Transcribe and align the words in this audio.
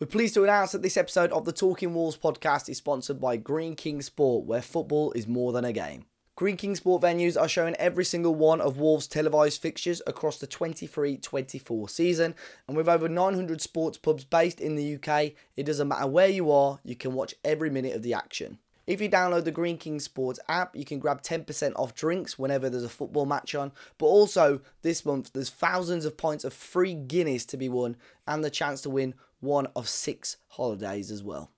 We're 0.00 0.06
pleased 0.06 0.32
to 0.32 0.44
announce 0.44 0.72
that 0.72 0.80
this 0.80 0.96
episode 0.96 1.30
of 1.30 1.44
the 1.44 1.52
Talking 1.52 1.92
Wolves 1.92 2.16
podcast 2.16 2.70
is 2.70 2.78
sponsored 2.78 3.20
by 3.20 3.36
Greene 3.36 3.76
King 3.76 4.00
Sport, 4.00 4.46
where 4.46 4.62
football 4.62 5.12
is 5.12 5.28
more 5.28 5.52
than 5.52 5.66
a 5.66 5.74
game. 5.74 6.06
Greene 6.36 6.56
King 6.56 6.74
Sport 6.74 7.02
venues 7.02 7.38
are 7.38 7.50
showing 7.50 7.74
every 7.74 8.06
single 8.06 8.34
one 8.34 8.62
of 8.62 8.78
Wolves' 8.78 9.06
televised 9.06 9.60
fixtures 9.60 10.00
across 10.06 10.38
the 10.38 10.46
23 10.46 11.18
24 11.18 11.90
season, 11.90 12.34
and 12.66 12.78
with 12.78 12.88
over 12.88 13.10
900 13.10 13.60
sports 13.60 13.98
pubs 13.98 14.24
based 14.24 14.58
in 14.58 14.74
the 14.74 14.94
UK, 14.94 15.32
it 15.54 15.66
doesn't 15.66 15.88
matter 15.88 16.06
where 16.06 16.30
you 16.30 16.50
are, 16.50 16.80
you 16.82 16.96
can 16.96 17.12
watch 17.12 17.34
every 17.44 17.68
minute 17.68 17.94
of 17.94 18.02
the 18.02 18.14
action. 18.14 18.58
If 18.86 19.02
you 19.02 19.10
download 19.10 19.44
the 19.44 19.52
Greene 19.52 19.76
King 19.76 20.00
Sports 20.00 20.40
app, 20.48 20.74
you 20.74 20.84
can 20.86 20.98
grab 20.98 21.22
10% 21.22 21.74
off 21.76 21.94
drinks 21.94 22.38
whenever 22.38 22.70
there's 22.70 22.82
a 22.82 22.88
football 22.88 23.26
match 23.26 23.54
on. 23.54 23.70
But 23.98 24.06
also, 24.06 24.62
this 24.82 25.04
month, 25.04 25.32
there's 25.32 25.50
thousands 25.50 26.04
of 26.04 26.16
pints 26.16 26.42
of 26.42 26.52
free 26.54 26.94
Guinness 26.94 27.44
to 27.44 27.56
be 27.56 27.68
won 27.68 27.96
and 28.26 28.42
the 28.42 28.50
chance 28.50 28.80
to 28.82 28.90
win 28.90 29.14
one 29.40 29.66
of 29.74 29.88
six 29.88 30.36
holidays 30.48 31.10
as 31.10 31.22
well. 31.22 31.50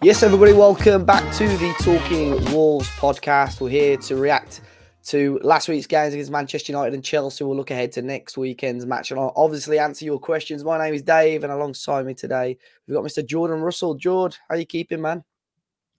Yes, 0.00 0.22
everybody, 0.22 0.52
welcome 0.52 1.04
back 1.04 1.34
to 1.34 1.48
the 1.48 1.74
Talking 1.80 2.52
Wolves 2.52 2.88
podcast. 2.90 3.60
We're 3.60 3.68
here 3.70 3.96
to 3.98 4.16
react 4.16 4.60
to 5.08 5.40
last 5.42 5.68
week's 5.68 5.86
games 5.86 6.12
against 6.12 6.30
Manchester 6.30 6.72
United 6.72 6.92
and 6.92 7.02
Chelsea. 7.02 7.42
We'll 7.42 7.56
look 7.56 7.70
ahead 7.70 7.92
to 7.92 8.02
next 8.02 8.36
weekend's 8.36 8.84
match 8.84 9.10
and 9.10 9.18
I'll 9.18 9.32
obviously 9.36 9.78
answer 9.78 10.04
your 10.04 10.18
questions. 10.18 10.64
My 10.64 10.78
name 10.78 10.92
is 10.92 11.02
Dave, 11.02 11.44
and 11.44 11.52
alongside 11.52 12.04
me 12.04 12.12
today, 12.12 12.58
we've 12.86 12.94
got 12.94 13.04
Mr. 13.04 13.24
Jordan 13.24 13.60
Russell. 13.60 13.94
Jord, 13.94 14.36
how 14.48 14.56
you 14.56 14.66
keeping, 14.66 15.00
man? 15.00 15.24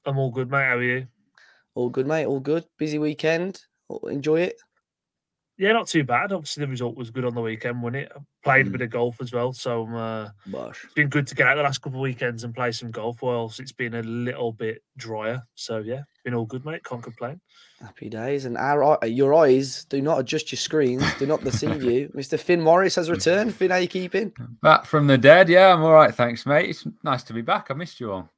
I'm 0.05 0.20
all 0.20 0.30
good, 0.30 0.52
mate. 0.52 0.66
How 0.66 0.77
are 0.77 0.84
you? 0.84 1.08
All 1.73 1.89
good, 1.89 2.06
mate. 2.06 2.25
All 2.25 2.39
good. 2.39 2.66
Busy 2.78 3.00
weekend. 3.00 3.61
Enjoy 4.03 4.42
it. 4.42 4.61
Yeah, 5.58 5.73
not 5.73 5.88
too 5.88 6.05
bad. 6.05 6.31
Obviously, 6.31 6.61
the 6.61 6.70
result 6.70 6.95
was 6.95 7.09
good 7.09 7.26
on 7.26 7.36
the 7.36 7.42
weekend, 7.42 7.81
wasn't 7.81 8.03
it? 8.03 8.11
I 8.16 8.20
played 8.44 8.67
a 8.67 8.70
bit 8.70 8.81
of 8.81 8.92
golf 8.92 9.20
as 9.20 9.33
well, 9.33 9.52
so 9.52 9.86
uh, 9.88 10.30
it's 10.70 10.94
been 10.94 11.09
good 11.09 11.28
to 11.28 11.36
get 11.36 11.48
out 11.48 11.55
the 11.55 11.64
last 11.64 11.81
couple 11.81 12.00
of 12.00 12.03
weekends 12.03 12.45
and 12.45 12.55
play 12.55 12.72
some 12.72 12.92
golf. 12.92 13.22
Whilst 13.22 13.59
it's 13.59 13.73
been 13.73 13.95
a 13.95 14.03
little 14.03 14.53
bit 14.53 14.81
drier, 14.95 15.44
so 15.55 15.80
yeah, 15.80 16.03
been 16.30 16.38
all 16.38 16.45
good, 16.45 16.66
mate. 16.66 16.83
Can't 16.83 17.02
complain. 17.02 17.41
Happy 17.81 18.09
days, 18.09 18.45
and 18.45 18.58
our 18.58 18.99
your 19.05 19.33
eyes 19.33 19.85
do 19.85 20.02
not 20.02 20.19
adjust 20.19 20.52
your 20.52 20.58
screens, 20.58 21.03
do 21.17 21.25
not 21.25 21.44
deceive 21.44 21.81
you. 21.81 22.11
Mister 22.13 22.38
Finn 22.38 22.61
Morris 22.61 22.95
has 22.95 23.09
returned. 23.09 23.55
Finn, 23.55 23.71
how 23.71 23.77
you 23.77 23.88
keeping? 23.88 24.31
Back 24.61 24.86
from 24.86 25.08
the 25.08 25.17
dead. 25.17 25.49
Yeah, 25.49 25.73
I'm 25.73 25.81
all 25.81 25.94
right, 25.94 26.13
thanks, 26.13 26.45
mate. 26.45 26.69
It's 26.69 26.86
nice 27.03 27.23
to 27.23 27.33
be 27.33 27.41
back. 27.41 27.67
I 27.69 27.73
missed 27.73 27.99
you 27.99 28.11
all. 28.11 28.30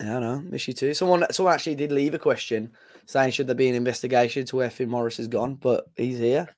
Yeah, 0.00 0.16
I 0.16 0.20
know, 0.20 0.40
miss 0.40 0.66
you 0.66 0.74
too. 0.74 0.94
Someone, 0.94 1.26
someone 1.30 1.54
actually 1.54 1.74
did 1.74 1.92
leave 1.92 2.14
a 2.14 2.18
question 2.18 2.72
saying 3.06 3.32
should 3.32 3.46
there 3.46 3.54
be 3.54 3.68
an 3.68 3.74
investigation 3.74 4.46
to 4.46 4.56
where 4.56 4.70
Finn 4.70 4.88
Morris 4.88 5.18
has 5.18 5.28
gone, 5.28 5.54
but 5.54 5.86
he's 5.96 6.18
here. 6.18 6.48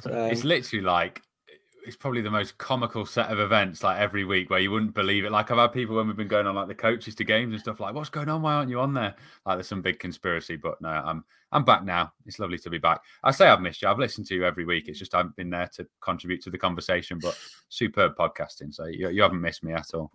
So, 0.00 0.28
it's 0.30 0.44
literally 0.44 0.82
like 0.82 1.20
it's 1.86 1.96
probably 1.96 2.22
the 2.22 2.30
most 2.30 2.56
comical 2.58 3.04
set 3.04 3.30
of 3.30 3.38
events 3.38 3.82
like 3.82 3.98
every 3.98 4.24
week 4.24 4.50
where 4.50 4.60
you 4.60 4.70
wouldn't 4.70 4.94
believe 4.94 5.24
it. 5.24 5.32
Like 5.32 5.50
I've 5.50 5.58
had 5.58 5.72
people 5.72 5.96
when 5.96 6.06
we've 6.06 6.16
been 6.16 6.28
going 6.28 6.46
on 6.46 6.54
like 6.54 6.68
the 6.68 6.74
coaches 6.74 7.14
to 7.16 7.24
games 7.24 7.52
and 7.52 7.60
stuff 7.60 7.80
like, 7.80 7.94
what's 7.94 8.10
going 8.10 8.28
on? 8.28 8.42
Why 8.42 8.54
aren't 8.54 8.70
you 8.70 8.80
on 8.80 8.94
there? 8.94 9.14
Like 9.44 9.56
there's 9.56 9.68
some 9.68 9.82
big 9.82 9.98
conspiracy, 9.98 10.56
but 10.56 10.80
no, 10.80 10.88
I'm 10.88 11.24
I'm 11.52 11.64
back 11.64 11.84
now. 11.84 12.12
It's 12.26 12.38
lovely 12.38 12.58
to 12.58 12.70
be 12.70 12.78
back. 12.78 13.00
I 13.22 13.30
say 13.30 13.46
I've 13.46 13.60
missed 13.60 13.82
you. 13.82 13.88
I've 13.88 13.98
listened 13.98 14.26
to 14.26 14.34
you 14.34 14.44
every 14.44 14.64
week. 14.64 14.88
It's 14.88 14.98
just 14.98 15.14
I've 15.14 15.34
been 15.36 15.50
there 15.50 15.70
to 15.74 15.86
contribute 16.00 16.42
to 16.42 16.50
the 16.50 16.58
conversation, 16.58 17.18
but 17.20 17.38
superb 17.68 18.16
podcasting. 18.16 18.74
So 18.74 18.86
you, 18.86 19.10
you 19.10 19.22
haven't 19.22 19.40
missed 19.40 19.62
me 19.62 19.72
at 19.72 19.94
all. 19.94 20.10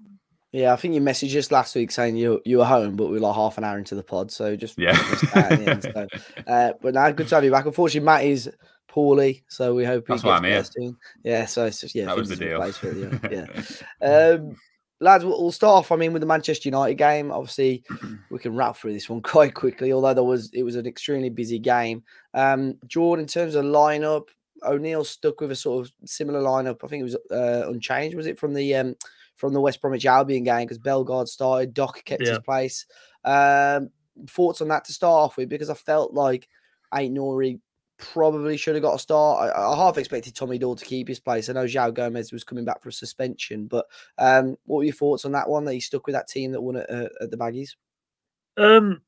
Yeah, 0.52 0.74
I 0.74 0.78
think 0.78 0.96
you 0.96 1.02
messaged 1.02 1.38
us 1.38 1.52
last 1.52 1.76
week 1.76 1.92
saying 1.92 2.16
you 2.16 2.42
you 2.44 2.58
were 2.58 2.66
home, 2.66 2.96
but 2.96 3.08
we 3.08 3.14
were 3.14 3.20
like 3.20 3.36
half 3.36 3.58
an 3.60 3.64
hour 3.64 3.78
into 3.78 3.94
the 3.94 4.04
pod, 4.04 4.32
so 4.32 4.56
just 4.56 4.80
yeah. 4.80 4.98
so, 5.80 6.08
uh, 6.48 6.74
but 6.82 6.96
now 6.96 7.12
good 7.12 7.28
to 7.28 7.36
have 7.36 7.44
you 7.44 7.52
back. 7.52 7.68
Unfortunately, 7.68 8.06
Matt 8.06 8.24
is 8.24 8.50
poorly, 8.88 9.44
so 9.48 9.76
we 9.76 9.86
hope 9.86 10.08
he 10.08 10.14
That's 10.14 10.24
gets 10.24 10.42
better 10.42 10.64
soon. 10.64 10.98
Yeah, 11.24 11.46
so 11.46 11.66
it's 11.66 11.82
just 11.82 11.94
yeah, 11.94 12.06
that 12.06 12.18
was 12.18 12.30
the 12.30 12.36
deal. 12.36 12.66
You, 12.84 13.20
yeah, 13.32 14.36
um, 14.36 14.56
lads, 15.00 15.24
we'll 15.24 15.52
start 15.52 15.78
off. 15.78 15.92
I 15.92 15.96
mean, 15.96 16.14
with 16.14 16.22
the 16.22 16.28
Manchester 16.28 16.68
United 16.68 16.96
game, 16.96 17.32
obviously 17.32 17.84
we 18.32 18.40
can 18.40 18.56
wrap 18.56 18.76
through 18.76 18.94
this 18.94 19.08
one 19.08 19.22
quite 19.24 19.54
quickly. 19.54 19.94
Although 19.94 20.16
there 20.16 20.24
was 20.24 20.50
it 20.54 20.64
was 20.64 20.76
an 20.76 20.88
extremely 20.88 21.30
busy 21.30 21.60
game. 21.60 22.04
Um, 22.34 22.80
Jordan, 22.88 23.24
in 23.24 23.28
terms 23.28 23.54
of 23.54 23.66
lineup, 23.66 24.26
O'Neill 24.64 25.04
stuck 25.04 25.42
with 25.42 25.52
a 25.52 25.56
sort 25.56 25.86
of 25.86 25.94
similar 26.06 26.42
lineup. 26.42 26.84
I 26.84 26.88
think 26.88 27.02
it 27.02 27.04
was 27.04 27.18
uh, 27.32 27.70
unchanged. 27.70 28.18
Was 28.18 28.28
it 28.28 28.40
from 28.40 28.56
the 28.56 28.76
um, 28.76 28.96
from 29.40 29.54
the 29.54 29.62
West 29.62 29.82
Bromwich 29.82 30.06
Albion 30.06 30.44
game 30.44 30.66
because 30.66 30.78
Bellegarde 30.78 31.30
started, 31.30 31.74
Doc 31.74 32.04
kept 32.04 32.22
yeah. 32.22 32.32
his 32.32 32.40
place. 32.40 32.86
Um, 33.24 33.90
thoughts 34.28 34.60
on 34.60 34.68
that 34.68 34.84
to 34.86 34.94
start 34.94 35.24
off 35.26 35.38
with 35.38 35.48
because 35.48 35.70
I 35.70 35.76
felt 35.76 36.14
like 36.14 36.50
Aït-Nouri 36.94 37.62
probably 37.98 38.58
should 38.58 38.76
have 38.76 38.84
got 38.84 38.96
a 38.96 39.00
start. 39.00 39.50
I, 39.56 39.72
I, 39.72 39.76
half 39.78 39.98
expected 39.98 40.36
Tommy 40.36 40.58
Doyle 40.58 40.76
to 40.76 40.84
keep 40.84 41.08
his 41.08 41.22
place. 41.22 41.48
I 41.48 41.54
know 41.54 41.64
João 41.64 41.94
Gomes 41.94 42.34
was 42.34 42.44
coming 42.44 42.66
back 42.66 42.82
for 42.82 42.90
a 42.90 42.94
suspension, 42.94 43.66
but 43.66 43.86
um, 44.18 44.58
what 44.66 44.80
were 44.80 44.84
your 44.84 44.94
thoughts 44.94 45.24
on 45.24 45.32
that 45.32 45.48
one? 45.48 45.64
That 45.64 45.74
he 45.74 45.80
stuck 45.80 46.06
with 46.06 46.16
that 46.16 46.28
team 46.28 46.52
that 46.52 46.62
won 46.62 46.76
at, 46.76 46.90
uh, 46.90 47.08
at 47.22 47.32
the 47.32 47.38
Baggies. 47.38 47.76
Um, 48.58 49.02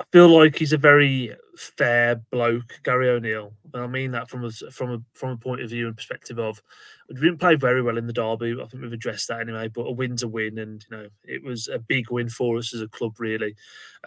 I 0.00 0.04
feel 0.12 0.28
like 0.28 0.56
he's 0.56 0.72
a 0.72 0.78
very 0.78 1.36
fair 1.56 2.16
bloke, 2.32 2.80
Gary 2.84 3.10
O'Neill, 3.10 3.52
and 3.74 3.82
I 3.82 3.86
mean 3.86 4.12
that 4.12 4.30
from 4.30 4.46
a 4.46 4.50
from 4.50 4.92
a 4.92 4.98
from 5.12 5.30
a 5.30 5.36
point 5.36 5.60
of 5.60 5.68
view 5.68 5.86
and 5.86 5.96
perspective 5.96 6.38
of 6.38 6.62
we 7.10 7.16
didn't 7.16 7.38
play 7.38 7.54
very 7.54 7.82
well 7.82 7.98
in 7.98 8.06
the 8.06 8.12
derby. 8.14 8.52
I 8.52 8.66
think 8.66 8.82
we've 8.82 8.94
addressed 8.94 9.28
that 9.28 9.40
anyway. 9.40 9.68
But 9.68 9.82
a 9.82 9.92
win's 9.92 10.22
a 10.22 10.28
win, 10.28 10.58
and 10.58 10.82
you 10.90 10.96
know 10.96 11.08
it 11.24 11.44
was 11.44 11.68
a 11.68 11.78
big 11.78 12.10
win 12.10 12.30
for 12.30 12.56
us 12.56 12.72
as 12.74 12.80
a 12.80 12.88
club, 12.88 13.20
really, 13.20 13.56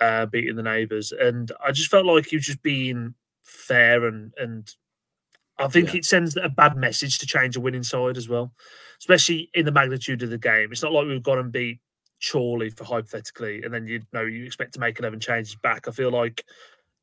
uh, 0.02 0.26
beating 0.26 0.56
the 0.56 0.64
neighbours. 0.64 1.12
And 1.12 1.52
I 1.64 1.72
just 1.72 1.92
felt 1.92 2.08
like 2.08 2.26
he 2.26 2.38
was 2.38 2.46
just 2.48 2.64
being 2.64 3.14
fair 3.44 4.06
and 4.08 4.34
and 4.38 4.74
I 5.60 5.68
think 5.68 5.94
yeah. 5.94 6.00
it 6.00 6.06
sends 6.06 6.36
a 6.36 6.50
bad 6.50 6.76
message 6.76 7.20
to 7.20 7.28
change 7.28 7.56
a 7.56 7.62
winning 7.62 7.84
side 7.84 8.18
as 8.18 8.28
well, 8.28 8.52
especially 9.00 9.52
in 9.54 9.66
the 9.66 9.72
magnitude 9.72 10.24
of 10.24 10.32
the 10.32 10.40
game. 10.40 10.70
It's 10.72 10.82
not 10.82 10.92
like 10.92 11.06
we've 11.06 11.22
gone 11.22 11.38
and 11.38 11.52
beat 11.52 11.80
Chorley 12.24 12.70
for 12.70 12.84
hypothetically, 12.84 13.64
and 13.64 13.74
then 13.74 13.88
you 13.88 14.02
know 14.14 14.22
you 14.22 14.46
expect 14.46 14.74
to 14.74 14.80
make 14.80 15.00
eleven 15.00 15.20
changes 15.20 15.56
back. 15.56 15.88
I 15.88 15.92
feel 15.92 16.12
like 16.12 16.46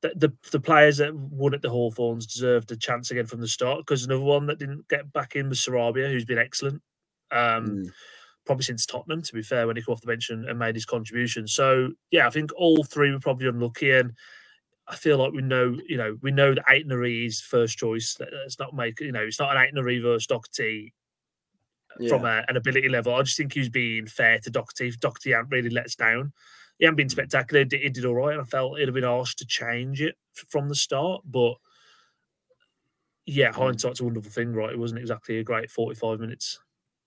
the 0.02 0.12
the, 0.16 0.32
the 0.50 0.60
players 0.60 0.98
that 0.98 1.14
won 1.14 1.54
at 1.54 1.62
the 1.62 1.70
Hawthorns 1.70 2.26
deserved 2.26 2.72
a 2.72 2.76
chance 2.76 3.10
again 3.10 3.26
from 3.26 3.40
the 3.40 3.48
start 3.48 3.80
because 3.80 4.04
another 4.04 4.22
one 4.22 4.46
that 4.46 4.58
didn't 4.58 4.88
get 4.88 5.12
back 5.12 5.36
in 5.36 5.48
was 5.48 5.60
Sarabia, 5.60 6.10
who's 6.10 6.24
been 6.24 6.38
excellent. 6.38 6.82
Um, 7.30 7.68
mm. 7.68 7.90
Probably 8.46 8.64
since 8.64 8.86
Tottenham, 8.86 9.22
to 9.22 9.34
be 9.34 9.42
fair, 9.42 9.66
when 9.66 9.76
he 9.76 9.82
came 9.82 9.92
off 9.92 10.00
the 10.00 10.06
bench 10.06 10.30
and, 10.30 10.46
and 10.46 10.58
made 10.58 10.74
his 10.74 10.86
contribution. 10.86 11.46
So 11.46 11.90
yeah, 12.10 12.26
I 12.26 12.30
think 12.30 12.50
all 12.56 12.82
three 12.84 13.12
were 13.12 13.20
probably 13.20 13.46
unlucky, 13.46 13.90
and 13.90 14.12
I 14.88 14.96
feel 14.96 15.18
like 15.18 15.32
we 15.32 15.42
know, 15.42 15.76
you 15.86 15.98
know, 15.98 16.16
we 16.22 16.32
know 16.32 16.54
that 16.54 16.66
Aït-Nouri 16.66 17.26
is 17.26 17.40
first 17.40 17.78
choice. 17.78 18.16
Let's 18.18 18.58
not 18.58 18.74
make, 18.74 18.98
you 19.00 19.12
know, 19.12 19.20
it's 19.20 19.38
not 19.38 19.54
an 19.54 19.62
Aït-Nouri 19.62 20.02
versus 20.02 20.26
Doherty 20.26 20.94
yeah. 21.98 22.08
from 22.08 22.24
a, 22.24 22.44
an 22.48 22.56
ability 22.56 22.88
level. 22.88 23.14
I 23.14 23.22
just 23.22 23.36
think 23.36 23.52
he 23.52 23.60
was 23.60 23.68
being 23.68 24.06
fair 24.06 24.38
to 24.40 24.50
Doherty. 24.50 24.90
Doherty 24.92 25.32
hadn't 25.32 25.50
really 25.50 25.70
let 25.70 25.86
us 25.86 25.94
down. 25.94 26.32
He 26.78 26.84
hadn't 26.84 26.96
been 26.96 27.08
mm. 27.08 27.12
spectacular. 27.12 27.64
He 27.70 27.88
did, 27.88 28.04
all 28.04 28.14
right. 28.14 28.32
And 28.32 28.40
I 28.42 28.44
felt 28.44 28.76
it'd 28.76 28.88
have 28.88 28.94
been 28.94 29.04
harsh 29.04 29.34
to 29.36 29.46
change 29.46 30.00
it 30.00 30.16
from 30.48 30.68
the 30.68 30.74
start. 30.74 31.22
But 31.24 31.54
yeah, 33.26 33.50
mm. 33.50 33.54
hindsight's 33.54 34.00
a 34.00 34.04
wonderful 34.04 34.30
thing, 34.30 34.52
right? 34.52 34.70
It 34.70 34.78
wasn't 34.78 35.00
exactly 35.00 35.38
a 35.38 35.44
great 35.44 35.70
45 35.70 36.20
minutes. 36.20 36.58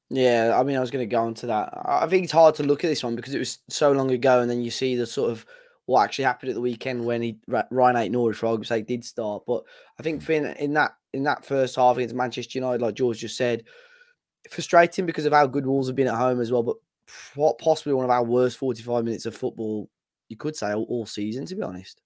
Yeah, 0.09 0.55
I 0.59 0.63
mean, 0.63 0.77
I 0.77 0.79
was 0.79 0.91
going 0.91 1.07
to 1.07 1.11
go 1.11 1.27
into 1.27 1.47
that. 1.47 1.73
I 1.85 2.05
think 2.07 2.25
it's 2.25 2.33
hard 2.33 2.55
to 2.55 2.63
look 2.63 2.83
at 2.83 2.87
this 2.87 3.03
one 3.03 3.15
because 3.15 3.33
it 3.33 3.39
was 3.39 3.59
so 3.69 3.91
long 3.91 4.11
ago, 4.11 4.41
and 4.41 4.49
then 4.49 4.61
you 4.61 4.69
see 4.69 4.95
the 4.95 5.07
sort 5.07 5.31
of 5.31 5.45
what 5.85 6.03
actually 6.03 6.25
happened 6.25 6.49
at 6.49 6.55
the 6.55 6.61
weekend 6.61 7.03
when 7.03 7.21
he 7.21 7.37
Ryan 7.47 7.95
Aït-Nouri 7.95 8.35
for 8.35 8.47
argument's 8.47 8.69
sake 8.69 8.87
did 8.87 9.03
start. 9.03 9.43
But 9.47 9.63
I 9.99 10.03
think 10.03 10.21
Finn 10.21 10.45
in 10.59 10.73
that 10.73 10.91
in 11.13 11.23
that 11.23 11.45
first 11.45 11.75
half 11.75 11.97
against 11.97 12.15
Manchester 12.15 12.59
United, 12.59 12.81
like 12.81 12.95
Jord 12.95 13.17
just 13.17 13.37
said, 13.37 13.63
frustrating 14.49 15.05
because 15.05 15.25
of 15.25 15.33
how 15.33 15.47
good 15.47 15.65
Wolves 15.65 15.87
have 15.87 15.95
been 15.95 16.07
at 16.07 16.15
home 16.15 16.41
as 16.41 16.51
well. 16.51 16.63
But 16.63 16.77
what 17.35 17.57
possibly 17.59 17.93
one 17.93 18.05
of 18.05 18.11
our 18.11 18.23
worst 18.23 18.57
45 18.57 19.03
minutes 19.03 19.25
of 19.25 19.35
football, 19.35 19.89
you 20.29 20.37
could 20.37 20.55
say 20.55 20.73
all, 20.73 20.85
all 20.89 21.05
season, 21.05 21.45
to 21.47 21.55
be 21.55 21.61
honest. 21.61 22.01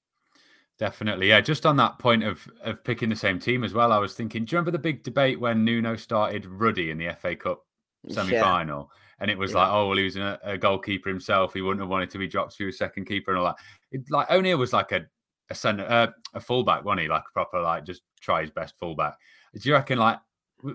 Definitely, 0.80 1.30
yeah. 1.30 1.42
Just 1.42 1.66
on 1.66 1.76
that 1.78 1.98
point 1.98 2.24
of 2.24 2.48
of 2.64 2.84
picking 2.84 3.10
the 3.10 3.16
same 3.16 3.40
team 3.40 3.64
as 3.64 3.74
well, 3.74 3.92
I 3.92 3.98
was 3.98 4.14
thinking. 4.14 4.46
Do 4.46 4.56
you 4.56 4.58
remember 4.58 4.72
the 4.72 4.80
big 4.80 5.04
debate 5.04 5.40
when 5.40 5.66
Nuno 5.66 5.96
started 5.96 6.46
Ruddy 6.46 6.92
in 6.92 7.00
the 7.00 7.16
FA 7.20 7.36
Cup 7.36 7.66
semi 8.10 8.40
final? 8.40 8.90
Yeah 8.92 9.04
and 9.20 9.32
it 9.32 9.38
was 9.38 9.52
yeah. 9.52 9.58
like, 9.58 9.72
oh 9.72 9.88
well, 9.88 9.98
he 9.98 10.04
was 10.04 10.16
a, 10.16 10.40
a, 10.44 10.58
goalkeeper 10.58 11.10
himself. 11.10 11.54
He 11.54 11.62
wouldn't 11.62 11.82
have 11.82 11.90
wanted 11.90 12.10
to 12.12 12.18
be 12.18 12.28
dropped 12.28 12.56
to 12.58 12.68
a 12.68 12.72
second 12.72 13.06
keeper 13.06 13.32
and 13.32 13.40
all 13.40 13.46
that. 13.46 13.58
It, 13.92 14.02
like 14.10 14.30
O'Neill 14.30 14.58
was 14.58 14.74
like 14.74 14.92
a 14.92 15.06
a 15.50 15.56
center, 15.56 15.86
uh, 15.86 16.08
a 16.34 16.40
fullback, 16.40 16.84
wasn't 16.84 17.02
he? 17.02 17.08
Like 17.08 17.24
a 17.28 17.34
proper 17.34 17.62
like 17.62 17.86
just 17.86 18.02
try 18.20 18.42
his 18.42 18.52
best 18.52 18.76
fullback. 18.80 19.16
Do 19.54 19.68
you 19.68 19.74
reckon 19.74 19.98
like 19.98 20.20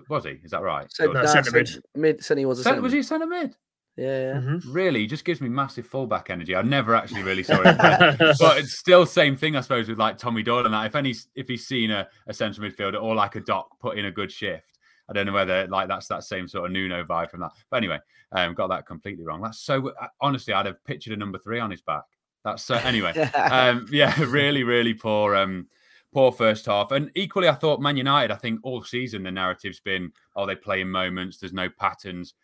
was 0.09 0.25
he? 0.25 0.39
Is 0.43 0.51
that 0.51 0.61
right? 0.61 0.91
So, 0.91 1.11
no, 1.11 1.25
centre 1.25 1.51
mid. 1.51 1.69
Mid. 1.95 2.23
Said 2.23 2.37
he 2.37 2.45
was 2.45 2.59
a 2.59 2.63
centre. 2.63 2.81
Was 2.81 2.93
he 2.93 3.03
centre 3.03 3.27
mid? 3.27 3.55
Yeah, 3.95 4.05
yeah. 4.05 4.33
Mm-hmm. 4.39 4.71
Really, 4.71 5.01
he 5.01 5.07
just 5.07 5.23
gives 5.23 5.39
me 5.39 5.49
massive 5.49 5.85
fullback 5.85 6.29
energy. 6.31 6.55
I 6.55 6.63
never 6.63 6.95
actually 6.95 7.21
really 7.21 7.43
saw 7.43 7.61
it, 7.61 7.77
but 8.39 8.57
it's 8.57 8.73
still 8.73 9.05
same 9.05 9.37
thing, 9.37 9.55
I 9.55 9.61
suppose, 9.61 9.87
with 9.87 9.99
like 9.99 10.17
Tommy 10.17 10.41
Doyle 10.41 10.65
and 10.65 10.73
that. 10.73 10.87
If 10.87 10.95
any, 10.95 11.13
if 11.35 11.47
he's 11.47 11.67
seen 11.67 11.91
a, 11.91 12.07
a 12.27 12.33
central 12.33 12.67
midfielder 12.67 13.01
or 13.01 13.13
like 13.13 13.35
a 13.35 13.41
doc 13.41 13.79
put 13.79 13.97
in 13.97 14.05
a 14.05 14.11
good 14.11 14.31
shift, 14.31 14.79
I 15.09 15.13
don't 15.13 15.25
know 15.25 15.33
whether 15.33 15.67
like 15.67 15.87
that's 15.87 16.07
that 16.07 16.23
same 16.23 16.47
sort 16.47 16.65
of 16.65 16.71
Nuno 16.71 17.03
vibe 17.03 17.29
from 17.29 17.41
that. 17.41 17.51
But 17.69 17.77
anyway, 17.77 17.99
um, 18.31 18.55
got 18.55 18.67
that 18.67 18.87
completely 18.87 19.25
wrong. 19.25 19.41
That's 19.41 19.59
so 19.59 19.89
uh, 19.89 20.07
honestly, 20.21 20.53
I'd 20.53 20.65
have 20.65 20.83
pictured 20.85 21.13
a 21.13 21.17
number 21.17 21.37
three 21.37 21.59
on 21.59 21.69
his 21.69 21.81
back. 21.81 22.03
That's 22.43 22.63
so 22.63 22.75
anyway. 22.75 23.11
um, 23.35 23.87
yeah, 23.91 24.19
really, 24.23 24.63
really 24.63 24.93
poor. 24.95 25.35
Um, 25.35 25.67
poor 26.13 26.31
first 26.31 26.65
half. 26.65 26.91
And 26.91 27.11
equally, 27.15 27.49
I 27.49 27.55
thought 27.55 27.81
Man 27.81 27.97
United. 27.97 28.31
I 28.31 28.37
think 28.37 28.59
all 28.63 28.83
season 28.83 29.23
the 29.23 29.31
narrative's 29.31 29.79
been, 29.79 30.11
oh, 30.35 30.45
they 30.45 30.55
play 30.55 30.81
in 30.81 30.89
moments. 30.89 31.37
There's 31.37 31.53
no 31.53 31.69
patterns. 31.69 32.35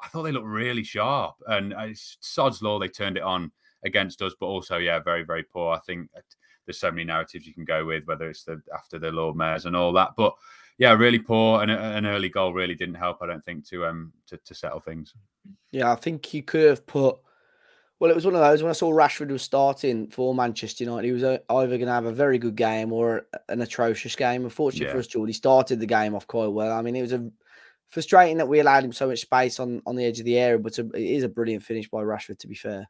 I 0.00 0.08
thought 0.08 0.22
they 0.22 0.32
looked 0.32 0.46
really 0.46 0.84
sharp, 0.84 1.36
and 1.46 1.74
uh, 1.74 1.86
it's 1.86 2.16
sod's 2.20 2.62
law 2.62 2.78
they 2.78 2.88
turned 2.88 3.16
it 3.16 3.22
on 3.22 3.50
against 3.84 4.22
us. 4.22 4.34
But 4.38 4.46
also, 4.46 4.78
yeah, 4.78 5.00
very, 5.00 5.24
very 5.24 5.42
poor. 5.42 5.74
I 5.74 5.80
think 5.80 6.08
there's 6.64 6.78
so 6.78 6.90
many 6.90 7.04
narratives 7.04 7.46
you 7.46 7.54
can 7.54 7.64
go 7.64 7.84
with, 7.84 8.06
whether 8.06 8.28
it's 8.28 8.44
the 8.44 8.62
after 8.74 8.98
the 8.98 9.10
Lord 9.10 9.36
Mayors 9.36 9.66
and 9.66 9.74
all 9.74 9.92
that. 9.94 10.10
But 10.16 10.34
yeah, 10.78 10.92
really 10.92 11.18
poor, 11.18 11.62
and 11.62 11.70
an 11.70 12.06
early 12.06 12.28
goal 12.28 12.52
really 12.52 12.76
didn't 12.76 12.94
help. 12.94 13.18
I 13.20 13.26
don't 13.26 13.44
think 13.44 13.66
to 13.70 13.86
um 13.86 14.12
to, 14.28 14.36
to 14.36 14.54
settle 14.54 14.80
things. 14.80 15.14
Yeah, 15.72 15.90
I 15.90 15.96
think 15.96 16.32
you 16.32 16.42
could 16.42 16.68
have 16.68 16.86
put. 16.86 17.18
Well, 18.00 18.10
it 18.10 18.14
was 18.14 18.24
one 18.24 18.36
of 18.36 18.40
those 18.40 18.62
when 18.62 18.70
I 18.70 18.74
saw 18.74 18.92
Rashford 18.92 19.30
was 19.30 19.42
starting 19.42 20.08
for 20.08 20.32
Manchester 20.32 20.84
United. 20.84 21.06
He 21.06 21.12
was 21.12 21.24
uh, 21.24 21.38
either 21.50 21.76
going 21.78 21.86
to 21.86 21.92
have 21.92 22.04
a 22.04 22.12
very 22.12 22.38
good 22.38 22.54
game 22.54 22.92
or 22.92 23.26
an 23.48 23.60
atrocious 23.60 24.14
game. 24.14 24.44
Unfortunately 24.44 24.86
yeah. 24.86 24.92
for 24.92 24.98
us, 24.98 25.08
Jord, 25.08 25.28
he 25.28 25.32
started 25.32 25.80
the 25.80 25.86
game 25.86 26.14
off 26.14 26.26
quite 26.26 26.46
well. 26.46 26.72
I 26.72 26.82
mean, 26.82 26.94
it 26.94 27.02
was 27.02 27.12
a 27.12 27.28
frustrating 27.88 28.36
that 28.38 28.46
we 28.46 28.60
allowed 28.60 28.84
him 28.84 28.92
so 28.92 29.08
much 29.08 29.20
space 29.20 29.58
on, 29.58 29.82
on 29.84 29.96
the 29.96 30.04
edge 30.04 30.20
of 30.20 30.26
the 30.26 30.38
area, 30.38 30.58
but 30.58 30.78
it 30.78 30.90
is 30.94 31.24
a 31.24 31.28
brilliant 31.28 31.64
finish 31.64 31.88
by 31.88 32.02
Rashford, 32.02 32.38
to 32.38 32.46
be 32.46 32.54
fair. 32.54 32.88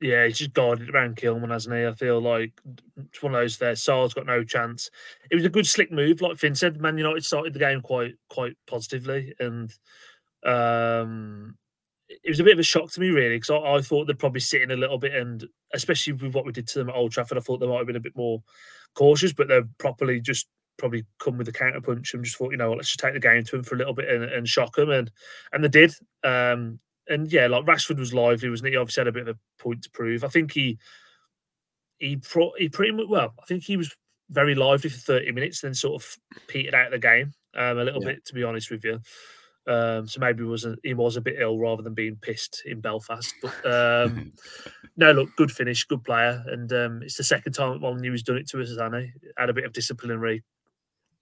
Yeah, 0.00 0.26
he's 0.26 0.38
just 0.38 0.52
guarded 0.52 0.92
around 0.92 1.16
Kilman, 1.16 1.50
hasn't 1.50 1.76
he? 1.76 1.86
I 1.86 1.94
feel 1.94 2.20
like 2.20 2.60
it's 2.96 3.22
one 3.22 3.34
of 3.34 3.40
those 3.40 3.56
there. 3.56 3.76
Sa's 3.76 4.12
got 4.12 4.26
no 4.26 4.42
chance. 4.42 4.90
It 5.30 5.36
was 5.36 5.44
a 5.44 5.50
good 5.50 5.66
slick 5.66 5.92
move, 5.92 6.20
like 6.20 6.36
Finn 6.36 6.54
said. 6.54 6.80
Man 6.80 6.98
United 6.98 7.24
started 7.24 7.54
the 7.54 7.60
game 7.60 7.80
quite 7.80 8.14
quite 8.28 8.56
positively, 8.66 9.32
and 9.38 9.72
um, 10.44 11.56
it 12.08 12.28
was 12.28 12.40
a 12.40 12.44
bit 12.44 12.52
of 12.52 12.58
a 12.58 12.64
shock 12.64 12.90
to 12.92 13.00
me, 13.00 13.08
really, 13.08 13.36
because 13.36 13.50
I, 13.50 13.56
I, 13.56 13.80
thought 13.80 14.06
they'd 14.06 14.18
probably 14.18 14.40
sit 14.40 14.62
in 14.62 14.70
a 14.70 14.76
little 14.76 14.98
bit, 14.98 15.14
and 15.14 15.44
especially 15.72 16.12
with 16.14 16.34
what 16.34 16.44
we 16.44 16.52
did 16.52 16.68
to 16.68 16.78
them 16.78 16.88
at 16.88 16.94
Old 16.94 17.12
Trafford, 17.12 17.38
I 17.38 17.40
thought 17.40 17.58
they 17.58 17.66
might 17.66 17.78
have 17.78 17.86
been 17.86 17.96
a 17.96 18.00
bit 18.00 18.16
more 18.16 18.42
cautious, 18.94 19.32
but 19.32 19.48
they've 19.48 19.68
properly 19.78 20.20
just 20.20 20.48
probably 20.76 21.04
come 21.18 21.38
with 21.38 21.48
a 21.48 21.52
counter 21.52 21.80
punch 21.80 22.14
and 22.14 22.24
just 22.24 22.36
thought, 22.36 22.50
you 22.50 22.56
know, 22.56 22.72
let's 22.72 22.88
just 22.88 23.00
take 23.00 23.14
the 23.14 23.20
game 23.20 23.44
to 23.44 23.52
them 23.52 23.62
for 23.62 23.74
a 23.74 23.78
little 23.78 23.94
bit 23.94 24.08
and, 24.08 24.24
and 24.24 24.48
shock 24.48 24.74
them, 24.76 24.90
and 24.90 25.10
and 25.52 25.64
they 25.64 25.68
did. 25.68 25.94
Um, 26.22 26.78
and 27.08 27.30
yeah, 27.30 27.46
like 27.46 27.64
Rashford 27.64 27.98
was 27.98 28.14
lively, 28.14 28.48
wasn't 28.48 28.68
he? 28.68 28.72
he? 28.72 28.78
Obviously 28.78 29.02
had 29.02 29.08
a 29.08 29.12
bit 29.12 29.28
of 29.28 29.36
a 29.36 29.62
point 29.62 29.82
to 29.82 29.90
prove. 29.90 30.24
I 30.24 30.28
think 30.28 30.52
he 30.52 30.78
he 31.98 32.16
pro, 32.16 32.52
he 32.58 32.68
pretty 32.68 32.92
much 32.92 33.08
well. 33.08 33.34
I 33.42 33.46
think 33.46 33.62
he 33.62 33.76
was 33.76 33.94
very 34.30 34.54
lively 34.54 34.90
for 34.90 34.98
thirty 34.98 35.32
minutes, 35.32 35.60
then 35.60 35.74
sort 35.74 36.02
of 36.02 36.16
petered 36.48 36.74
out 36.74 36.90
the 36.90 36.98
game 36.98 37.32
um, 37.56 37.78
a 37.78 37.84
little 37.84 38.02
yeah. 38.02 38.12
bit, 38.12 38.24
to 38.26 38.34
be 38.34 38.42
honest 38.42 38.70
with 38.70 38.84
you. 38.84 39.00
Um, 39.66 40.06
so 40.06 40.20
maybe 40.20 40.44
was 40.44 40.64
a, 40.64 40.76
he 40.82 40.92
was 40.92 41.16
a 41.16 41.22
bit 41.22 41.36
ill 41.38 41.58
rather 41.58 41.82
than 41.82 41.94
being 41.94 42.16
pissed 42.16 42.62
in 42.66 42.80
Belfast. 42.80 43.34
But 43.40 43.64
um, 43.64 44.32
no, 44.96 45.12
look, 45.12 45.34
good 45.36 45.50
finish, 45.50 45.84
good 45.84 46.04
player, 46.04 46.44
and 46.46 46.72
um, 46.72 47.02
it's 47.02 47.16
the 47.16 47.24
second 47.24 47.54
time 47.54 47.80
Molineux 47.80 48.12
has 48.12 48.22
done 48.22 48.36
it 48.36 48.48
to 48.50 48.60
us, 48.60 48.68
hasn't 48.68 48.94
he? 48.94 49.10
Had 49.36 49.50
a 49.50 49.54
bit 49.54 49.64
of 49.64 49.72
disciplinary 49.72 50.42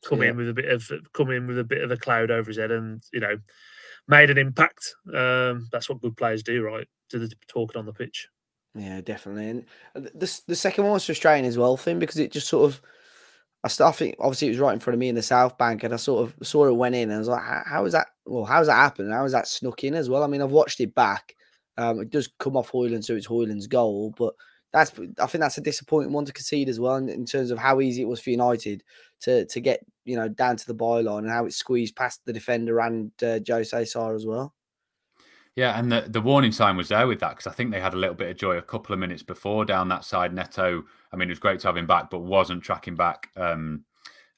come 0.04 0.22
yeah. 0.22 0.30
in 0.30 0.36
with 0.36 0.48
a 0.48 0.54
bit 0.54 0.68
of 0.68 0.90
come 1.12 1.30
in 1.30 1.46
with 1.46 1.58
a 1.58 1.64
bit 1.64 1.82
of 1.82 1.90
a 1.90 1.96
cloud 1.96 2.30
over 2.30 2.50
his 2.50 2.58
head, 2.58 2.70
and 2.70 3.02
you 3.12 3.20
know 3.20 3.38
made 4.08 4.30
an 4.30 4.38
impact. 4.38 4.94
Um, 5.14 5.68
that's 5.70 5.88
what 5.88 6.00
good 6.00 6.16
players 6.16 6.42
do, 6.42 6.62
right? 6.62 6.86
Do 7.10 7.18
the 7.18 7.32
talking 7.48 7.78
on 7.78 7.86
the 7.86 7.92
pitch. 7.92 8.28
Yeah, 8.74 9.00
definitely. 9.00 9.64
And 9.94 10.06
the 10.14 10.40
the 10.46 10.56
second 10.56 10.84
one 10.84 10.94
was 10.94 11.06
frustrating 11.06 11.46
as 11.46 11.58
well, 11.58 11.76
Finn, 11.76 11.98
because 11.98 12.18
it 12.18 12.32
just 12.32 12.48
sort 12.48 12.70
of. 12.70 12.80
I 13.64 13.68
start 13.68 13.96
think 13.96 14.16
obviously 14.18 14.48
it 14.48 14.52
was 14.52 14.58
right 14.58 14.72
in 14.72 14.80
front 14.80 14.94
of 14.94 14.98
me 14.98 15.08
in 15.08 15.14
the 15.14 15.22
South 15.22 15.56
Bank, 15.56 15.84
and 15.84 15.94
I 15.94 15.96
sort 15.96 16.26
of 16.26 16.46
saw 16.46 16.66
it 16.66 16.72
went 16.72 16.94
in, 16.94 17.10
and 17.10 17.14
I 17.14 17.18
was 17.18 17.28
like, 17.28 17.42
"How 17.42 17.84
is 17.84 17.92
that? 17.92 18.08
Well, 18.26 18.44
how's 18.44 18.66
that 18.66 18.74
happened? 18.74 19.12
How 19.12 19.24
is 19.24 19.32
that 19.32 19.46
snuck 19.46 19.84
in 19.84 19.94
as 19.94 20.10
well?" 20.10 20.24
I 20.24 20.26
mean, 20.26 20.42
I've 20.42 20.50
watched 20.50 20.80
it 20.80 20.94
back. 20.94 21.36
Um, 21.78 22.00
it 22.00 22.10
does 22.10 22.28
come 22.38 22.56
off 22.56 22.72
Højlund, 22.72 23.04
so 23.04 23.14
it's 23.14 23.28
Højlund's 23.28 23.66
goal, 23.66 24.14
but 24.18 24.34
that's 24.72 24.90
I 25.20 25.26
think 25.26 25.40
that's 25.42 25.58
a 25.58 25.62
disappointing 25.62 26.12
one 26.12 26.24
to 26.24 26.32
concede 26.32 26.68
as 26.68 26.80
well 26.80 26.96
in, 26.96 27.08
in, 27.08 27.26
terms 27.26 27.50
of 27.50 27.58
how 27.58 27.80
easy 27.80 28.02
it 28.02 28.08
was 28.08 28.20
for 28.20 28.30
United 28.30 28.82
to 29.20 29.46
to 29.46 29.60
get 29.60 29.84
you 30.04 30.16
know 30.16 30.28
down 30.28 30.56
to 30.56 30.66
the 30.66 30.74
byline 30.74 31.20
and 31.20 31.30
how 31.30 31.46
it 31.46 31.52
squeezed 31.52 31.94
past 31.94 32.20
the 32.24 32.32
defender 32.32 32.80
and 32.80 33.12
uh, 33.22 33.38
Jose 33.46 33.84
Sa 33.84 34.10
as 34.10 34.26
well. 34.26 34.54
Yeah, 35.54 35.78
and 35.78 35.92
the, 35.92 36.06
the 36.08 36.20
warning 36.20 36.52
sign 36.52 36.78
was 36.78 36.88
there 36.88 37.06
with 37.06 37.20
that 37.20 37.30
because 37.30 37.46
I 37.46 37.54
think 37.54 37.70
they 37.70 37.80
had 37.80 37.92
a 37.92 37.98
little 37.98 38.14
bit 38.14 38.30
of 38.30 38.38
joy 38.38 38.56
a 38.56 38.62
couple 38.62 38.94
of 38.94 38.98
minutes 38.98 39.22
before 39.22 39.66
down 39.66 39.88
that 39.90 40.04
side. 40.04 40.32
Neto, 40.32 40.84
I 41.12 41.16
mean, 41.16 41.28
it 41.28 41.32
was 41.32 41.38
great 41.38 41.60
to 41.60 41.68
have 41.68 41.76
him 41.76 41.86
back, 41.86 42.10
but 42.10 42.20
wasn't 42.20 42.62
tracking 42.62 42.94
back 42.94 43.28
um, 43.36 43.84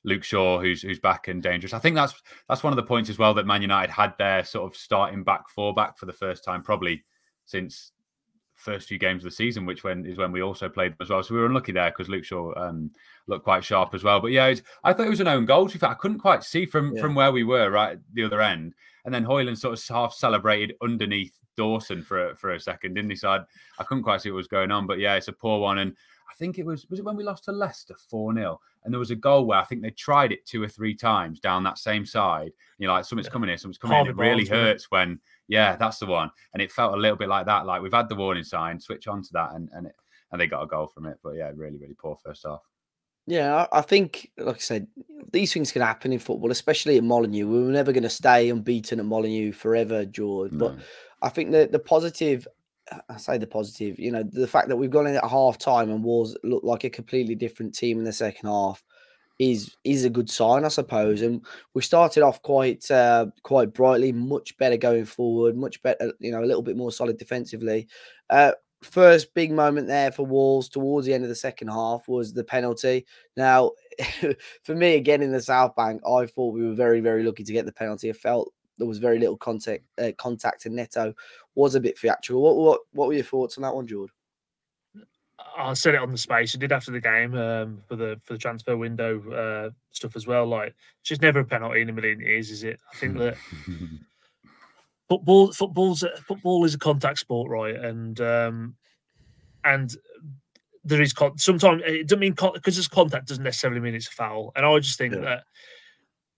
Luke 0.04 0.24
Shaw, 0.24 0.60
who's 0.60 0.82
who's 0.82 0.98
back 0.98 1.28
and 1.28 1.42
dangerous. 1.42 1.72
I 1.72 1.78
think 1.78 1.96
that's 1.96 2.14
that's 2.48 2.62
one 2.62 2.72
of 2.72 2.76
the 2.76 2.82
points 2.82 3.10
as 3.10 3.18
well 3.18 3.34
that 3.34 3.46
Man 3.46 3.62
United 3.62 3.90
had 3.90 4.14
their 4.18 4.44
sort 4.44 4.70
of 4.70 4.76
starting 4.76 5.24
back 5.24 5.48
four 5.48 5.74
back 5.74 5.98
for 5.98 6.06
the 6.06 6.12
first 6.12 6.44
time 6.44 6.62
probably 6.62 7.04
since 7.46 7.92
first 8.54 8.88
few 8.88 8.98
games 8.98 9.24
of 9.24 9.30
the 9.30 9.36
season, 9.36 9.66
which 9.66 9.82
when 9.82 10.04
is 10.06 10.18
when 10.18 10.32
we 10.32 10.42
also 10.42 10.68
played 10.68 10.94
as 11.00 11.10
well. 11.10 11.22
So 11.22 11.34
we 11.34 11.40
were 11.40 11.46
unlucky 11.46 11.72
there 11.72 11.90
because 11.90 12.08
Luke 12.08 12.24
Shaw 12.24 12.52
um, 12.56 12.90
looked 13.26 13.44
quite 13.44 13.64
sharp 13.64 13.94
as 13.94 14.04
well. 14.04 14.20
But 14.20 14.32
yeah, 14.32 14.54
I 14.84 14.92
thought 14.92 15.06
it 15.06 15.10
was 15.10 15.20
an 15.20 15.28
own 15.28 15.46
goal. 15.46 15.68
To 15.68 15.88
I 15.88 15.94
couldn't 15.94 16.18
quite 16.18 16.44
see 16.44 16.66
from 16.66 16.94
yeah. 16.94 17.00
from 17.00 17.14
where 17.14 17.32
we 17.32 17.44
were 17.44 17.70
right 17.70 17.98
the 18.12 18.24
other 18.24 18.40
end, 18.40 18.74
and 19.04 19.14
then 19.14 19.24
Højlund 19.24 19.58
sort 19.58 19.78
of 19.78 19.94
half 19.94 20.12
celebrated 20.12 20.76
underneath 20.82 21.34
Dawson 21.56 22.02
for 22.02 22.30
a, 22.30 22.36
for 22.36 22.52
a 22.52 22.60
second, 22.60 22.94
didn't 22.94 23.10
he? 23.10 23.16
So 23.16 23.30
I, 23.30 23.40
I 23.78 23.84
couldn't 23.84 24.04
quite 24.04 24.20
see 24.20 24.30
what 24.30 24.36
was 24.36 24.48
going 24.48 24.70
on. 24.70 24.86
But 24.86 24.98
yeah, 24.98 25.14
it's 25.14 25.28
a 25.28 25.32
poor 25.32 25.60
one, 25.60 25.78
and 25.78 25.96
I 26.34 26.36
think 26.36 26.58
it 26.58 26.66
was 26.66 26.86
was 26.90 26.98
it 26.98 27.04
when 27.04 27.16
we 27.16 27.22
lost 27.22 27.44
to 27.44 27.52
Leicester 27.52 27.94
four 28.10 28.34
0 28.34 28.58
and 28.84 28.92
there 28.92 28.98
was 28.98 29.12
a 29.12 29.16
goal 29.16 29.46
where 29.46 29.58
I 29.58 29.64
think 29.64 29.82
they 29.82 29.90
tried 29.90 30.32
it 30.32 30.44
two 30.44 30.62
or 30.62 30.68
three 30.68 30.94
times 30.94 31.38
down 31.38 31.62
that 31.62 31.78
same 31.78 32.04
side. 32.04 32.50
You 32.78 32.88
know, 32.88 32.94
like 32.94 33.04
something's 33.04 33.28
coming 33.28 33.48
here, 33.48 33.56
something's 33.56 33.78
coming 33.78 33.98
in. 33.98 34.08
It 34.08 34.16
really 34.16 34.44
hurts 34.44 34.90
when 34.90 35.20
yeah, 35.46 35.76
that's 35.76 35.98
the 35.98 36.06
one. 36.06 36.30
And 36.52 36.62
it 36.62 36.72
felt 36.72 36.94
a 36.94 36.96
little 36.96 37.16
bit 37.16 37.28
like 37.28 37.46
that. 37.46 37.66
Like 37.66 37.82
we've 37.82 37.92
had 37.92 38.08
the 38.08 38.16
warning 38.16 38.44
sign, 38.44 38.80
switch 38.80 39.06
on 39.06 39.22
to 39.22 39.28
that, 39.34 39.52
and 39.54 39.68
and 39.72 39.86
it, 39.86 39.94
and 40.32 40.40
they 40.40 40.46
got 40.46 40.62
a 40.62 40.66
goal 40.66 40.88
from 40.88 41.06
it. 41.06 41.18
But 41.22 41.36
yeah, 41.36 41.52
really, 41.54 41.78
really 41.78 41.94
poor 41.94 42.16
first 42.16 42.44
half. 42.44 42.60
Yeah, 43.26 43.66
I 43.72 43.80
think, 43.80 44.30
like 44.36 44.56
I 44.56 44.58
said, 44.58 44.86
these 45.32 45.52
things 45.52 45.72
can 45.72 45.80
happen 45.80 46.12
in 46.12 46.18
football, 46.18 46.50
especially 46.50 46.98
at 46.98 47.04
Molineux. 47.04 47.46
We 47.46 47.64
were 47.64 47.72
never 47.72 47.92
going 47.92 48.02
to 48.02 48.10
stay 48.10 48.50
unbeaten 48.50 49.00
at 49.00 49.06
Molineux 49.06 49.52
forever, 49.52 50.04
Jord. 50.04 50.52
No. 50.52 50.68
But 50.68 50.78
I 51.22 51.30
think 51.30 51.52
the 51.52 51.68
the 51.70 51.78
positive, 51.78 52.46
I 53.08 53.16
say 53.16 53.38
the 53.38 53.46
positive, 53.46 53.98
you 53.98 54.10
know, 54.10 54.22
the 54.22 54.46
fact 54.46 54.68
that 54.68 54.76
we've 54.76 54.90
gone 54.90 55.06
in 55.06 55.16
at 55.16 55.24
half 55.24 55.58
time 55.58 55.90
and 55.90 56.04
Wolves 56.04 56.36
looked 56.44 56.64
like 56.64 56.84
a 56.84 56.90
completely 56.90 57.34
different 57.34 57.74
team 57.74 57.98
in 57.98 58.04
the 58.04 58.12
second 58.12 58.48
half 58.48 58.82
is 59.38 59.76
is 59.84 60.04
a 60.04 60.10
good 60.10 60.30
sign, 60.30 60.64
I 60.64 60.68
suppose. 60.68 61.22
And 61.22 61.44
we 61.74 61.82
started 61.82 62.22
off 62.22 62.42
quite 62.42 62.88
uh, 62.90 63.26
quite 63.42 63.72
brightly, 63.72 64.12
much 64.12 64.56
better 64.58 64.76
going 64.76 65.04
forward, 65.04 65.56
much 65.56 65.82
better, 65.82 66.12
you 66.20 66.30
know, 66.30 66.42
a 66.42 66.46
little 66.46 66.62
bit 66.62 66.76
more 66.76 66.92
solid 66.92 67.18
defensively. 67.18 67.88
Uh, 68.30 68.52
first 68.82 69.34
big 69.34 69.50
moment 69.50 69.88
there 69.88 70.12
for 70.12 70.26
Wolves 70.26 70.68
towards 70.68 71.06
the 71.06 71.14
end 71.14 71.24
of 71.24 71.30
the 71.30 71.34
second 71.34 71.68
half 71.68 72.06
was 72.06 72.32
the 72.32 72.44
penalty. 72.44 73.06
Now, 73.36 73.72
for 74.62 74.74
me, 74.74 74.94
again 74.94 75.22
in 75.22 75.32
the 75.32 75.42
South 75.42 75.74
Bank, 75.74 76.02
I 76.06 76.26
thought 76.26 76.54
we 76.54 76.66
were 76.66 76.74
very 76.74 77.00
very 77.00 77.24
lucky 77.24 77.44
to 77.44 77.52
get 77.52 77.66
the 77.66 77.72
penalty. 77.72 78.10
I 78.10 78.12
felt 78.12 78.52
there 78.78 78.86
was 78.86 78.98
very 78.98 79.18
little 79.18 79.36
contact 79.36 79.84
uh, 79.98 80.12
contact, 80.18 80.66
and 80.66 80.74
Neto 80.74 81.14
was 81.54 81.74
a 81.74 81.80
bit 81.80 81.98
theatrical. 81.98 82.42
What 82.42 82.56
what 82.56 82.80
what 82.92 83.08
were 83.08 83.14
your 83.14 83.24
thoughts 83.24 83.56
on 83.56 83.62
that 83.62 83.74
one, 83.74 83.86
Jord? 83.86 84.10
I 85.56 85.74
said 85.74 85.94
it 85.94 86.00
on 86.00 86.10
the 86.10 86.18
space. 86.18 86.54
I 86.54 86.58
did 86.58 86.72
after 86.72 86.90
the 86.90 87.00
game 87.00 87.34
um, 87.34 87.82
for 87.88 87.96
the 87.96 88.20
for 88.24 88.34
the 88.34 88.38
transfer 88.38 88.76
window 88.76 89.20
uh, 89.30 89.70
stuff 89.90 90.16
as 90.16 90.26
well. 90.26 90.46
Like, 90.46 90.74
it's 91.00 91.08
just 91.08 91.22
never 91.22 91.40
a 91.40 91.44
penalty 91.44 91.82
in 91.82 91.90
a 91.90 91.92
million 91.92 92.20
years, 92.20 92.50
is 92.50 92.64
it? 92.64 92.80
I 92.92 92.96
think 92.96 93.18
that 93.18 93.36
football 95.08 95.52
football's 95.52 96.04
football 96.26 96.64
is 96.64 96.74
a 96.74 96.78
contact 96.78 97.18
sport, 97.18 97.50
right? 97.50 97.76
And 97.76 98.20
um, 98.20 98.76
and 99.64 99.94
there 100.84 101.02
is 101.02 101.12
con- 101.12 101.38
sometimes 101.38 101.82
it 101.86 102.08
doesn't 102.08 102.20
mean 102.20 102.32
because 102.32 102.52
con- 102.62 102.80
it's 102.80 102.88
contact 102.88 103.28
doesn't 103.28 103.44
necessarily 103.44 103.80
mean 103.80 103.94
it's 103.94 104.08
a 104.08 104.12
foul. 104.12 104.52
And 104.56 104.66
I 104.66 104.78
just 104.78 104.98
think 104.98 105.14
yeah. 105.14 105.20
that 105.20 105.44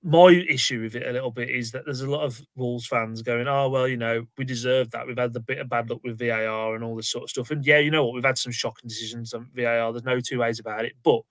my 0.07 0.29
issue 0.49 0.83
with 0.83 0.95
it 0.95 1.05
a 1.05 1.11
little 1.13 1.33
bit 1.33 1.51
is 1.51 1.73
that 1.73 1.85
there's 1.85 2.01
a 2.01 2.09
lot 2.09 2.23
of 2.23 2.41
Wolves 2.55 2.87
fans 2.87 3.23
going, 3.23 3.49
oh, 3.49 3.69
well, 3.69 3.89
you 3.89 3.97
know, 3.97 4.25
we 4.39 4.45
deserve 4.45 4.93
that. 4.93 5.05
We've 5.05 5.19
had 5.19 5.33
the 5.33 5.41
bit 5.41 5.59
of 5.59 5.69
bad 5.69 5.91
luck 5.91 5.99
with 6.05 6.21
VAR 6.21 6.77
and 6.77 6.85
all 6.85 6.95
this 6.95 7.09
sort 7.11 7.25
of 7.25 7.31
stuff. 7.31 7.51
And 7.51 7.67
yeah, 7.67 7.79
you 7.79 7.91
know 7.91 8.05
what? 8.05 8.15
We've 8.15 8.25
had 8.25 8.39
some 8.39 8.53
shocking 8.53 8.89
decisions 8.89 9.35
on 9.35 9.51
VAR. 9.53 9.93
There's 9.93 10.05
no 10.05 10.21
two 10.21 10.39
ways 10.39 10.61
about 10.61 10.85
it. 10.85 10.93
But 11.03 11.23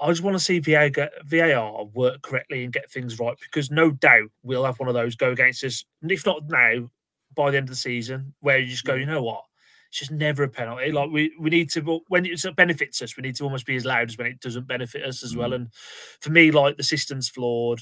I 0.00 0.08
just 0.08 0.22
want 0.22 0.38
to 0.38 0.42
see 0.42 0.58
VAR 0.58 1.84
work 1.92 2.22
correctly 2.22 2.64
and 2.64 2.72
get 2.72 2.90
things 2.90 3.18
right 3.18 3.36
because 3.38 3.70
no 3.70 3.90
doubt 3.90 4.30
we'll 4.42 4.64
have 4.64 4.80
one 4.80 4.88
of 4.88 4.94
those 4.94 5.14
go 5.14 5.30
against 5.30 5.62
us. 5.62 5.84
And 6.00 6.10
if 6.10 6.24
not 6.24 6.48
now, 6.48 6.88
by 7.34 7.50
the 7.50 7.58
end 7.58 7.68
of 7.68 7.74
the 7.74 7.76
season, 7.76 8.32
where 8.40 8.58
you 8.58 8.68
just 8.68 8.84
go, 8.84 8.94
you 8.94 9.04
know 9.04 9.22
what? 9.22 9.44
It's 9.92 9.98
just 9.98 10.10
never 10.10 10.42
a 10.42 10.48
penalty. 10.48 10.90
Like 10.90 11.10
we, 11.10 11.34
we 11.38 11.50
need 11.50 11.68
to 11.72 12.00
when 12.08 12.24
it 12.24 12.56
benefits 12.56 13.02
us, 13.02 13.14
we 13.14 13.20
need 13.20 13.36
to 13.36 13.44
almost 13.44 13.66
be 13.66 13.76
as 13.76 13.84
loud 13.84 14.08
as 14.08 14.16
when 14.16 14.26
it 14.26 14.40
doesn't 14.40 14.66
benefit 14.66 15.04
us 15.04 15.22
as 15.22 15.36
well. 15.36 15.50
Mm. 15.50 15.54
And 15.54 15.74
for 16.18 16.30
me, 16.30 16.50
like 16.50 16.78
the 16.78 16.82
system's 16.82 17.28
flawed. 17.28 17.80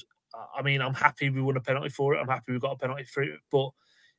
I 0.53 0.61
mean, 0.61 0.81
I'm 0.81 0.93
happy 0.93 1.29
we 1.29 1.41
won 1.41 1.55
a 1.55 1.61
penalty 1.61 1.87
for 1.87 2.13
it. 2.13 2.19
I'm 2.19 2.27
happy 2.27 2.51
we 2.51 2.59
got 2.59 2.73
a 2.73 2.77
penalty 2.77 3.05
for 3.05 3.23
it, 3.23 3.39
but 3.49 3.69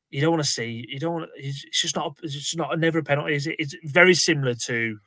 you 0.09 0.21
don't 0.21 0.31
want 0.31 0.43
to 0.43 0.49
see. 0.49 0.87
You 0.89 0.99
don't 0.99 1.13
want. 1.13 1.29
It's 1.35 1.63
just 1.81 1.95
not. 1.95 2.17
It's 2.23 2.33
just 2.33 2.57
not. 2.57 2.79
Never 2.79 2.97
a 2.97 3.03
penalty. 3.03 3.35
Is 3.35 3.45
it? 3.45 3.57
It's 3.59 3.75
very 3.83 4.15
similar 4.15 4.55
to 4.55 4.97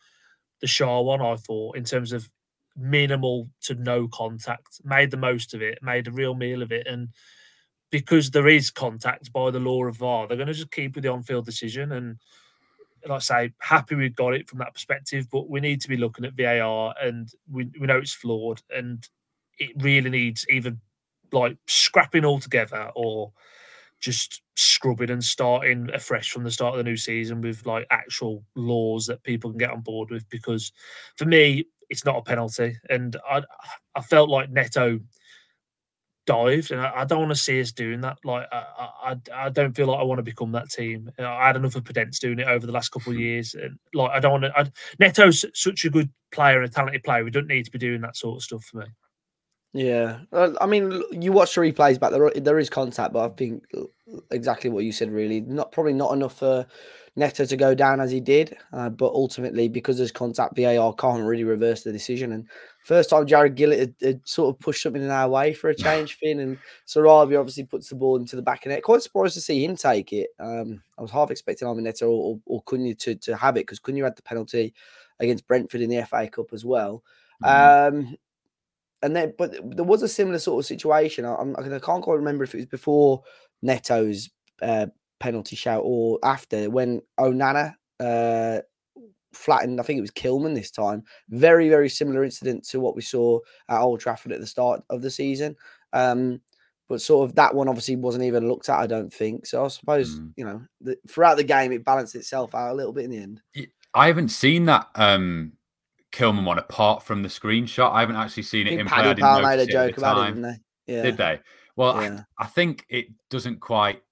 the 0.60 0.68
Shaw 0.68 1.00
one. 1.00 1.20
I 1.20 1.34
thought 1.34 1.76
in 1.76 1.82
terms 1.82 2.12
of 2.12 2.30
minimal 2.76 3.48
to 3.62 3.74
no 3.74 4.06
contact. 4.06 4.80
Made 4.84 5.10
the 5.10 5.16
most 5.16 5.54
of 5.54 5.60
it. 5.60 5.80
Made 5.82 6.06
a 6.06 6.12
real 6.12 6.36
meal 6.36 6.62
of 6.62 6.70
it, 6.70 6.86
and 6.86 7.08
because 7.90 8.30
there 8.30 8.46
is 8.46 8.70
contact 8.70 9.32
by 9.32 9.50
the 9.50 9.58
law 9.58 9.84
of 9.86 9.96
VAR, 9.96 10.28
they're 10.28 10.36
going 10.36 10.46
to 10.46 10.54
just 10.54 10.70
keep 10.70 10.94
with 10.94 11.02
the 11.02 11.10
on-field 11.10 11.44
decision. 11.44 11.90
And 11.90 12.18
like 13.08 13.16
I 13.16 13.20
say, 13.20 13.52
happy 13.60 13.94
we 13.94 14.08
got 14.08 14.34
it 14.34 14.48
from 14.48 14.58
that 14.58 14.74
perspective, 14.74 15.28
but 15.30 15.48
we 15.48 15.60
need 15.60 15.80
to 15.82 15.88
be 15.88 15.96
looking 15.96 16.24
at 16.24 16.34
VAR, 16.34 16.94
and 17.00 17.28
we 17.50 17.70
we 17.78 17.86
know 17.86 17.98
it's 17.98 18.12
flawed, 18.12 18.62
and 18.70 19.06
it 19.58 19.70
really 19.82 20.10
needs 20.10 20.46
either 20.50 20.76
like 21.32 21.56
scrapping 21.66 22.24
altogether 22.24 22.90
or 22.94 23.32
just 24.00 24.42
scrubbing 24.56 25.10
and 25.10 25.24
starting 25.24 25.88
afresh 25.94 26.30
from 26.30 26.44
the 26.44 26.50
start 26.50 26.74
of 26.74 26.78
the 26.78 26.84
new 26.84 26.96
season 26.96 27.40
with 27.40 27.64
like 27.66 27.86
actual 27.90 28.44
laws 28.54 29.06
that 29.06 29.22
people 29.22 29.50
can 29.50 29.58
get 29.58 29.70
on 29.70 29.80
board 29.80 30.10
with. 30.10 30.28
Because 30.28 30.72
for 31.16 31.24
me, 31.24 31.64
it's 31.88 32.04
not 32.04 32.18
a 32.18 32.22
penalty, 32.22 32.76
and 32.90 33.16
I 33.28 33.42
I 33.94 34.00
felt 34.02 34.28
like 34.28 34.50
Neto 34.50 35.00
dived, 36.26 36.72
and 36.72 36.80
I, 36.80 36.92
I 36.96 37.04
don't 37.04 37.20
want 37.20 37.30
to 37.30 37.36
see 37.36 37.60
us 37.60 37.72
doing 37.72 38.00
that. 38.02 38.18
Like 38.24 38.46
I, 38.52 38.88
I, 39.04 39.16
I 39.34 39.48
don't 39.48 39.74
feel 39.74 39.86
like 39.86 40.00
I 40.00 40.02
want 40.02 40.18
to 40.18 40.22
become 40.22 40.52
that 40.52 40.70
team. 40.70 41.10
I 41.18 41.46
had 41.46 41.56
enough 41.56 41.76
of 41.76 41.84
Podence 41.84 42.18
doing 42.18 42.38
it 42.38 42.48
over 42.48 42.66
the 42.66 42.72
last 42.72 42.90
couple 42.90 43.12
of 43.12 43.16
hmm. 43.16 43.22
years, 43.22 43.54
and 43.54 43.78
like 43.94 44.10
I 44.10 44.20
don't 44.20 44.32
want 44.32 44.44
to. 44.44 44.58
I, 44.58 44.64
Neto's 45.00 45.44
such 45.54 45.84
a 45.84 45.90
good 45.90 46.10
player 46.32 46.60
and 46.60 46.66
a 46.66 46.72
talented 46.72 47.02
player. 47.02 47.24
We 47.24 47.30
don't 47.30 47.46
need 47.46 47.64
to 47.64 47.70
be 47.70 47.78
doing 47.78 48.02
that 48.02 48.16
sort 48.16 48.36
of 48.36 48.42
stuff 48.42 48.64
for 48.64 48.78
me. 48.78 48.86
Yeah, 49.72 50.20
I 50.32 50.64
mean, 50.66 51.02
you 51.12 51.32
watch 51.32 51.54
the 51.54 51.60
replays 51.60 52.00
back 52.00 52.10
there. 52.10 52.30
There 52.34 52.58
is 52.58 52.70
contact, 52.70 53.12
but 53.12 53.24
I 53.24 53.28
think 53.34 53.64
exactly 54.30 54.70
what 54.70 54.84
you 54.84 54.92
said. 54.92 55.10
Really, 55.10 55.40
not 55.40 55.70
probably 55.70 55.92
not 55.92 56.12
enough 56.12 56.38
for 56.38 56.66
Neto 57.18 57.46
to 57.46 57.56
go 57.56 57.74
down 57.74 57.98
as 57.98 58.10
he 58.10 58.20
did, 58.20 58.58
uh, 58.74 58.90
but 58.90 59.10
ultimately 59.12 59.68
because 59.68 59.96
there's 59.96 60.12
contact, 60.12 60.54
VAR 60.54 60.92
can't 60.92 61.24
really 61.24 61.44
reverse 61.44 61.82
the 61.82 61.90
decision. 61.90 62.32
And 62.32 62.46
first 62.84 63.08
time 63.08 63.26
Jarred 63.26 63.56
Gillett 63.56 63.78
had, 63.78 63.94
had 64.02 64.28
sort 64.28 64.54
of 64.54 64.60
pushed 64.60 64.82
something 64.82 65.02
in 65.02 65.10
our 65.10 65.28
way 65.28 65.54
for 65.54 65.70
a 65.70 65.74
change, 65.76 66.18
Finn, 66.18 66.40
and 66.40 66.58
Sarabia 66.86 67.40
obviously 67.40 67.64
puts 67.64 67.88
the 67.88 67.94
ball 67.94 68.16
into 68.16 68.36
the 68.36 68.42
back 68.42 68.66
of 68.66 68.70
net. 68.70 68.82
Quite 68.82 69.02
surprised 69.02 69.32
to 69.34 69.40
see 69.40 69.64
him 69.64 69.76
take 69.76 70.12
it. 70.12 70.28
Um, 70.38 70.82
I 70.98 71.02
was 71.02 71.10
half 71.10 71.30
expecting 71.30 71.66
Armin 71.66 71.84
Neto 71.84 72.06
or, 72.10 72.38
or, 72.44 72.62
Cunha 72.64 72.94
to 72.98 73.14
to 73.14 73.36
have 73.36 73.56
it 73.56 73.60
because 73.60 73.80
Cunha 73.80 74.04
had 74.04 74.16
the 74.16 74.22
penalty 74.22 74.74
against 75.18 75.46
Brentford 75.46 75.80
in 75.80 75.88
the 75.88 76.04
FA 76.04 76.28
Cup 76.28 76.52
as 76.52 76.66
well. 76.66 77.02
Mm-hmm. 77.42 77.96
Um, 77.96 78.16
and 79.02 79.16
then, 79.16 79.32
but 79.38 79.52
there 79.74 79.84
was 79.84 80.02
a 80.02 80.08
similar 80.08 80.38
sort 80.38 80.62
of 80.62 80.66
situation. 80.66 81.24
I, 81.24 81.34
I 81.34 81.78
can't 81.78 82.02
quite 82.02 82.16
remember 82.16 82.44
if 82.44 82.54
it 82.54 82.58
was 82.58 82.66
before 82.66 83.22
Neto's 83.62 84.30
uh, 84.60 84.86
penalty 85.20 85.56
shout 85.56 85.82
or 85.84 86.18
after 86.22 86.70
when 86.70 87.00
Onana 87.18 87.74
uh, 88.00 88.60
flattened. 89.32 89.80
I 89.80 89.82
think 89.82 89.98
it 89.98 90.02
was 90.02 90.10
Kilman 90.10 90.54
this 90.54 90.70
time. 90.70 91.04
Very, 91.28 91.68
very 91.68 91.88
similar 91.88 92.24
incident 92.24 92.66
to 92.68 92.80
what 92.80 92.96
we 92.96 93.02
saw 93.02 93.38
at 93.68 93.80
Old 93.80 94.00
Trafford 94.00 94.32
at 94.32 94.40
the 94.40 94.46
start 94.46 94.82
of 94.90 95.02
the 95.02 95.10
season. 95.10 95.56
Um, 95.92 96.40
but 96.88 97.02
sort 97.02 97.28
of 97.28 97.34
that 97.34 97.54
one 97.54 97.68
obviously 97.68 97.96
wasn't 97.96 98.24
even 98.24 98.48
looked 98.48 98.68
at. 98.68 98.78
I 98.78 98.86
don't 98.86 99.12
think 99.12 99.46
so. 99.46 99.64
I 99.64 99.68
suppose 99.68 100.18
mm. 100.18 100.32
you 100.36 100.44
know 100.44 100.62
the, 100.80 100.96
throughout 101.08 101.36
the 101.36 101.44
game 101.44 101.72
it 101.72 101.84
balanced 101.84 102.14
itself 102.14 102.54
out 102.54 102.72
a 102.72 102.74
little 102.74 102.92
bit 102.92 103.04
in 103.04 103.10
the 103.10 103.18
end. 103.18 103.40
I 103.94 104.06
haven't 104.06 104.28
seen 104.28 104.66
that 104.66 104.88
um, 104.94 105.52
Kilman 106.12 106.44
one 106.44 106.58
apart 106.58 107.02
from 107.02 107.22
the 107.22 107.28
screenshot. 107.28 107.92
I 107.92 108.00
haven't 108.00 108.16
actually 108.16 108.44
seen 108.44 108.66
it 108.66 108.78
in 108.78 108.86
play. 108.86 109.14
Power 109.14 109.42
made 109.42 109.60
a 109.60 109.66
joke 109.66 109.98
about 109.98 110.28
it, 110.28 110.34
didn't 110.34 110.42
they? 110.42 110.94
Yeah. 110.94 111.02
Did 111.02 111.16
they? 111.16 111.40
Well, 111.74 112.00
yeah. 112.00 112.22
I, 112.38 112.44
I, 112.44 112.46
think 112.46 112.86
it 112.88 113.06
doesn't 113.28 113.60
quite 113.60 114.02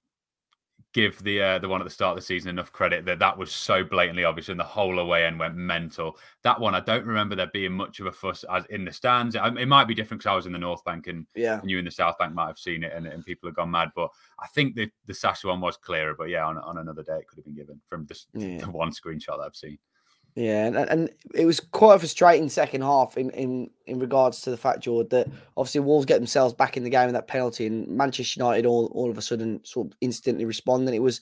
give 0.95 1.21
the 1.23 1.41
uh, 1.41 1.59
the 1.59 1.67
one 1.67 1.81
at 1.81 1.83
the 1.83 1.89
start 1.89 2.11
of 2.11 2.15
the 2.15 2.25
season 2.25 2.49
enough 2.49 2.71
credit 2.71 3.03
that 3.03 3.19
that 3.19 3.37
was 3.37 3.51
so 3.51 3.83
blatantly 3.83 4.23
obvious 4.23 4.47
and 4.47 4.57
the 4.57 4.63
whole 4.63 4.97
away 4.97 5.25
end 5.25 5.37
went 5.37 5.53
mental. 5.53 6.17
That 6.43 6.57
one, 6.57 6.73
I 6.73 6.79
don't 6.79 7.05
remember 7.05 7.35
there 7.35 7.47
being 7.47 7.73
much 7.73 7.99
of 7.99 8.05
a 8.05 8.13
fuss 8.13 8.45
as 8.49 8.63
in 8.67 8.85
the 8.85 8.93
stands. 8.93 9.35
It 9.35 9.67
might 9.67 9.89
be 9.89 9.93
different 9.93 10.21
because 10.21 10.31
I 10.31 10.35
was 10.37 10.45
in 10.45 10.53
the 10.53 10.57
North 10.57 10.85
Bank 10.85 11.07
and, 11.07 11.27
yeah. 11.35 11.59
and 11.59 11.69
you 11.69 11.79
in 11.79 11.85
the 11.85 11.91
South 11.91 12.17
Bank 12.17 12.33
might 12.33 12.47
have 12.47 12.57
seen 12.57 12.81
it 12.81 12.93
and, 12.95 13.05
and 13.07 13.25
people 13.25 13.49
have 13.49 13.57
gone 13.57 13.71
mad. 13.71 13.89
But 13.93 14.09
I 14.39 14.47
think 14.47 14.75
the 14.75 14.89
the 15.05 15.13
Sasha 15.13 15.47
one 15.47 15.59
was 15.59 15.75
clearer. 15.75 16.15
But 16.17 16.29
yeah, 16.29 16.45
on, 16.45 16.57
on 16.59 16.77
another 16.77 17.03
day 17.03 17.17
it 17.17 17.27
could 17.27 17.39
have 17.39 17.45
been 17.45 17.55
given 17.55 17.81
from 17.89 18.07
just 18.07 18.29
yeah. 18.33 18.57
the 18.61 18.71
one 18.71 18.91
screenshot 18.91 19.37
that 19.37 19.47
I've 19.47 19.55
seen. 19.55 19.77
Yeah, 20.35 20.65
and, 20.65 20.75
and 20.75 21.09
it 21.33 21.45
was 21.45 21.61
quite 21.61 21.95
a 21.95 21.99
frustrating 21.99 22.49
second 22.49 22.81
half 22.81 23.17
in, 23.17 23.29
in, 23.29 23.69
in 23.85 23.99
regards 23.99 24.41
to 24.41 24.49
the 24.49 24.57
fact, 24.57 24.81
Jord, 24.81 25.09
that 25.11 25.27
obviously 25.55 25.79
Wolves 25.79 26.05
get 26.05 26.17
themselves 26.17 26.53
back 26.53 26.75
in 26.75 26.83
the 26.83 26.89
game 26.89 27.05
with 27.05 27.15
that 27.15 27.29
penalty, 27.29 27.65
and 27.67 27.87
Manchester 27.87 28.41
United 28.41 28.65
all, 28.65 28.91
all 28.93 29.09
of 29.09 29.17
a 29.17 29.21
sudden 29.21 29.63
sort 29.63 29.87
of 29.87 29.93
instantly 30.01 30.43
respond. 30.43 30.87
And 30.87 30.95
it 30.95 30.99
was 30.99 31.21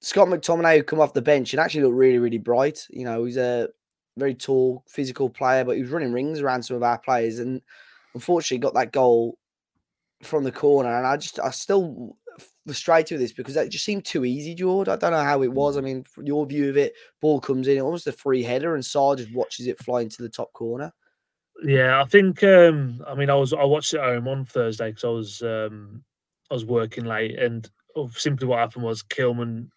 Scott 0.00 0.26
McTominay 0.26 0.78
who 0.78 0.82
come 0.82 1.00
off 1.00 1.14
the 1.14 1.22
bench 1.22 1.52
and 1.52 1.60
actually 1.60 1.84
looked 1.84 1.94
really, 1.94 2.18
really 2.18 2.38
bright. 2.38 2.84
You 2.90 3.04
know, 3.04 3.24
he's 3.24 3.36
a 3.36 3.68
very 4.16 4.34
tall, 4.34 4.82
physical 4.88 5.30
player, 5.30 5.64
but 5.64 5.76
he 5.76 5.82
was 5.82 5.92
running 5.92 6.12
rings 6.12 6.40
around 6.40 6.64
some 6.64 6.76
of 6.76 6.82
our 6.82 6.98
players, 6.98 7.38
and 7.38 7.62
unfortunately 8.12 8.58
got 8.58 8.74
that 8.74 8.90
goal 8.90 9.38
from 10.24 10.42
the 10.42 10.50
corner. 10.50 10.92
And 10.92 11.06
I 11.06 11.16
just, 11.16 11.38
I 11.38 11.50
still 11.50 12.16
frustrated 12.66 13.12
with 13.12 13.20
this 13.20 13.32
because 13.32 13.54
that 13.54 13.70
just 13.70 13.84
seemed 13.84 14.04
too 14.04 14.24
easy, 14.24 14.54
Jord. 14.54 14.88
I 14.88 14.96
don't 14.96 15.12
know 15.12 15.22
how 15.22 15.42
it 15.42 15.52
was. 15.52 15.76
I 15.76 15.80
mean, 15.80 16.04
your 16.22 16.46
view 16.46 16.70
of 16.70 16.76
it, 16.76 16.94
ball 17.20 17.40
comes 17.40 17.68
in, 17.68 17.80
almost 17.80 18.06
a 18.06 18.12
free 18.12 18.42
header, 18.42 18.74
and 18.74 18.84
Sa 18.84 19.14
just 19.14 19.32
watches 19.32 19.66
it 19.66 19.82
fly 19.82 20.02
into 20.02 20.22
the 20.22 20.28
top 20.28 20.52
corner. 20.52 20.92
Yeah, 21.64 22.00
I 22.00 22.04
think. 22.06 22.42
um 22.42 23.02
I 23.06 23.14
mean, 23.14 23.30
I 23.30 23.34
was 23.34 23.52
I 23.52 23.64
watched 23.64 23.94
it 23.94 24.00
at 24.00 24.04
home 24.04 24.28
on 24.28 24.44
Thursday 24.44 24.90
because 24.90 25.04
I 25.04 25.08
was 25.08 25.42
um 25.42 26.04
I 26.50 26.54
was 26.54 26.64
working 26.64 27.04
late, 27.04 27.38
and 27.38 27.68
oh, 27.96 28.10
simply 28.14 28.46
what 28.46 28.58
happened 28.58 28.84
was 28.84 29.02
Kilman 29.02 29.68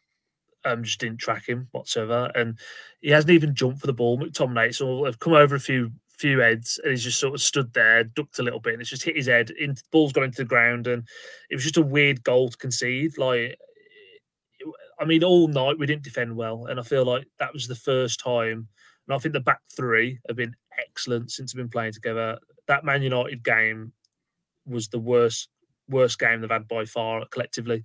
um 0.63 0.83
just 0.83 0.99
didn't 0.99 1.19
track 1.19 1.47
him 1.47 1.67
whatsoever, 1.71 2.31
and 2.35 2.57
he 3.01 3.09
hasn't 3.09 3.31
even 3.31 3.55
jumped 3.55 3.81
for 3.81 3.87
the 3.87 3.93
ball. 3.93 4.17
McTominay, 4.17 4.73
so 4.73 5.05
I've 5.05 5.19
come 5.19 5.33
over 5.33 5.55
a 5.55 5.59
few 5.59 5.91
few 6.17 6.39
heads 6.39 6.79
and 6.83 6.91
he's 6.91 7.03
just 7.03 7.19
sort 7.19 7.33
of 7.33 7.41
stood 7.41 7.73
there, 7.73 8.03
ducked 8.03 8.39
a 8.39 8.43
little 8.43 8.59
bit, 8.59 8.73
and 8.73 8.81
it's 8.81 8.89
just 8.89 9.03
hit 9.03 9.15
his 9.15 9.27
head. 9.27 9.51
In, 9.51 9.75
ball's 9.91 10.13
gone 10.13 10.25
into 10.25 10.37
the 10.37 10.45
ground, 10.45 10.87
and 10.87 11.03
it 11.49 11.55
was 11.55 11.63
just 11.63 11.77
a 11.77 11.81
weird 11.81 12.23
goal 12.23 12.49
to 12.49 12.57
concede. 12.57 13.17
Like, 13.17 13.57
I 14.99 15.05
mean, 15.05 15.23
all 15.23 15.47
night 15.47 15.77
we 15.77 15.85
didn't 15.85 16.03
defend 16.03 16.35
well, 16.35 16.65
and 16.65 16.79
I 16.79 16.83
feel 16.83 17.05
like 17.05 17.27
that 17.39 17.53
was 17.53 17.67
the 17.67 17.75
first 17.75 18.19
time. 18.19 18.67
And 19.07 19.15
I 19.15 19.19
think 19.19 19.33
the 19.33 19.39
back 19.39 19.61
three 19.75 20.19
have 20.27 20.37
been 20.37 20.55
excellent 20.79 21.31
since 21.31 21.53
we've 21.53 21.63
been 21.63 21.69
playing 21.69 21.93
together. 21.93 22.39
That 22.67 22.85
Man 22.85 23.03
United 23.03 23.43
game 23.43 23.93
was 24.65 24.87
the 24.87 24.99
worst 24.99 25.49
worst 25.87 26.17
game 26.17 26.41
they've 26.41 26.49
had 26.49 26.67
by 26.67 26.85
far 26.85 27.25
collectively. 27.29 27.83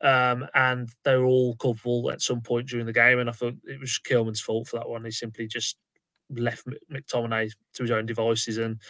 Um, 0.00 0.46
and 0.54 0.88
they 1.04 1.16
were 1.16 1.26
all 1.26 1.56
culpable 1.56 2.10
at 2.10 2.22
some 2.22 2.40
point 2.40 2.68
during 2.68 2.86
the 2.86 2.92
game. 2.92 3.18
And 3.18 3.28
I 3.28 3.32
thought 3.32 3.54
it 3.64 3.80
was 3.80 4.00
Kilman's 4.06 4.40
fault 4.40 4.68
for 4.68 4.78
that 4.78 4.88
one. 4.88 5.04
He 5.04 5.10
simply 5.10 5.46
just 5.46 5.76
left 6.38 6.66
McTominay 6.92 7.52
to 7.74 7.82
his 7.82 7.90
own 7.90 8.06
devices. 8.06 8.58
And 8.58 8.80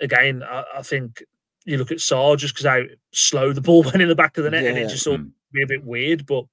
again, 0.00 0.42
I, 0.42 0.64
I 0.76 0.82
think 0.82 1.22
you 1.64 1.78
look 1.78 1.92
at 1.92 2.00
Sa 2.00 2.36
just 2.36 2.54
because 2.54 2.66
how 2.66 2.82
slow 3.12 3.52
the 3.52 3.60
ball 3.60 3.82
went 3.84 4.02
in 4.02 4.08
the 4.08 4.14
back 4.14 4.38
of 4.38 4.44
the 4.44 4.50
net, 4.50 4.64
yeah. 4.64 4.70
and 4.70 4.78
it 4.78 4.88
just 4.88 5.04
sort 5.04 5.20
of 5.20 5.26
mm. 5.26 5.32
be 5.52 5.62
a 5.62 5.66
bit 5.66 5.84
weird. 5.84 6.26
But 6.26 6.44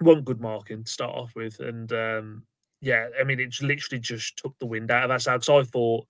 one 0.00 0.22
good 0.22 0.40
marking 0.40 0.84
to 0.84 0.90
start 0.90 1.14
off 1.14 1.34
with, 1.34 1.60
and 1.60 1.92
um, 1.92 2.42
yeah, 2.80 3.08
I 3.18 3.24
mean, 3.24 3.40
it 3.40 3.54
literally 3.60 4.00
just 4.00 4.36
took 4.38 4.58
the 4.58 4.66
wind 4.66 4.90
out 4.90 5.04
of 5.04 5.10
us. 5.10 5.24
So 5.24 5.58
I 5.58 5.62
thought 5.62 6.06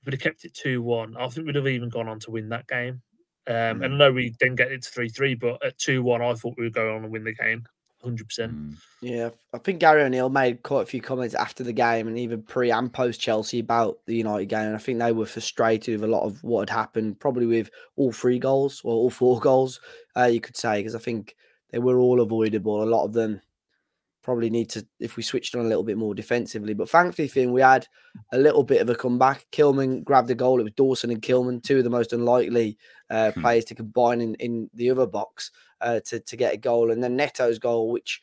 if 0.00 0.06
we'd 0.06 0.14
have 0.14 0.20
kept 0.20 0.44
it 0.44 0.54
two 0.54 0.82
one, 0.82 1.16
I 1.16 1.28
think 1.28 1.46
we'd 1.46 1.56
have 1.56 1.68
even 1.68 1.88
gone 1.88 2.08
on 2.08 2.20
to 2.20 2.30
win 2.30 2.48
that 2.50 2.66
game. 2.66 3.02
Um, 3.46 3.54
mm. 3.54 3.84
And 3.84 3.94
I 3.94 3.96
know 3.96 4.12
we 4.12 4.30
didn't 4.38 4.56
get 4.56 4.72
it 4.72 4.82
to 4.82 4.90
three 4.90 5.08
three, 5.08 5.34
but 5.34 5.64
at 5.64 5.78
two 5.78 6.02
one, 6.02 6.22
I 6.22 6.34
thought 6.34 6.54
we 6.56 6.64
would 6.64 6.74
go 6.74 6.94
on 6.94 7.04
and 7.04 7.12
win 7.12 7.24
the 7.24 7.34
game 7.34 7.64
hundred 8.04 8.28
percent. 8.28 8.52
Mm. 8.52 8.76
Yeah, 9.02 9.30
I 9.52 9.58
think 9.58 9.80
Gary 9.80 10.02
O'Neill 10.02 10.28
made 10.28 10.62
quite 10.62 10.82
a 10.82 10.86
few 10.86 11.00
comments 11.00 11.34
after 11.34 11.64
the 11.64 11.72
game 11.72 12.06
and 12.06 12.18
even 12.18 12.42
pre 12.42 12.70
and 12.70 12.92
post 12.92 13.20
Chelsea 13.20 13.58
about 13.58 13.98
the 14.06 14.16
United 14.16 14.46
game. 14.46 14.66
And 14.66 14.76
I 14.76 14.78
think 14.78 14.98
they 14.98 15.12
were 15.12 15.26
frustrated 15.26 16.00
with 16.00 16.08
a 16.08 16.12
lot 16.12 16.24
of 16.24 16.42
what 16.44 16.68
had 16.68 16.76
happened, 16.76 17.18
probably 17.18 17.46
with 17.46 17.70
all 17.96 18.12
three 18.12 18.38
goals 18.38 18.80
or 18.84 18.92
all 18.92 19.10
four 19.10 19.40
goals, 19.48 19.80
uh, 20.16 20.24
you 20.24 20.40
could 20.40 20.56
say, 20.56 20.78
because 20.78 20.94
I 20.94 21.00
think 21.00 21.34
they 21.70 21.78
were 21.78 21.98
all 21.98 22.20
avoidable. 22.20 22.82
A 22.82 22.84
lot 22.84 23.04
of 23.04 23.12
them 23.12 23.40
probably 24.22 24.48
need 24.48 24.70
to 24.70 24.84
if 25.00 25.16
we 25.16 25.22
switched 25.22 25.54
on 25.54 25.64
a 25.64 25.68
little 25.68 25.82
bit 25.84 25.98
more 25.98 26.14
defensively. 26.14 26.74
But 26.74 26.88
thankfully, 26.88 27.28
Finn, 27.28 27.52
we 27.52 27.60
had 27.60 27.86
a 28.32 28.38
little 28.38 28.62
bit 28.62 28.80
of 28.80 28.88
a 28.88 28.94
comeback. 28.94 29.46
Kilman 29.52 30.02
grabbed 30.02 30.30
a 30.30 30.34
goal. 30.34 30.60
It 30.60 30.64
was 30.64 30.72
Dawson 30.72 31.10
and 31.10 31.22
Kilman, 31.22 31.62
two 31.62 31.78
of 31.78 31.84
the 31.84 31.90
most 31.90 32.12
unlikely 32.12 32.78
uh, 33.10 33.32
hmm. 33.32 33.42
players 33.42 33.66
to 33.66 33.74
combine 33.74 34.20
in, 34.20 34.34
in 34.36 34.70
the 34.74 34.90
other 34.90 35.06
box 35.06 35.50
uh, 35.84 36.00
to, 36.06 36.18
to 36.18 36.36
get 36.36 36.54
a 36.54 36.56
goal. 36.56 36.90
And 36.90 37.02
then 37.02 37.16
Neto's 37.16 37.60
goal, 37.60 37.92
which 37.92 38.20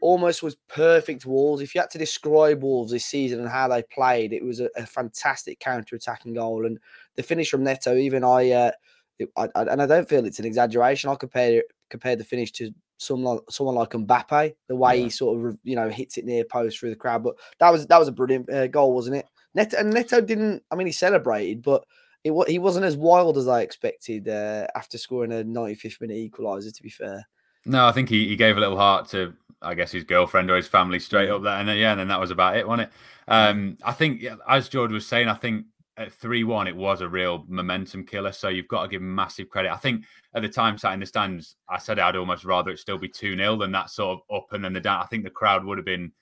almost 0.00 0.42
was 0.42 0.56
perfect 0.68 1.26
Wolves. 1.26 1.60
If 1.60 1.74
you 1.74 1.80
had 1.80 1.90
to 1.90 1.98
describe 1.98 2.62
Wolves 2.62 2.92
this 2.92 3.04
season 3.04 3.40
and 3.40 3.48
how 3.48 3.66
they 3.66 3.82
played, 3.82 4.32
it 4.32 4.44
was 4.44 4.60
a, 4.60 4.68
a 4.76 4.86
fantastic 4.86 5.58
counter-attacking 5.58 6.34
goal. 6.34 6.66
And 6.66 6.78
the 7.16 7.22
finish 7.22 7.50
from 7.50 7.64
Neto, 7.64 7.96
even 7.96 8.22
I, 8.22 8.50
uh, 8.50 8.70
it, 9.18 9.30
I, 9.36 9.48
I, 9.54 9.62
and 9.62 9.82
I 9.82 9.86
don't 9.86 10.08
feel 10.08 10.24
it's 10.24 10.38
an 10.38 10.44
exaggeration. 10.44 11.10
I 11.10 11.16
compare 11.16 11.62
compare 11.90 12.16
the 12.16 12.24
finish 12.24 12.52
to 12.52 12.70
someone 12.98 13.40
someone 13.48 13.74
like 13.74 13.90
Mbappe, 13.90 14.54
the 14.68 14.76
way 14.76 14.98
yeah. 14.98 15.04
he 15.04 15.10
sort 15.10 15.44
of 15.44 15.58
you 15.64 15.74
know 15.74 15.88
hits 15.88 16.18
it 16.18 16.24
near 16.24 16.44
post 16.44 16.78
through 16.78 16.90
the 16.90 16.96
crowd. 16.96 17.24
But 17.24 17.36
that 17.58 17.70
was 17.70 17.86
that 17.86 17.98
was 17.98 18.08
a 18.08 18.12
brilliant 18.12 18.48
uh, 18.52 18.68
goal, 18.68 18.94
wasn't 18.94 19.16
it? 19.16 19.26
Neto 19.54 19.76
and 19.78 19.92
Neto 19.92 20.20
didn't. 20.20 20.62
I 20.70 20.76
mean, 20.76 20.86
he 20.86 20.92
celebrated, 20.92 21.62
but 21.62 21.84
it 22.24 22.48
he 22.48 22.58
wasn't 22.58 22.84
as 22.84 22.96
wild 22.96 23.38
as 23.38 23.48
I 23.48 23.62
expected 23.62 24.28
uh, 24.28 24.66
after 24.74 24.98
scoring 24.98 25.32
a 25.32 25.44
95th 25.44 26.00
minute 26.00 26.30
equaliser. 26.30 26.74
To 26.74 26.82
be 26.82 26.90
fair, 26.90 27.26
no, 27.64 27.86
I 27.86 27.92
think 27.92 28.08
he, 28.08 28.28
he 28.28 28.36
gave 28.36 28.56
a 28.56 28.60
little 28.60 28.76
heart 28.76 29.08
to 29.10 29.34
I 29.60 29.74
guess 29.74 29.90
his 29.90 30.04
girlfriend 30.04 30.50
or 30.50 30.56
his 30.56 30.68
family 30.68 31.00
straight 31.00 31.30
up 31.30 31.42
there, 31.42 31.58
and 31.58 31.68
then 31.68 31.78
yeah, 31.78 31.92
and 31.92 32.00
then 32.00 32.08
that 32.08 32.20
was 32.20 32.30
about 32.30 32.56
it, 32.56 32.66
wasn't 32.66 32.88
it? 32.88 33.30
Um, 33.30 33.76
I 33.84 33.92
think 33.92 34.24
as 34.48 34.68
George 34.68 34.92
was 34.92 35.06
saying, 35.06 35.28
I 35.28 35.34
think 35.34 35.66
at 35.96 36.12
3 36.12 36.44
1, 36.44 36.68
it 36.68 36.76
was 36.76 37.00
a 37.00 37.08
real 37.08 37.44
momentum 37.48 38.04
killer. 38.06 38.32
So 38.32 38.48
you've 38.48 38.68
got 38.68 38.82
to 38.82 38.88
give 38.88 39.02
him 39.02 39.12
massive 39.12 39.48
credit. 39.48 39.72
I 39.72 39.76
think 39.76 40.04
at 40.34 40.42
the 40.42 40.48
time, 40.48 40.78
sat 40.78 40.94
in 40.94 41.00
the 41.00 41.06
stands, 41.06 41.56
I 41.68 41.78
said 41.78 41.98
I'd 41.98 42.16
almost 42.16 42.44
rather 42.44 42.70
it 42.70 42.78
still 42.78 42.98
be 42.98 43.08
2 43.08 43.36
0 43.36 43.56
than 43.56 43.72
that 43.72 43.90
sort 43.90 44.20
of 44.20 44.36
up 44.36 44.52
and 44.52 44.64
then 44.64 44.72
the 44.72 44.80
down. 44.80 45.02
I 45.02 45.06
think 45.06 45.24
the 45.24 45.30
crowd 45.30 45.64
would 45.64 45.78
have 45.78 45.84
been 45.84 46.12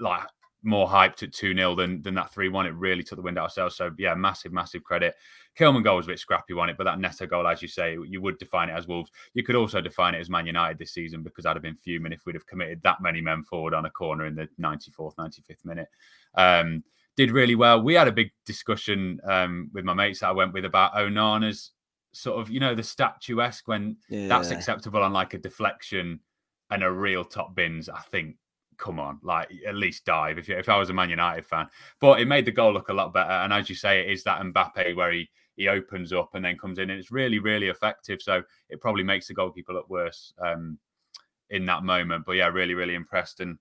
like 0.00 0.22
more 0.62 0.88
hyped 0.88 1.22
at 1.22 1.32
2 1.32 1.54
0 1.54 1.74
than, 1.74 2.02
than 2.02 2.14
that 2.14 2.32
3 2.32 2.48
1. 2.48 2.66
It 2.66 2.74
really 2.74 3.02
took 3.02 3.16
the 3.16 3.22
wind 3.22 3.38
out 3.38 3.42
of 3.42 3.46
ourselves. 3.46 3.76
So, 3.76 3.90
yeah, 3.98 4.14
massive, 4.14 4.52
massive 4.52 4.84
credit. 4.84 5.14
Kilman 5.58 5.84
goal 5.84 5.96
was 5.96 6.06
a 6.06 6.10
bit 6.10 6.18
scrappy 6.18 6.54
on 6.54 6.70
it, 6.70 6.76
but 6.78 6.84
that 6.84 6.98
Neto 6.98 7.26
goal, 7.26 7.46
as 7.46 7.60
you 7.60 7.68
say, 7.68 7.96
you 8.08 8.20
would 8.22 8.38
define 8.38 8.70
it 8.70 8.72
as 8.72 8.86
Wolves. 8.86 9.10
You 9.34 9.42
could 9.42 9.56
also 9.56 9.80
define 9.80 10.14
it 10.14 10.20
as 10.20 10.30
Man 10.30 10.46
United 10.46 10.78
this 10.78 10.92
season 10.92 11.22
because 11.22 11.44
I'd 11.44 11.56
have 11.56 11.62
been 11.62 11.76
fuming 11.76 12.12
if 12.12 12.24
we'd 12.24 12.34
have 12.34 12.46
committed 12.46 12.80
that 12.82 13.02
many 13.02 13.20
men 13.20 13.42
forward 13.42 13.74
on 13.74 13.84
a 13.84 13.90
corner 13.90 14.26
in 14.26 14.34
the 14.34 14.48
94th, 14.60 15.16
95th 15.16 15.64
minute. 15.64 15.88
Um, 16.34 16.84
did 17.16 17.30
really 17.30 17.54
well. 17.54 17.82
We 17.82 17.94
had 17.94 18.08
a 18.08 18.12
big 18.12 18.30
discussion 18.46 19.20
um, 19.24 19.70
with 19.74 19.84
my 19.84 19.92
mates 19.92 20.20
that 20.20 20.28
I 20.28 20.32
went 20.32 20.54
with 20.54 20.64
about 20.64 20.94
Onana's 20.94 21.72
sort 22.12 22.40
of, 22.40 22.50
you 22.50 22.60
know, 22.60 22.74
the 22.74 22.82
statuesque 22.82 23.68
when 23.68 23.96
yeah. 24.08 24.28
that's 24.28 24.50
acceptable 24.50 25.02
on 25.02 25.12
like 25.12 25.34
a 25.34 25.38
deflection 25.38 26.20
and 26.70 26.82
a 26.82 26.90
real 26.90 27.24
top 27.24 27.54
bins. 27.54 27.88
I 27.88 28.00
think, 28.00 28.36
come 28.82 28.98
on, 28.98 29.20
like 29.22 29.48
at 29.66 29.76
least 29.76 30.04
dive 30.04 30.38
if, 30.38 30.50
if 30.50 30.68
I 30.68 30.76
was 30.76 30.90
a 30.90 30.92
Man 30.92 31.08
United 31.08 31.46
fan. 31.46 31.68
But 32.00 32.20
it 32.20 32.26
made 32.26 32.44
the 32.44 32.50
goal 32.50 32.72
look 32.72 32.88
a 32.88 32.92
lot 32.92 33.14
better. 33.14 33.30
And 33.30 33.52
as 33.52 33.68
you 33.68 33.76
say, 33.76 34.00
it 34.00 34.10
is 34.10 34.24
that 34.24 34.42
Mbappe 34.42 34.96
where 34.96 35.12
he 35.12 35.30
he 35.56 35.68
opens 35.68 36.12
up 36.12 36.34
and 36.34 36.44
then 36.44 36.58
comes 36.58 36.78
in, 36.78 36.90
and 36.90 36.98
it's 36.98 37.12
really 37.12 37.38
really 37.38 37.68
effective. 37.68 38.20
So 38.20 38.42
it 38.68 38.80
probably 38.80 39.04
makes 39.04 39.28
the 39.28 39.34
goalkeeper 39.34 39.72
look 39.72 39.88
worse 39.88 40.34
um, 40.44 40.78
in 41.50 41.64
that 41.66 41.84
moment. 41.84 42.26
But 42.26 42.32
yeah, 42.32 42.48
really 42.48 42.74
really 42.74 42.94
impressed 42.94 43.40
and 43.40 43.58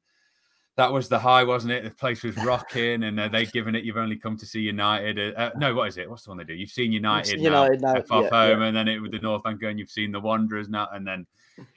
that 0.78 0.92
was 0.92 1.10
the 1.10 1.20
high, 1.20 1.44
wasn't 1.44 1.74
it? 1.74 1.84
The 1.84 1.92
place 1.92 2.24
was 2.24 2.36
rocking, 2.38 3.04
and 3.04 3.20
uh, 3.20 3.28
they 3.28 3.46
given 3.46 3.75
it. 3.75 3.84
You've 3.84 3.98
only 3.98 4.16
come 4.16 4.38
to 4.38 4.46
see 4.46 4.62
United. 4.62 5.20
Uh, 5.20 5.38
uh, 5.38 5.51
no, 5.58 5.75
what 5.75 5.90
is 5.90 5.98
it? 5.98 6.10
What's 6.10 6.24
the 6.24 6.30
one 6.30 6.38
they 6.38 6.46
do? 6.46 6.54
You've 6.54 6.72
seen 6.72 6.92
United, 6.92 7.42
United 7.42 7.82
now, 7.82 7.94
now 7.94 8.00
off 8.10 8.24
yeah, 8.24 8.30
home, 8.30 8.62
yeah. 8.62 8.68
and 8.68 8.75
then 8.75 8.88
it 8.88 9.00
with 9.00 9.12
the 9.12 9.20
North 9.20 9.44
Bank 9.44 9.60
going. 9.60 9.78
You've 9.78 9.92
seen 9.92 10.12
the 10.12 10.20
Wanderers 10.20 10.70
now, 10.70 10.88
and 10.94 11.06
then 11.06 11.28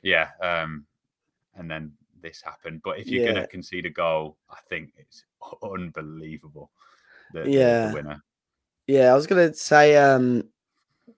yeah, 0.03 0.29
um, 0.41 0.87
and 1.57 1.69
then 1.69 1.93
this 2.25 2.43
happened. 2.43 2.81
But 2.83 2.99
if 2.99 3.07
you're 3.07 3.25
yeah. 3.25 3.33
going 3.33 3.43
to 3.43 3.49
concede 3.49 3.87
a 3.87 3.91
goal, 3.91 4.37
I 4.51 4.57
think 4.69 4.91
it's 4.97 5.25
unbelievable. 5.63 6.71
The, 7.33 7.49
yeah, 7.49 7.89
the 7.89 7.95
winner. 7.95 8.25
Yeah, 8.87 9.13
I 9.13 9.15
was 9.15 9.27
going 9.27 9.51
to 9.51 9.57
say 9.57 9.97
um, 9.97 10.45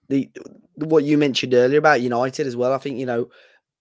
the 0.09 0.29
what 0.75 1.03
you 1.03 1.17
mentioned 1.17 1.53
earlier 1.53 1.79
about 1.79 2.01
United 2.01 2.45
as 2.45 2.55
well. 2.55 2.73
I 2.73 2.77
think 2.77 2.99
you 2.99 3.05
know 3.05 3.29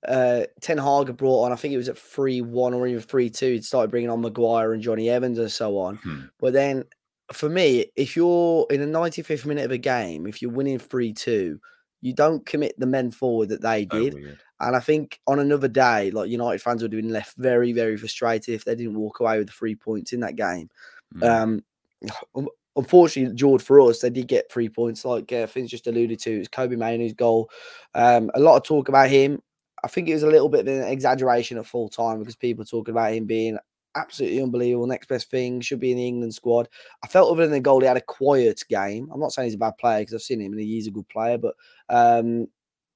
uh, 0.06 0.44
Ten 0.60 0.78
Hag 0.78 1.16
brought 1.16 1.44
on, 1.44 1.52
I 1.52 1.56
think 1.56 1.74
it 1.74 1.78
was 1.78 1.88
at 1.88 1.98
3 1.98 2.40
1 2.40 2.74
or 2.74 2.86
even 2.86 3.02
3 3.02 3.30
2. 3.30 3.52
He'd 3.52 3.64
started 3.64 3.90
bringing 3.90 4.10
on 4.10 4.20
Maguire 4.20 4.72
and 4.72 4.82
Jonny 4.82 5.10
Evans 5.10 5.38
and 5.38 5.50
so 5.50 5.78
on. 5.78 5.96
Hmm. 5.96 6.20
But 6.38 6.52
then 6.52 6.84
for 7.32 7.48
me, 7.48 7.86
if 7.96 8.16
you're 8.16 8.66
in 8.70 8.82
a 8.82 8.86
95th 8.86 9.46
minute 9.46 9.64
of 9.64 9.72
a 9.72 9.78
game, 9.78 10.26
if 10.26 10.40
you're 10.40 10.50
winning 10.50 10.78
3 10.78 11.12
2, 11.12 11.60
you 12.02 12.14
don't 12.14 12.46
commit 12.46 12.78
the 12.78 12.86
men 12.86 13.10
forward 13.10 13.48
that 13.48 13.62
they 13.62 13.84
did. 13.84 14.38
And 14.60 14.74
I 14.74 14.80
think 14.80 15.20
on 15.26 15.38
another 15.38 15.68
day, 15.68 16.10
like 16.10 16.30
United 16.30 16.62
fans 16.62 16.82
would 16.82 16.92
have 16.92 17.02
been 17.02 17.12
left 17.12 17.36
very, 17.36 17.72
very 17.72 17.96
frustrated 17.96 18.54
if 18.54 18.64
they 18.64 18.74
didn't 18.74 18.98
walk 18.98 19.20
away 19.20 19.38
with 19.38 19.48
the 19.48 19.52
three 19.52 19.74
points 19.74 20.12
in 20.12 20.20
that 20.20 20.36
game. 20.36 20.70
Hmm. 21.18 21.22
Um, 21.22 22.48
unfortunately, 22.76 23.34
Jord, 23.34 23.62
for 23.62 23.80
us, 23.80 24.00
they 24.00 24.10
did 24.10 24.28
get 24.28 24.50
three 24.50 24.68
points, 24.68 25.04
like 25.04 25.32
uh, 25.32 25.46
Finn's 25.46 25.70
just 25.70 25.86
alluded 25.86 26.18
to. 26.20 26.40
It's 26.40 26.48
Kobbie 26.48 26.76
Mainoo's 26.76 27.12
goal. 27.12 27.50
Um, 27.94 28.30
a 28.34 28.40
lot 28.40 28.56
of 28.56 28.62
talk 28.62 28.88
about 28.88 29.10
him. 29.10 29.42
I 29.84 29.88
think 29.88 30.08
it 30.08 30.14
was 30.14 30.22
a 30.22 30.28
little 30.28 30.48
bit 30.48 30.60
of 30.60 30.68
an 30.68 30.88
exaggeration 30.88 31.58
at 31.58 31.66
full 31.66 31.88
time 31.88 32.18
because 32.18 32.34
people 32.34 32.64
talking 32.64 32.92
about 32.92 33.12
him 33.12 33.26
being 33.26 33.58
absolutely 33.94 34.42
unbelievable, 34.42 34.86
next 34.86 35.08
best 35.08 35.30
thing, 35.30 35.60
should 35.60 35.80
be 35.80 35.90
in 35.90 35.96
the 35.96 36.06
England 36.06 36.34
squad. 36.34 36.68
I 37.02 37.08
felt 37.08 37.30
other 37.30 37.42
than 37.42 37.52
the 37.52 37.60
goal, 37.60 37.80
he 37.80 37.86
had 37.86 37.96
a 37.96 38.02
quiet 38.02 38.62
game. 38.68 39.08
I'm 39.12 39.20
not 39.20 39.32
saying 39.32 39.46
he's 39.46 39.54
a 39.54 39.58
bad 39.58 39.78
player 39.78 40.00
because 40.00 40.14
I've 40.14 40.22
seen 40.22 40.40
him 40.40 40.52
and 40.52 40.60
he's 40.60 40.86
a 40.86 40.90
good 40.90 41.08
player, 41.08 41.38
but 41.38 41.54
um, 41.88 42.46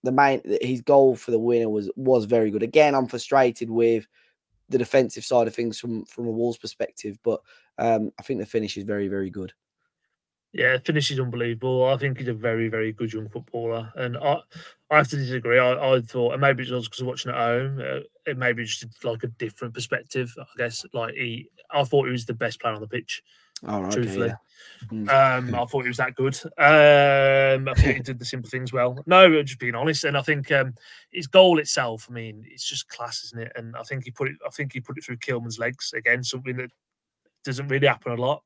the 0.02 0.12
main 0.12 0.40
his 0.60 0.80
goal 0.80 1.16
for 1.16 1.30
the 1.30 1.38
winner 1.38 1.68
was 1.68 1.90
was 1.96 2.24
very 2.24 2.50
good. 2.50 2.62
Again, 2.62 2.94
I'm 2.94 3.06
frustrated 3.06 3.70
with 3.70 4.06
the 4.68 4.78
defensive 4.78 5.24
side 5.24 5.46
of 5.46 5.54
things 5.54 5.78
from 5.78 6.04
from 6.04 6.26
a 6.26 6.30
Wolves 6.30 6.58
perspective, 6.58 7.18
but 7.22 7.40
um, 7.78 8.12
I 8.18 8.22
think 8.22 8.40
the 8.40 8.46
finish 8.46 8.76
is 8.76 8.84
very 8.84 9.08
very 9.08 9.30
good. 9.30 9.52
Yeah, 10.52 10.78
finish 10.78 11.12
is 11.12 11.20
unbelievable. 11.20 11.84
I 11.84 11.96
think 11.96 12.18
he's 12.18 12.26
a 12.26 12.34
very, 12.34 12.68
very 12.68 12.92
good 12.92 13.12
young 13.12 13.28
footballer, 13.28 13.92
and 13.94 14.16
I, 14.16 14.38
I 14.90 14.96
have 14.96 15.08
to 15.08 15.16
disagree. 15.16 15.60
I, 15.60 15.74
I 15.74 16.00
thought, 16.00 16.32
and 16.32 16.40
maybe 16.40 16.64
it's 16.64 16.72
also 16.72 16.88
because 16.88 17.00
of 17.02 17.06
watching 17.06 17.30
at 17.30 17.36
home, 17.36 17.78
uh, 17.78 18.00
it 18.26 18.36
maybe 18.36 18.64
just 18.64 19.04
like 19.04 19.22
a 19.22 19.28
different 19.28 19.74
perspective. 19.74 20.34
I 20.36 20.44
guess, 20.58 20.84
like 20.92 21.14
he, 21.14 21.48
I 21.70 21.84
thought 21.84 22.06
he 22.06 22.12
was 22.12 22.24
the 22.26 22.34
best 22.34 22.60
player 22.60 22.74
on 22.74 22.80
the 22.80 22.88
pitch. 22.88 23.22
Oh, 23.66 23.82
right, 23.82 23.92
truthfully, 23.92 24.30
okay, 24.30 25.04
yeah. 25.04 25.36
um, 25.36 25.54
I 25.54 25.64
thought 25.66 25.82
he 25.82 25.88
was 25.88 25.98
that 25.98 26.14
good. 26.14 26.34
Um, 26.56 27.68
I 27.68 27.74
think 27.74 27.96
he 27.96 28.02
did 28.02 28.18
the 28.18 28.24
simple 28.24 28.48
things 28.48 28.72
well. 28.72 29.02
No, 29.06 29.42
just 29.42 29.58
being 29.58 29.74
honest, 29.74 30.04
and 30.04 30.16
I 30.16 30.22
think 30.22 30.50
um, 30.52 30.74
his 31.10 31.26
goal 31.26 31.58
itself. 31.58 32.06
I 32.08 32.12
mean, 32.12 32.44
it's 32.48 32.64
just 32.64 32.88
class, 32.88 33.24
isn't 33.24 33.40
it? 33.40 33.52
And 33.56 33.76
I 33.76 33.82
think 33.82 34.04
he 34.04 34.10
put 34.10 34.28
it. 34.28 34.36
I 34.46 34.50
think 34.50 34.72
he 34.72 34.80
put 34.80 34.96
it 34.96 35.04
through 35.04 35.18
Kilman's 35.18 35.58
legs 35.58 35.92
again, 35.94 36.24
something 36.24 36.56
that 36.56 36.70
doesn't 37.44 37.68
really 37.68 37.86
happen 37.86 38.12
a 38.12 38.20
lot 38.20 38.42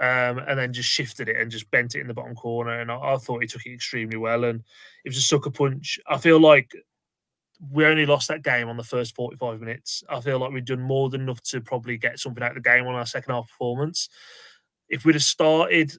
um, 0.00 0.38
and 0.38 0.58
then 0.58 0.72
just 0.72 0.88
shifted 0.88 1.28
it 1.28 1.36
and 1.36 1.50
just 1.50 1.70
bent 1.70 1.94
it 1.94 2.00
in 2.00 2.08
the 2.08 2.14
bottom 2.14 2.34
corner. 2.34 2.80
And 2.80 2.90
I, 2.90 2.96
I, 2.96 3.16
thought 3.16 3.42
he 3.42 3.46
took 3.46 3.66
it 3.66 3.74
extremely 3.74 4.16
well. 4.16 4.44
And 4.44 4.62
it 5.04 5.08
was 5.08 5.18
a 5.18 5.22
sucker 5.22 5.50
punch. 5.50 5.98
I 6.08 6.16
feel 6.18 6.40
like 6.40 6.74
we 7.70 7.84
only 7.84 8.06
lost 8.06 8.28
that 8.28 8.42
game 8.42 8.68
on 8.68 8.76
the 8.76 8.84
first 8.84 9.14
45 9.14 9.60
minutes. 9.60 10.02
I 10.08 10.20
feel 10.20 10.38
like 10.38 10.50
we've 10.50 10.64
done 10.64 10.80
more 10.80 11.10
than 11.10 11.22
enough 11.22 11.42
to 11.44 11.60
probably 11.60 11.98
get 11.98 12.18
something 12.18 12.42
out 12.42 12.56
of 12.56 12.62
the 12.62 12.68
game 12.68 12.86
on 12.86 12.94
our 12.94 13.06
second 13.06 13.34
half 13.34 13.48
performance. 13.48 14.08
If 14.92 15.04
we'd 15.04 15.16
have 15.16 15.24
started 15.24 15.92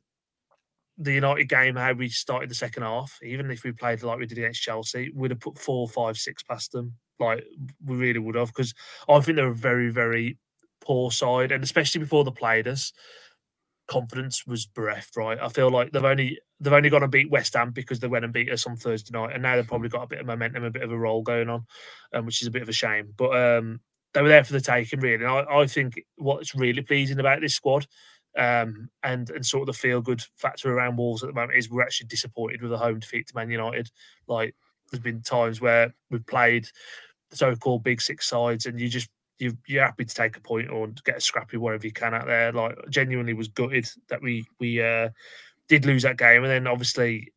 the 0.97 1.13
United 1.13 1.49
game 1.49 1.75
how 1.75 1.91
we 1.91 2.07
started 2.07 2.49
the 2.49 2.55
second 2.55 2.83
half, 2.83 3.19
even 3.21 3.51
if 3.51 3.63
we 3.63 3.71
played 3.73 4.03
like 4.03 4.19
we 4.19 4.25
did 4.25 4.37
against 4.37 4.61
Chelsea, 4.61 5.11
we'd 5.13 5.31
have 5.31 5.39
put 5.41 5.57
four, 5.57 5.89
five, 5.89 6.17
six 6.17 6.43
past 6.43 6.71
them. 6.71 6.93
Like 7.19 7.43
we 7.83 7.97
really 7.97 8.19
would 8.19 8.35
have, 8.35 8.47
because 8.47 8.73
I 9.09 9.19
think 9.19 9.35
they're 9.35 9.47
a 9.47 9.55
very, 9.55 9.89
very 9.89 10.37
poor 10.79 11.11
side, 11.11 11.51
and 11.51 11.63
especially 11.63 11.99
before 11.99 12.23
they 12.23 12.31
played 12.31 12.67
us 12.67 12.93
confidence 13.87 14.45
was 14.47 14.65
bereft. 14.65 15.15
Right, 15.15 15.39
I 15.39 15.49
feel 15.49 15.69
like 15.69 15.91
they've 15.91 16.03
only 16.03 16.39
they've 16.59 16.73
only 16.73 16.89
got 16.89 16.99
to 16.99 17.07
beat 17.07 17.29
West 17.29 17.53
Ham 17.53 17.71
because 17.71 17.99
they 17.99 18.07
went 18.07 18.25
and 18.25 18.33
beat 18.33 18.51
us 18.51 18.65
on 18.65 18.77
Thursday 18.77 19.17
night, 19.17 19.33
and 19.33 19.43
now 19.43 19.55
they've 19.55 19.67
probably 19.67 19.89
got 19.89 20.03
a 20.03 20.07
bit 20.07 20.19
of 20.19 20.25
momentum, 20.25 20.63
a 20.63 20.71
bit 20.71 20.83
of 20.83 20.91
a 20.91 20.97
roll 20.97 21.21
going 21.21 21.49
on, 21.49 21.65
um, 22.13 22.25
which 22.25 22.41
is 22.41 22.47
a 22.47 22.51
bit 22.51 22.61
of 22.61 22.69
a 22.69 22.73
shame. 22.73 23.13
But 23.15 23.35
um, 23.35 23.81
they 24.13 24.21
were 24.21 24.29
there 24.29 24.43
for 24.43 24.53
the 24.53 24.61
taking, 24.61 24.99
really. 24.99 25.23
And 25.23 25.27
I, 25.27 25.45
I 25.61 25.67
think 25.67 26.01
what's 26.17 26.55
really 26.55 26.81
pleasing 26.81 27.19
about 27.19 27.41
this 27.41 27.55
squad. 27.55 27.87
Um, 28.35 28.89
and 29.03 29.29
and 29.29 29.45
sort 29.45 29.69
of 29.69 29.75
the 29.75 29.79
feel 29.79 30.01
good 30.01 30.23
factor 30.37 30.73
around 30.73 30.97
Wolves 30.97 31.23
at 31.23 31.27
the 31.27 31.33
moment 31.33 31.57
is 31.57 31.69
we're 31.69 31.83
actually 31.83 32.07
disappointed 32.07 32.61
with 32.61 32.73
a 32.73 32.77
home 32.77 32.99
defeat 32.99 33.27
to 33.27 33.35
Man 33.35 33.51
United. 33.51 33.91
Like 34.27 34.55
there's 34.89 35.03
been 35.03 35.21
times 35.21 35.61
where 35.61 35.93
we've 36.09 36.25
played 36.25 36.67
the 37.29 37.37
so-called 37.37 37.83
big 37.83 38.01
six 38.01 38.27
sides, 38.27 38.65
and 38.65 38.79
you 38.79 38.89
just 38.89 39.09
you 39.39 39.57
you're 39.67 39.85
happy 39.85 40.05
to 40.05 40.15
take 40.15 40.37
a 40.37 40.41
point 40.41 40.69
or 40.69 40.87
get 41.03 41.17
a 41.17 41.21
scrappy 41.21 41.57
wherever 41.57 41.85
you 41.85 41.93
can 41.93 42.13
out 42.13 42.27
there. 42.27 42.51
Like 42.51 42.77
genuinely 42.89 43.33
was 43.33 43.47
gutted 43.47 43.87
that 44.09 44.21
we 44.21 44.45
we 44.59 44.81
uh, 44.81 45.09
did 45.67 45.85
lose 45.85 46.03
that 46.03 46.17
game, 46.17 46.43
and 46.43 46.51
then 46.51 46.67
obviously, 46.67 47.33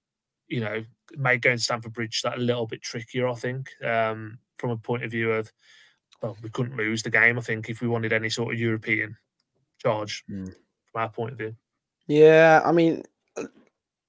you 0.49 0.61
know, 0.61 0.85
made 1.17 1.43
going 1.43 1.59
to 1.59 1.63
Stamford 1.63 1.93
Bridge 1.93 2.23
that 2.23 2.39
a 2.39 2.41
little 2.41 2.67
bit 2.67 2.83
trickier. 2.83 3.29
I 3.29 3.35
think 3.35 3.71
um, 3.85 4.39
from 4.59 4.71
a 4.71 4.77
point 4.77 5.05
of 5.05 5.11
view 5.11 5.33
of 5.33 5.53
well, 6.23 6.37
we 6.43 6.51
couldn't 6.51 6.77
lose 6.77 7.03
the 7.03 7.11
game. 7.11 7.39
I 7.39 7.43
think 7.43 7.69
if 7.69 7.81
we 7.81 7.89
wanted 7.89 8.13
any 8.13 8.31
sort 8.31 8.55
of 8.55 8.61
European 8.61 9.17
charge 9.79 10.25
mm. 10.31 10.55
Our 10.97 11.09
point 11.09 11.33
of 11.33 11.39
view. 11.39 11.55
Yeah, 12.07 12.63
I 12.65 12.73
mean, 12.73 13.03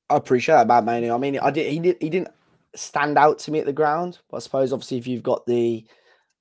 I 0.09 0.15
appreciate 0.15 0.55
that 0.55 0.61
about 0.63 0.85
Mainoo. 0.85 1.13
I 1.13 1.17
mean, 1.17 1.39
I 1.39 1.51
did 1.51 1.71
he 1.71 1.79
did 1.79 1.97
he 1.99 2.09
didn't 2.09 2.29
stand 2.75 3.17
out 3.17 3.39
to 3.39 3.51
me 3.51 3.59
at 3.59 3.65
the 3.65 3.73
ground, 3.73 4.19
but 4.29 4.37
I 4.37 4.39
suppose 4.39 4.71
obviously 4.71 4.97
if 4.97 5.07
you've 5.07 5.23
got 5.23 5.45
the 5.45 5.85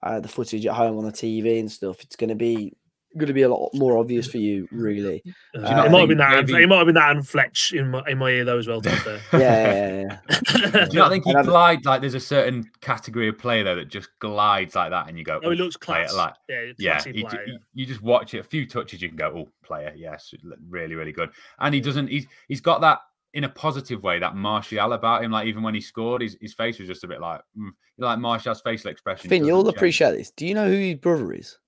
uh, 0.02 0.20
the 0.20 0.28
footage 0.28 0.66
at 0.66 0.74
home 0.74 0.98
on 0.98 1.04
the 1.04 1.12
TV 1.12 1.58
and 1.58 1.70
stuff, 1.70 2.02
it's 2.02 2.16
going 2.16 2.28
to 2.28 2.36
be 2.36 2.76
going 3.16 3.28
to 3.28 3.32
be 3.32 3.42
a 3.42 3.48
lot 3.48 3.70
more 3.74 3.98
obvious 3.98 4.26
for 4.26 4.38
you, 4.38 4.68
really. 4.70 5.22
Uh, 5.54 5.84
it 5.86 5.90
might 5.90 6.00
have 6.00 6.08
been 6.08 6.18
that. 6.18 6.46
Maybe... 6.46 6.62
It 6.62 6.66
might 6.68 6.78
have 6.78 6.86
been 6.86 6.94
that 6.94 7.10
and 7.10 7.26
Fletch 7.26 7.72
in 7.72 7.90
my 7.90 8.02
in 8.06 8.18
my 8.18 8.30
ear 8.30 8.44
though 8.44 8.58
as 8.58 8.66
well. 8.66 8.80
yeah, 8.84 9.18
yeah, 9.32 10.18
yeah. 10.32 10.70
Do 10.70 10.88
you 10.92 10.98
not 10.98 11.10
think 11.10 11.24
he 11.24 11.32
glides 11.32 11.84
like 11.84 12.00
there's 12.00 12.14
a 12.14 12.20
certain 12.20 12.70
category 12.80 13.28
of 13.28 13.38
player 13.38 13.64
though 13.64 13.76
that 13.76 13.88
just 13.88 14.10
glides 14.18 14.74
like 14.74 14.90
that, 14.90 15.08
and 15.08 15.18
you 15.18 15.24
go, 15.24 15.40
"Oh, 15.42 15.50
he 15.50 15.56
looks 15.56 15.76
class." 15.76 16.14
Like, 16.14 16.34
yeah, 16.48 16.72
yeah. 16.78 17.02
He, 17.02 17.24
player, 17.24 17.44
yeah. 17.46 17.56
You 17.74 17.86
just 17.86 18.02
watch 18.02 18.34
it, 18.34 18.38
a 18.38 18.44
few 18.44 18.66
touches, 18.66 19.02
you 19.02 19.08
can 19.08 19.16
go, 19.16 19.32
"Oh, 19.34 19.52
player, 19.64 19.92
yes, 19.96 20.34
really, 20.68 20.94
really 20.94 21.12
good." 21.12 21.30
And 21.58 21.74
he 21.74 21.80
doesn't. 21.80 22.08
He's 22.08 22.26
he's 22.48 22.60
got 22.60 22.80
that 22.80 23.00
in 23.36 23.44
a 23.44 23.48
positive 23.50 24.02
way 24.02 24.18
that 24.18 24.34
Martial 24.34 24.92
about 24.94 25.22
him. 25.22 25.30
Like 25.30 25.46
even 25.46 25.62
when 25.62 25.74
he 25.74 25.80
scored, 25.80 26.22
his, 26.22 26.38
his 26.40 26.54
face 26.54 26.78
was 26.78 26.88
just 26.88 27.04
a 27.04 27.06
bit 27.06 27.20
like 27.20 27.42
mm, 27.56 27.68
like 27.98 28.18
Martial's 28.18 28.62
facial 28.62 28.90
expression. 28.90 29.28
Finn, 29.28 29.44
you'll 29.44 29.62
change. 29.62 29.76
appreciate 29.76 30.12
this. 30.12 30.30
Do 30.30 30.46
you 30.46 30.54
know 30.54 30.68
who 30.68 30.76
his 30.76 30.94
brother 30.96 31.32
is? 31.34 31.58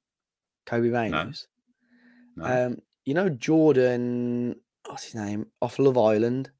Kobbie 0.68 0.90
Mainoo. 0.90 1.32
No. 2.36 2.46
no. 2.46 2.66
Um, 2.66 2.78
you 3.04 3.14
know 3.14 3.28
Jordan. 3.28 4.56
What's 4.86 5.04
his 5.04 5.14
name? 5.14 5.46
Off 5.62 5.78
Love 5.78 5.98
Island. 5.98 6.50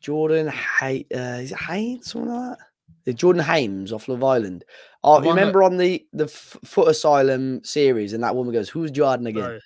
Jordan 0.00 0.48
Hay, 0.48 1.06
uh, 1.14 1.40
is 1.40 1.52
it 1.52 1.58
Haynes, 1.58 2.12
something 2.12 2.30
like 2.30 2.58
that? 2.58 3.16
Jordan 3.16 3.42
Hames 3.42 3.92
off 3.92 4.08
Love 4.08 4.22
Island. 4.22 4.64
Oh, 5.02 5.20
remember 5.20 5.60
that... 5.60 5.66
on 5.66 5.76
the 5.76 6.06
the 6.12 6.26
Footasylum 6.26 7.64
series, 7.64 8.12
and 8.12 8.22
that 8.22 8.36
woman 8.36 8.52
goes, 8.52 8.68
"Who's 8.68 8.90
Jordan 8.90 9.26
again?" 9.26 9.60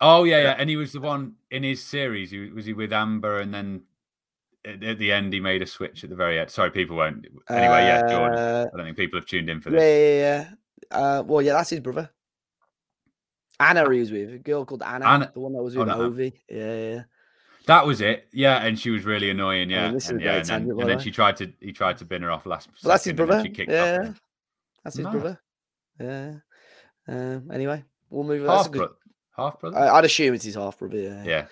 Oh 0.00 0.24
yeah, 0.24 0.42
yeah, 0.42 0.56
and 0.58 0.68
he 0.68 0.76
was 0.76 0.92
the 0.92 1.00
one 1.00 1.34
in 1.50 1.62
his 1.62 1.82
series. 1.82 2.30
He, 2.30 2.50
was 2.50 2.66
he 2.66 2.74
with 2.74 2.92
Amber, 2.92 3.40
and 3.40 3.52
then 3.52 3.82
at, 4.64 4.98
the 4.98 5.10
end 5.10 5.32
he 5.32 5.40
made 5.40 5.62
a 5.62 5.66
switch 5.66 6.04
at 6.04 6.10
the 6.10 6.16
very 6.16 6.38
end. 6.38 6.50
Sorry, 6.50 6.70
people 6.70 6.96
won't. 6.96 7.26
Anyway, 7.48 7.84
yeah, 7.84 8.02
Jordan. 8.02 8.38
Uh, 8.38 8.66
I 8.72 8.76
don't 8.76 8.86
think 8.86 8.96
people 8.98 9.18
have 9.18 9.26
tuned 9.26 9.48
in 9.48 9.60
for 9.60 9.70
this. 9.70 9.80
Yeah, 9.80 9.96
yeah, 9.98 10.44
yeah. 10.90 10.98
Uh, 10.98 11.22
well, 11.22 11.42
yeah, 11.42 11.54
that's 11.54 11.70
his 11.70 11.80
brother. 11.80 12.10
Anna, 13.58 13.90
he 13.92 14.00
was 14.00 14.12
with 14.12 14.34
a 14.34 14.38
girl 14.38 14.64
called 14.64 14.82
Anna, 14.82 15.06
Anna. 15.06 15.30
the 15.32 15.40
one 15.40 15.52
that 15.52 15.62
was 15.62 15.76
with 15.76 15.88
oh, 15.88 16.02
Ovie. 16.02 16.34
Yeah, 16.48 16.74
yeah. 16.76 17.02
That 17.66 17.84
was 17.84 18.00
it. 18.00 18.28
Yeah, 18.32 18.62
and 18.62 18.78
she 18.78 18.90
was 18.90 19.04
really 19.04 19.30
annoying. 19.30 19.70
Yeah, 19.70 19.86
and, 19.86 20.20
yeah, 20.20 20.36
and, 20.36 20.46
then, 20.46 20.70
and 20.70 20.88
then, 20.88 20.98
she 21.00 21.10
tried 21.10 21.36
to 21.38 21.52
he 21.60 21.72
tried 21.72 21.98
to 21.98 22.04
bin 22.04 22.22
her 22.22 22.30
off 22.30 22.46
last. 22.46 22.68
Well, 22.82 22.92
that's 22.92 23.04
his 23.04 23.14
brother. 23.14 23.44
Yeah, 23.68 24.12
that's 24.84 24.96
his 24.96 25.04
nice. 25.04 25.12
brother. 25.12 25.40
Yeah. 26.00 26.34
Um, 27.08 27.50
anyway, 27.52 27.84
we'll 28.10 28.24
move. 28.24 28.46
Half, 28.46 28.70
good... 28.70 28.78
bro- 28.78 28.96
half 29.36 29.58
brother. 29.58 29.76
I, 29.76 29.92
would 29.96 30.04
assume 30.04 30.34
it's 30.34 30.44
his 30.44 30.54
half 30.54 30.78
brother. 30.78 30.98
Yeah. 30.98 31.24
Yeah. 31.24 31.46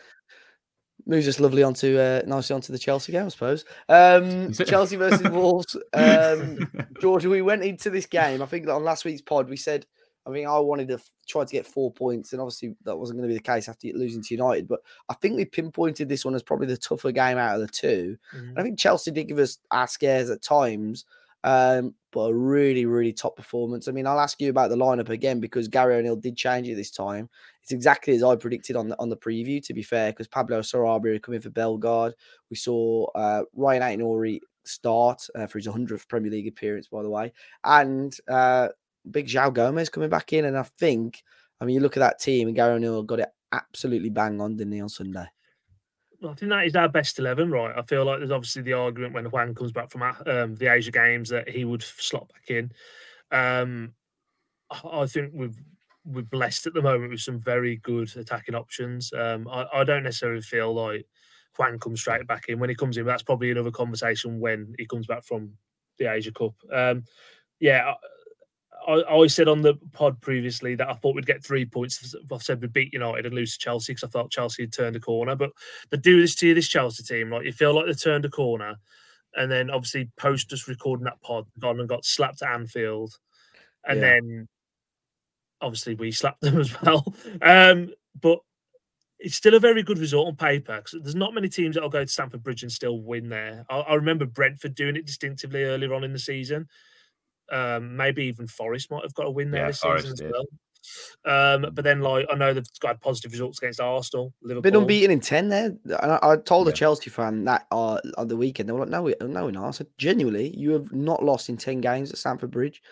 Moves 1.06 1.28
us 1.28 1.40
lovely 1.40 1.62
onto 1.62 1.98
uh, 1.98 2.22
nicely 2.26 2.54
onto 2.54 2.72
the 2.72 2.78
Chelsea 2.78 3.12
game, 3.12 3.26
I 3.26 3.28
suppose. 3.28 3.64
Um, 3.88 4.52
Chelsea 4.66 4.96
versus 4.96 5.28
Wolves. 5.28 5.76
Um, 5.92 6.70
Jord, 7.00 7.24
we 7.24 7.42
went 7.42 7.62
into 7.62 7.90
this 7.90 8.06
game. 8.06 8.40
I 8.40 8.46
think 8.46 8.66
that 8.66 8.72
on 8.72 8.84
last 8.84 9.04
week's 9.04 9.20
pod 9.20 9.48
we 9.48 9.56
said 9.56 9.84
I 10.26 10.32
think 10.32 10.48
I 10.48 10.58
wanted 10.58 10.88
to 10.88 10.98
try 11.26 11.44
to 11.44 11.52
get 11.52 11.66
four 11.66 11.92
points, 11.92 12.32
and 12.32 12.40
obviously 12.40 12.74
that 12.84 12.96
wasn't 12.96 13.18
going 13.18 13.28
to 13.28 13.32
be 13.32 13.38
the 13.38 13.42
case 13.42 13.68
after 13.68 13.88
losing 13.88 14.22
to 14.22 14.34
United. 14.34 14.66
But 14.66 14.80
I 15.08 15.14
think 15.14 15.36
we 15.36 15.44
pinpointed 15.44 16.08
this 16.08 16.24
one 16.24 16.34
as 16.34 16.42
probably 16.42 16.66
the 16.66 16.76
tougher 16.76 17.12
game 17.12 17.36
out 17.36 17.56
of 17.56 17.60
the 17.60 17.68
2 17.68 18.16
mm-hmm. 18.34 18.58
I 18.58 18.62
think 18.62 18.78
Chelsea 18.78 19.10
did 19.10 19.28
give 19.28 19.38
us 19.38 19.58
our 19.70 19.86
scares 19.86 20.30
at 20.30 20.42
times, 20.42 21.04
um, 21.44 21.94
but 22.10 22.30
a 22.30 22.34
really, 22.34 22.86
really 22.86 23.12
top 23.12 23.36
performance. 23.36 23.86
I 23.86 23.92
mean, 23.92 24.06
I'll 24.06 24.20
ask 24.20 24.40
you 24.40 24.48
about 24.48 24.70
the 24.70 24.76
lineup 24.76 25.10
again 25.10 25.40
because 25.40 25.68
Gary 25.68 25.96
O'Neill 25.96 26.16
did 26.16 26.36
change 26.36 26.68
it 26.68 26.74
this 26.76 26.90
time. 26.90 27.28
It's 27.62 27.72
exactly 27.72 28.14
as 28.14 28.22
I 28.22 28.34
predicted 28.36 28.76
on 28.76 28.88
the 28.88 28.98
on 28.98 29.10
the 29.10 29.16
preview. 29.16 29.62
To 29.64 29.74
be 29.74 29.82
fair, 29.82 30.12
because 30.12 30.28
Pablo 30.28 30.60
Sarabia 30.60 31.22
coming 31.22 31.40
for 31.40 31.50
Bellegarde, 31.50 32.14
we 32.48 32.56
saw 32.56 33.06
uh, 33.14 33.42
Ryan 33.54 33.82
Aït-Nouri 33.82 34.40
start 34.64 35.26
uh, 35.34 35.46
for 35.46 35.58
his 35.58 35.66
100th 35.66 36.08
Premier 36.08 36.30
League 36.30 36.48
appearance, 36.48 36.88
by 36.88 37.02
the 37.02 37.10
way, 37.10 37.32
and 37.64 38.16
uh, 38.28 38.68
big 39.10 39.26
João 39.26 39.52
Gomes 39.52 39.88
coming 39.88 40.08
back 40.08 40.32
in. 40.32 40.44
And 40.44 40.56
I 40.56 40.62
think, 40.62 41.22
I 41.60 41.64
mean, 41.64 41.74
you 41.74 41.80
look 41.80 41.96
at 41.96 42.00
that 42.00 42.20
team 42.20 42.48
and 42.48 42.56
Gary 42.56 42.74
O'Neill 42.74 43.02
got 43.02 43.20
it 43.20 43.28
absolutely 43.52 44.10
bang 44.10 44.40
on, 44.40 44.56
didn't 44.56 44.72
he, 44.72 44.80
on 44.80 44.88
Sunday? 44.88 45.26
Well, 46.20 46.32
I 46.32 46.34
think 46.34 46.50
that 46.50 46.66
is 46.66 46.76
our 46.76 46.88
best 46.88 47.18
11, 47.18 47.50
right? 47.50 47.76
I 47.76 47.82
feel 47.82 48.04
like 48.04 48.18
there's 48.18 48.30
obviously 48.30 48.62
the 48.62 48.72
argument 48.72 49.14
when 49.14 49.26
Hwang 49.26 49.54
comes 49.54 49.72
back 49.72 49.90
from 49.90 50.02
um, 50.02 50.54
the 50.56 50.72
Asia 50.72 50.90
games 50.90 51.28
that 51.28 51.48
he 51.48 51.64
would 51.64 51.82
slot 51.82 52.30
back 52.32 52.48
in. 52.48 52.72
Um, 53.30 53.92
I 54.70 55.06
think 55.06 55.32
we've 55.34 55.60
we're 56.04 56.22
blessed 56.22 56.66
at 56.66 56.74
the 56.74 56.82
moment 56.82 57.10
with 57.10 57.20
some 57.20 57.38
very 57.38 57.76
good 57.76 58.14
attacking 58.16 58.54
options. 58.54 59.12
Um, 59.12 59.48
I, 59.48 59.66
I, 59.72 59.84
don't 59.84 60.02
necessarily 60.02 60.42
feel 60.42 60.74
like 60.74 61.06
Hwang 61.56 61.78
comes 61.78 62.00
straight 62.00 62.26
back 62.26 62.44
in. 62.48 62.58
When 62.58 62.68
he 62.68 62.76
comes 62.76 62.98
in, 62.98 63.06
that's 63.06 63.22
probably 63.22 63.50
another 63.50 63.70
conversation 63.70 64.38
when 64.38 64.74
he 64.78 64.84
comes 64.86 65.06
back 65.06 65.24
from 65.24 65.52
the 65.98 66.12
Asia 66.12 66.32
Cup. 66.32 66.54
Um, 66.70 67.04
yeah, 67.58 67.94
I, 68.86 69.02
I 69.02 69.26
said 69.26 69.48
on 69.48 69.62
the 69.62 69.74
pod 69.92 70.20
previously 70.20 70.74
that 70.74 70.88
I 70.88 70.94
thought 70.94 71.14
we'd 71.14 71.26
get 71.26 71.44
three 71.44 71.64
points. 71.64 72.14
I 72.30 72.38
said 72.38 72.60
we'd 72.60 72.72
beat 72.72 72.92
United 72.92 73.26
and 73.26 73.34
lose 73.34 73.52
to 73.54 73.58
Chelsea 73.58 73.92
because 73.92 74.04
I 74.04 74.10
thought 74.10 74.30
Chelsea 74.30 74.64
had 74.64 74.72
turned 74.72 74.96
a 74.96 75.00
corner. 75.00 75.34
But 75.34 75.50
they 75.90 75.96
do 75.96 76.20
this 76.20 76.34
to 76.36 76.48
you, 76.48 76.54
this 76.54 76.68
Chelsea 76.68 77.02
team. 77.02 77.30
Like 77.30 77.44
you 77.44 77.52
feel 77.52 77.74
like 77.74 77.86
they 77.86 77.94
turned 77.94 78.24
a 78.24 78.30
corner, 78.30 78.76
and 79.34 79.50
then 79.50 79.70
obviously 79.70 80.10
post 80.16 80.52
us 80.52 80.68
recording 80.68 81.04
that 81.04 81.20
pod, 81.22 81.46
gone 81.58 81.80
and 81.80 81.88
got 81.88 82.04
slapped 82.04 82.42
at 82.42 82.52
Anfield, 82.52 83.18
and 83.86 84.00
yeah. 84.00 84.06
then 84.20 84.48
obviously 85.60 85.94
we 85.94 86.12
slapped 86.12 86.42
them 86.42 86.60
as 86.60 86.80
well. 86.82 87.14
Um, 87.40 87.90
but 88.20 88.38
it's 89.18 89.36
still 89.36 89.54
a 89.54 89.60
very 89.60 89.82
good 89.82 89.98
result 89.98 90.28
on 90.28 90.36
paper 90.36 90.76
because 90.76 91.00
there's 91.02 91.14
not 91.14 91.32
many 91.32 91.48
teams 91.48 91.74
that'll 91.74 91.88
go 91.88 92.04
to 92.04 92.10
Stamford 92.10 92.42
Bridge 92.42 92.62
and 92.62 92.70
still 92.70 93.00
win 93.00 93.28
there. 93.28 93.64
I, 93.70 93.78
I 93.78 93.94
remember 93.94 94.26
Brentford 94.26 94.74
doing 94.74 94.96
it 94.96 95.06
distinctively 95.06 95.64
earlier 95.64 95.94
on 95.94 96.04
in 96.04 96.12
the 96.12 96.18
season. 96.18 96.68
Um, 97.52 97.96
maybe 97.96 98.24
even 98.24 98.46
Forest 98.46 98.90
might 98.90 99.02
have 99.02 99.14
got 99.14 99.26
a 99.26 99.30
win 99.30 99.50
there 99.50 99.62
yeah, 99.62 99.68
this 99.68 99.80
Forest 99.80 100.04
season 100.04 100.16
did. 100.16 100.26
as 100.26 100.32
well. 100.32 100.44
Um, 101.24 101.70
but 101.72 101.84
then, 101.84 102.00
like, 102.00 102.26
I 102.30 102.34
know 102.34 102.52
they've 102.52 102.66
got 102.80 103.00
positive 103.00 103.32
results 103.32 103.58
against 103.58 103.80
Arsenal, 103.80 104.32
Liverpool. 104.42 104.70
Been 104.70 104.80
unbeaten 104.80 105.10
in 105.10 105.20
10 105.20 105.48
there. 105.48 105.66
And 105.84 106.12
I, 106.12 106.18
I 106.22 106.36
told 106.36 106.66
yeah. 106.66 106.72
a 106.72 106.76
Chelsea 106.76 107.10
fan 107.10 107.44
that 107.44 107.66
uh, 107.70 107.98
on 108.16 108.28
the 108.28 108.36
weekend, 108.36 108.68
they 108.68 108.72
were 108.72 108.80
like, 108.80 108.90
no, 108.90 109.02
we, 109.02 109.14
no, 109.20 109.44
we're 109.44 109.50
not. 109.50 109.68
I 109.68 109.70
said, 109.70 109.86
genuinely, 109.98 110.56
you 110.56 110.72
have 110.72 110.92
not 110.92 111.24
lost 111.24 111.48
in 111.48 111.56
10 111.56 111.80
games 111.80 112.10
at 112.10 112.18
Stamford 112.18 112.50
Bridge. 112.50 112.82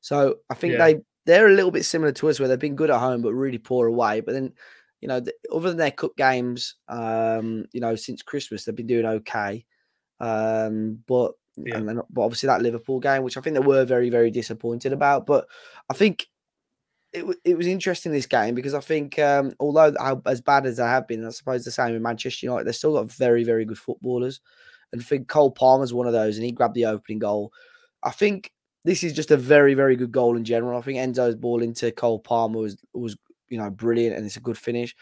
So 0.00 0.36
I 0.50 0.54
think 0.54 0.74
yeah. 0.74 0.84
they, 0.84 0.96
they're 1.24 1.48
a 1.48 1.54
little 1.54 1.70
bit 1.70 1.84
similar 1.84 2.12
to 2.12 2.28
us 2.28 2.38
where 2.38 2.48
they've 2.48 2.58
been 2.58 2.76
good 2.76 2.90
at 2.90 3.00
home, 3.00 3.22
but 3.22 3.34
really 3.34 3.58
poor 3.58 3.86
away. 3.86 4.20
But 4.20 4.32
then, 4.32 4.52
you 5.00 5.08
know, 5.08 5.20
the, 5.20 5.34
other 5.52 5.68
than 5.68 5.78
their 5.78 5.90
cup 5.90 6.16
games, 6.16 6.76
um, 6.88 7.66
you 7.72 7.80
know, 7.80 7.94
since 7.96 8.22
Christmas, 8.22 8.64
they've 8.64 8.74
been 8.74 8.86
doing 8.86 9.06
okay. 9.06 9.64
Um, 10.18 10.98
but 11.06 11.32
yeah. 11.56 11.76
And 11.76 12.02
but 12.10 12.22
obviously 12.22 12.48
that 12.48 12.62
Liverpool 12.62 13.00
game, 13.00 13.22
which 13.22 13.36
I 13.36 13.40
think 13.40 13.54
they 13.54 13.60
were 13.60 13.84
very, 13.84 14.10
very 14.10 14.30
disappointed 14.30 14.92
about. 14.92 15.26
But 15.26 15.46
I 15.88 15.94
think 15.94 16.26
it, 17.12 17.24
it 17.44 17.56
was 17.56 17.66
interesting 17.66 18.12
this 18.12 18.26
game 18.26 18.54
because 18.54 18.74
I 18.74 18.80
think 18.80 19.18
um, 19.18 19.54
although 19.58 19.94
as 20.26 20.40
bad 20.40 20.66
as 20.66 20.76
they 20.76 20.84
have 20.84 21.08
been, 21.08 21.24
I 21.24 21.30
suppose 21.30 21.64
the 21.64 21.70
same 21.70 21.94
in 21.94 22.02
Manchester 22.02 22.46
United, 22.46 22.64
they've 22.64 22.76
still 22.76 22.94
got 22.94 23.10
very, 23.10 23.44
very 23.44 23.64
good 23.64 23.78
footballers. 23.78 24.40
And 24.92 25.00
I 25.00 25.04
think 25.04 25.28
Cole 25.28 25.50
Palmer's 25.50 25.94
one 25.94 26.06
of 26.06 26.12
those, 26.12 26.36
and 26.36 26.44
he 26.44 26.52
grabbed 26.52 26.74
the 26.74 26.86
opening 26.86 27.18
goal. 27.18 27.52
I 28.02 28.10
think 28.10 28.52
this 28.84 29.02
is 29.02 29.12
just 29.12 29.30
a 29.30 29.36
very, 29.36 29.74
very 29.74 29.96
good 29.96 30.12
goal 30.12 30.36
in 30.36 30.44
general. 30.44 30.78
I 30.78 30.82
think 30.82 30.98
Enzo's 30.98 31.34
ball 31.34 31.62
into 31.62 31.90
Cole 31.90 32.20
Palmer 32.20 32.60
was 32.60 32.76
was 32.92 33.16
you 33.48 33.58
know 33.58 33.70
brilliant, 33.70 34.16
and 34.16 34.26
it's 34.26 34.36
a 34.36 34.40
good 34.40 34.58
finish. 34.58 34.94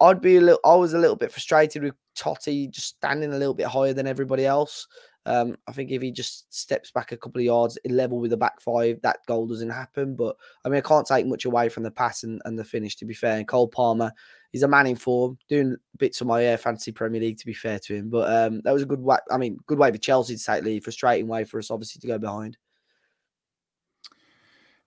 I'd 0.00 0.20
be 0.20 0.36
a 0.36 0.40
little, 0.40 0.60
I 0.64 0.74
was 0.74 0.94
a 0.94 0.98
little 0.98 1.16
bit 1.16 1.30
frustrated 1.30 1.82
with 1.82 1.94
Toti 2.18 2.68
just 2.68 2.96
standing 2.96 3.32
a 3.32 3.38
little 3.38 3.54
bit 3.54 3.66
higher 3.66 3.92
than 3.92 4.06
everybody 4.06 4.44
else. 4.44 4.88
Um, 5.24 5.56
I 5.68 5.72
think 5.72 5.90
if 5.90 6.02
he 6.02 6.10
just 6.10 6.52
steps 6.52 6.90
back 6.90 7.12
a 7.12 7.16
couple 7.16 7.40
of 7.40 7.44
yards 7.44 7.76
in 7.84 7.96
level 7.96 8.18
with 8.18 8.30
the 8.30 8.36
back 8.36 8.60
five, 8.60 9.00
that 9.02 9.18
goal 9.26 9.46
doesn't 9.46 9.70
happen. 9.70 10.16
But 10.16 10.36
I 10.64 10.68
mean, 10.68 10.78
I 10.78 10.88
can't 10.88 11.06
take 11.06 11.26
much 11.26 11.44
away 11.44 11.68
from 11.68 11.84
the 11.84 11.90
pass 11.90 12.24
and, 12.24 12.40
and 12.44 12.58
the 12.58 12.64
finish, 12.64 12.96
to 12.96 13.04
be 13.04 13.14
fair. 13.14 13.36
And 13.36 13.46
Cole 13.46 13.68
Palmer, 13.68 14.12
he's 14.50 14.64
a 14.64 14.68
man 14.68 14.86
in 14.86 14.96
form, 14.96 15.38
doing 15.48 15.76
bits 15.98 16.20
of 16.20 16.26
my 16.26 16.46
uh, 16.48 16.56
fantasy 16.56 16.92
Premier 16.92 17.20
League, 17.20 17.38
to 17.38 17.46
be 17.46 17.54
fair 17.54 17.78
to 17.80 17.94
him. 17.94 18.10
But 18.10 18.32
um, 18.32 18.60
that 18.64 18.72
was 18.72 18.82
a 18.82 18.86
good 18.86 19.00
way. 19.00 19.18
I 19.30 19.38
mean, 19.38 19.58
good 19.66 19.78
way 19.78 19.92
for 19.92 19.98
Chelsea 19.98 20.36
to 20.36 20.44
take 20.44 20.64
lead, 20.64 20.84
frustrating 20.84 21.28
way 21.28 21.44
for 21.44 21.58
us, 21.58 21.70
obviously, 21.70 22.00
to 22.00 22.06
go 22.06 22.18
behind. 22.18 22.56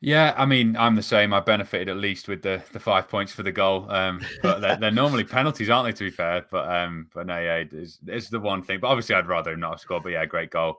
Yeah, 0.05 0.35
I 0.37 0.45
mean, 0.45 0.77
I'm 0.77 0.93
the 0.93 1.01
same. 1.01 1.33
I 1.33 1.39
benefited 1.39 1.89
at 1.89 1.97
least 1.97 2.27
with 2.27 2.43
the 2.43 2.61
the 2.71 2.79
five 2.79 3.09
points 3.09 3.31
for 3.31 3.41
the 3.41 3.51
goal. 3.51 3.89
Um, 3.89 4.23
but 4.43 4.59
they're, 4.59 4.77
they're, 4.77 4.91
normally 4.91 5.23
penalties, 5.23 5.67
aren't 5.67 5.87
they? 5.87 5.97
To 5.97 6.03
be 6.03 6.15
fair, 6.15 6.45
but 6.51 6.71
um, 6.71 7.07
but 7.11 7.25
no, 7.25 7.39
yeah, 7.39 7.63
it's, 7.71 7.97
it's 8.05 8.29
the 8.29 8.39
one 8.39 8.61
thing. 8.61 8.79
But 8.79 8.89
obviously, 8.89 9.15
I'd 9.15 9.25
rather 9.25 9.57
not 9.57 9.71
have 9.71 9.79
scored. 9.79 10.03
But 10.03 10.09
yeah, 10.09 10.23
great 10.25 10.51
goal. 10.51 10.75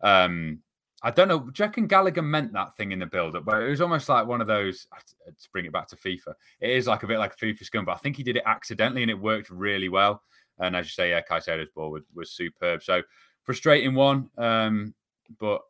Um, 0.00 0.60
I 1.02 1.10
don't 1.10 1.28
know. 1.28 1.44
You 1.44 1.52
reckon 1.58 1.88
Gallagher 1.88 2.22
meant 2.22 2.54
that 2.54 2.74
thing 2.74 2.92
in 2.92 3.00
the 3.00 3.04
build-up? 3.04 3.44
But 3.44 3.62
it 3.62 3.68
was 3.68 3.82
almost 3.82 4.08
like 4.08 4.26
one 4.26 4.40
of 4.40 4.46
those. 4.46 4.86
To 5.26 5.50
bring 5.52 5.66
it 5.66 5.74
back 5.74 5.88
to 5.88 5.96
FIFA, 5.96 6.32
it 6.62 6.70
is 6.70 6.86
like 6.86 7.02
a 7.02 7.06
bit 7.06 7.18
like 7.18 7.34
a 7.34 7.44
FIFA 7.44 7.62
scum. 7.62 7.84
But 7.84 7.96
I 7.96 7.98
think 7.98 8.16
he 8.16 8.22
did 8.22 8.38
it 8.38 8.44
accidentally, 8.46 9.02
and 9.02 9.10
it 9.10 9.20
worked 9.20 9.50
really 9.50 9.90
well. 9.90 10.22
And 10.58 10.74
as 10.74 10.86
you 10.86 10.92
say, 10.92 11.10
yeah, 11.10 11.20
Caicedo's 11.20 11.68
ball 11.74 11.90
was, 11.90 12.04
was 12.14 12.30
superb. 12.30 12.82
So 12.82 13.02
frustrating 13.42 13.94
one. 13.94 14.30
Um, 14.38 14.94
but 15.38 15.60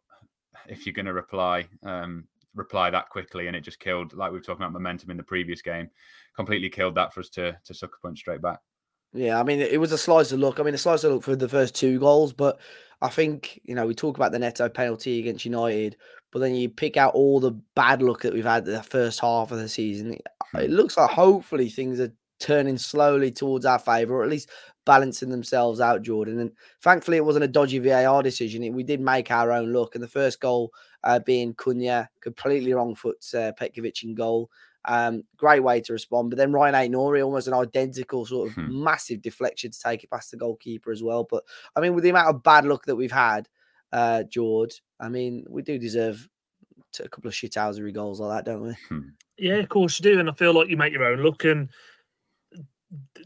if 0.69 0.87
you're 0.87 0.93
going 0.93 1.07
to 1.07 1.13
reply, 1.13 1.67
um, 1.83 2.29
reply 2.55 2.91
that 2.91 3.09
quickly, 3.09 3.47
and 3.47 3.57
it 3.57 3.63
just 3.63 3.81
killed, 3.81 4.13
like 4.15 4.31
we 4.31 4.39
were 4.39 4.43
talking 4.43 4.63
about 4.63 4.73
momentum 4.73 5.11
in 5.11 5.17
the 5.17 5.23
previous 5.23 5.63
game, 5.63 5.91
completely 6.37 6.69
killed 6.69 6.95
that 6.97 7.13
for 7.13 7.21
us 7.21 7.29
to 7.31 7.57
to 7.65 7.75
sucker 7.75 7.99
punch 8.03 8.19
straight 8.19 8.43
back. 8.43 8.61
Yeah, 9.13 9.41
I 9.41 9.43
mean, 9.43 9.61
it 9.61 9.81
was 9.81 9.93
a 9.93 9.99
slice 9.99 10.31
of 10.33 10.39
luck. 10.39 10.61
I 10.61 10.63
mean, 10.63 10.75
a 10.75 10.79
slice 10.79 11.03
of 11.05 11.13
luck 11.13 11.23
for 11.23 11.35
the 11.35 11.49
first 11.49 11.75
two 11.75 11.99
goals, 11.99 12.33
but 12.33 12.61
I 13.01 13.09
think 13.09 13.61
you 13.65 13.75
know 13.75 13.87
we 13.87 13.95
talk 13.95 14.17
about 14.17 14.33
the 14.33 14.39
Neto 14.39 14.69
penalty 14.69 15.19
against 15.19 15.45
United, 15.45 15.97
but 16.33 16.41
then 16.41 16.55
you 16.55 16.69
pick 16.69 16.97
out 16.97 17.15
all 17.15 17.41
the 17.41 17.53
bad 17.75 18.03
luck 18.03 18.23
that 18.23 18.33
we've 18.33 18.45
had 18.45 18.65
the 18.65 18.83
first 18.83 19.21
half 19.21 19.51
of 19.53 19.59
the 19.59 19.69
season. 19.69 20.13
It 20.13 20.23
hmm. 20.53 20.73
looks 20.73 20.97
like 20.97 21.11
hopefully 21.11 21.69
things 21.69 22.01
are 22.01 22.13
turning 22.41 22.79
slowly 22.79 23.31
towards 23.31 23.67
our 23.67 23.79
favour, 23.79 24.17
or 24.17 24.25
at 24.25 24.31
least 24.31 24.51
balancing 24.87 25.29
themselves 25.29 25.81
out, 25.81 26.03
Jordan. 26.03 26.41
And 26.41 26.53
thankfully, 26.83 27.19
it 27.19 27.25
wasn't 27.25 27.45
a 27.45 27.49
dodgy 27.49 27.79
VAR 27.79 28.23
decision. 28.23 28.73
We 28.73 28.83
did 28.83 29.01
make 29.01 29.31
our 29.31 29.53
own 29.53 29.73
look. 29.73 29.95
And 29.95 30.03
the 30.03 30.09
first 30.09 30.41
goal 30.41 30.73
uh, 31.05 31.19
being 31.21 31.55
Cunha, 31.55 32.09
completely 32.21 32.73
wrong 32.73 32.95
foot 32.95 33.19
uh, 33.35 33.53
Petrović 33.53 34.05
in 34.05 34.15
goal. 34.15 34.51
Um, 34.87 35.25
great 35.37 35.63
way 35.63 35.81
to 35.83 35.93
respond. 35.93 36.31
But 36.31 36.39
then 36.39 36.53
Ryan 36.53 36.75
Aït-Nouri, 36.75 37.25
almost 37.25 37.49
an 37.49 37.55
identical 37.55 38.25
sort 38.25 38.49
of 38.49 38.55
hmm. 38.55 38.83
massive 38.83 39.21
deflection 39.23 39.71
to 39.71 39.79
take 39.79 40.05
it 40.05 40.11
past 40.11 40.31
the 40.31 40.37
goalkeeper 40.37 40.91
as 40.91 41.03
well. 41.03 41.27
But 41.29 41.45
I 41.77 41.81
mean, 41.81 41.95
with 41.95 42.05
the 42.05 42.11
amount 42.11 42.29
of 42.29 42.43
bad 42.43 42.65
luck 42.65 42.87
that 42.87 42.97
we've 42.97 43.13
had, 43.13 43.49
uh, 43.93 44.23
Jord, 44.25 44.73
I 44.99 45.09
mean, 45.09 45.45
we 45.49 45.63
do 45.63 45.79
deserve 45.79 46.29
a 46.99 47.09
couple 47.09 47.29
of 47.29 47.35
shithousery 47.35 47.95
goals 47.95 48.21
like 48.21 48.45
that, 48.45 48.51
don't 48.51 48.63
we? 48.63 48.77
Hmm. 48.89 49.09
Yeah, 49.39 49.57
of 49.57 49.69
course 49.69 49.99
you 49.99 50.03
do. 50.03 50.21
And 50.21 50.29
I 50.29 50.33
feel 50.33 50.55
like 50.55 50.69
you 50.69 50.77
make 50.77 50.93
your 50.93 51.05
own 51.05 51.21
look. 51.21 51.45
And 51.45 51.71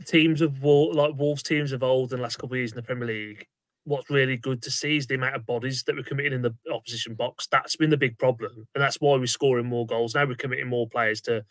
teams 0.05 0.41
of 0.41 0.63
like 0.63 1.15
Wolves 1.17 1.43
teams 1.43 1.73
of 1.73 1.83
old 1.83 2.13
in 2.13 2.19
the 2.19 2.23
last 2.23 2.37
couple 2.37 2.55
of 2.55 2.59
years 2.59 2.73
in 2.73 2.77
the 2.77 2.83
Premier 2.83 3.07
League, 3.07 3.47
what's 3.85 4.11
really 4.11 4.37
good 4.37 4.63
to 4.63 4.71
see 4.71 4.97
is 4.97 5.07
the 5.07 5.15
amount 5.15 5.37
of 5.37 5.47
bodies 5.47 5.83
that 5.83 5.95
we're 5.95 6.03
committing 6.03 6.33
in 6.33 6.43
the 6.43 6.55
opposition 6.73 7.15
box. 7.15 7.47
That's 7.47 7.77
been 7.77 7.91
the 7.91 7.97
big 7.97 8.19
problem, 8.19 8.67
and 8.75 8.83
that's 8.83 9.01
why 9.01 9.17
we're 9.17 9.27
scoring 9.27 9.67
more 9.67 9.87
goals. 9.87 10.15
Now 10.15 10.25
we're 10.25 10.35
committing 10.35 10.69
more 10.69 10.89
players 10.89 11.21
to 11.23 11.45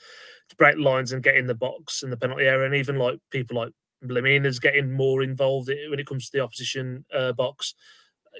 to 0.49 0.55
break 0.55 0.77
lines 0.77 1.11
and 1.11 1.23
get 1.23 1.37
in 1.37 1.47
the 1.47 1.55
box 1.55 2.03
and 2.03 2.11
the 2.11 2.17
penalty 2.17 2.45
area, 2.45 2.65
and 2.65 2.75
even 2.75 2.97
like 2.97 3.19
people 3.29 3.57
like 3.57 3.71
Lemina's 4.03 4.59
getting 4.59 4.91
more 4.91 5.23
involved 5.23 5.69
when 5.89 5.99
it 5.99 6.07
comes 6.07 6.29
to 6.29 6.37
the 6.37 6.43
opposition 6.43 7.05
uh, 7.13 7.31
box. 7.33 7.75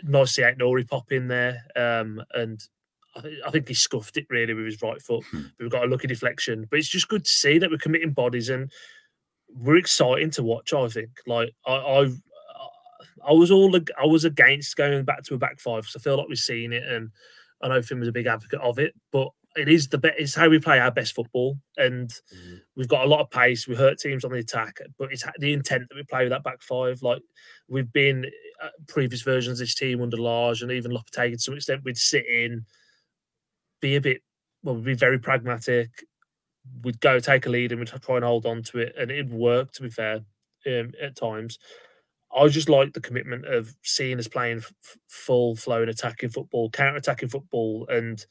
Nice 0.04 0.30
to 0.30 0.34
see 0.34 0.42
Aït-Nouri 0.42 0.90
pop 0.90 1.12
in 1.12 1.28
there, 1.28 1.62
um, 1.76 2.22
and 2.34 2.60
I, 3.16 3.22
th- 3.22 3.42
I, 3.46 3.52
think 3.52 3.68
he 3.68 3.76
scuffed 3.76 4.18
it 4.18 4.26
really 4.30 4.56
with 4.56 4.66
his 4.66 4.82
right 4.82 5.00
foot. 5.02 5.24
Hmm. 5.26 5.44
We've 5.60 5.70
got 5.70 5.84
a 5.84 5.88
lucky 5.88 6.08
deflection, 6.08 6.66
but 6.70 6.80
it's 6.80 6.90
just 6.90 7.10
good 7.10 7.26
to 7.26 7.32
see 7.32 7.60
that 7.60 7.70
we're 7.70 7.78
committing 7.78 8.12
bodies 8.12 8.50
and 8.50 8.72
we're 9.50 9.78
exciting 9.78 10.32
to 10.32 10.44
watch. 10.44 10.74
I 10.74 10.88
think, 10.88 11.10
like 11.28 11.54
I, 11.68 11.74
I 11.76 12.10
I 13.28 13.32
was 13.32 13.52
all 13.52 13.76
I 13.76 14.06
was 14.06 14.26
against 14.26 14.76
going 14.76 15.04
back 15.06 15.24
to 15.24 15.36
a 15.36 15.38
back 15.38 15.60
five 15.60 15.84
because 15.84 15.96
I 15.96 16.00
feel 16.00 16.18
like 16.18 16.28
we've 16.28 16.38
seen 16.38 16.74
it, 16.74 16.84
and 16.84 17.12
I 17.62 17.68
know 17.68 17.82
Finn 17.82 18.00
was 18.00 18.10
a 18.10 18.14
big 18.14 18.28
advocate 18.28 18.62
of 18.62 18.80
it. 18.80 18.94
But 19.12 19.30
it 19.56 19.70
is 19.70 19.88
the 19.88 19.98
best. 19.98 20.16
It's 20.18 20.36
how 20.36 20.50
we 20.50 20.60
play 20.60 20.80
our 20.80 20.92
best 20.92 21.14
football, 21.14 21.58
and 21.78 22.10
mm-hmm. 22.10 22.56
we've 22.76 22.88
got 22.88 23.06
a 23.06 23.08
lot 23.08 23.22
of 23.22 23.30
pace. 23.30 23.68
We 23.68 23.76
hurt 23.76 24.00
teams 24.00 24.26
on 24.26 24.32
the 24.32 24.40
attack, 24.40 24.80
but 24.98 25.12
it's 25.12 25.24
the 25.38 25.54
intent 25.54 25.90
that 25.90 25.96
we 25.96 26.04
play 26.04 26.24
with 26.24 26.32
that 26.32 26.44
back 26.44 26.62
five. 26.62 27.02
Like 27.02 27.22
we've 27.68 27.92
been 27.92 28.26
uh, 28.62 28.70
previous 28.88 29.22
versions 29.22 29.60
of 29.60 29.66
this 29.66 29.76
team 29.76 30.02
under 30.02 30.18
Lage 30.18 30.62
and 30.62 30.72
even 30.72 30.92
Lopetegui 30.92 31.34
to 31.34 31.40
some 31.40 31.56
extent. 31.56 31.84
We'd 31.84 31.98
sit 31.98 32.26
in, 32.26 32.66
be 33.82 33.96
a 33.96 34.02
bit, 34.02 34.22
well, 34.64 34.76
we'd 34.76 34.86
be 34.86 34.94
very 34.96 35.20
pragmatic. 35.20 35.90
We'd 36.84 37.00
go 37.00 37.20
take 37.20 37.46
a 37.46 37.50
lead 37.50 37.72
and 37.72 37.80
we'd 37.80 37.90
try 37.90 38.16
and 38.16 38.26
hold 38.26 38.46
on 38.46 38.64
to 38.64 38.80
it, 38.80 38.96
and 38.98 39.12
it'd 39.12 39.32
work. 39.32 39.72
To 39.74 39.84
be 39.84 39.90
fair, 39.90 40.22
um, 40.66 40.92
at 41.02 41.16
times. 41.16 41.60
I 42.36 42.48
just 42.48 42.70
like 42.70 42.94
the 42.94 43.02
commitment 43.02 43.46
of 43.46 43.76
seeing 43.84 44.20
us 44.20 44.28
playing 44.28 44.58
f- 44.58 44.98
full 45.08 45.56
flowing 45.56 45.90
attacking 45.90 46.30
football, 46.30 46.70
counter 46.70 46.98
attacking 46.98 47.30
football, 47.30 47.88
and 47.90 48.26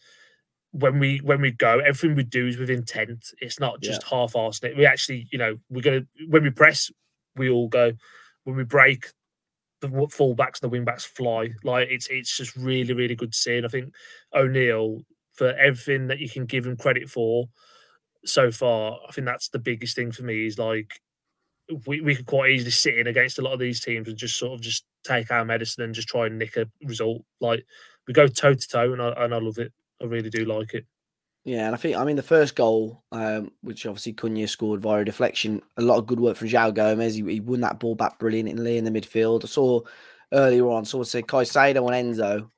when 0.73 0.99
we 0.99 1.19
when 1.19 1.41
we 1.41 1.51
go, 1.51 1.79
everything 1.79 2.17
we 2.17 2.25
do 2.25 2.47
is 2.47 2.57
with 2.57 2.71
intent. 2.71 3.27
It's 3.41 3.61
not 3.61 3.81
just 3.81 4.03
yeah. 4.03 4.19
half-arsed. 4.19 4.77
We 4.77 4.87
actually, 4.87 5.29
you 5.31 5.39
know, 5.39 5.59
we're 5.71 5.83
gonna 5.83 6.07
when 6.29 6.43
we 6.43 6.51
press, 6.51 6.91
we 7.37 7.51
all 7.51 7.69
go. 7.69 7.93
When 8.45 8.57
we 8.57 8.65
break, 8.65 9.07
the 9.81 9.89
fullbacks 9.89 10.61
and 10.61 10.63
the 10.63 10.69
wing 10.71 10.85
backs 10.85 11.05
fly. 11.05 11.51
Like 11.63 11.89
it's 11.91 12.09
it's 12.09 12.37
just 12.37 12.57
really 12.57 12.95
really 12.95 13.15
good 13.15 13.33
to 13.33 13.39
see. 13.39 13.59
And 13.59 13.67
I 13.67 13.69
think 13.69 13.95
O'Neill 14.35 15.03
for 15.35 15.51
everything 15.51 16.07
that 16.09 16.19
you 16.19 16.29
can 16.29 16.47
give 16.47 16.67
him 16.67 16.77
credit 16.77 17.11
for 17.11 17.47
so 18.25 18.51
far. 18.51 18.99
I 19.07 19.13
think 19.13 19.27
that's 19.27 19.49
the 19.49 19.59
biggest 19.59 19.95
thing 19.95 20.13
for 20.13 20.23
me. 20.23 20.47
Is 20.47 20.59
like 20.59 21.01
we, 21.87 22.01
we 22.01 22.15
could 22.15 22.27
quite 22.27 22.51
easily 22.51 22.71
sit 22.71 22.99
in 22.99 23.07
against 23.07 23.39
a 23.39 23.43
lot 23.43 23.53
of 23.53 23.61
these 23.61 23.81
teams 23.81 24.09
and 24.09 24.17
just 24.17 24.39
sort 24.39 24.53
of 24.53 24.61
just 24.61 24.85
take 25.05 25.31
our 25.31 25.45
medicine 25.45 25.85
and 25.85 25.95
just 25.95 26.09
try 26.09 26.27
and 26.27 26.39
nick 26.39 26.57
a 26.57 26.67
result. 26.85 27.23
Like 27.41 27.65
we 28.07 28.15
go 28.15 28.27
toe 28.27 28.55
to 28.55 28.69
toe, 28.69 28.93
and 28.93 29.03
I 29.03 29.11
and 29.25 29.35
I 29.35 29.39
love 29.39 29.59
it. 29.59 29.73
I 30.01 30.07
really 30.07 30.31
do 30.31 30.45
like 30.45 30.75
it. 30.75 30.87
Yeah, 31.45 31.67
and 31.67 31.75
I 31.75 31.79
think 31.79 31.97
I 31.97 32.05
mean 32.05 32.17
the 32.17 32.23
first 32.23 32.55
goal, 32.55 33.03
um, 33.11 33.51
which 33.63 33.87
obviously 33.87 34.13
Cunha 34.13 34.49
scored 34.49 34.81
via 34.81 35.01
a 35.01 35.05
deflection, 35.05 35.63
a 35.77 35.83
lot 35.83 35.99
of 35.99 36.07
good 36.07 36.21
work 36.21 36.37
from 36.37 36.49
João 36.49 36.75
Gomes. 36.75 37.15
He, 37.15 37.23
he 37.23 37.41
won 37.41 37.61
that 37.61 37.81
ball 37.81 37.95
back 37.95 38.19
brilliantly 38.19 38.79
in 38.79 38.85
the 38.85 38.91
midfield. 38.91 39.45
I 39.45 39.49
saw 39.49 39.81
earlier 40.33 40.69
on, 40.71 40.85
someone 40.85 41.07
said 41.07 41.27
Caicedo 41.27 41.93
and 41.93 42.17
Enzo 42.17 42.49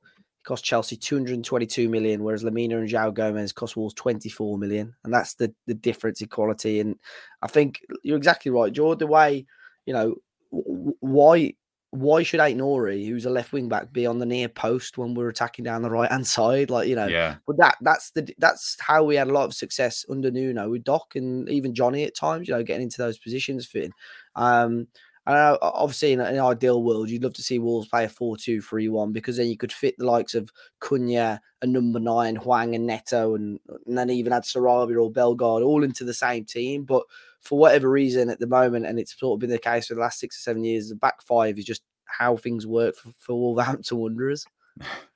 cost 0.45 0.63
Chelsea 0.63 0.95
222 0.95 1.89
million, 1.89 2.23
whereas 2.23 2.43
Lemina 2.43 2.77
and 2.77 2.89
João 2.89 3.13
Gomes 3.13 3.51
cost 3.51 3.75
Wolves 3.75 3.93
24 3.95 4.57
million. 4.57 4.95
And 5.03 5.13
that's 5.13 5.35
the, 5.35 5.53
the 5.67 5.73
difference 5.73 6.21
in 6.21 6.27
quality. 6.27 6.79
And 6.79 6.95
I 7.41 7.47
think 7.47 7.81
you're 8.03 8.17
exactly 8.17 8.51
right, 8.51 8.71
Jord. 8.71 8.99
The 8.99 9.07
way, 9.07 9.45
you 9.85 9.93
know, 9.93 10.15
why 10.51 11.53
why 11.91 12.23
should 12.23 12.41
Aït-Nouri, 12.41 13.07
who's 13.07 13.25
a 13.25 13.29
left 13.29 13.53
wing 13.53 13.69
back, 13.69 13.93
be 13.93 14.05
on 14.05 14.19
the 14.19 14.25
near 14.25 14.49
post 14.49 14.97
when 14.97 15.13
we're 15.13 15.29
attacking 15.29 15.63
down 15.63 15.81
the 15.81 15.89
right 15.89 16.11
hand 16.11 16.27
side? 16.27 16.69
Like, 16.69 16.87
you 16.87 16.95
know, 16.95 17.07
yeah. 17.07 17.35
But 17.47 17.57
that 17.57 17.77
that's 17.81 18.11
the 18.11 18.33
that's 18.37 18.77
how 18.79 19.03
we 19.03 19.15
had 19.15 19.27
a 19.27 19.33
lot 19.33 19.45
of 19.45 19.53
success 19.53 20.05
under 20.09 20.29
Nuno 20.29 20.69
with 20.69 20.83
Doc 20.83 21.15
and 21.15 21.49
even 21.49 21.73
Johnny 21.73 22.03
at 22.03 22.15
times, 22.15 22.47
you 22.47 22.53
know, 22.53 22.63
getting 22.63 22.83
into 22.83 23.01
those 23.01 23.17
positions 23.17 23.65
fitting. 23.65 23.93
Um 24.35 24.87
and 25.27 25.35
uh, 25.35 25.57
obviously, 25.61 26.13
in 26.13 26.19
an 26.19 26.39
ideal 26.39 26.83
world, 26.83 27.09
you'd 27.09 27.23
love 27.23 27.33
to 27.33 27.41
see 27.41 27.57
Wolves 27.57 27.87
play 27.87 28.05
a 28.05 28.09
4 28.09 28.37
2 28.37 28.61
3 28.61 28.89
1 28.89 29.11
because 29.11 29.37
then 29.37 29.47
you 29.47 29.57
could 29.57 29.71
fit 29.71 29.95
the 29.97 30.05
likes 30.05 30.35
of 30.35 30.51
Cunha 30.81 31.39
and 31.61 31.73
number 31.73 31.99
nine, 31.99 32.35
Hwang 32.35 32.75
and 32.75 32.85
Neto, 32.85 33.35
and, 33.35 33.59
and 33.87 33.97
then 33.97 34.09
even 34.11 34.33
add 34.33 34.43
Sarabia 34.43 35.01
or 35.01 35.11
Bellegarde 35.11 35.63
all 35.63 35.83
into 35.83 36.03
the 36.03 36.13
same 36.13 36.45
team. 36.45 36.83
But 36.83 37.03
for 37.41 37.57
whatever 37.57 37.89
reason 37.89 38.29
at 38.29 38.39
the 38.39 38.47
moment, 38.47 38.85
and 38.85 38.99
it's 38.99 39.17
sort 39.17 39.37
of 39.37 39.39
been 39.39 39.49
the 39.49 39.57
case 39.57 39.87
for 39.87 39.95
the 39.95 40.01
last 40.01 40.19
six 40.19 40.37
or 40.37 40.41
seven 40.41 40.63
years, 40.63 40.89
the 40.89 40.95
back 40.95 41.21
five 41.23 41.57
is 41.57 41.65
just 41.65 41.81
how 42.05 42.37
things 42.37 42.67
work 42.67 42.95
for, 42.95 43.11
for 43.17 43.33
Wolverhampton 43.33 43.97
Wanderers. 43.97 44.45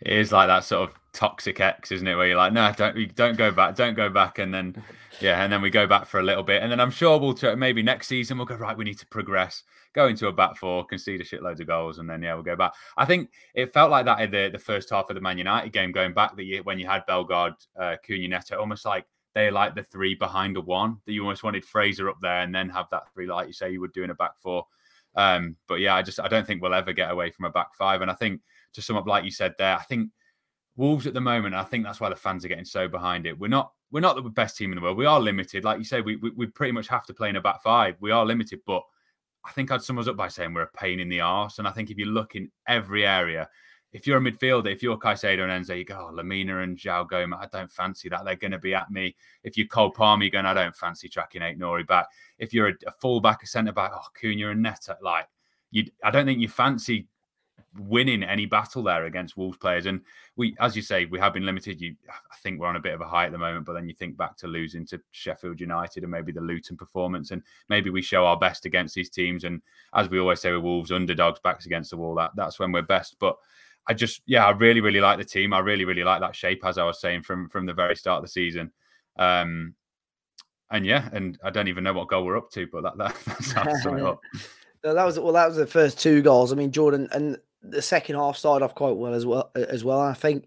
it 0.00 0.12
is 0.12 0.32
like 0.32 0.48
that 0.48 0.64
sort 0.64 0.88
of 0.88 0.96
toxic 1.12 1.58
X, 1.60 1.90
isn't 1.90 2.06
it? 2.06 2.14
Where 2.14 2.28
you're 2.28 2.36
like, 2.36 2.52
no, 2.52 2.72
don't 2.76 3.14
don't 3.14 3.36
go 3.36 3.50
back, 3.50 3.74
don't 3.74 3.94
go 3.94 4.08
back, 4.08 4.38
and 4.38 4.52
then 4.54 4.82
yeah, 5.20 5.42
and 5.42 5.52
then 5.52 5.60
we 5.60 5.70
go 5.70 5.86
back 5.86 6.06
for 6.06 6.20
a 6.20 6.22
little 6.22 6.42
bit, 6.42 6.62
and 6.62 6.70
then 6.70 6.80
I'm 6.80 6.90
sure 6.90 7.18
we'll 7.18 7.34
try, 7.34 7.54
maybe 7.54 7.82
next 7.82 8.06
season 8.06 8.38
we'll 8.38 8.46
go 8.46 8.54
right. 8.54 8.76
We 8.76 8.84
need 8.84 8.98
to 8.98 9.06
progress, 9.06 9.64
go 9.94 10.06
into 10.06 10.28
a 10.28 10.32
back 10.32 10.56
four, 10.56 10.86
concede 10.86 11.20
a 11.20 11.24
shitloads 11.24 11.60
of 11.60 11.66
goals, 11.66 11.98
and 11.98 12.08
then 12.08 12.22
yeah, 12.22 12.34
we'll 12.34 12.44
go 12.44 12.56
back. 12.56 12.72
I 12.96 13.04
think 13.04 13.30
it 13.54 13.72
felt 13.72 13.90
like 13.90 14.04
that 14.04 14.20
in 14.20 14.30
the 14.30 14.50
the 14.52 14.58
first 14.58 14.90
half 14.90 15.10
of 15.10 15.14
the 15.14 15.20
Man 15.20 15.38
United 15.38 15.72
game, 15.72 15.92
going 15.92 16.14
back 16.14 16.36
that 16.36 16.44
you 16.44 16.62
when 16.62 16.78
you 16.78 16.86
had 16.86 17.04
Bellegarde, 17.06 17.56
uh, 17.78 17.96
Cunha, 18.06 18.28
Neto, 18.28 18.58
almost 18.58 18.84
like 18.84 19.06
they're 19.34 19.52
like 19.52 19.74
the 19.74 19.82
three 19.82 20.14
behind 20.14 20.56
a 20.56 20.60
one 20.60 20.98
that 21.06 21.12
you 21.12 21.22
almost 21.22 21.42
wanted 21.42 21.64
Fraser 21.64 22.08
up 22.08 22.18
there, 22.22 22.42
and 22.42 22.54
then 22.54 22.68
have 22.68 22.86
that 22.90 23.12
three 23.12 23.26
like 23.26 23.48
you 23.48 23.52
say 23.52 23.72
you 23.72 23.80
would 23.80 23.92
do 23.92 24.04
in 24.04 24.10
a 24.10 24.14
back 24.14 24.38
four. 24.38 24.66
Um, 25.16 25.56
but 25.66 25.76
yeah, 25.80 25.96
I 25.96 26.02
just 26.02 26.20
I 26.20 26.28
don't 26.28 26.46
think 26.46 26.62
we'll 26.62 26.74
ever 26.74 26.92
get 26.92 27.10
away 27.10 27.32
from 27.32 27.46
a 27.46 27.50
back 27.50 27.74
five, 27.74 28.02
and 28.02 28.10
I 28.10 28.14
think 28.14 28.40
to 28.74 28.82
sum 28.82 28.96
up, 28.96 29.06
like 29.06 29.24
you 29.24 29.30
said 29.30 29.54
there, 29.58 29.76
I 29.76 29.82
think 29.82 30.10
Wolves 30.76 31.06
at 31.06 31.14
the 31.14 31.20
moment, 31.20 31.54
I 31.54 31.64
think 31.64 31.84
that's 31.84 32.00
why 32.00 32.08
the 32.08 32.16
fans 32.16 32.44
are 32.44 32.48
getting 32.48 32.64
so 32.64 32.86
behind 32.86 33.26
it. 33.26 33.38
We're 33.38 33.48
not 33.48 33.72
we're 33.90 34.00
not 34.00 34.16
the 34.16 34.22
best 34.22 34.56
team 34.56 34.70
in 34.70 34.76
the 34.76 34.82
world. 34.82 34.96
We 34.96 35.06
are 35.06 35.18
limited, 35.18 35.64
like 35.64 35.78
you 35.78 35.84
said. 35.84 36.04
We, 36.04 36.16
we, 36.16 36.30
we 36.30 36.46
pretty 36.46 36.72
much 36.72 36.88
have 36.88 37.06
to 37.06 37.14
play 37.14 37.30
in 37.30 37.36
a 37.36 37.40
back 37.40 37.62
five. 37.62 37.96
We 38.00 38.10
are 38.10 38.24
limited, 38.24 38.60
but 38.66 38.82
I 39.44 39.50
think 39.52 39.70
I'd 39.70 39.82
sum 39.82 39.98
us 39.98 40.08
up 40.08 40.16
by 40.16 40.28
saying 40.28 40.52
we're 40.52 40.62
a 40.62 40.70
pain 40.76 41.00
in 41.00 41.08
the 41.08 41.20
arse. 41.20 41.58
And 41.58 41.66
I 41.66 41.70
think 41.70 41.90
if 41.90 41.96
you 41.96 42.04
look 42.04 42.34
in 42.34 42.50
every 42.66 43.06
area, 43.06 43.48
if 43.92 44.06
you're 44.06 44.18
a 44.18 44.20
midfielder, 44.20 44.70
if 44.70 44.82
you're 44.82 44.98
Caicedo 44.98 45.48
and 45.48 45.64
Enzo, 45.64 45.76
you 45.76 45.86
go, 45.86 46.10
oh, 46.10 46.14
Lemina 46.14 46.62
and 46.62 46.76
João 46.76 47.08
Goma, 47.08 47.38
I 47.40 47.46
don't 47.50 47.72
fancy 47.72 48.10
that. 48.10 48.26
They're 48.26 48.36
going 48.36 48.50
to 48.50 48.58
be 48.58 48.74
at 48.74 48.90
me. 48.90 49.16
If 49.42 49.56
you're 49.56 49.66
Cole 49.66 49.90
Palmer, 49.90 50.24
you're 50.24 50.30
going, 50.30 50.44
I 50.44 50.52
don't 50.52 50.76
fancy 50.76 51.08
tracking 51.08 51.40
Aït-Nouri 51.40 51.86
back. 51.86 52.08
If 52.38 52.52
you're 52.52 52.68
a, 52.68 52.74
a 52.86 52.92
fullback, 52.92 53.42
a 53.42 53.46
centre 53.46 53.72
back, 53.72 53.92
oh, 53.94 54.06
Cunha 54.20 54.50
and 54.50 54.62
Neto, 54.62 54.94
like, 55.00 55.26
you, 55.70 55.84
I 56.04 56.10
don't 56.10 56.26
think 56.26 56.40
you 56.40 56.48
fancy 56.48 57.06
winning 57.78 58.22
any 58.22 58.46
battle 58.46 58.82
there 58.82 59.04
against 59.04 59.36
Wolves 59.36 59.58
players. 59.58 59.86
And 59.86 60.00
we, 60.36 60.56
as 60.60 60.76
you 60.76 60.82
say, 60.82 61.04
we 61.06 61.18
have 61.18 61.32
been 61.32 61.46
limited. 61.46 61.80
You, 61.80 61.94
I 62.08 62.36
think 62.42 62.60
we're 62.60 62.66
on 62.66 62.76
a 62.76 62.80
bit 62.80 62.94
of 62.94 63.00
a 63.00 63.06
high 63.06 63.26
at 63.26 63.32
the 63.32 63.38
moment, 63.38 63.66
but 63.66 63.74
then 63.74 63.88
you 63.88 63.94
think 63.94 64.16
back 64.16 64.36
to 64.38 64.46
losing 64.46 64.86
to 64.86 65.00
Sheffield 65.10 65.60
United 65.60 66.02
and 66.02 66.10
maybe 66.10 66.32
the 66.32 66.40
Luton 66.40 66.76
performance, 66.76 67.30
and 67.30 67.42
maybe 67.68 67.90
we 67.90 68.02
show 68.02 68.26
our 68.26 68.38
best 68.38 68.66
against 68.66 68.94
these 68.94 69.10
teams. 69.10 69.44
And 69.44 69.62
as 69.94 70.08
we 70.08 70.18
always 70.18 70.40
say 70.40 70.52
with 70.52 70.62
Wolves, 70.62 70.92
underdogs, 70.92 71.40
backs 71.40 71.66
against 71.66 71.90
the 71.90 71.96
wall, 71.96 72.14
that 72.16 72.32
that's 72.34 72.58
when 72.58 72.72
we're 72.72 72.82
best. 72.82 73.16
But 73.18 73.36
I 73.86 73.94
just, 73.94 74.22
yeah, 74.26 74.46
I 74.46 74.50
really, 74.50 74.80
really 74.80 75.00
like 75.00 75.18
the 75.18 75.24
team. 75.24 75.52
I 75.52 75.60
really, 75.60 75.84
really 75.84 76.04
like 76.04 76.20
that 76.20 76.36
shape, 76.36 76.64
as 76.64 76.78
I 76.78 76.84
was 76.84 77.00
saying 77.00 77.22
from 77.22 77.48
from 77.48 77.66
the 77.66 77.74
very 77.74 77.96
start 77.96 78.18
of 78.18 78.24
the 78.24 78.28
season. 78.28 78.72
Um, 79.18 79.74
and 80.70 80.84
yeah, 80.84 81.08
and 81.12 81.38
I 81.42 81.50
don't 81.50 81.68
even 81.68 81.84
know 81.84 81.94
what 81.94 82.08
goal 82.08 82.24
we're 82.24 82.36
up 82.36 82.50
to, 82.52 82.66
but 82.70 82.82
that, 82.82 82.96
that 82.98 83.16
that's 83.26 83.52
how 83.52 83.64
that 84.82 85.04
was 85.04 85.18
well. 85.18 85.32
That 85.32 85.46
was 85.46 85.56
the 85.56 85.66
first 85.66 86.00
two 86.00 86.22
goals. 86.22 86.52
I 86.52 86.56
mean, 86.56 86.70
Jordan 86.70 87.08
and 87.12 87.38
the 87.62 87.82
second 87.82 88.16
half 88.16 88.36
started 88.36 88.64
off 88.64 88.74
quite 88.74 88.96
well 88.96 89.14
as 89.14 89.26
well 89.26 89.50
as 89.54 89.84
well. 89.84 90.02
And 90.02 90.10
I 90.10 90.14
think 90.14 90.46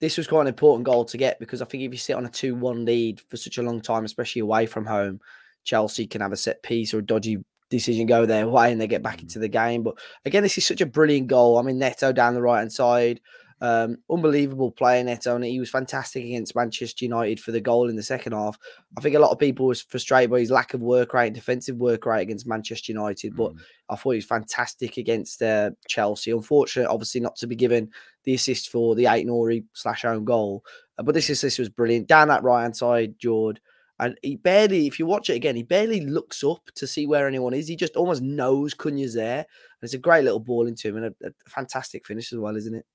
this 0.00 0.16
was 0.16 0.26
quite 0.26 0.42
an 0.42 0.46
important 0.48 0.84
goal 0.84 1.04
to 1.06 1.16
get 1.16 1.40
because 1.40 1.62
I 1.62 1.64
think 1.64 1.82
if 1.82 1.92
you 1.92 1.98
sit 1.98 2.16
on 2.16 2.26
a 2.26 2.30
two-one 2.30 2.84
lead 2.84 3.20
for 3.28 3.36
such 3.36 3.58
a 3.58 3.62
long 3.62 3.80
time, 3.80 4.04
especially 4.04 4.40
away 4.40 4.66
from 4.66 4.86
home, 4.86 5.20
Chelsea 5.64 6.06
can 6.06 6.20
have 6.20 6.32
a 6.32 6.36
set 6.36 6.62
piece 6.62 6.94
or 6.94 6.98
a 6.98 7.04
dodgy 7.04 7.38
decision 7.70 8.06
go 8.06 8.24
their 8.24 8.48
way 8.48 8.72
and 8.72 8.80
they 8.80 8.86
get 8.86 9.02
back 9.02 9.18
mm. 9.18 9.22
into 9.22 9.38
the 9.38 9.48
game. 9.48 9.82
But 9.82 9.96
again, 10.24 10.42
this 10.42 10.58
is 10.58 10.66
such 10.66 10.80
a 10.80 10.86
brilliant 10.86 11.26
goal. 11.26 11.58
I 11.58 11.62
mean, 11.62 11.78
Neto 11.78 12.12
down 12.12 12.34
the 12.34 12.42
right 12.42 12.58
hand 12.58 12.72
side. 12.72 13.20
Um, 13.60 13.98
unbelievable 14.08 14.70
play, 14.70 15.02
Neto, 15.02 15.34
and 15.34 15.44
he 15.44 15.58
was 15.58 15.70
fantastic 15.70 16.24
against 16.24 16.54
Manchester 16.54 17.04
United 17.04 17.40
for 17.40 17.50
the 17.50 17.60
goal 17.60 17.88
in 17.88 17.96
the 17.96 18.02
second 18.02 18.32
half. 18.32 18.56
I 18.96 19.00
think 19.00 19.16
a 19.16 19.18
lot 19.18 19.32
of 19.32 19.38
people 19.38 19.66
was 19.66 19.82
frustrated 19.82 20.30
by 20.30 20.40
his 20.40 20.50
lack 20.50 20.74
of 20.74 20.80
work 20.80 21.12
rate, 21.12 21.32
defensive 21.32 21.76
work 21.76 22.06
rate 22.06 22.22
against 22.22 22.46
Manchester 22.46 22.92
United, 22.92 23.34
but 23.34 23.52
mm. 23.52 23.58
I 23.90 23.96
thought 23.96 24.10
he 24.10 24.18
was 24.18 24.26
fantastic 24.26 24.96
against 24.96 25.42
uh, 25.42 25.70
Chelsea. 25.88 26.30
Unfortunate, 26.30 26.88
obviously, 26.88 27.20
not 27.20 27.36
to 27.36 27.48
be 27.48 27.56
given 27.56 27.90
the 28.24 28.34
assist 28.34 28.70
for 28.70 28.94
the 28.94 29.04
Aït-Nouri 29.04 29.64
slash 29.72 30.04
own 30.04 30.24
goal, 30.24 30.64
uh, 30.98 31.02
but 31.02 31.14
this 31.14 31.28
assist 31.28 31.58
was 31.58 31.68
brilliant 31.68 32.06
down 32.06 32.28
that 32.28 32.44
right 32.44 32.62
hand 32.62 32.76
side, 32.76 33.18
Jord. 33.18 33.60
And 34.00 34.16
he 34.22 34.36
barely, 34.36 34.86
if 34.86 35.00
you 35.00 35.06
watch 35.06 35.28
it 35.28 35.34
again, 35.34 35.56
he 35.56 35.64
barely 35.64 36.00
looks 36.02 36.44
up 36.44 36.62
to 36.76 36.86
see 36.86 37.08
where 37.08 37.26
anyone 37.26 37.52
is. 37.52 37.66
He 37.66 37.74
just 37.74 37.96
almost 37.96 38.22
knows 38.22 38.72
Cunha's 38.72 39.14
there. 39.14 39.38
And 39.38 39.46
it's 39.82 39.94
a 39.94 39.98
great 39.98 40.22
little 40.22 40.38
ball 40.38 40.68
into 40.68 40.86
him 40.86 40.98
and 40.98 41.06
a, 41.06 41.26
a 41.26 41.30
fantastic 41.48 42.06
finish 42.06 42.32
as 42.32 42.38
well, 42.38 42.54
isn't 42.54 42.76
it? 42.76 42.86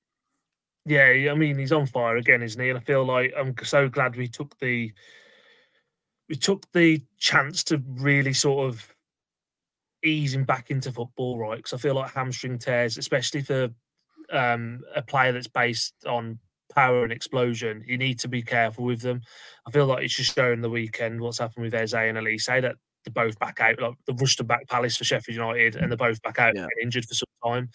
Yeah, 0.85 1.31
I 1.31 1.35
mean 1.35 1.57
he's 1.57 1.71
on 1.71 1.85
fire 1.85 2.17
again, 2.17 2.41
isn't 2.41 2.61
he? 2.61 2.69
And 2.69 2.77
I 2.77 2.81
feel 2.81 3.05
like 3.05 3.33
I'm 3.37 3.55
so 3.63 3.87
glad 3.87 4.15
we 4.15 4.27
took 4.27 4.57
the 4.59 4.91
we 6.29 6.35
took 6.35 6.69
the 6.73 7.01
chance 7.17 7.63
to 7.65 7.81
really 7.87 8.33
sort 8.33 8.69
of 8.69 8.93
easing 10.03 10.43
back 10.43 10.69
into 10.71 10.91
football, 10.91 11.37
right? 11.37 11.57
Because 11.57 11.73
I 11.73 11.77
feel 11.77 11.95
like 11.95 12.13
hamstring 12.13 12.59
tears, 12.59 12.97
especially 12.97 13.41
for 13.41 13.69
um, 14.31 14.81
a 14.95 15.01
player 15.01 15.31
that's 15.31 15.47
based 15.47 15.93
on 16.05 16.39
power 16.73 17.03
and 17.03 17.11
explosion, 17.13 17.83
you 17.85 17.97
need 17.97 18.19
to 18.19 18.27
be 18.27 18.41
careful 18.41 18.83
with 18.83 19.01
them. 19.01 19.21
I 19.65 19.71
feel 19.71 19.85
like 19.85 20.03
it's 20.03 20.15
just 20.15 20.35
showing 20.35 20.61
the 20.61 20.69
weekend 20.69 21.21
what's 21.21 21.39
happened 21.39 21.63
with 21.63 21.73
Eze 21.73 21.93
and 21.93 22.17
Olise 22.17 22.61
that 22.61 22.75
they're 23.03 23.25
both 23.25 23.37
back 23.39 23.59
out, 23.59 23.81
like 23.81 23.95
the 24.05 24.13
rushed 24.13 24.45
back 24.47 24.67
Palace 24.67 24.97
for 24.97 25.03
Sheffield 25.03 25.35
United, 25.35 25.75
and 25.75 25.91
they're 25.91 25.97
both 25.97 26.21
back 26.21 26.39
out 26.39 26.55
yeah. 26.55 26.67
injured 26.81 27.05
for 27.05 27.13
some 27.13 27.27
time. 27.43 27.69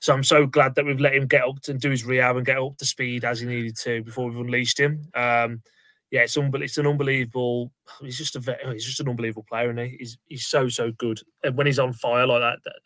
So 0.00 0.12
I'm 0.12 0.24
so 0.24 0.46
glad 0.46 0.74
that 0.74 0.84
we've 0.84 1.00
let 1.00 1.14
him 1.14 1.26
get 1.26 1.44
up 1.44 1.58
and 1.68 1.80
do 1.80 1.90
his 1.90 2.04
rehab 2.04 2.36
and 2.36 2.46
get 2.46 2.58
up 2.58 2.76
to 2.78 2.84
speed 2.84 3.24
as 3.24 3.40
he 3.40 3.46
needed 3.46 3.76
to 3.78 4.02
before 4.02 4.28
we've 4.28 4.38
unleashed 4.38 4.78
him. 4.78 5.08
Um, 5.14 5.62
yeah, 6.10 6.22
it's, 6.22 6.36
it's 6.36 6.78
an 6.78 6.86
unbelievable. 6.86 7.72
He's 8.00 8.18
just 8.18 8.36
a 8.36 8.58
he's 8.72 8.84
just 8.84 9.00
an 9.00 9.08
unbelievable 9.08 9.46
player, 9.48 9.70
and 9.70 9.78
he? 9.78 9.96
he's 9.98 10.18
he's 10.26 10.46
so 10.46 10.68
so 10.68 10.92
good. 10.92 11.20
And 11.42 11.56
when 11.56 11.66
he's 11.66 11.78
on 11.78 11.92
fire 11.92 12.26
like 12.26 12.40
that, 12.40 12.58
that 12.64 12.80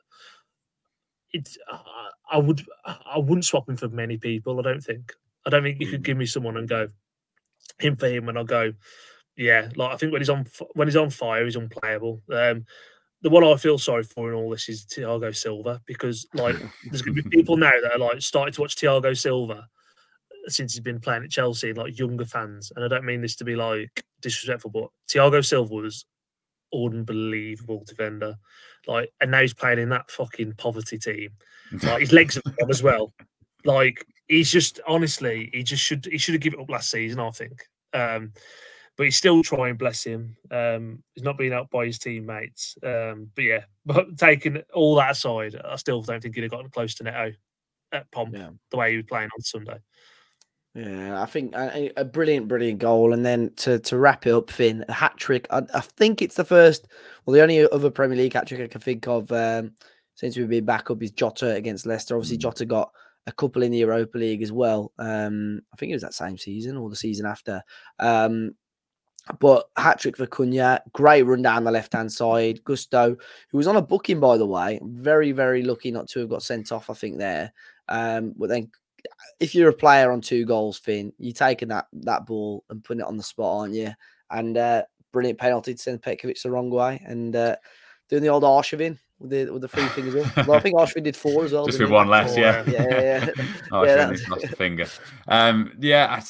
it's 1.33 1.59
I 2.31 2.39
would 2.39 2.65
I 2.87 3.19
wouldn't 3.19 3.45
swap 3.45 3.69
him 3.69 3.77
for 3.77 3.89
many 3.89 4.17
people. 4.17 4.59
I 4.59 4.63
don't 4.63 4.81
think. 4.81 5.13
I 5.47 5.51
don't 5.51 5.63
think 5.63 5.81
you 5.81 5.89
could 5.89 6.01
mm. 6.01 6.05
give 6.05 6.17
me 6.17 6.27
someone 6.27 6.57
and 6.57 6.69
go 6.69 6.89
him 7.79 7.97
for 7.97 8.09
him, 8.09 8.29
and 8.29 8.39
I'll 8.39 8.45
go. 8.45 8.73
Yeah, 9.39 9.69
like 9.77 9.93
I 9.93 9.97
think 9.97 10.11
when 10.11 10.21
he's 10.21 10.31
on 10.31 10.47
when 10.75 10.89
he's 10.89 10.97
on 10.97 11.11
fire, 11.11 11.45
he's 11.45 11.55
unplayable. 11.55 12.21
Um, 12.31 12.67
the 13.23 13.31
one 13.31 13.45
I 13.45 13.55
feel 13.55 13.79
sorry 13.79 14.03
for 14.03 14.29
in 14.29 14.35
all 14.35 14.51
this 14.51 14.69
is 14.69 14.85
Thiago 14.85 15.35
Silva 15.35 15.81
because 15.87 16.27
like 16.35 16.57
there's 16.91 17.03
going 17.03 17.17
to 17.17 17.23
be 17.23 17.37
people 17.37 17.57
now 17.57 17.71
that 17.83 17.93
are 17.93 17.99
like 17.99 18.21
starting 18.21 18.53
to 18.55 18.61
watch 18.61 18.75
Thiago 18.75 19.17
Silva 19.17 19.69
since 20.49 20.73
he's 20.73 20.83
been 20.83 20.99
playing 20.99 21.23
at 21.23 21.31
Chelsea, 21.31 21.73
like 21.73 21.97
younger 21.97 22.25
fans, 22.25 22.73
and 22.75 22.85
I 22.85 22.89
don't 22.89 23.05
mean 23.05 23.23
this 23.23 23.37
to 23.37 23.45
be 23.45 23.55
like 23.55 24.05
disrespectful, 24.23 24.71
but 24.71 24.89
Thiago 25.09 25.47
Silva 25.47 25.73
was 25.73 26.05
unbelievable 26.75 27.85
defender. 27.87 28.35
Like, 28.89 29.13
and 29.21 29.31
now 29.31 29.43
he's 29.43 29.55
playing 29.55 29.79
in 29.79 29.91
that 29.91 30.11
fucking 30.11 30.55
poverty 30.55 30.99
team. 30.99 31.31
Like 31.85 32.01
his 32.01 32.13
legs 32.13 32.37
are 32.39 32.41
gone 32.59 32.71
as 32.71 32.83
well. 32.83 33.13
Like 33.65 34.05
he's 34.27 34.51
just 34.51 34.81
honestly, 34.85 35.49
he 35.53 35.63
just 35.63 35.85
should 35.85 36.07
he 36.07 36.19
should 36.19 36.35
have 36.35 36.43
given 36.43 36.59
up 36.59 36.71
last 36.71 36.91
season, 36.91 37.21
I 37.21 37.31
think. 37.31 37.69
Um, 37.93 38.33
but 38.99 39.05
he's 39.05 39.17
still 39.17 39.45
trying, 39.45 39.77
bless 39.77 40.03
him. 40.03 40.37
Um, 40.51 41.05
he's 41.15 41.23
not 41.23 41.39
being 41.39 41.53
out 41.53 41.71
by 41.71 41.87
his 41.87 42.01
teammates. 42.01 42.77
Um, 42.83 43.31
but 43.35 43.45
yeah, 43.45 43.61
but 43.87 44.19
taking 44.19 44.61
all 44.75 44.97
that 44.97 45.13
aside, 45.13 45.59
I 45.65 45.77
still 45.77 46.03
don't 46.03 46.21
think 46.21 46.35
he'd 46.35 46.43
have 46.43 46.51
gotten 46.51 46.69
close 46.69 46.97
to 46.97 47.05
Neto 47.05 47.33
at 47.93 48.11
Pomp 48.11 48.35
yeah. 48.35 48.51
the 48.71 48.77
way 48.77 48.91
he 48.91 48.97
was 48.97 49.07
playing 49.07 49.31
on 49.35 49.41
Sunday. 49.41 49.79
Yeah, 50.75 51.23
I 51.23 51.27
think 51.27 51.55
a, 51.55 51.91
a, 51.97 52.05
brilliant, 52.05 52.49
brilliant 52.49 52.81
goal. 52.81 53.13
And 53.13 53.25
then 53.25 53.53
to, 53.57 53.79
to 53.79 53.97
wrap 53.97 54.27
it 54.27 54.33
up, 54.33 54.51
Fin, 54.51 54.85
a 54.89 54.93
hat 54.93 55.17
trick. 55.17 55.47
I, 55.51 55.63
I, 55.75 55.81
think 55.81 56.21
it's 56.21 56.37
the 56.37 56.45
first, 56.45 56.89
well, 57.25 57.35
the 57.35 57.43
only 57.43 57.69
other 57.71 57.91
Premier 57.91 58.17
League 58.17 58.35
hat 58.35 58.47
trick 58.47 58.61
I 58.61 58.67
can 58.67 58.81
think 58.81 59.07
of 59.09 59.31
um, 59.33 59.73
since 60.15 60.37
we've 60.37 60.49
been 60.49 60.65
back 60.65 60.91
up 60.91 61.03
is 61.03 61.13
Jota 61.13 61.55
against 61.55 61.87
Leicester. 61.87 62.17
Obviously, 62.17 62.39
mm. 62.39 62.43
Jota 62.43 62.65
got 62.67 62.91
a 63.27 63.33
couple 63.33 63.63
in 63.63 63.73
the 63.73 63.79
Europa 63.79 64.19
League 64.19 64.43
as 64.43 64.53
well. 64.53 64.93
Um, 64.99 65.63
I 65.73 65.77
think 65.77 65.91
it 65.91 65.95
was 65.97 66.03
that 66.03 66.15
same 66.15 66.37
season 66.37 66.77
or 66.77 66.91
the 66.91 66.97
season 66.97 67.27
after. 67.27 67.63
Um, 67.99 68.55
but 69.39 69.69
hat 69.77 70.01
trick 70.01 70.17
for 70.17 70.27
Cunha, 70.27 70.81
great 70.93 71.23
run 71.23 71.43
down 71.43 71.65
the 71.65 71.71
left 71.71 71.93
hand 71.93 72.13
side. 72.13 72.63
Gusto, 72.65 73.17
who 73.51 73.59
was 73.59 73.67
on 73.67 73.77
a 73.77 73.83
booking 73.83 74.21
by 74.21 74.37
the 74.37 74.47
way, 74.47 74.81
very 74.83 75.33
very 75.33 75.63
lucky 75.63 75.91
not 75.91 76.09
to 76.09 76.21
have 76.21 76.29
got 76.29 76.43
sent 76.43 76.73
off. 76.73 76.91
I 76.91 76.95
think 76.95 77.19
there, 77.19 77.53
um, 77.89 78.35
but 78.37 78.49
then 78.49 78.71
if 79.41 79.55
you're 79.55 79.71
a 79.71 79.75
player 79.75 80.11
on 80.11 80.21
two 80.21 80.45
goals, 80.45 80.79
Fin, 80.79 81.13
you're 81.19 81.33
taking 81.33 81.69
that 81.69 81.87
that 81.93 82.27
ball 82.27 82.65
and 82.71 82.83
putting 82.83 83.01
it 83.01 83.07
on 83.07 83.17
the 83.17 83.23
spot, 83.23 83.61
aren't 83.61 83.75
you? 83.75 83.93
And 84.31 84.57
uh, 84.57 84.83
brilliant 85.13 85.39
penalty 85.39 85.75
to 85.75 85.81
send 85.81 86.03
Petrović 86.03 86.43
the 86.43 86.51
wrong 86.51 86.71
way 86.71 87.01
and 87.05 87.35
uh, 87.35 87.57
doing 88.09 88.23
the 88.23 88.29
old 88.29 88.43
Arshavin 88.43 88.99
with 89.19 89.31
the 89.31 89.51
with 89.51 89.63
the 89.63 89.69
three 89.69 89.87
fingers. 89.89 90.15
Well, 90.37 90.53
I 90.53 90.61
think 90.61 90.77
Arshavin 90.79 91.05
did 91.05 91.17
four 91.17 91.45
as 91.45 91.53
well. 91.53 91.67
Just 91.67 91.81
with 91.81 91.91
one 91.91 92.09
less, 92.09 92.37
yeah. 92.37 92.65
Yeah, 92.67 92.73
yeah. 92.91 93.01
yeah. 93.01 93.45
Arshavin 93.71 94.21
yeah, 94.21 94.29
lost 94.29 94.45
a 94.45 94.57
finger. 94.57 94.87
Um, 95.29 95.73
yeah, 95.81 96.21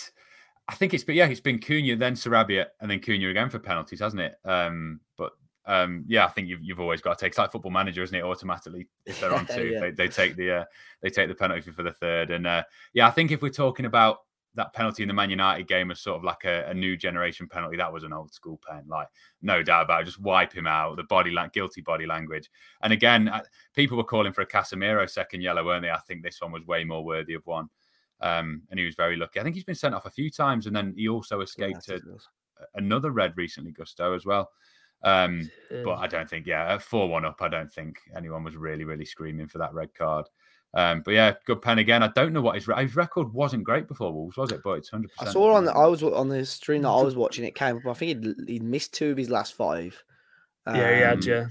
I, 0.68 0.74
think 0.74 0.94
it's 0.94 1.04
been 1.04 1.16
yeah, 1.16 1.26
it's 1.26 1.40
been 1.40 1.59
Cunha, 1.59 1.98
then 1.98 2.14
Sarabia, 2.14 2.66
and 2.81 2.90
then 2.90 3.00
Cunha 3.00 3.31
again 3.31 3.50
for 3.50 3.59
penalties, 3.59 4.00
hasn't 4.00 4.22
it? 4.22 4.37
Um, 4.44 5.00
but 5.16 5.33
um, 5.66 6.04
yeah, 6.09 6.24
I 6.24 6.28
think 6.28 6.48
you've, 6.48 6.62
you've 6.62 6.81
always 6.81 7.00
got 7.00 7.18
to 7.18 7.24
take. 7.24 7.31
It's 7.31 7.38
like 7.38 7.52
football 7.52 7.70
manager, 7.70 8.02
isn't 8.02 8.16
it? 8.16 8.22
Automatically, 8.22 8.88
if 9.07 9.20
they're 9.20 9.35
on 9.35 9.46
two, 9.54 9.68
yeah. 9.68 9.81
they, 9.81 9.90
they 9.90 10.09
take 10.09 10.37
the 10.37 10.52
uh, 10.52 10.64
they 11.02 11.11
take 11.11 11.28
the 11.28 11.35
penalty 11.35 11.70
for 11.70 11.83
the 11.83 11.92
third. 11.92 12.31
And 12.31 12.46
uh, 12.46 12.64
yeah, 12.92 13.07
I 13.07 13.11
think 13.11 13.31
if 13.31 13.42
we're 13.42 13.50
talking 13.50 13.87
about 13.87 14.18
that 14.54 14.72
penalty 14.72 15.02
in 15.02 15.09
the 15.09 15.14
Man 15.14 15.31
United 15.31 15.68
game 15.68 15.90
as 15.90 16.00
sort 16.00 16.16
of 16.16 16.24
like 16.24 16.44
a, 16.44 16.64
a, 16.68 16.74
new 16.74 16.96
generation 16.96 17.48
penalty, 17.48 17.76
that 17.76 17.92
was 17.92 18.02
an 18.02 18.12
old 18.12 18.33
school 18.33 18.61
pen, 18.68 18.83
like 18.88 19.07
no 19.40 19.62
doubt 19.62 19.85
about 19.85 20.02
it. 20.02 20.07
Just 20.07 20.20
wipe 20.20 20.52
him 20.52 20.66
out, 20.66 20.96
the 20.96 21.04
body 21.04 21.31
like 21.31 21.52
guilty 21.52 21.81
body 21.81 22.07
language. 22.07 22.50
And 22.83 22.92
again, 22.92 23.31
people 23.74 23.96
were 23.96 24.04
calling 24.04 24.33
for 24.33 24.40
a 24.40 24.46
Casemiro 24.46 25.09
second 25.09 25.42
yellow, 25.42 25.64
weren't 25.64 25.83
they? 25.83 25.90
I 25.90 25.98
think 25.98 26.22
this 26.22 26.40
one 26.40 26.50
was 26.50 26.66
way 26.66 26.83
more 26.83 27.04
worthy 27.04 27.35
of 27.35 27.46
one. 27.46 27.68
Um, 28.20 28.62
and 28.70 28.78
he 28.78 28.87
was 28.87 28.94
very 28.94 29.16
lucky. 29.16 29.40
I 29.40 29.42
think 29.42 29.54
he's 29.54 29.64
been 29.64 29.74
sent 29.74 29.94
off 29.94 30.07
a 30.07 30.11
few 30.11 30.31
times, 30.31 30.66
and 30.66 30.74
then 30.74 30.94
he 30.96 31.09
also 31.09 31.40
escaped 31.40 31.88
yeah, 31.88 31.98
another 32.74 33.11
red 33.11 33.35
recently, 33.37 33.72
Gusto 33.72 34.14
as 34.14 34.26
well. 34.26 34.50
Um, 35.04 35.48
but 35.85 35.94
I 35.94 36.09
don't 36.09 36.28
think, 36.28 36.46
yeah, 36.46 36.76
four 36.78 37.09
one 37.09 37.24
up. 37.24 37.40
I 37.40 37.48
don't 37.48 37.72
think 37.72 37.98
anyone 38.16 38.42
was 38.42 38.57
really, 38.57 38.85
really 38.85 39.04
screaming 39.04 39.46
for 39.46 39.59
that 39.59 39.72
red 39.72 39.94
card. 39.94 40.26
Um, 40.74 41.02
but 41.04 41.14
yeah, 41.14 41.35
good 41.46 41.62
pen 41.62 41.78
again. 41.78 42.02
I 42.02 42.09
don't 42.09 42.33
know 42.33 42.42
what 42.42 42.57
his, 42.57 42.66
his 42.66 42.96
record 42.96 43.33
wasn't 43.33 43.64
great 43.64 43.88
before 43.88 44.12
Wolves, 44.12 44.37
was 44.37 44.52
it? 44.52 44.61
But 44.62 44.72
it's 44.72 44.90
hundred 44.90 45.11
percent. 45.12 45.31
I 45.31 45.33
saw 45.33 45.54
on 45.54 45.64
the 45.64 45.72
I 45.72 45.87
was 45.87 46.02
on 46.02 46.28
the 46.28 46.44
stream 46.44 46.83
that 46.83 46.90
I 46.90 47.02
was 47.02 47.16
watching. 47.16 47.44
It 47.44 47.54
came 47.54 47.76
up. 47.76 47.87
I 47.87 47.94
think 47.94 48.24
he'd, 48.24 48.48
he'd 48.48 48.62
missed 48.62 48.92
two 48.92 49.12
of 49.12 49.16
his 49.16 49.31
last 49.31 49.54
five. 49.54 50.02
Um, 50.66 50.76
yeah, 50.76 50.94
he 50.94 51.00
had, 51.00 51.24
yeah. 51.24 51.46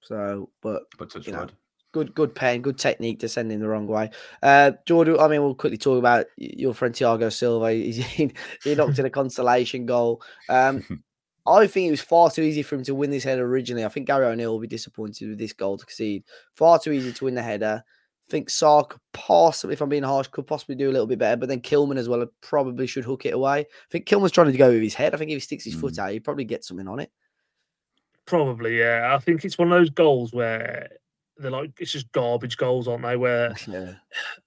So, 0.00 0.50
but 0.62 0.84
but 0.98 1.10
touch 1.10 1.28
wood. 1.28 1.52
Good, 1.96 2.14
good 2.14 2.34
pen, 2.34 2.60
good 2.60 2.76
technique 2.76 3.20
to 3.20 3.28
send 3.28 3.50
in 3.50 3.58
the 3.58 3.68
wrong 3.68 3.86
way. 3.86 4.10
Uh, 4.42 4.72
Jordan, 4.84 5.18
I 5.18 5.28
mean, 5.28 5.42
we'll 5.42 5.54
quickly 5.54 5.78
talk 5.78 5.98
about 5.98 6.26
your 6.36 6.74
friend 6.74 6.94
Thiago 6.94 7.32
Silva. 7.32 7.72
He, 7.72 8.32
he 8.62 8.74
knocked 8.74 8.98
in 8.98 9.06
a 9.06 9.10
consolation 9.10 9.86
goal. 9.86 10.20
Um, 10.50 10.84
I 11.46 11.66
think 11.66 11.88
it 11.88 11.92
was 11.92 12.02
far 12.02 12.30
too 12.30 12.42
easy 12.42 12.62
for 12.62 12.74
him 12.74 12.84
to 12.84 12.94
win 12.94 13.08
this 13.08 13.24
header 13.24 13.46
originally. 13.46 13.86
I 13.86 13.88
think 13.88 14.08
Gary 14.08 14.26
O'Neill 14.26 14.52
will 14.52 14.60
be 14.60 14.66
disappointed 14.66 15.30
with 15.30 15.38
this 15.38 15.54
goal 15.54 15.78
to 15.78 15.86
concede. 15.86 16.24
Far 16.52 16.78
too 16.78 16.92
easy 16.92 17.14
to 17.14 17.24
win 17.24 17.34
the 17.34 17.42
header. 17.42 17.82
I 17.82 18.30
think 18.30 18.50
Sarr 18.50 18.86
could 18.86 19.00
possibly, 19.14 19.72
if 19.72 19.80
I'm 19.80 19.88
being 19.88 20.02
harsh, 20.02 20.26
could 20.26 20.46
possibly 20.46 20.74
do 20.74 20.90
a 20.90 20.92
little 20.92 21.06
bit 21.06 21.18
better. 21.18 21.38
But 21.38 21.48
then 21.48 21.62
Kilman 21.62 21.96
as 21.96 22.10
well 22.10 22.26
probably 22.42 22.86
should 22.86 23.06
hook 23.06 23.24
it 23.24 23.32
away. 23.32 23.60
I 23.60 23.64
think 23.90 24.04
Kilman's 24.04 24.32
trying 24.32 24.52
to 24.52 24.58
go 24.58 24.68
with 24.70 24.82
his 24.82 24.92
head. 24.92 25.14
I 25.14 25.16
think 25.16 25.30
if 25.30 25.36
he 25.36 25.40
sticks 25.40 25.64
his 25.64 25.76
mm. 25.76 25.80
foot 25.80 25.98
out, 25.98 26.10
he 26.10 26.20
probably 26.20 26.44
get 26.44 26.62
something 26.62 26.88
on 26.88 27.00
it. 27.00 27.10
Probably, 28.26 28.80
yeah. 28.80 29.14
I 29.14 29.18
think 29.18 29.46
it's 29.46 29.56
one 29.56 29.72
of 29.72 29.78
those 29.78 29.88
goals 29.88 30.34
where 30.34 30.90
they're 31.38 31.50
like 31.50 31.72
it's 31.80 31.92
just 31.92 32.10
garbage 32.12 32.56
goals, 32.56 32.88
aren't 32.88 33.02
they? 33.02 33.16
Where 33.16 33.54
yeah. 33.66 33.94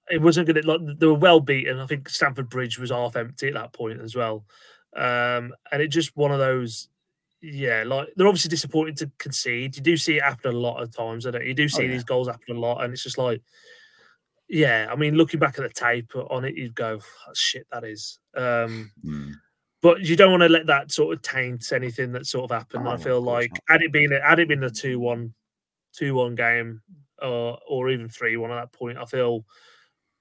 it 0.10 0.22
wasn't 0.22 0.48
good. 0.48 0.66
Like 0.66 0.82
they 0.98 1.06
were 1.06 1.14
well 1.14 1.40
beaten. 1.40 1.80
I 1.80 1.86
think 1.86 2.10
Stamford 2.10 2.50
Bridge 2.50 2.80
was 2.80 2.92
half 2.92 3.16
empty 3.16 3.48
at 3.48 3.54
that 3.54 3.74
point 3.74 4.02
as 4.02 4.16
well. 4.16 4.46
Um, 4.96 5.54
and 5.72 5.82
it 5.82 5.90
just 5.90 6.16
one 6.18 6.32
of 6.32 6.40
those, 6.40 6.90
yeah, 7.42 7.84
like 7.86 8.10
they're 8.16 8.28
obviously 8.28 8.50
disappointed 8.50 8.98
to 8.98 9.12
concede. 9.18 9.76
You 9.76 9.84
do 9.84 9.98
see 9.98 10.18
it 10.18 10.24
happen 10.24 10.54
a 10.54 10.58
lot 10.58 10.82
of 10.82 10.96
times, 10.96 11.26
I 11.26 11.32
don't 11.32 11.46
you? 11.46 11.54
Do 11.54 11.66
oh, 11.66 11.68
see 11.68 11.84
oh, 11.84 11.86
yeah. 11.86 11.92
these 11.92 12.04
goals 12.04 12.28
happen 12.28 12.56
a 12.56 12.60
lot, 12.60 12.84
and 12.84 12.92
it's 12.92 13.04
just 13.04 13.18
like, 13.18 13.42
yeah, 14.48 14.88
I 14.92 14.96
mean, 14.96 15.16
looking 15.16 15.40
back 15.40 15.60
at 15.60 15.64
the 15.64 15.70
tape 15.70 16.12
on 16.16 16.44
it, 16.44 16.56
you'd 16.56 16.76
go, 16.76 17.00
shit, 17.34 17.68
that 17.72 17.84
is. 17.84 18.20
Um, 18.36 18.92
mm. 19.06 19.34
But 19.82 20.02
you 20.02 20.16
don't 20.16 20.32
want 20.32 20.42
to 20.42 20.50
let 20.50 20.66
that 20.66 20.92
sort 20.92 21.16
of 21.16 21.22
taint 21.22 21.72
anything 21.72 22.12
that 22.12 22.26
sort 22.26 22.52
of 22.52 22.58
happened. 22.58 22.88
Oh, 22.88 22.92
I 22.92 22.98
feel 22.98 23.22
like 23.22 23.52
had 23.70 23.82
it 23.82 23.94
been 23.94 24.12
had 24.12 24.40
it 24.40 24.50
been 24.50 24.60
the 24.60 24.70
two 24.70 25.00
one, 25.00 25.34
two 25.94 26.16
one 26.16 26.36
game, 26.36 26.82
or 27.22 27.60
or 27.68 27.90
even 27.90 28.10
three 28.10 28.38
one 28.38 28.52
at 28.52 28.56
that 28.56 28.72
point, 28.72 28.98
I 28.98 29.06
feel 29.06 29.46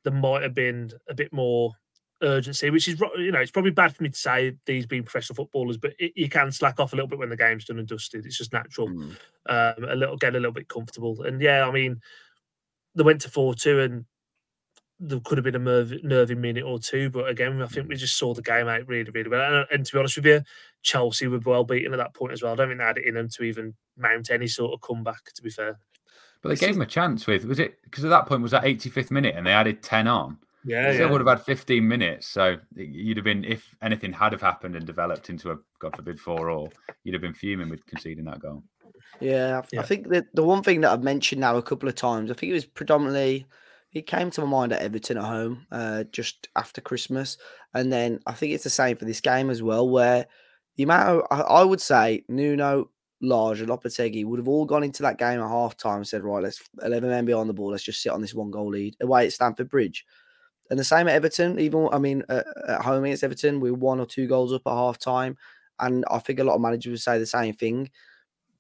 there 0.05 0.13
might 0.13 0.43
have 0.43 0.55
been 0.55 0.91
a 1.09 1.15
bit 1.15 1.33
more 1.33 1.73
urgency, 2.23 2.71
which 2.71 2.89
is 2.89 3.01
you 3.17 3.33
know 3.33 3.41
it's 3.41 3.51
probably 3.51 3.71
bad 3.71 3.95
for 3.95 4.03
me 4.03 4.09
to 4.09 4.19
say 4.19 4.57
these 4.67 4.87
being 4.87 5.03
professional 5.03 5.37
footballers, 5.37 5.77
but 5.77 5.93
it, 5.99 6.13
you 6.17 6.29
can 6.29 6.51
slack 6.51 6.81
off 6.81 6.93
a 6.93 6.97
little 6.97 7.09
bit 7.09 7.19
when 7.19 7.31
the 7.31 7.37
game's 7.37 7.65
done 7.65 7.79
and 7.79 7.89
dusted. 7.89 8.27
It's 8.27 8.39
just 8.39 8.53
natural. 8.53 8.89
Mm. 8.89 9.17
Um, 9.49 9.85
a 9.89 9.95
little 9.95 10.17
get 10.17 10.35
a 10.35 10.39
little 10.39 10.53
bit 10.53 10.69
comfortable, 10.69 11.23
and 11.23 11.41
yeah, 11.41 11.67
I 11.67 11.71
mean 11.71 12.01
they 12.95 13.03
went 13.03 13.21
to 13.23 13.31
four 13.31 13.55
two, 13.55 13.81
and 13.81 14.05
there 15.01 15.21
could 15.21 15.39
have 15.39 15.45
been 15.45 15.55
a 15.55 15.61
nerve, 15.61 15.93
nervy 16.03 16.35
minute 16.35 16.65
or 16.65 16.79
two, 16.79 17.11
but 17.11 17.29
again, 17.29 17.63
I 17.63 17.67
think 17.67 17.89
we 17.89 17.95
mm. 17.95 17.99
just 17.99 18.19
saw 18.19 18.35
the 18.35 18.43
game 18.43 18.69
out 18.69 18.87
really, 18.89 19.11
really 19.11 19.31
well. 19.31 19.57
And, 19.57 19.67
and 19.71 19.87
to 19.87 19.93
be 19.93 19.99
honest 19.99 20.17
with 20.17 20.27
you, 20.27 20.43
Chelsea 20.83 21.29
were 21.29 21.39
well 21.39 21.65
beaten 21.65 21.93
at 21.93 21.99
that 21.99 22.15
point 22.15 22.33
as 22.33 22.43
well. 22.43 22.53
I 22.53 22.57
don't 22.57 22.69
think 22.69 22.79
they 22.79 22.85
had 22.85 22.99
it 22.99 23.07
in 23.07 23.15
them 23.15 23.29
to 23.31 23.43
even 23.45 23.75
mount 23.97 24.31
any 24.31 24.49
sort 24.49 24.73
of 24.73 24.81
comeback. 24.81 25.33
To 25.35 25.43
be 25.43 25.51
fair. 25.51 25.79
But 26.43 26.51
they 26.51 26.57
gave 26.57 26.77
him 26.77 26.83
a 26.83 26.87
chance 26.87 27.27
with 27.27 27.45
was 27.45 27.59
it 27.59 27.83
because 27.83 28.05
at 28.05 28.11
that 28.11 28.27
point 28.27 28.43
was 28.43 28.53
that 28.53 28.63
85th 28.63 29.11
minute 29.11 29.35
and 29.37 29.47
they 29.47 29.53
added 29.53 29.83
10 29.83 30.07
on. 30.07 30.39
Yeah, 30.65 30.93
still 30.93 31.07
yeah. 31.07 31.13
would 31.13 31.21
have 31.21 31.39
had 31.39 31.47
15 31.47 31.87
minutes. 31.87 32.27
So 32.27 32.57
you'd 32.75 33.17
have 33.17 33.25
been, 33.25 33.45
if 33.45 33.75
anything 33.81 34.13
had 34.13 34.33
have 34.33 34.43
happened 34.43 34.77
and 34.77 34.85
developed 34.87 35.31
into 35.31 35.51
a, 35.51 35.57
God 35.79 35.97
forbid, 35.97 36.21
four 36.21 36.51
all, 36.51 36.73
you'd 37.05 37.15
have 37.15 37.23
been 37.23 37.35
fuming 37.35 37.69
with 37.69 37.87
conceding 37.87 38.25
that 38.25 38.41
goal. 38.41 38.63
Yeah, 39.21 39.63
yeah. 39.73 39.81
I 39.81 39.83
think 39.85 40.09
that 40.09 40.27
the 40.35 40.45
one 40.45 40.63
thing 40.63 40.81
that 40.83 40.93
I've 40.93 41.03
mentioned 41.03 41.41
now 41.41 41.57
a 41.57 41.63
couple 41.63 41.89
of 41.89 41.95
times, 41.95 42.31
I 42.31 42.35
think 42.35 42.51
it 42.51 42.55
was 42.55 42.67
predominantly, 42.67 43.47
it 43.93 44.07
came 44.07 44.31
to 44.31 44.43
my 44.43 44.47
mind 44.47 44.73
at 44.73 44.83
Everton 44.83 45.17
at 45.17 45.25
home 45.25 45.67
uh, 45.73 46.05
just 46.05 46.49
after 46.57 46.81
Christmas. 46.81 47.39
And 47.75 47.93
then 47.93 48.21
I 48.27 48.33
think 48.33 48.53
it's 48.53 48.65
the 48.65 48.71
same 48.71 48.97
for 48.97 49.05
this 49.05 49.21
game 49.21 49.51
as 49.51 49.63
well, 49.63 49.89
where 49.89 50.27
the 50.77 50.83
amount 50.83 51.25
of, 51.31 51.41
I, 51.41 51.65
would 51.65 51.81
say 51.81 52.25
Nuno 52.29 52.91
Lage, 53.23 53.61
and 53.61 53.69
Lopetegui 53.69 54.25
would 54.25 54.39
have 54.39 54.49
all 54.49 54.67
gone 54.67 54.85
into 54.85 55.03
that 55.03 55.19
game 55.19 55.41
at 55.41 55.49
half 55.49 55.77
time 55.77 55.99
and 55.99 56.09
said, 56.09 56.23
right, 56.23 56.43
let's 56.43 56.63
11 56.83 57.09
men 57.09 57.25
behind 57.25 57.49
the 57.49 57.55
ball. 57.55 57.71
Let's 57.71 57.83
just 57.83 58.03
sit 58.03 58.13
on 58.13 58.21
this 58.21 58.35
one 58.35 58.51
goal 58.51 58.71
lead 58.71 58.97
away 59.01 59.27
at 59.27 59.33
Stamford 59.33 59.71
Bridge. 59.71 60.05
And 60.71 60.79
the 60.79 60.85
same 60.85 61.09
at 61.09 61.15
Everton, 61.15 61.59
even, 61.59 61.89
I 61.91 61.99
mean, 61.99 62.23
uh, 62.29 62.43
at 62.69 62.83
home 62.83 63.05
against 63.05 63.25
Everton, 63.25 63.59
we 63.59 63.71
were 63.71 63.79
one 63.79 64.01
or 64.01 64.07
two 64.07 64.27
goals 64.27 64.53
up 64.53 64.63
at 64.67 64.73
half 64.73 64.99
time. 64.99 65.37
And 65.81 66.05
I 66.11 66.19
think 66.19 66.41
a 66.41 66.45
lot 66.45 66.57
of 66.57 66.61
managers 66.61 66.91
would 66.91 67.01
say 67.01 67.19
the 67.19 67.27
same 67.27 67.55
thing. 67.55 67.91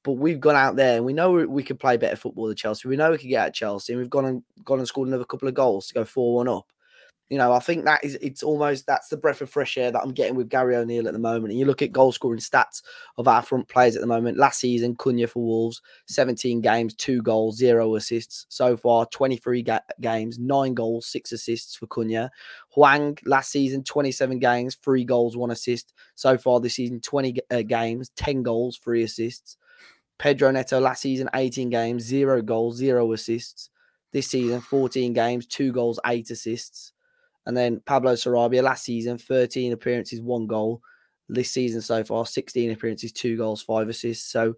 But 0.08 0.14
we've 0.14 0.40
gone 0.40 0.56
out 0.56 0.74
there 0.74 0.96
and 0.96 1.04
we 1.04 1.12
know 1.12 1.32
we 1.32 1.62
could 1.62 1.78
play 1.78 1.98
better 1.98 2.16
football 2.16 2.46
than 2.46 2.56
Chelsea. 2.56 2.88
We 2.88 2.96
know 2.96 3.10
we 3.10 3.18
could 3.18 3.28
get 3.28 3.48
at 3.48 3.54
Chelsea. 3.54 3.92
And 3.92 4.00
we've 4.00 4.08
gone 4.08 4.24
and 4.24 4.42
gone 4.64 4.78
and 4.78 4.88
scored 4.88 5.06
another 5.06 5.26
couple 5.26 5.48
of 5.48 5.52
goals 5.52 5.88
to 5.88 5.92
go 5.92 6.02
4 6.02 6.36
1 6.36 6.48
up 6.48 6.64
you 7.28 7.36
know, 7.36 7.52
I 7.52 7.58
think 7.58 7.84
that 7.84 8.02
is 8.02 8.16
it's 8.22 8.42
almost 8.42 8.86
that's 8.86 9.08
the 9.08 9.16
breath 9.18 9.42
of 9.42 9.50
fresh 9.50 9.76
air 9.76 9.90
that 9.90 10.00
I'm 10.00 10.12
getting 10.12 10.34
with 10.34 10.48
Gary 10.48 10.76
O'Neill 10.76 11.06
at 11.06 11.12
the 11.12 11.18
moment. 11.18 11.50
And 11.50 11.58
you 11.58 11.66
look 11.66 11.82
at 11.82 11.92
goal 11.92 12.10
scoring 12.10 12.40
stats 12.40 12.80
of 13.18 13.28
our 13.28 13.42
front 13.42 13.68
players 13.68 13.96
at 13.96 14.00
the 14.00 14.06
moment. 14.06 14.38
Last 14.38 14.60
season, 14.60 14.96
Cunha 14.96 15.28
for 15.28 15.44
Wolves, 15.44 15.82
17 16.06 16.62
games, 16.62 16.94
two 16.94 17.20
goals, 17.20 17.58
zero 17.58 17.96
assists. 17.96 18.46
So 18.48 18.78
far, 18.78 19.04
23 19.06 19.62
ga- 19.62 19.80
games, 20.00 20.38
nine 20.38 20.72
goals, 20.72 21.06
six 21.06 21.32
assists 21.32 21.76
for 21.76 21.86
Cunha. 21.86 22.30
Hwang 22.70 23.18
last 23.26 23.50
season, 23.50 23.84
27 23.84 24.38
games, 24.38 24.76
three 24.82 25.04
goals, 25.04 25.36
one 25.36 25.50
assist. 25.50 25.92
So 26.14 26.38
far 26.38 26.60
this 26.60 26.76
season, 26.76 27.00
20 27.00 27.40
uh, 27.50 27.62
games, 27.62 28.10
10 28.16 28.42
goals, 28.42 28.78
three 28.78 29.02
assists. 29.02 29.58
Pedro 30.18 30.50
Neto 30.50 30.80
last 30.80 31.02
season, 31.02 31.28
18 31.34 31.70
games, 31.70 32.02
zero 32.02 32.42
goals, 32.42 32.76
zero 32.76 33.12
assists. 33.12 33.70
This 34.12 34.28
season, 34.28 34.60
14 34.60 35.12
games, 35.12 35.46
two 35.46 35.72
goals, 35.72 36.00
eight 36.06 36.30
assists. 36.30 36.92
And 37.46 37.56
then 37.56 37.80
Pablo 37.86 38.14
Sarabia 38.14 38.62
last 38.62 38.84
season, 38.84 39.18
13 39.18 39.72
appearances, 39.72 40.20
one 40.20 40.46
goal. 40.46 40.82
This 41.28 41.50
season 41.50 41.82
so 41.82 42.02
far, 42.04 42.24
16 42.26 42.70
appearances, 42.70 43.12
two 43.12 43.36
goals, 43.36 43.62
five 43.62 43.88
assists. 43.88 44.30
So 44.30 44.56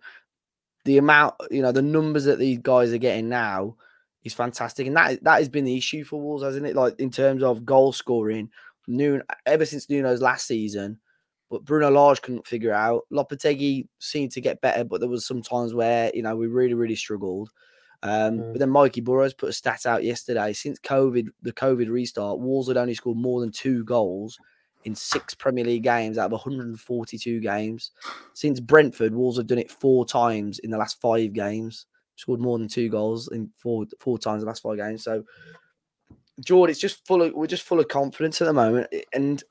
the 0.84 0.98
amount, 0.98 1.34
you 1.50 1.62
know, 1.62 1.72
the 1.72 1.82
numbers 1.82 2.24
that 2.24 2.38
these 2.38 2.58
guys 2.58 2.92
are 2.92 2.98
getting 2.98 3.28
now 3.28 3.76
is 4.24 4.34
fantastic. 4.34 4.86
And 4.86 4.96
that 4.96 5.22
that 5.24 5.38
has 5.38 5.48
been 5.48 5.64
the 5.64 5.76
issue 5.76 6.04
for 6.04 6.20
Wolves, 6.20 6.44
hasn't 6.44 6.66
it? 6.66 6.76
Like 6.76 6.98
in 7.00 7.10
terms 7.10 7.42
of 7.42 7.64
goal 7.64 7.92
scoring, 7.92 8.50
Noon 8.86 9.22
ever 9.46 9.66
since 9.66 9.88
Nuno's 9.88 10.22
last 10.22 10.46
season, 10.46 10.98
but 11.50 11.64
Bruno 11.64 11.90
Lage 11.90 12.22
couldn't 12.22 12.46
figure 12.46 12.72
out. 12.72 13.02
Lopetegui 13.12 13.88
seemed 13.98 14.30
to 14.32 14.40
get 14.40 14.60
better, 14.60 14.84
but 14.84 15.00
there 15.00 15.08
was 15.08 15.26
some 15.26 15.42
times 15.42 15.74
where, 15.74 16.10
you 16.14 16.22
know, 16.22 16.36
we 16.36 16.46
really, 16.46 16.74
really 16.74 16.94
struggled. 16.94 17.50
Um, 18.02 18.38
mm. 18.38 18.52
But 18.52 18.60
then 18.60 18.70
Mikey 18.70 19.00
Burrows 19.00 19.34
put 19.34 19.48
a 19.48 19.52
stat 19.52 19.84
out 19.84 20.04
yesterday. 20.04 20.52
Since 20.52 20.78
COVID, 20.78 21.28
the 21.42 21.52
COVID 21.52 21.90
restart, 21.90 22.38
Wolves 22.38 22.68
had 22.68 22.76
only 22.76 22.94
scored 22.94 23.18
more 23.18 23.40
than 23.40 23.50
two 23.50 23.84
goals 23.84 24.38
in 24.84 24.94
six 24.94 25.34
Premier 25.34 25.64
League 25.64 25.82
games 25.82 26.16
out 26.16 26.26
of 26.26 26.32
142 26.32 27.40
games. 27.40 27.90
Since 28.32 28.60
Brentford, 28.60 29.12
Wolves 29.12 29.36
have 29.36 29.48
done 29.48 29.58
it 29.58 29.70
four 29.70 30.06
times 30.06 30.60
in 30.60 30.70
the 30.70 30.78
last 30.78 31.00
five 31.00 31.32
games. 31.32 31.86
Scored 32.16 32.40
more 32.40 32.58
than 32.58 32.68
two 32.68 32.88
goals 32.88 33.28
in 33.32 33.50
four 33.56 33.86
four 33.98 34.18
times 34.18 34.42
in 34.42 34.46
the 34.46 34.50
last 34.50 34.62
five 34.62 34.76
games. 34.76 35.02
So, 35.02 35.24
George, 36.44 36.70
it's 36.70 36.80
just 36.80 37.06
full 37.06 37.22
of 37.22 37.32
we're 37.32 37.46
just 37.46 37.62
full 37.62 37.80
of 37.80 37.88
confidence 37.88 38.40
at 38.42 38.44
the 38.44 38.52
moment. 38.52 38.88
And 39.14 39.42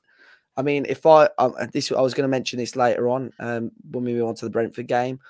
I 0.56 0.62
mean, 0.62 0.86
if 0.88 1.06
I 1.06 1.28
this 1.72 1.90
I 1.92 2.00
was 2.00 2.14
going 2.14 2.24
to 2.24 2.28
mention 2.28 2.58
this 2.58 2.76
later 2.76 3.08
on 3.08 3.32
um, 3.38 3.70
when 3.90 4.04
we 4.04 4.12
move 4.12 4.28
on 4.28 4.34
to 4.36 4.44
the 4.44 4.50
Brentford 4.50 4.88
game 4.88 5.20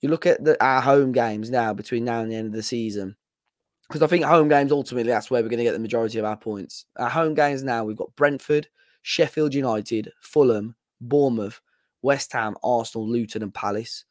you 0.00 0.08
look 0.08 0.26
at 0.26 0.42
the, 0.44 0.62
our 0.62 0.80
home 0.80 1.12
games 1.12 1.50
now 1.50 1.72
between 1.72 2.04
now 2.04 2.20
and 2.20 2.30
the 2.30 2.36
end 2.36 2.46
of 2.46 2.52
the 2.52 2.62
season, 2.62 3.16
because 3.88 4.02
I 4.02 4.06
think 4.06 4.24
home 4.24 4.48
games 4.48 4.72
ultimately 4.72 5.10
that's 5.10 5.30
where 5.30 5.42
we're 5.42 5.48
going 5.48 5.58
to 5.58 5.64
get 5.64 5.72
the 5.72 5.78
majority 5.78 6.18
of 6.18 6.24
our 6.24 6.36
points. 6.36 6.86
Our 6.96 7.08
home 7.08 7.34
games 7.34 7.62
now 7.62 7.84
we've 7.84 7.96
got 7.96 8.14
Brentford, 8.16 8.68
Sheffield 9.02 9.54
United, 9.54 10.12
Fulham, 10.20 10.74
Bournemouth, 11.00 11.60
West 12.02 12.32
Ham, 12.32 12.56
Arsenal, 12.62 13.08
Luton, 13.08 13.42
and 13.42 13.54
Palace. 13.54 14.04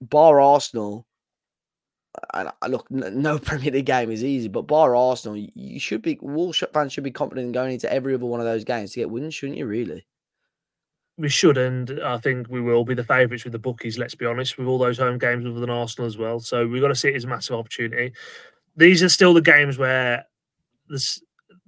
Bar 0.00 0.40
Arsenal, 0.40 1.06
and 2.34 2.50
look, 2.68 2.90
no 2.90 3.38
Premier 3.38 3.72
League 3.72 3.86
game 3.86 4.10
is 4.10 4.24
easy, 4.24 4.48
but 4.48 4.66
bar 4.66 4.94
Arsenal, 4.96 5.36
you 5.36 5.80
should 5.80 6.02
be 6.02 6.18
Wolves 6.20 6.62
fans 6.72 6.92
should 6.92 7.04
be 7.04 7.10
confident 7.10 7.46
in 7.46 7.52
going 7.52 7.72
into 7.72 7.92
every 7.92 8.14
other 8.14 8.26
one 8.26 8.40
of 8.40 8.46
those 8.46 8.64
games 8.64 8.92
to 8.92 9.00
get 9.00 9.10
wins, 9.10 9.34
shouldn't 9.34 9.58
you? 9.58 9.66
Really? 9.66 10.04
we 11.18 11.28
should, 11.28 11.58
and 11.58 12.00
I 12.04 12.16
think 12.18 12.48
we 12.48 12.60
will 12.60 12.84
be 12.84 12.94
the 12.94 13.02
favourites 13.02 13.42
with 13.42 13.52
the 13.52 13.58
bookies. 13.58 13.98
Let's 13.98 14.14
be 14.14 14.24
honest, 14.24 14.56
with 14.56 14.68
all 14.68 14.78
those 14.78 14.98
home 14.98 15.18
games 15.18 15.44
other 15.44 15.58
than 15.58 15.68
Arsenal 15.68 16.06
as 16.06 16.16
well. 16.16 16.38
So 16.38 16.66
we've 16.66 16.80
got 16.80 16.88
to 16.88 16.94
see 16.94 17.08
it 17.08 17.16
as 17.16 17.24
a 17.24 17.28
massive 17.28 17.56
opportunity. 17.56 18.12
These 18.76 19.02
are 19.02 19.08
still 19.08 19.34
the 19.34 19.42
games 19.42 19.78
where 19.78 20.24
this, 20.88 21.20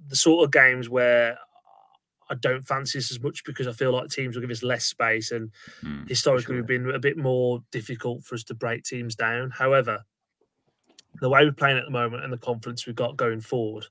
the 0.07 0.15
sort 0.15 0.45
of 0.45 0.51
games 0.51 0.87
where 0.89 1.37
I 2.29 2.35
don't 2.35 2.65
fancy 2.65 2.97
this 2.97 3.11
as 3.11 3.19
much 3.19 3.43
because 3.43 3.67
I 3.67 3.73
feel 3.73 3.91
like 3.91 4.09
teams 4.09 4.35
will 4.35 4.41
give 4.41 4.51
us 4.51 4.63
less 4.63 4.85
space, 4.85 5.31
and 5.31 5.51
mm, 5.83 6.07
historically 6.07 6.53
sure. 6.53 6.55
we've 6.55 6.65
been 6.65 6.89
a 6.95 6.99
bit 6.99 7.17
more 7.17 7.61
difficult 7.73 8.23
for 8.23 8.35
us 8.35 8.45
to 8.45 8.53
break 8.53 8.83
teams 8.83 9.15
down. 9.15 9.49
However, 9.49 10.05
the 11.21 11.29
way 11.29 11.45
we're 11.45 11.53
playing 11.53 11.77
at 11.77 11.85
the 11.85 11.91
moment 11.91 12.23
and 12.23 12.33
the 12.33 12.37
confidence 12.37 12.85
we've 12.85 12.95
got 12.95 13.15
going 13.15 13.39
forward, 13.39 13.85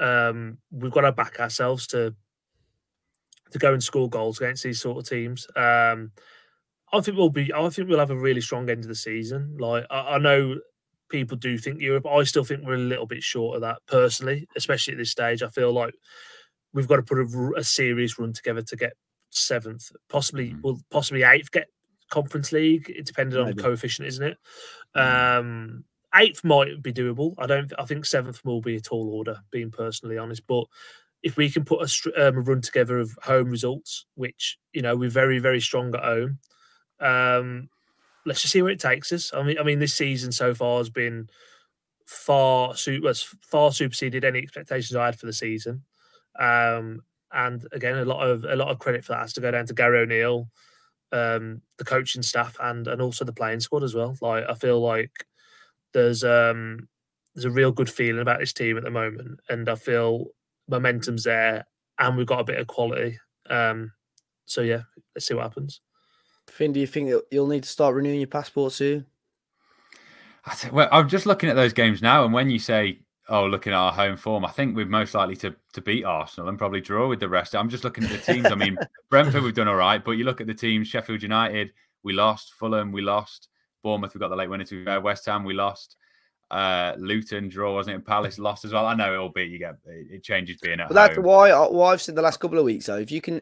um, 0.00 0.58
we've 0.72 0.90
got 0.90 1.02
to 1.02 1.12
back 1.12 1.38
ourselves 1.38 1.86
to 1.88 2.14
to 3.52 3.58
go 3.58 3.72
and 3.72 3.82
score 3.82 4.10
goals 4.10 4.40
against 4.40 4.64
these 4.64 4.80
sort 4.80 4.98
of 4.98 5.08
teams. 5.08 5.46
Um, 5.54 6.10
I 6.92 7.00
think 7.00 7.16
we'll 7.16 7.30
be. 7.30 7.52
I 7.52 7.68
think 7.68 7.88
we'll 7.88 7.98
have 7.98 8.10
a 8.10 8.16
really 8.16 8.40
strong 8.40 8.68
end 8.68 8.80
of 8.80 8.88
the 8.88 8.94
season. 8.94 9.56
Like 9.58 9.86
I, 9.90 10.14
I, 10.14 10.18
know 10.18 10.56
people 11.08 11.36
do 11.36 11.58
think 11.58 11.80
Europe. 11.80 12.06
I 12.06 12.22
still 12.24 12.44
think 12.44 12.64
we're 12.64 12.74
a 12.74 12.78
little 12.78 13.06
bit 13.06 13.22
short 13.22 13.56
of 13.56 13.62
that 13.62 13.78
personally, 13.86 14.48
especially 14.56 14.94
at 14.94 14.98
this 14.98 15.10
stage. 15.10 15.42
I 15.42 15.48
feel 15.48 15.72
like 15.72 15.94
we've 16.72 16.88
got 16.88 16.96
to 16.96 17.02
put 17.02 17.18
a, 17.18 17.52
a 17.58 17.64
serious 17.64 18.18
run 18.18 18.32
together 18.32 18.62
to 18.62 18.76
get 18.76 18.94
seventh, 19.30 19.90
possibly 20.08 20.52
mm. 20.52 20.62
well, 20.62 20.80
possibly 20.90 21.22
eighth. 21.22 21.50
Get 21.50 21.68
Conference 22.08 22.52
League. 22.52 22.90
It 22.94 23.06
depended 23.06 23.38
on 23.38 23.48
the 23.48 23.62
coefficient, 23.62 24.08
isn't 24.08 24.26
it? 24.26 24.38
Mm. 24.96 25.38
Um, 25.38 25.84
eighth 26.16 26.44
might 26.44 26.82
be 26.82 26.92
doable. 26.92 27.34
I 27.38 27.46
don't. 27.46 27.72
I 27.78 27.84
think 27.84 28.04
seventh 28.04 28.44
will 28.44 28.60
be 28.60 28.76
a 28.76 28.80
tall 28.80 29.08
order, 29.10 29.40
being 29.50 29.70
personally 29.70 30.18
honest. 30.18 30.46
But 30.46 30.64
if 31.22 31.36
we 31.36 31.50
can 31.50 31.64
put 31.64 31.80
a, 31.80 32.28
um, 32.28 32.36
a, 32.36 32.40
run 32.40 32.60
together 32.60 32.98
of 32.98 33.16
home 33.22 33.50
results, 33.50 34.06
which 34.14 34.58
you 34.72 34.82
know 34.82 34.96
we're 34.96 35.10
very 35.10 35.38
very 35.38 35.60
strong 35.60 35.94
at 35.94 36.04
home, 36.04 36.38
um, 37.00 37.68
let's 38.24 38.42
just 38.42 38.52
see 38.52 38.62
where 38.62 38.72
it 38.72 38.80
takes 38.80 39.12
us. 39.12 39.32
I 39.34 39.42
mean, 39.42 39.58
I 39.58 39.62
mean, 39.62 39.78
this 39.78 39.94
season 39.94 40.32
so 40.32 40.54
far 40.54 40.78
has 40.78 40.90
been 40.90 41.28
far 42.06 42.68
has 42.70 43.22
far 43.40 43.72
superseded 43.72 44.24
any 44.24 44.38
expectations 44.38 44.94
I 44.94 45.06
had 45.06 45.18
for 45.18 45.26
the 45.26 45.32
season. 45.32 45.82
Um, 46.38 47.02
and 47.32 47.66
again, 47.72 47.96
a 47.98 48.04
lot 48.04 48.26
of 48.26 48.44
a 48.44 48.56
lot 48.56 48.68
of 48.68 48.78
credit 48.78 49.04
for 49.04 49.12
that 49.12 49.22
has 49.22 49.32
to 49.34 49.40
go 49.40 49.50
down 49.50 49.66
to 49.66 49.74
Gary 49.74 50.00
O'Neill, 50.00 50.48
um, 51.12 51.62
the 51.78 51.84
coaching 51.84 52.22
staff, 52.22 52.56
and 52.60 52.86
and 52.86 53.02
also 53.02 53.24
the 53.24 53.32
playing 53.32 53.60
squad 53.60 53.82
as 53.82 53.94
well. 53.94 54.16
Like 54.20 54.44
I 54.48 54.54
feel 54.54 54.80
like 54.80 55.26
there's 55.96 56.22
um 56.24 56.88
there's 57.34 57.46
a 57.46 57.50
real 57.50 57.72
good 57.72 57.88
feeling 57.88 58.20
about 58.20 58.38
this 58.38 58.52
team 58.52 58.76
at 58.76 58.84
the 58.84 58.90
moment, 58.90 59.40
and 59.48 59.68
I 59.68 59.74
feel 59.76 60.26
momentum's 60.68 61.24
there, 61.24 61.66
and 61.98 62.16
we've 62.16 62.26
got 62.26 62.40
a 62.40 62.44
bit 62.44 62.60
of 62.60 62.66
quality. 62.66 63.18
Um, 63.48 63.92
so 64.44 64.60
yeah, 64.60 64.82
let's 65.14 65.26
see 65.26 65.34
what 65.34 65.44
happens. 65.44 65.80
Fin, 66.48 66.72
do 66.72 66.80
you 66.80 66.86
think 66.86 67.10
you'll 67.30 67.46
need 67.46 67.62
to 67.62 67.68
start 67.68 67.94
renewing 67.94 68.20
your 68.20 68.26
passport 68.28 68.72
soon? 68.72 69.06
I 70.44 70.54
think, 70.54 70.74
well, 70.74 70.88
I'm 70.92 71.08
just 71.08 71.26
looking 71.26 71.48
at 71.48 71.56
those 71.56 71.72
games 71.72 72.02
now, 72.02 72.24
and 72.24 72.32
when 72.32 72.50
you 72.50 72.58
say, 72.58 73.00
"Oh, 73.30 73.46
looking 73.46 73.72
at 73.72 73.78
our 73.78 73.92
home 73.92 74.18
form," 74.18 74.44
I 74.44 74.50
think 74.50 74.76
we're 74.76 74.84
most 74.84 75.14
likely 75.14 75.36
to 75.36 75.56
to 75.72 75.80
beat 75.80 76.04
Arsenal 76.04 76.50
and 76.50 76.58
probably 76.58 76.82
draw 76.82 77.08
with 77.08 77.20
the 77.20 77.28
rest. 77.28 77.56
I'm 77.56 77.70
just 77.70 77.84
looking 77.84 78.04
at 78.04 78.10
the 78.10 78.18
teams. 78.18 78.46
I 78.46 78.54
mean, 78.54 78.76
Brentford 79.10 79.42
we've 79.42 79.54
done 79.54 79.68
all 79.68 79.76
right, 79.76 80.04
but 80.04 80.12
you 80.12 80.24
look 80.24 80.42
at 80.42 80.46
the 80.46 80.54
teams: 80.54 80.88
Sheffield 80.88 81.22
United, 81.22 81.72
we 82.02 82.12
lost; 82.12 82.52
Fulham, 82.52 82.92
we 82.92 83.00
lost; 83.00 83.48
Bournemouth, 83.86 84.14
we 84.14 84.18
got 84.18 84.30
the 84.30 84.36
late 84.36 84.50
winner 84.50 84.64
to 84.64 85.00
West 85.00 85.26
Ham, 85.26 85.44
we 85.44 85.54
lost 85.54 85.96
uh 86.50 86.94
Luton 86.98 87.48
draw, 87.48 87.74
wasn't 87.74 87.96
it? 87.96 88.06
Palace 88.06 88.38
lost 88.38 88.64
as 88.64 88.72
well. 88.72 88.86
I 88.86 88.94
know 88.94 89.12
it'll 89.12 89.30
be 89.30 89.44
you 89.44 89.58
get 89.58 89.76
it 89.84 90.22
changes 90.22 90.58
being 90.60 90.78
at. 90.78 90.88
But 90.88 90.94
that's 90.94 91.18
why 91.18 91.50
why 91.66 91.92
I've 91.92 92.02
said 92.02 92.14
the 92.14 92.22
last 92.22 92.38
couple 92.38 92.58
of 92.58 92.64
weeks. 92.64 92.86
though. 92.86 92.98
if 92.98 93.10
you 93.10 93.20
can 93.20 93.40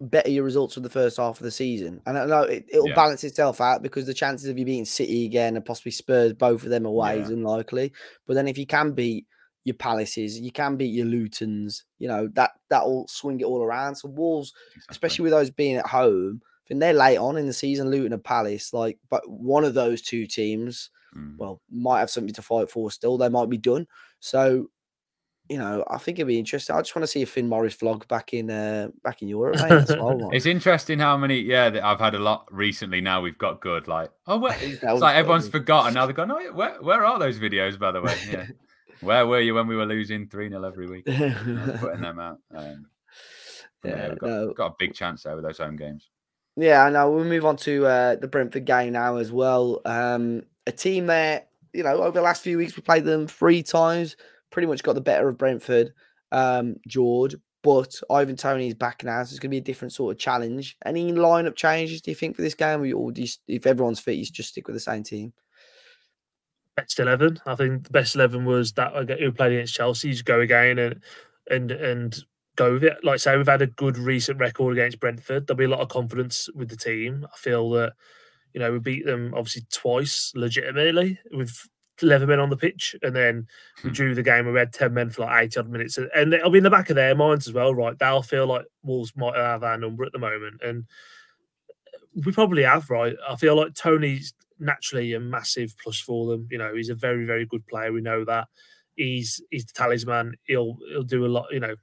better 0.00 0.30
your 0.30 0.42
results 0.42 0.74
for 0.74 0.80
the 0.80 0.90
first 0.90 1.18
half 1.18 1.38
of 1.38 1.44
the 1.44 1.50
season, 1.50 2.00
and 2.06 2.18
I 2.18 2.26
know 2.26 2.42
it, 2.42 2.66
will 2.72 2.88
yeah. 2.88 2.94
balance 2.94 3.22
itself 3.22 3.60
out 3.60 3.82
because 3.82 4.06
the 4.06 4.14
chances 4.14 4.48
of 4.48 4.58
you 4.58 4.64
beating 4.64 4.84
City 4.84 5.26
again 5.26 5.54
and 5.54 5.64
possibly 5.64 5.92
Spurs, 5.92 6.32
both 6.32 6.64
of 6.64 6.70
them 6.70 6.86
away, 6.86 7.16
yeah. 7.16 7.22
is 7.22 7.30
unlikely. 7.30 7.92
But 8.26 8.34
then 8.34 8.48
if 8.48 8.58
you 8.58 8.66
can 8.66 8.92
beat 8.92 9.26
your 9.64 9.74
Palaces, 9.74 10.40
you 10.40 10.50
can 10.50 10.76
beat 10.76 10.92
your 10.92 11.06
Lutons. 11.06 11.84
You 12.00 12.08
know 12.08 12.28
that 12.34 12.52
that 12.68 12.84
will 12.84 13.06
swing 13.06 13.40
it 13.40 13.44
all 13.44 13.62
around. 13.62 13.94
So 13.94 14.08
Wolves, 14.08 14.52
exactly. 14.74 14.86
especially 14.94 15.22
with 15.22 15.32
those 15.32 15.50
being 15.50 15.76
at 15.76 15.86
home, 15.86 16.42
think 16.70 16.80
they're 16.80 16.92
late 16.92 17.18
on 17.18 17.36
in 17.36 17.46
the 17.46 17.52
season. 17.52 17.90
Luton 17.90 18.12
and 18.12 18.22
Palace, 18.22 18.72
like, 18.72 18.98
but 19.10 19.28
one 19.28 19.64
of 19.64 19.74
those 19.74 20.00
two 20.00 20.26
teams 20.26 20.90
mm. 21.16 21.36
well, 21.36 21.60
might 21.68 21.98
have 21.98 22.10
something 22.10 22.32
to 22.34 22.42
fight 22.42 22.70
for 22.70 22.90
still. 22.92 23.18
They 23.18 23.28
might 23.28 23.50
be 23.50 23.58
done. 23.58 23.88
So, 24.20 24.70
you 25.48 25.58
know, 25.58 25.84
I 25.90 25.98
think 25.98 26.18
it'd 26.18 26.28
be 26.28 26.38
interesting. 26.38 26.76
I 26.76 26.80
just 26.80 26.94
want 26.94 27.02
to 27.02 27.08
see 27.08 27.22
a 27.22 27.26
Fin 27.26 27.48
Morris 27.48 27.76
vlog 27.76 28.06
back 28.06 28.32
in 28.34 28.50
uh, 28.50 28.90
back 29.02 29.20
in 29.20 29.26
Europe. 29.26 29.56
Mate, 29.56 29.98
well, 29.98 30.30
it's 30.32 30.46
interesting 30.46 31.00
how 31.00 31.16
many. 31.16 31.40
Yeah, 31.40 31.80
I've 31.82 31.98
had 31.98 32.14
a 32.14 32.20
lot 32.20 32.46
recently. 32.52 33.00
Now 33.00 33.20
we've 33.20 33.38
got 33.38 33.60
good. 33.60 33.88
Like, 33.88 34.12
oh, 34.28 34.38
where, 34.38 34.56
it's 34.60 34.82
like 34.82 35.16
everyone's 35.16 35.48
forgotten. 35.48 35.94
Now 35.94 36.06
they're 36.06 36.14
going. 36.14 36.30
Oh, 36.30 36.52
where 36.52 36.80
where 36.80 37.04
are 37.04 37.18
those 37.18 37.40
videos? 37.40 37.80
By 37.80 37.90
the 37.90 38.00
way, 38.00 38.16
yeah. 38.30 38.46
where 39.00 39.26
were 39.26 39.40
you 39.40 39.54
when 39.54 39.66
we 39.66 39.74
were 39.74 39.86
losing 39.86 40.28
three 40.28 40.48
0 40.48 40.62
every 40.62 40.86
week? 40.86 41.06
putting 41.06 42.02
them 42.02 42.20
out. 42.20 42.38
Um, 42.54 42.86
yeah, 43.82 43.96
yeah 43.96 44.08
got, 44.14 44.22
no. 44.22 44.52
got 44.52 44.66
a 44.66 44.74
big 44.78 44.94
chance 44.94 45.24
there 45.24 45.34
with 45.34 45.44
those 45.44 45.58
home 45.58 45.74
games. 45.74 46.10
Yeah, 46.56 46.84
I 46.84 46.90
know. 46.90 47.10
We'll 47.10 47.24
move 47.24 47.46
on 47.46 47.56
to 47.58 47.86
uh, 47.86 48.16
the 48.16 48.28
Brentford 48.28 48.64
game 48.64 48.92
now 48.92 49.16
as 49.16 49.32
well. 49.32 49.80
Um, 49.84 50.42
a 50.66 50.72
team 50.72 51.06
that, 51.06 51.48
you 51.72 51.82
know, 51.82 52.02
over 52.02 52.12
the 52.12 52.22
last 52.22 52.42
few 52.42 52.58
weeks 52.58 52.76
we 52.76 52.82
played 52.82 53.04
them 53.04 53.26
three 53.26 53.62
times, 53.62 54.16
pretty 54.50 54.66
much 54.66 54.82
got 54.82 54.94
the 54.94 55.00
better 55.00 55.28
of 55.28 55.38
Brentford. 55.38 55.92
Um, 56.32 56.76
George, 56.86 57.34
but 57.62 58.00
Ivan 58.10 58.36
Toney 58.36 58.68
is 58.68 58.74
back 58.74 59.02
now, 59.04 59.22
so 59.22 59.32
it's 59.32 59.38
going 59.38 59.50
to 59.50 59.54
be 59.54 59.58
a 59.58 59.62
different 59.62 59.92
sort 59.92 60.12
of 60.12 60.18
challenge. 60.18 60.76
Any 60.84 61.12
lineup 61.12 61.56
changes 61.56 62.00
do 62.00 62.10
you 62.10 62.14
think 62.14 62.36
for 62.36 62.42
this 62.42 62.54
game, 62.54 62.80
or 62.94 63.12
do 63.12 63.22
you, 63.22 63.28
if 63.48 63.66
everyone's 63.66 64.00
fit, 64.00 64.16
you 64.16 64.24
just 64.24 64.50
stick 64.50 64.66
with 64.66 64.76
the 64.76 64.80
same 64.80 65.02
team? 65.02 65.32
Best 66.76 67.00
eleven. 67.00 67.40
I 67.46 67.56
think 67.56 67.84
the 67.84 67.90
best 67.90 68.14
eleven 68.14 68.44
was 68.44 68.72
that 68.74 68.92
who 69.18 69.32
played 69.32 69.52
against 69.52 69.74
Chelsea. 69.74 70.08
You 70.08 70.14
just 70.14 70.24
go 70.24 70.40
again 70.40 70.78
and 70.78 71.00
and 71.50 71.70
and 71.72 72.24
go 72.60 72.74
with 72.74 72.84
it. 72.84 72.98
Like 73.02 73.18
say, 73.20 73.36
we've 73.36 73.46
had 73.46 73.62
a 73.62 73.66
good 73.66 73.96
recent 73.96 74.38
record 74.38 74.76
against 74.76 75.00
Brentford. 75.00 75.46
There'll 75.46 75.58
be 75.58 75.64
a 75.64 75.68
lot 75.68 75.80
of 75.80 75.88
confidence 75.88 76.48
with 76.54 76.68
the 76.68 76.76
team. 76.76 77.26
I 77.32 77.36
feel 77.36 77.70
that 77.70 77.94
you 78.52 78.60
know 78.60 78.72
we 78.72 78.78
beat 78.78 79.06
them 79.06 79.32
obviously 79.34 79.62
twice 79.72 80.32
legitimately 80.34 81.18
with 81.32 81.68
11 82.02 82.28
men 82.28 82.40
on 82.40 82.50
the 82.50 82.56
pitch, 82.56 82.94
and 83.02 83.14
then 83.14 83.46
we 83.82 83.90
hmm. 83.90 83.94
drew 83.94 84.14
the 84.14 84.22
game. 84.22 84.50
We 84.50 84.58
had 84.58 84.72
10 84.72 84.92
men 84.94 85.10
for 85.10 85.22
like 85.22 85.44
80 85.44 85.60
odd 85.60 85.68
minutes, 85.68 85.98
and 85.98 86.34
it'll 86.34 86.50
be 86.50 86.58
in 86.58 86.64
the 86.64 86.70
back 86.70 86.90
of 86.90 86.96
their 86.96 87.14
minds 87.14 87.48
as 87.48 87.54
well, 87.54 87.74
right? 87.74 87.98
They'll 87.98 88.22
feel 88.22 88.46
like 88.46 88.64
Wolves 88.82 89.12
might 89.16 89.36
have 89.36 89.62
our 89.62 89.78
number 89.78 90.04
at 90.04 90.12
the 90.12 90.18
moment, 90.18 90.60
and 90.62 90.84
we 92.24 92.32
probably 92.32 92.64
have, 92.64 92.90
right? 92.90 93.16
I 93.28 93.36
feel 93.36 93.56
like 93.56 93.74
Toney's 93.74 94.34
naturally 94.58 95.14
a 95.14 95.20
massive 95.20 95.74
plus 95.82 95.98
for 95.98 96.26
them. 96.26 96.46
You 96.50 96.58
know, 96.58 96.74
he's 96.74 96.90
a 96.90 96.94
very, 96.94 97.24
very 97.24 97.46
good 97.46 97.66
player. 97.66 97.92
We 97.92 98.02
know 98.02 98.24
that. 98.24 98.48
He's 98.96 99.40
he's 99.50 99.64
the 99.64 99.72
talisman. 99.72 100.34
He'll 100.44 100.76
he'll 100.90 101.02
do 101.04 101.24
a 101.24 101.28
lot. 101.28 101.46
You 101.52 101.60
know, 101.60 101.76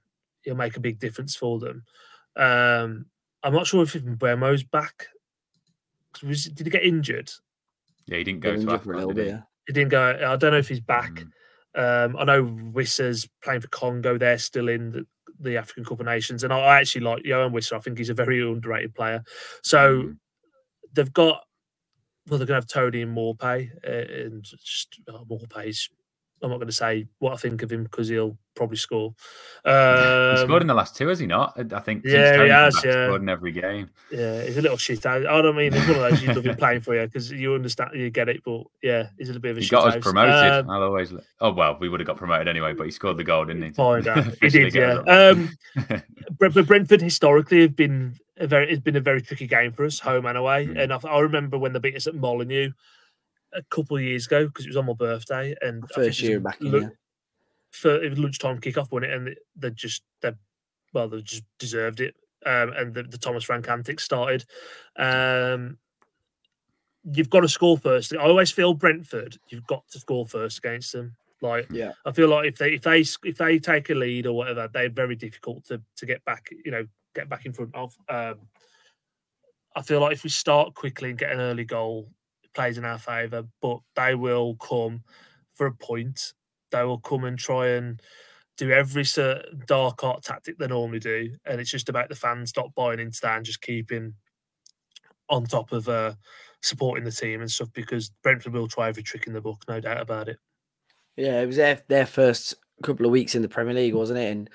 he'll 0.47 0.55
make 0.55 0.77
a 0.77 0.81
big 0.81 0.97
difference 0.97 1.35
for 1.35 1.59
them. 1.59 1.83
Um, 2.37 3.05
I'm 3.43 3.53
not 3.53 3.67
sure 3.67 3.83
if 3.83 3.93
Mbeumo's 3.93 4.63
back. 4.63 5.07
Was, 6.23 6.45
did 6.45 6.65
he 6.65 6.71
get 6.71 6.83
injured? 6.83 7.29
Yeah, 8.07 8.19
he 8.19 8.23
didn't 8.23 8.39
go 8.39 8.55
to 8.55 8.71
Africa, 8.71 9.13
did 9.13 9.17
he? 9.17 9.31
Bit, 9.33 9.41
he 9.67 9.73
didn't 9.73 9.91
go. 9.91 10.19
I 10.25 10.35
don't 10.37 10.51
know 10.51 10.57
if 10.57 10.69
he's 10.69 10.79
back. 10.79 11.25
Mm. 11.75 12.05
Um, 12.05 12.17
I 12.17 12.23
know 12.23 12.45
Wissa's 12.45 13.27
playing 13.43 13.61
for 13.61 13.67
Congo. 13.67 14.17
They're 14.17 14.37
still 14.37 14.69
in 14.69 14.91
the, 14.91 15.05
the 15.39 15.57
African 15.57 15.83
Cup 15.83 15.99
of 15.99 16.05
Nations, 16.05 16.43
and 16.43 16.53
I, 16.53 16.59
I 16.59 16.79
actually 16.79 17.01
like 17.01 17.23
Yoane 17.23 17.51
Wissa. 17.51 17.73
I 17.73 17.79
think 17.79 17.97
he's 17.97 18.09
a 18.09 18.13
very 18.15 18.41
underrated 18.41 18.95
player. 18.95 19.23
So 19.63 20.03
mm. 20.03 20.17
they've 20.93 21.13
got. 21.13 21.43
Well, 22.29 22.39
they're 22.39 22.47
going 22.47 22.61
to 22.61 22.65
have 22.65 22.67
Toney 22.67 23.03
and 23.03 23.15
Maupay, 23.15 23.69
uh, 23.87 24.25
and 24.25 24.43
just 24.43 24.99
oh, 25.09 25.25
Maupay's 25.29 25.89
I'm 26.41 26.49
not 26.49 26.57
going 26.57 26.67
to 26.67 26.73
say 26.73 27.07
what 27.19 27.33
I 27.33 27.37
think 27.37 27.63
of 27.63 27.71
him 27.71 27.83
because 27.83 28.07
he'll 28.07 28.37
probably 28.57 28.77
score. 28.77 29.13
Um, 29.63 30.35
he 30.35 30.41
scored 30.41 30.61
in 30.61 30.67
the 30.67 30.73
last 30.73 30.95
two, 30.95 31.07
has 31.07 31.19
he 31.19 31.27
not? 31.27 31.57
I 31.73 31.79
think. 31.79 32.03
Yeah, 32.03 32.43
he 32.43 32.49
has. 32.49 32.75
Yeah, 32.83 33.05
scored 33.05 33.21
in 33.21 33.29
every 33.29 33.51
game. 33.51 33.89
Yeah, 34.11 34.43
he's 34.43 34.57
a 34.57 34.61
little 34.61 34.77
shit. 34.77 35.05
I, 35.05 35.17
I 35.17 35.41
don't 35.41 35.55
mean 35.55 35.71
he's 35.71 35.87
one 35.87 35.95
of 35.95 36.11
those 36.11 36.21
you 36.21 36.33
love 36.33 36.45
him 36.45 36.57
playing 36.57 36.81
for 36.81 36.95
you 36.95 37.05
because 37.05 37.31
you 37.31 37.53
understand, 37.53 37.91
you 37.93 38.09
get 38.09 38.27
it. 38.27 38.43
But 38.43 38.63
yeah, 38.81 39.09
he's 39.17 39.29
a 39.29 39.33
little 39.33 39.41
bit 39.41 39.51
of 39.51 39.57
a. 39.57 39.61
Shit? 39.61 39.69
He 39.69 39.75
got 39.75 39.95
us 39.95 40.03
promoted. 40.03 40.51
Um, 40.51 40.69
I'll 40.69 40.83
always. 40.83 41.13
Oh 41.39 41.53
well, 41.53 41.77
we 41.79 41.87
would 41.87 41.99
have 41.99 42.07
got 42.07 42.17
promoted 42.17 42.47
anyway, 42.47 42.73
but 42.73 42.85
he 42.85 42.91
scored 42.91 43.17
the 43.17 43.23
goal, 43.23 43.45
didn't 43.45 43.61
he? 43.63 43.69
Find 43.73 44.07
out. 44.07 44.25
he 44.41 44.49
did. 44.49 44.73
Yeah. 44.73 44.99
Um, 45.07 45.51
Brentford 46.37 47.01
historically 47.01 47.61
have 47.61 47.75
been 47.75 48.15
a 48.37 48.47
very. 48.47 48.71
It's 48.71 48.81
been 48.81 48.95
a 48.95 49.01
very 49.01 49.21
tricky 49.21 49.47
game 49.47 49.71
for 49.71 49.85
us, 49.85 49.99
home 49.99 50.25
and 50.25 50.37
away. 50.37 50.67
Mm. 50.67 50.83
And 50.83 50.93
I, 50.93 50.99
I 51.07 51.19
remember 51.19 51.57
when 51.57 51.73
they 51.73 51.79
beat 51.79 51.95
us 51.95 52.07
at 52.07 52.15
Molineux 52.15 52.71
a 53.53 53.63
couple 53.63 53.97
of 53.97 54.03
years 54.03 54.25
ago 54.27 54.47
because 54.47 54.65
it 54.65 54.69
was 54.69 54.77
on 54.77 54.85
my 54.85 54.93
birthday 54.93 55.55
and 55.61 55.89
first 55.91 56.21
year 56.21 56.39
back 56.39 56.59
in, 56.61 56.91
for 57.71 58.01
it 58.03 58.09
was 58.09 58.19
lunchtime 58.19 58.59
kickoff, 58.59 58.91
won 58.91 59.03
it, 59.03 59.11
and 59.11 59.35
they 59.55 59.71
just 59.71 60.03
they 60.21 60.31
well 60.93 61.07
they 61.07 61.21
just 61.21 61.43
deserved 61.59 61.99
it. 62.01 62.15
Um, 62.45 62.71
and 62.73 62.93
the, 62.93 63.03
the, 63.03 63.17
Thomas 63.17 63.43
Frank 63.43 63.67
antics 63.67 64.03
started. 64.03 64.45
Um, 64.95 65.77
you've 67.03 67.29
got 67.29 67.41
to 67.41 67.49
score 67.49 67.77
first. 67.77 68.13
I 68.13 68.17
always 68.17 68.51
feel 68.51 68.73
Brentford. 68.73 69.37
You've 69.49 69.67
got 69.67 69.87
to 69.89 69.99
score 69.99 70.25
first 70.25 70.59
against 70.59 70.93
them. 70.93 71.15
Like, 71.41 71.67
yeah, 71.71 71.91
I 72.05 72.11
feel 72.11 72.29
like 72.29 72.47
if 72.47 72.57
they 72.57 72.73
if 72.73 72.81
they 72.81 72.99
if 73.27 73.37
they 73.37 73.59
take 73.59 73.89
a 73.89 73.95
lead 73.95 74.27
or 74.27 74.33
whatever, 74.33 74.69
they're 74.71 74.89
very 74.89 75.15
difficult 75.15 75.65
to 75.65 75.81
to 75.97 76.05
get 76.05 76.23
back. 76.25 76.49
You 76.65 76.71
know, 76.71 76.87
get 77.13 77.29
back 77.29 77.45
in 77.45 77.53
front 77.53 77.75
of. 77.75 77.95
Um, 78.09 78.47
I 79.75 79.81
feel 79.83 80.01
like 80.01 80.13
if 80.13 80.23
we 80.23 80.29
start 80.29 80.73
quickly 80.73 81.09
and 81.09 81.19
get 81.19 81.31
an 81.31 81.39
early 81.39 81.65
goal, 81.65 82.09
it 82.43 82.53
plays 82.53 82.79
in 82.79 82.85
our 82.85 82.97
favour. 82.97 83.43
But 83.61 83.79
they 83.95 84.15
will 84.15 84.55
come 84.55 85.03
for 85.53 85.67
a 85.67 85.73
point 85.73 86.33
they 86.71 86.83
will 86.83 86.99
come 86.99 87.23
and 87.23 87.37
try 87.37 87.67
and 87.69 88.01
do 88.57 88.71
every 88.71 89.05
certain 89.05 89.61
dark 89.67 90.03
art 90.03 90.23
tactic 90.23 90.57
they 90.57 90.67
normally 90.67 90.99
do, 90.99 91.31
and 91.45 91.61
it's 91.61 91.71
just 91.71 91.89
about 91.89 92.09
the 92.09 92.15
fans 92.15 92.53
not 92.57 92.73
buying 92.75 92.99
into 92.99 93.19
that 93.21 93.37
and 93.37 93.45
just 93.45 93.61
keeping 93.61 94.13
on 95.29 95.45
top 95.45 95.71
of 95.71 95.87
uh, 95.87 96.13
supporting 96.61 97.03
the 97.05 97.11
team 97.11 97.41
and 97.41 97.51
stuff. 97.51 97.69
Because 97.73 98.09
Brentford 98.23 98.53
will 98.53 98.67
try 98.67 98.89
every 98.89 99.03
trick 99.03 99.27
in 99.27 99.33
the 99.33 99.41
book, 99.41 99.63
no 99.67 99.79
doubt 99.79 100.01
about 100.01 100.27
it. 100.27 100.39
Yeah, 101.15 101.41
it 101.41 101.45
was 101.45 101.57
their 101.57 101.81
their 101.87 102.05
first 102.05 102.55
couple 102.83 103.05
of 103.05 103.11
weeks 103.11 103.35
in 103.35 103.41
the 103.41 103.49
Premier 103.49 103.73
League, 103.73 103.95
wasn't 103.95 104.19
it? 104.19 104.31
And 104.31 104.49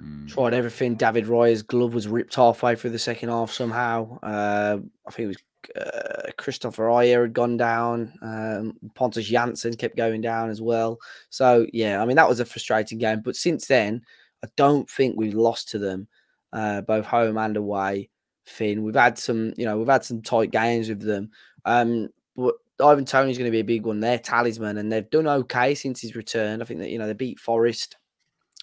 mm. 0.00 0.28
tried 0.28 0.54
everything. 0.54 0.94
David 0.94 1.26
Raya's 1.26 1.62
glove 1.62 1.94
was 1.94 2.08
ripped 2.08 2.34
halfway 2.34 2.76
through 2.76 2.90
the 2.90 2.98
second 2.98 3.28
half 3.28 3.50
somehow. 3.50 4.18
Uh, 4.22 4.78
I 5.06 5.10
think 5.10 5.24
it 5.24 5.28
was 5.28 5.84
uh, 5.84 6.30
Kristoffer 6.44 6.90
Ajer 6.90 7.22
had 7.22 7.32
gone 7.32 7.56
down. 7.56 8.12
Um, 8.20 8.74
Pontus 8.94 9.30
Jansson 9.30 9.78
kept 9.78 9.96
going 9.96 10.20
down 10.20 10.50
as 10.50 10.60
well. 10.60 10.98
So 11.30 11.66
yeah, 11.72 12.02
I 12.02 12.04
mean 12.04 12.16
that 12.16 12.28
was 12.28 12.40
a 12.40 12.44
frustrating 12.44 12.98
game. 12.98 13.20
But 13.20 13.36
since 13.36 13.66
then, 13.66 14.02
I 14.44 14.48
don't 14.56 14.88
think 14.90 15.16
we've 15.16 15.34
lost 15.34 15.70
to 15.70 15.78
them, 15.78 16.06
uh, 16.52 16.82
both 16.82 17.06
home 17.06 17.38
and 17.38 17.56
away. 17.56 18.10
Fin, 18.44 18.82
we've 18.82 18.94
had 18.94 19.18
some, 19.18 19.54
you 19.56 19.64
know, 19.64 19.78
we've 19.78 19.88
had 19.88 20.04
some 20.04 20.20
tight 20.20 20.50
games 20.50 20.90
with 20.90 21.00
them. 21.00 21.30
Um, 21.64 22.10
but 22.36 22.56
Ivan 22.78 23.06
Toney's 23.06 23.38
going 23.38 23.48
to 23.48 23.52
be 23.52 23.60
a 23.60 23.64
big 23.64 23.86
one. 23.86 24.00
They're 24.00 24.18
talisman, 24.18 24.76
and 24.76 24.92
they've 24.92 25.08
done 25.08 25.26
okay 25.26 25.74
since 25.74 26.02
his 26.02 26.14
return. 26.14 26.60
I 26.60 26.66
think 26.66 26.80
that 26.80 26.90
you 26.90 26.98
know 26.98 27.06
they 27.06 27.14
beat 27.14 27.40
Forest. 27.40 27.96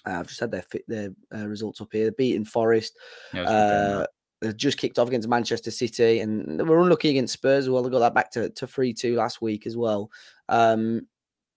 Uh, 0.06 0.20
I've 0.20 0.28
just 0.28 0.40
had 0.40 0.52
their 0.52 0.64
their 0.86 1.10
uh, 1.34 1.48
results 1.48 1.80
up 1.80 1.88
here. 1.90 2.04
They're 2.04 2.12
beating 2.12 2.44
Forest. 2.44 2.96
Yeah, 3.32 4.04
they 4.42 4.52
just 4.52 4.76
kicked 4.76 4.98
off 4.98 5.08
against 5.08 5.28
Manchester 5.28 5.70
City 5.70 6.20
and 6.20 6.58
they 6.58 6.64
were 6.64 6.80
unlucky 6.80 7.10
against 7.10 7.32
Spurs 7.32 7.64
as 7.64 7.70
well. 7.70 7.82
They 7.82 7.90
got 7.90 8.00
that 8.00 8.14
back 8.14 8.30
to, 8.32 8.50
to 8.50 8.66
3 8.66 8.92
2 8.92 9.14
last 9.14 9.40
week 9.40 9.66
as 9.66 9.76
well. 9.76 10.10
Um, 10.48 11.06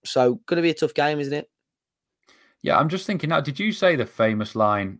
so, 0.03 0.35
going 0.45 0.57
to 0.57 0.61
be 0.61 0.69
a 0.69 0.75
tough 0.75 0.93
game, 0.93 1.19
isn't 1.19 1.33
it? 1.33 1.49
Yeah, 2.61 2.77
I'm 2.77 2.89
just 2.89 3.07
thinking 3.07 3.29
now, 3.29 3.41
did 3.41 3.59
you 3.59 3.71
say 3.71 3.95
the 3.95 4.05
famous 4.05 4.55
line 4.55 4.99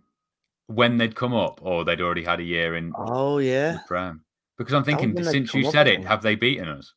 when 0.67 0.97
they'd 0.97 1.15
come 1.15 1.33
up 1.33 1.59
or 1.63 1.85
they'd 1.85 2.01
already 2.01 2.23
had 2.23 2.39
a 2.39 2.43
year 2.43 2.75
in? 2.75 2.91
Oh, 2.97 3.37
yeah. 3.37 3.79
Prem? 3.87 4.23
Because 4.57 4.73
I'm 4.73 4.83
thinking, 4.83 5.21
since 5.23 5.53
you 5.53 5.69
said 5.69 5.87
it, 5.87 6.03
have 6.05 6.23
they 6.23 6.35
beaten 6.35 6.67
us? 6.67 6.93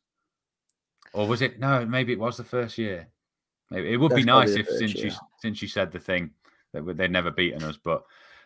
Or 1.13 1.27
was 1.27 1.41
it? 1.41 1.59
No, 1.59 1.85
maybe 1.85 2.13
it 2.13 2.19
was 2.19 2.37
the 2.37 2.43
first 2.43 2.77
year. 2.77 3.07
Maybe 3.69 3.91
it 3.91 3.97
would 3.97 4.11
That's 4.11 4.21
be 4.21 4.25
nice 4.25 4.51
if 4.51 4.67
since 4.67 4.95
year. 4.95 5.07
you 5.07 5.11
since 5.39 5.61
you 5.61 5.67
said 5.67 5.91
the 5.91 5.99
thing 5.99 6.31
that 6.73 6.97
they'd 6.97 7.11
never 7.11 7.31
beaten 7.31 7.63
us, 7.63 7.77
but 7.83 8.03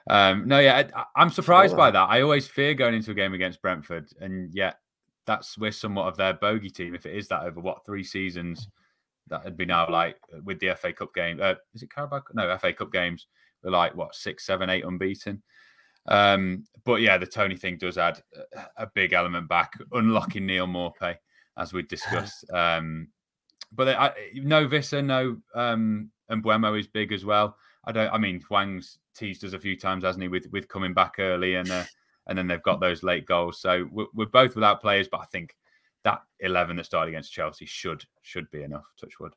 um, 0.09 0.47
no, 0.47 0.59
yeah, 0.59 0.89
I, 0.95 1.21
am 1.21 1.29
surprised 1.29 1.77
by 1.77 1.91
that. 1.91 2.09
I 2.09 2.21
always 2.21 2.47
fear 2.47 2.73
going 2.73 2.93
into 2.93 3.11
a 3.11 3.15
game 3.15 3.33
against 3.33 3.61
Brentford, 3.61 4.09
and 4.19 4.53
yet 4.53 4.79
that's 5.25 5.57
we're 5.57 5.71
somewhat 5.71 6.07
of 6.07 6.17
their 6.17 6.33
bogey 6.33 6.69
team. 6.69 6.93
If 6.95 7.05
it 7.05 7.15
is 7.15 7.27
that 7.29 7.43
over 7.43 7.59
what 7.59 7.85
three 7.85 8.03
seasons, 8.03 8.67
that 9.27 9.43
would 9.45 9.57
be 9.57 9.65
now 9.65 9.89
like 9.89 10.17
with 10.43 10.59
the 10.59 10.75
FA 10.75 10.91
Cup 10.91 11.13
game. 11.13 11.39
Uh, 11.41 11.55
is 11.73 11.83
it 11.83 11.91
Carabao? 11.93 12.23
No, 12.33 12.57
FA 12.57 12.73
Cup 12.73 12.91
games. 12.91 13.27
We're 13.63 13.71
like 13.71 13.95
what 13.95 14.15
six, 14.15 14.45
seven, 14.45 14.69
eight 14.69 14.83
unbeaten. 14.83 15.41
Um, 16.07 16.65
but 16.83 16.95
yeah, 16.95 17.17
the 17.17 17.25
Toney 17.25 17.55
thing 17.55 17.77
does 17.77 17.97
add 17.97 18.21
a, 18.75 18.87
big 18.87 19.13
element 19.13 19.47
back, 19.47 19.71
unlocking 19.93 20.45
Neal 20.45 20.67
Maupay 20.67 21.15
as 21.57 21.71
we 21.71 21.81
discussed. 21.83 22.49
Um, 22.51 23.07
but 23.71 23.87
I, 23.87 24.11
no 24.35 24.67
Wissa, 24.67 25.03
no 25.03 25.37
um, 25.55 26.11
and 26.29 26.43
Mbeumo 26.43 26.77
is 26.77 26.87
big 26.87 27.13
as 27.13 27.23
well. 27.23 27.55
I 27.85 27.91
don't. 27.91 28.11
I 28.11 28.17
mean, 28.17 28.41
Hwang's 28.41 28.99
teased 29.15 29.43
us 29.43 29.53
a 29.53 29.59
few 29.59 29.77
times, 29.77 30.03
hasn't 30.03 30.21
he, 30.21 30.27
with 30.27 30.47
with 30.51 30.67
coming 30.67 30.93
back 30.93 31.15
early 31.19 31.55
and 31.55 31.69
uh, 31.69 31.83
and 32.27 32.37
then 32.37 32.47
they've 32.47 32.63
got 32.63 32.79
those 32.79 33.03
late 33.03 33.25
goals. 33.25 33.59
So 33.59 33.87
we're, 33.91 34.07
we're, 34.13 34.25
both 34.27 34.55
without 34.55 34.81
players, 34.81 35.07
but 35.07 35.21
I 35.21 35.25
think 35.25 35.55
that 36.03 36.21
eleven 36.39 36.77
that 36.77 36.85
started 36.85 37.09
against 37.09 37.33
Chelsea 37.33 37.65
should 37.65 38.03
should 38.21 38.49
be 38.51 38.63
enough. 38.63 38.85
Touchwood. 38.99 39.33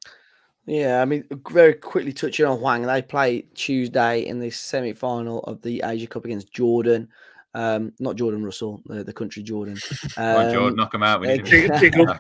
Yeah, 0.67 1.01
I 1.01 1.05
mean, 1.05 1.25
very 1.49 1.75
quickly 1.75 2.13
touching 2.13 2.45
on 2.45 2.59
Hwang, 2.59 2.83
they 2.83 3.01
play 3.01 3.43
Tuesday 3.55 4.27
in 4.27 4.41
the 4.41 4.51
semi 4.51 4.93
final 4.93 5.41
of 5.41 5.63
the 5.63 5.81
Asia 5.85 6.09
Cup 6.09 6.25
against 6.25 6.53
Jordan. 6.53 7.09
Um, 7.57 7.95
not 7.99 8.17
Jordan 8.17 8.45
Russell, 8.45 8.83
the, 8.85 9.03
the 9.03 9.15
country 9.15 9.43
Jordan. 9.43 9.79
Um, 10.19 10.53
Jordan, 10.53 10.77
knock 10.77 10.95
him 10.95 11.03
out. 11.03 11.21
We 11.21 11.29
need 11.29 11.49
yeah, 11.49 12.19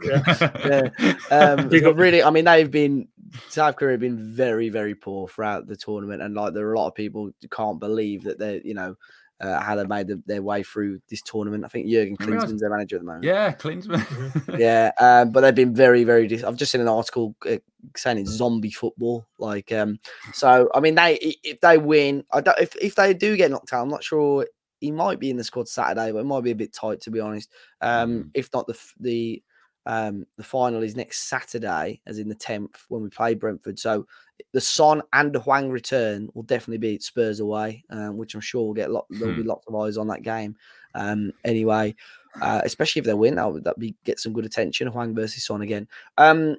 yeah. 0.64 1.14
Um, 1.30 1.68
really, 1.96 2.22
I 2.22 2.30
mean, 2.30 2.46
they've 2.46 2.70
been 2.70 3.08
South 3.48 3.76
Korea 3.76 3.92
have 3.92 4.00
been 4.00 4.18
very, 4.18 4.70
very 4.70 4.94
poor 4.94 5.28
throughout 5.28 5.66
the 5.66 5.76
tournament, 5.76 6.22
and 6.22 6.34
like 6.34 6.54
there 6.54 6.66
are 6.66 6.72
a 6.72 6.78
lot 6.78 6.88
of 6.88 6.94
people 6.94 7.30
who 7.40 7.48
can't 7.48 7.78
believe 7.78 8.24
that 8.24 8.38
they're, 8.38 8.60
you 8.62 8.74
know, 8.74 8.96
uh, 9.40 9.60
how 9.60 9.76
they 9.76 9.84
made 9.84 10.08
the, 10.08 10.22
their 10.26 10.42
way 10.42 10.62
through 10.62 11.00
this 11.10 11.20
tournament. 11.22 11.64
I 11.64 11.68
think 11.68 11.88
Jurgen 11.88 12.16
Klinsmann's 12.16 12.60
their 12.60 12.70
manager 12.70 12.96
at 12.96 13.02
the 13.02 13.06
moment. 13.06 13.24
Yeah, 13.24 13.52
Klinsmann. 13.52 14.58
Yeah, 14.58 14.92
um, 14.98 15.32
but 15.32 15.42
they've 15.42 15.54
been 15.54 15.74
very, 15.74 16.04
very. 16.04 16.26
Dis- 16.26 16.44
I've 16.44 16.56
just 16.56 16.72
seen 16.72 16.80
an 16.80 16.88
article 16.88 17.34
uh, 17.48 17.58
saying 17.94 18.18
it's 18.18 18.30
zombie 18.30 18.70
football. 18.70 19.26
Like, 19.38 19.70
um, 19.72 19.98
so 20.32 20.70
I 20.74 20.80
mean, 20.80 20.94
they 20.94 21.36
if 21.44 21.60
they 21.60 21.76
win, 21.76 22.24
I 22.32 22.40
don't. 22.40 22.58
If 22.58 22.74
if 22.76 22.94
they 22.94 23.12
do 23.12 23.36
get 23.36 23.50
knocked 23.50 23.72
out, 23.72 23.82
I'm 23.82 23.90
not 23.90 24.04
sure 24.04 24.46
he 24.86 24.92
might 24.92 25.20
be 25.20 25.30
in 25.30 25.36
the 25.36 25.44
squad 25.44 25.68
Saturday, 25.68 26.12
but 26.12 26.18
it 26.20 26.24
might 26.24 26.44
be 26.44 26.52
a 26.52 26.56
bit 26.56 26.72
tight 26.72 27.00
to 27.02 27.10
be 27.10 27.20
honest. 27.20 27.50
Um, 27.80 28.24
Mm. 28.24 28.30
if 28.34 28.48
not 28.54 28.66
the 28.66 28.78
the 29.00 29.42
um 29.86 30.24
the 30.36 30.42
final 30.44 30.82
is 30.82 30.96
next 30.96 31.28
Saturday, 31.28 32.00
as 32.06 32.18
in 32.18 32.28
the 32.28 32.34
tenth 32.34 32.84
when 32.88 33.02
we 33.02 33.08
play 33.08 33.34
Brentford. 33.34 33.78
So 33.78 34.06
the 34.52 34.60
Son 34.60 35.02
and 35.12 35.32
the 35.32 35.40
Hwang 35.40 35.70
return 35.70 36.28
will 36.34 36.42
definitely 36.42 36.78
be 36.78 36.98
Spurs 36.98 37.40
away, 37.40 37.84
um, 37.90 38.16
which 38.16 38.34
I'm 38.34 38.40
sure 38.40 38.66
will 38.66 38.74
get 38.74 38.90
lot. 38.90 39.06
There'll 39.10 39.34
be 39.34 39.42
Hmm. 39.42 39.48
lots 39.48 39.66
of 39.66 39.74
eyes 39.74 39.96
on 39.96 40.08
that 40.08 40.22
game. 40.22 40.56
Um, 40.94 41.32
anyway, 41.44 41.94
uh, 42.40 42.60
especially 42.64 43.00
if 43.00 43.06
they 43.06 43.14
win, 43.14 43.36
that 43.36 43.52
would 43.52 43.64
that 43.64 43.78
be 43.78 43.94
get 44.04 44.18
some 44.18 44.32
good 44.32 44.44
attention. 44.46 44.88
Hwang 44.88 45.14
versus 45.14 45.44
Son 45.44 45.62
again. 45.62 45.88
Um, 46.18 46.56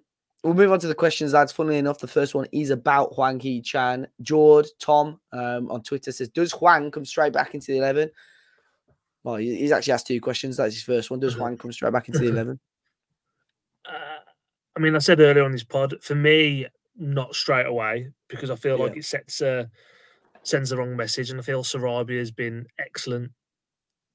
we'll 0.47 0.55
move 0.55 0.71
on 0.71 0.79
to 0.79 0.87
the 0.87 0.95
questions, 0.95 1.33
lads. 1.33 1.51
Funnily 1.51 1.77
enough, 1.77 1.99
the 1.99 2.07
first 2.07 2.33
one 2.33 2.47
is 2.51 2.69
about 2.69 3.13
Hwang 3.13 3.39
Hee 3.39 3.61
Chan. 3.61 4.07
George 4.21 4.67
Tom 4.79 5.19
um, 5.31 5.69
on 5.69 5.83
Twitter 5.83 6.11
says, 6.11 6.29
"Does 6.29 6.51
Hwang 6.53 6.89
come 6.91 7.05
straight 7.05 7.33
back 7.33 7.53
into 7.53 7.71
the 7.71 7.77
11? 7.77 8.09
Well, 9.23 9.35
he- 9.35 9.55
he's 9.57 9.71
actually 9.71 9.93
asked 9.93 10.07
two 10.07 10.21
questions. 10.21 10.57
That's 10.57 10.73
his 10.73 10.83
first 10.83 11.11
one. 11.11 11.19
Does 11.19 11.35
Hwang 11.35 11.57
come 11.57 11.71
straight 11.71 11.93
back 11.93 12.07
into 12.07 12.19
the 12.19 12.29
eleven? 12.29 12.59
Uh, 13.85 14.19
I 14.75 14.79
mean, 14.81 14.95
I 14.95 14.99
said 14.99 15.21
earlier 15.21 15.45
on 15.45 15.53
this 15.53 15.63
pod, 15.63 15.95
for 16.01 16.13
me, 16.13 16.65
not 16.97 17.33
straight 17.33 17.65
away 17.67 18.09
because 18.27 18.49
I 18.49 18.55
feel 18.57 18.77
like 18.77 18.97
it 18.97 19.05
sets 19.05 19.41
uh, 19.41 19.63
sends 20.43 20.69
the 20.71 20.77
wrong 20.77 20.95
message, 20.95 21.29
and 21.29 21.39
I 21.39 21.43
feel 21.43 21.63
Sarabia 21.63 22.19
has 22.19 22.31
been 22.31 22.67
excellent 22.79 23.31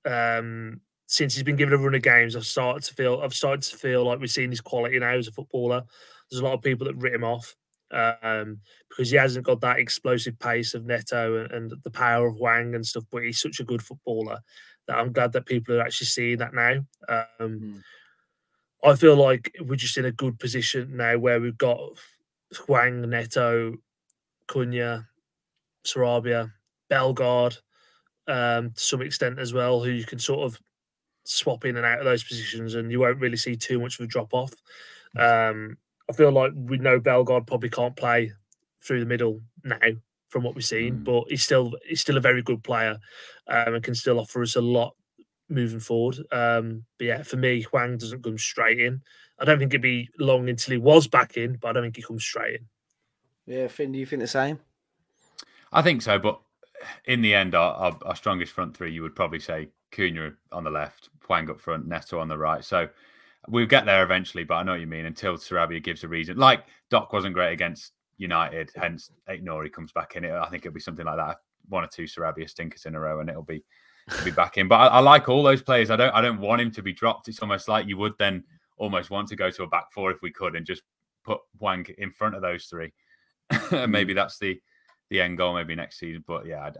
um, 0.04 0.80
since 1.06 1.34
he's 1.34 1.42
been 1.42 1.56
given 1.56 1.72
a 1.74 1.78
run 1.78 1.94
of 1.94 2.02
games. 2.02 2.36
I've 2.36 2.44
started 2.44 2.82
to 2.84 2.94
feel 2.94 3.20
I've 3.22 3.32
started 3.34 3.62
to 3.62 3.76
feel 3.76 4.04
like 4.04 4.20
we've 4.20 4.30
seen 4.30 4.50
his 4.50 4.60
quality 4.60 4.98
now 4.98 5.12
as 5.14 5.28
a 5.28 5.32
footballer. 5.32 5.84
There's 6.32 6.40
a 6.40 6.44
lot 6.44 6.54
of 6.54 6.62
people 6.62 6.86
that 6.86 6.96
writ 6.96 7.14
him 7.14 7.24
off 7.24 7.54
um, 7.90 8.58
because 8.88 9.10
he 9.10 9.16
hasn't 9.18 9.44
got 9.44 9.60
that 9.60 9.78
explosive 9.78 10.38
pace 10.38 10.72
of 10.74 10.86
Neto 10.86 11.42
and, 11.44 11.52
and 11.52 11.72
the 11.82 11.90
power 11.90 12.26
of 12.26 12.36
Hwang 12.36 12.74
and 12.74 12.84
stuff. 12.84 13.04
But 13.12 13.24
he's 13.24 13.40
such 13.40 13.60
a 13.60 13.64
good 13.64 13.82
footballer 13.82 14.38
that 14.88 14.98
I'm 14.98 15.12
glad 15.12 15.32
that 15.32 15.46
people 15.46 15.76
are 15.76 15.82
actually 15.82 16.06
seeing 16.08 16.38
that 16.38 16.54
now. 16.54 16.84
Um, 17.08 17.60
Mm. 17.60 17.82
I 18.84 18.96
feel 18.96 19.14
like 19.14 19.54
we're 19.60 19.76
just 19.76 19.96
in 19.96 20.06
a 20.06 20.10
good 20.10 20.40
position 20.40 20.96
now 20.96 21.16
where 21.16 21.40
we've 21.40 21.56
got 21.56 21.78
Hwang, 22.66 23.08
Neto, 23.08 23.76
Cunha, 24.48 25.06
Sarabia, 25.84 26.50
Bellegarde, 26.88 27.58
um, 28.26 28.72
to 28.72 28.80
some 28.80 29.02
extent 29.02 29.38
as 29.38 29.52
well, 29.52 29.82
who 29.82 29.90
you 29.90 30.04
can 30.04 30.18
sort 30.18 30.40
of 30.46 30.60
swap 31.24 31.64
in 31.64 31.76
and 31.76 31.86
out 31.86 32.00
of 32.00 32.04
those 32.04 32.24
positions, 32.24 32.74
and 32.74 32.90
you 32.90 32.98
won't 32.98 33.20
really 33.20 33.36
see 33.36 33.56
too 33.56 33.78
much 33.78 34.00
of 34.00 34.04
a 34.04 34.08
drop 34.08 34.34
off. 34.34 34.52
Um, 35.16 35.76
I 36.08 36.12
feel 36.12 36.30
like 36.32 36.52
we 36.54 36.78
know 36.78 36.98
Bellegarde 37.00 37.46
probably 37.46 37.70
can't 37.70 37.96
play 37.96 38.32
through 38.80 39.00
the 39.00 39.06
middle 39.06 39.40
now 39.64 39.78
from 40.28 40.42
what 40.42 40.54
we've 40.54 40.64
seen, 40.64 40.96
Mm. 40.96 41.04
but 41.04 41.24
he's 41.28 41.44
still 41.44 41.74
he's 41.86 42.00
still 42.00 42.16
a 42.16 42.20
very 42.20 42.42
good 42.42 42.62
player 42.64 42.98
um, 43.48 43.74
and 43.74 43.84
can 43.84 43.94
still 43.94 44.18
offer 44.18 44.42
us 44.42 44.56
a 44.56 44.60
lot 44.60 44.94
moving 45.48 45.80
forward. 45.80 46.18
Um, 46.32 46.84
but 46.98 47.06
yeah, 47.06 47.22
for 47.22 47.36
me, 47.36 47.62
Hwang 47.62 47.98
doesn't 47.98 48.22
come 48.24 48.38
straight 48.38 48.80
in. 48.80 49.02
I 49.38 49.44
don't 49.44 49.58
think 49.58 49.72
it'd 49.72 49.82
be 49.82 50.08
long 50.18 50.48
until 50.48 50.72
he 50.72 50.78
was 50.78 51.06
back 51.06 51.36
in, 51.36 51.56
but 51.56 51.68
I 51.68 51.72
don't 51.72 51.82
think 51.82 51.96
he 51.96 52.02
comes 52.02 52.24
straight 52.24 52.60
in. 52.60 52.66
Yeah, 53.46 53.68
Fin, 53.68 53.92
do 53.92 53.98
you 53.98 54.06
think 54.06 54.22
the 54.22 54.28
same? 54.28 54.58
I 55.72 55.82
think 55.82 56.00
so, 56.02 56.18
but 56.18 56.40
in 57.06 57.22
the 57.22 57.34
end, 57.34 57.54
our, 57.54 57.74
our, 57.74 57.98
our 58.06 58.16
strongest 58.16 58.52
front 58.52 58.76
three, 58.76 58.92
you 58.92 59.02
would 59.02 59.16
probably 59.16 59.40
say 59.40 59.68
Cunha 59.90 60.34
on 60.52 60.64
the 60.64 60.70
left, 60.70 61.10
Hwang 61.26 61.50
up 61.50 61.60
front, 61.60 61.86
Neto 61.86 62.18
on 62.18 62.28
the 62.28 62.38
right. 62.38 62.64
So 62.64 62.88
we'll 63.48 63.66
get 63.66 63.86
there 63.86 64.02
eventually, 64.02 64.44
but 64.44 64.54
I 64.54 64.62
know 64.62 64.72
what 64.72 64.80
you 64.80 64.86
mean 64.86 65.06
until 65.06 65.36
Sarabia 65.36 65.82
gives 65.82 66.04
a 66.04 66.08
reason. 66.08 66.36
Like 66.36 66.64
Doc 66.90 67.12
wasn't 67.12 67.34
great 67.34 67.52
against 67.52 67.92
United, 68.18 68.70
hence 68.76 69.10
Nouri 69.28 69.72
comes 69.72 69.92
back 69.92 70.16
in 70.16 70.24
it. 70.24 70.32
I 70.32 70.48
think 70.48 70.64
it'll 70.64 70.74
be 70.74 70.80
something 70.80 71.06
like 71.06 71.16
that. 71.16 71.38
One 71.68 71.84
or 71.84 71.88
two 71.88 72.04
Sarabia 72.04 72.48
stinkers 72.48 72.86
in 72.86 72.94
a 72.94 73.00
row, 73.00 73.20
and 73.20 73.28
it'll 73.28 73.42
be 73.42 73.64
it'll 74.08 74.24
be 74.24 74.30
back 74.42 74.58
in. 74.58 74.68
But 74.68 74.76
I, 74.76 74.86
I 74.86 74.98
like 75.00 75.28
all 75.28 75.42
those 75.42 75.62
players. 75.62 75.90
I 75.90 75.96
don't 75.96 76.14
I 76.14 76.20
don't 76.20 76.40
want 76.40 76.60
him 76.60 76.70
to 76.72 76.82
be 76.82 76.92
dropped. 76.92 77.28
It's 77.28 77.40
almost 77.40 77.68
like 77.68 77.86
you 77.86 77.96
would 77.98 78.14
then 78.18 78.44
almost 78.76 79.10
want 79.10 79.28
to 79.28 79.36
go 79.36 79.50
to 79.50 79.62
a 79.62 79.68
back 79.68 79.92
four 79.92 80.10
if 80.10 80.22
we 80.22 80.30
could 80.30 80.56
and 80.56 80.66
just 80.66 80.82
put 81.24 81.38
Hwang 81.58 81.86
in 81.98 82.10
front 82.10 82.34
of 82.34 82.42
those 82.42 82.66
three. 82.66 82.92
maybe 83.88 84.12
that's 84.12 84.38
the 84.38 84.60
the 85.10 85.20
end 85.20 85.38
goal 85.38 85.54
maybe 85.54 85.74
next 85.74 85.98
season. 85.98 86.24
But 86.26 86.46
yeah, 86.46 86.70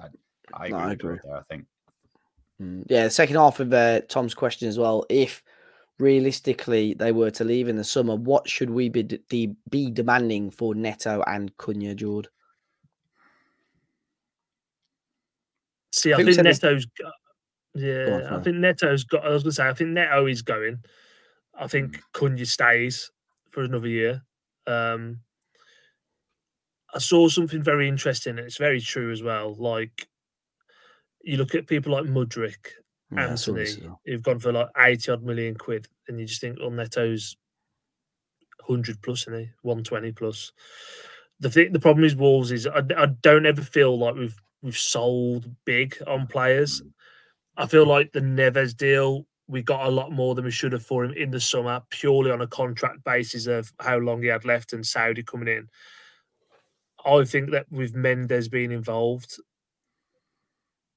I, 0.55 0.65
I, 0.65 0.65
I 0.65 0.67
agree. 0.67 0.71
No, 0.71 0.79
I 0.79 0.93
agree. 0.93 1.19
There, 1.25 1.37
I 1.37 1.43
think. 1.43 1.67
Mm, 2.61 2.85
Yeah, 2.89 3.05
the 3.05 3.11
second 3.11 3.37
half 3.37 3.61
of 3.61 3.73
uh, 3.73 4.01
Tom's 4.09 4.35
question 4.35 4.69
as 4.69 4.79
well. 4.79 5.05
If 5.09 5.43
realistically 5.99 6.95
they 6.95 7.13
were 7.13 7.31
to 7.31 7.45
leave 7.45 7.69
in 7.69 7.77
the 7.77 7.85
summer, 7.85 8.17
what 8.17 8.49
should 8.49 8.71
we 8.71 8.89
be 8.89 9.03
de- 9.03 9.57
be 9.71 9.91
demanding 9.91 10.51
for 10.51 10.75
Neto 10.75 11.23
and 11.27 11.57
Cunha, 11.57 11.95
Jord? 11.95 12.29
See, 15.93 16.13
I, 16.13 16.17
think 16.17 16.29
we 16.29 16.35
think 16.35 16.37
said 16.37 16.47
this- 16.47 16.63
Neto's 16.63 16.87
got, 16.87 17.13
yeah, 17.75 18.29
I 18.31 18.41
think 18.41 18.57
Neto's 18.57 19.05
got. 19.05 19.25
I 19.25 19.31
was 19.31 19.43
going 19.43 19.51
to 19.51 19.57
say, 19.57 19.69
I 19.69 19.73
think 19.73 19.91
Neto 19.91 20.27
is 20.27 20.43
going. 20.43 20.79
I 21.59 21.67
think 21.69 22.01
Cunha 22.13 22.47
stays 22.47 23.11
for 23.51 23.63
another 23.63 23.89
year. 23.89 24.23
Um, 24.67 25.21
I 26.95 26.99
saw 26.99 27.29
something 27.29 27.63
very 27.63 27.89
interesting, 27.89 28.39
and 28.39 28.47
it's 28.47 28.59
very 28.59 28.81
true 28.81 29.11
as 29.11 29.23
well. 29.23 29.55
Like 29.55 30.07
you 31.23 31.37
look 31.37 31.55
at 31.55 31.67
people 31.67 31.93
like 31.93 32.05
Mudryk, 32.05 32.67
Yeah, 33.15 33.33
I 33.33 33.35
saw 33.35 33.53
this 33.53 33.71
as 33.71 33.77
Antony, 33.77 33.95
who've 34.07 34.23
gone 34.23 34.39
for 34.39 34.53
like 34.53 34.69
eighty 34.79 35.11
odd 35.11 35.23
million 35.23 35.55
quid, 35.55 35.87
and 36.09 36.19
you 36.19 36.27
just 36.27 36.41
think, 36.41 36.59
well, 36.59 36.71
Neto's 36.71 37.37
hundred 38.67 39.01
plus, 39.03 39.27
and 39.27 39.37
he 39.37 39.51
one 39.63 39.83
twenty 39.85 40.13
plus. 40.13 40.53
The 41.41 41.51
thing, 41.51 41.73
the 41.73 41.81
problem 41.81 42.05
is 42.05 42.17
Wolves 42.17 42.53
is 42.53 42.67
I, 42.67 42.83
I 42.97 43.07
don't 43.23 43.47
ever 43.47 43.63
feel 43.63 43.99
like 43.99 44.15
we've 44.15 44.41
we've 44.63 44.79
sold 44.79 45.51
big 45.65 45.97
on 46.07 46.27
players. 46.27 46.83
I 47.57 47.67
feel 47.67 47.87
like 47.87 48.13
the 48.13 48.21
Neves 48.21 48.77
deal 48.77 49.27
we 49.49 49.63
got 49.63 49.87
a 49.87 49.91
lot 49.91 50.11
more 50.11 50.35
than 50.35 50.45
we 50.47 50.51
should 50.51 50.73
have 50.73 50.85
for 50.85 51.05
him 51.05 51.13
in 51.13 51.31
the 51.31 51.41
summer, 51.41 51.83
purely 51.91 52.31
on 52.31 52.41
a 52.41 52.47
contract 52.47 53.05
basis 53.05 53.47
of 53.47 53.71
how 53.81 53.99
long 53.99 54.23
he 54.23 54.29
had 54.29 54.47
left 54.47 54.73
and 54.73 54.87
Saudi 54.87 55.23
coming 55.23 55.49
in. 55.49 55.69
I 57.05 57.25
think 57.25 57.51
that 57.51 57.71
with 57.71 57.95
Mendes 57.95 58.49
being 58.49 58.73
involved, 58.73 59.37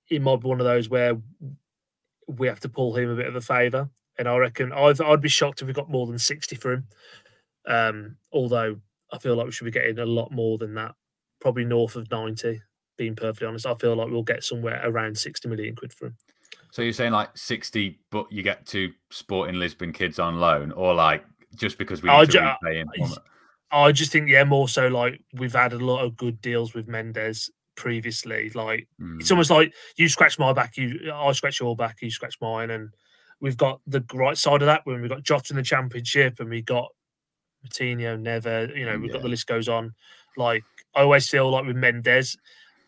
it 0.09 0.21
might 0.21 0.39
be 0.39 0.47
one 0.47 0.61
of 0.61 0.65
those 0.65 0.87
where 0.87 1.17
we 2.27 2.47
have 2.47 2.59
to 2.61 2.69
pull 2.69 2.95
him 2.95 3.09
a 3.09 3.15
bit 3.15 3.27
of 3.27 3.35
a 3.35 3.41
favour. 3.41 3.89
And 4.17 4.27
I 4.27 4.37
reckon 4.37 4.71
I'd, 4.71 5.01
I'd 5.01 5.21
be 5.21 5.29
shocked 5.29 5.61
if 5.61 5.67
we 5.67 5.73
got 5.73 5.89
more 5.89 6.07
than 6.07 6.17
60 6.19 6.55
for 6.55 6.73
him. 6.73 6.87
Um, 7.67 8.17
although 8.31 8.77
I 9.11 9.17
feel 9.17 9.35
like 9.35 9.45
we 9.45 9.51
should 9.51 9.65
be 9.65 9.71
getting 9.71 9.99
a 9.99 10.05
lot 10.05 10.31
more 10.31 10.57
than 10.57 10.73
that, 10.75 10.93
probably 11.41 11.65
north 11.65 11.95
of 11.95 12.09
90, 12.09 12.61
being 12.97 13.15
perfectly 13.15 13.47
honest. 13.47 13.65
I 13.65 13.75
feel 13.75 13.95
like 13.95 14.09
we'll 14.09 14.23
get 14.23 14.43
somewhere 14.43 14.81
around 14.83 15.17
60 15.17 15.49
million 15.49 15.75
quid 15.75 15.93
for 15.93 16.07
him. 16.07 16.17
So 16.71 16.81
you're 16.81 16.93
saying 16.93 17.11
like 17.13 17.29
60, 17.37 17.99
but 18.11 18.31
you 18.31 18.43
get 18.43 18.65
two 18.65 18.91
Sporting 19.11 19.55
Lisbon 19.55 19.91
kids 19.93 20.19
on 20.19 20.39
loan, 20.39 20.71
or 20.71 20.93
like 20.93 21.25
just 21.55 21.77
because 21.77 22.01
we 22.01 22.09
I 22.09 22.21
need 22.21 22.25
to 22.27 22.31
ju- 22.31 22.39
repay 22.63 22.77
him? 22.79 22.89
I- 23.01 23.15
I 23.71 23.91
just 23.91 24.11
think, 24.11 24.29
yeah, 24.29 24.43
more 24.43 24.69
so 24.69 24.87
like 24.87 25.19
we've 25.33 25.51
had 25.53 25.73
a 25.73 25.77
lot 25.79 26.05
of 26.05 26.15
good 26.15 26.39
deals 26.39 26.73
with 26.73 26.87
Mendes 26.87 27.49
previously. 27.75 28.49
Like 28.51 28.87
it's 29.19 29.29
Mm. 29.29 29.31
almost 29.31 29.51
like 29.51 29.73
you 29.97 30.07
scratch 30.09 30.39
my 30.39 30.53
back, 30.53 30.77
you 30.77 31.11
I 31.13 31.31
scratch 31.33 31.59
your 31.59 31.75
back, 31.75 32.01
you 32.01 32.09
scratch 32.11 32.37
mine, 32.41 32.71
and 32.71 32.89
we've 33.41 33.57
got 33.57 33.81
the 33.85 34.03
right 34.13 34.37
side 34.37 34.61
of 34.61 34.65
that 34.67 34.81
when 34.85 35.01
we 35.01 35.07
got 35.09 35.23
Jota 35.23 35.51
in 35.51 35.57
the 35.57 35.63
championship 35.63 36.39
and 36.39 36.49
we 36.49 36.61
got 36.61 36.89
Moutinho, 37.65 38.19
Never, 38.19 38.65
you 38.75 38.85
know, 38.85 38.97
we've 38.97 39.11
got 39.11 39.21
the 39.21 39.27
list 39.27 39.47
goes 39.47 39.67
on. 39.67 39.93
Like 40.37 40.63
I 40.95 41.01
always 41.01 41.27
feel 41.29 41.49
like 41.49 41.65
with 41.65 41.75
Mendes, 41.75 42.37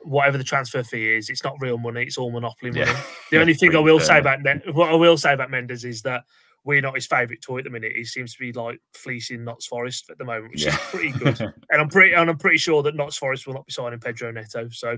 whatever 0.01 0.37
the 0.37 0.43
transfer 0.43 0.83
fee 0.83 1.15
is, 1.15 1.29
it's 1.29 1.43
not 1.43 1.55
real 1.59 1.77
money, 1.77 2.03
it's 2.03 2.17
all 2.17 2.31
monopoly 2.31 2.71
money. 2.71 2.85
Yeah. 2.91 3.03
The 3.31 3.41
only 3.41 3.53
thing 3.55 3.75
I 3.75 3.79
will 3.79 3.99
say 3.99 4.19
about 4.19 4.39
what 4.73 4.89
I 4.89 4.95
will 4.95 5.17
say 5.17 5.33
about 5.33 5.49
Mendes 5.51 5.83
is 5.83 6.01
that 6.03 6.23
we're 6.63 6.81
not 6.81 6.95
his 6.95 7.07
favourite 7.07 7.41
toy 7.41 7.59
at 7.59 7.63
the 7.63 7.69
minute. 7.69 7.93
He 7.95 8.03
seems 8.03 8.33
to 8.33 8.39
be 8.39 8.51
like 8.51 8.79
fleecing 8.93 9.43
Notts 9.45 9.67
Forest 9.67 10.09
at 10.09 10.17
the 10.17 10.25
moment, 10.25 10.51
which 10.51 10.65
is 10.65 10.75
pretty 10.89 11.11
good. 11.11 11.39
And 11.69 11.81
I'm 11.81 11.87
pretty 11.89 12.13
and 12.13 12.29
I'm 12.29 12.37
pretty 12.37 12.57
sure 12.57 12.83
that 12.83 12.95
Notts 12.95 13.17
Forest 13.17 13.47
will 13.47 13.53
not 13.53 13.65
be 13.65 13.71
signing 13.71 13.99
Pedro 13.99 14.31
Neto. 14.31 14.67
So 14.69 14.97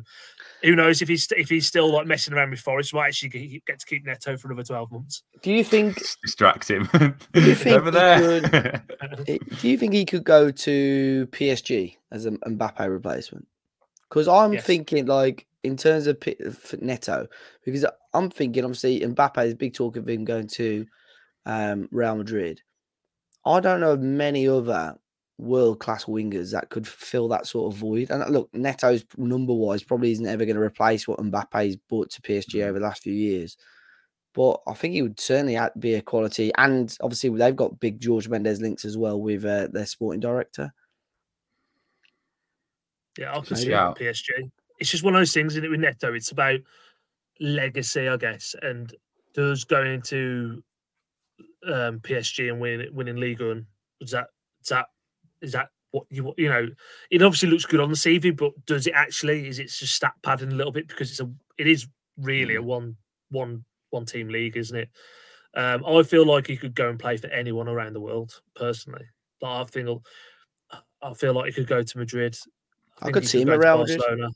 who 0.64 0.76
knows 0.76 1.02
if 1.02 1.08
he's 1.08 1.28
if 1.38 1.50
he's 1.50 1.68
still 1.68 1.92
like 1.92 2.08
messing 2.08 2.34
around 2.34 2.50
with 2.52 2.60
Forest, 2.60 2.94
we 2.94 3.00
might 3.00 3.08
actually 3.10 3.30
get 3.30 3.66
get 3.66 3.80
to 3.80 3.86
keep 3.86 4.06
Neto 4.06 4.36
for 4.38 4.48
another 4.48 4.64
12 4.64 4.92
months. 4.92 5.24
Do 5.42 5.52
you 5.52 5.64
think 5.64 5.98
distract 6.24 6.70
him 6.70 6.90
you 7.36 7.56
think 7.56 7.76
over 7.78 7.92
he 7.92 7.92
there. 7.92 8.84
Eh, 9.28 9.38
Do 9.62 9.70
you 9.70 9.78
think 9.78 9.94
he 9.94 10.06
could 10.06 10.24
go 10.24 10.50
to 10.52 11.28
PSG 11.32 11.96
as 12.12 12.26
an 12.26 12.38
Mbappe 12.48 12.90
replacement? 12.90 13.48
Because 14.10 14.28
I'm 14.28 14.54
Yes. 14.54 14.66
thinking, 14.66 15.06
like, 15.06 15.46
in 15.64 15.78
terms 15.78 16.08
of 16.08 16.20
P- 16.20 16.36
f- 16.44 16.74
Neto, 16.82 17.28
because 17.64 17.86
I'm 18.14 18.32
thinking, 18.32 18.64
obviously, 18.64 19.02
Mbappe 19.02 19.46
is 19.46 19.54
big 19.54 19.74
talk 19.76 19.98
of 19.98 20.10
him 20.10 20.26
going 20.26 20.48
to 20.48 20.86
um, 21.46 21.88
Real 21.92 22.16
Madrid. 22.16 22.62
I 23.46 23.60
don't 23.60 23.80
know 23.82 23.94
of 23.94 24.02
many 24.02 24.48
other 24.48 24.98
world 25.38 25.80
class 25.80 26.06
wingers 26.06 26.52
that 26.52 26.70
could 26.70 26.88
fill 26.88 27.28
that 27.30 27.48
sort 27.48 27.74
of 27.74 27.80
void. 27.80 28.12
And 28.12 28.22
uh, 28.24 28.28
look, 28.28 28.54
Neto's 28.54 29.06
number 29.18 29.54
wise 29.54 29.84
probably 29.84 30.12
isn't 30.12 30.26
ever 30.28 30.46
going 30.46 30.58
to 30.58 30.62
replace 30.62 31.08
what 31.08 31.20
Mbappe's 31.20 31.78
brought 31.78 32.10
to 32.12 32.22
PSG 32.22 32.60
Mhm. 32.60 32.66
over 32.66 32.80
the 32.80 32.86
last 32.86 33.04
few 33.04 33.14
years. 33.14 33.56
But 34.34 34.62
I 34.68 34.74
think 34.74 34.94
he 34.94 35.02
would 35.02 35.20
certainly 35.20 35.58
be 35.80 35.96
a 35.96 36.02
quality. 36.02 36.52
And 36.58 36.96
obviously, 37.02 37.30
they've 37.32 37.56
got 37.56 37.80
big 37.80 38.00
George 38.00 38.28
Mendes 38.30 38.62
links 38.62 38.86
as 38.86 38.98
well 38.98 39.20
with 39.22 39.44
uh, 39.46 39.68
their 39.72 39.86
sporting 39.86 40.20
director. 40.20 40.72
Yeah, 43.18 43.32
I 43.32 43.42
can 43.42 43.46
Maybe. 43.52 43.56
see 43.56 43.70
that 43.70 43.90
with 43.90 43.98
PSG. 43.98 44.52
It's 44.80 44.92
just 44.92 45.04
one 45.04 45.16
of 45.16 45.20
those 45.20 45.34
things, 45.34 45.54
isn't 45.54 45.66
it, 45.66 45.70
with 45.70 45.80
Neto? 45.82 46.14
It's 46.14 46.32
about 46.32 46.60
legacy, 47.40 48.08
I 48.08 48.18
guess, 48.18 48.56
and 48.62 48.94
does 49.34 49.64
going 49.64 50.02
to 50.04 50.64
um, 51.68 52.00
PSG 52.00 52.52
and 52.52 52.60
winning 52.60 52.94
winning 52.94 53.18
league 53.18 53.42
and 53.42 53.66
is 54.02 54.12
that 54.12 54.28
is 54.62 54.70
that 54.70 54.88
is 55.42 55.52
that 55.54 55.70
what 55.92 56.06
you 56.10 56.34
you 56.38 56.50
know? 56.50 56.68
It 57.10 57.22
obviously 57.22 57.50
looks 57.50 57.66
good 57.66 57.80
on 57.80 57.90
the 57.90 57.96
CV, 57.96 58.36
but 58.36 58.54
does 58.66 58.88
it 58.88 58.94
actually? 58.94 59.48
Is 59.48 59.60
it 59.60 59.70
just 59.70 59.96
stat 59.96 60.14
padding 60.22 60.52
a 60.52 60.56
little 60.56 60.72
bit 60.72 60.88
because 60.88 61.10
it's 61.10 61.20
a 61.20 61.30
it 61.58 61.68
is 61.68 61.88
really 62.18 62.56
a 62.56 62.62
one 62.62 62.96
one 63.30 63.64
one 63.90 64.06
team 64.06 64.30
league, 64.30 64.58
isn't 64.58 64.78
it? 64.78 64.90
Um, 65.56 65.84
I 65.86 66.04
feel 66.04 66.26
like 66.26 66.48
he 66.48 66.58
could 66.58 66.76
go 66.76 66.90
and 66.90 67.00
play 67.00 67.18
for 67.18 67.28
anyone 67.28 67.68
around 67.68 67.94
the 67.94 68.02
world. 68.02 68.40
Personally, 68.56 69.06
like 69.42 69.68
I 69.68 69.70
feel 69.70 70.04
I 71.02 71.14
feel 71.14 71.34
like 71.34 71.48
he 71.48 71.54
could 71.54 71.68
go 71.68 71.82
to 71.82 71.98
Madrid. 71.98 72.38
I, 73.02 73.06
think 73.06 73.14
could 73.16 73.28
see 73.28 73.42
him 73.42 73.50
around. 73.50 73.80
Barcelona. 73.80 74.30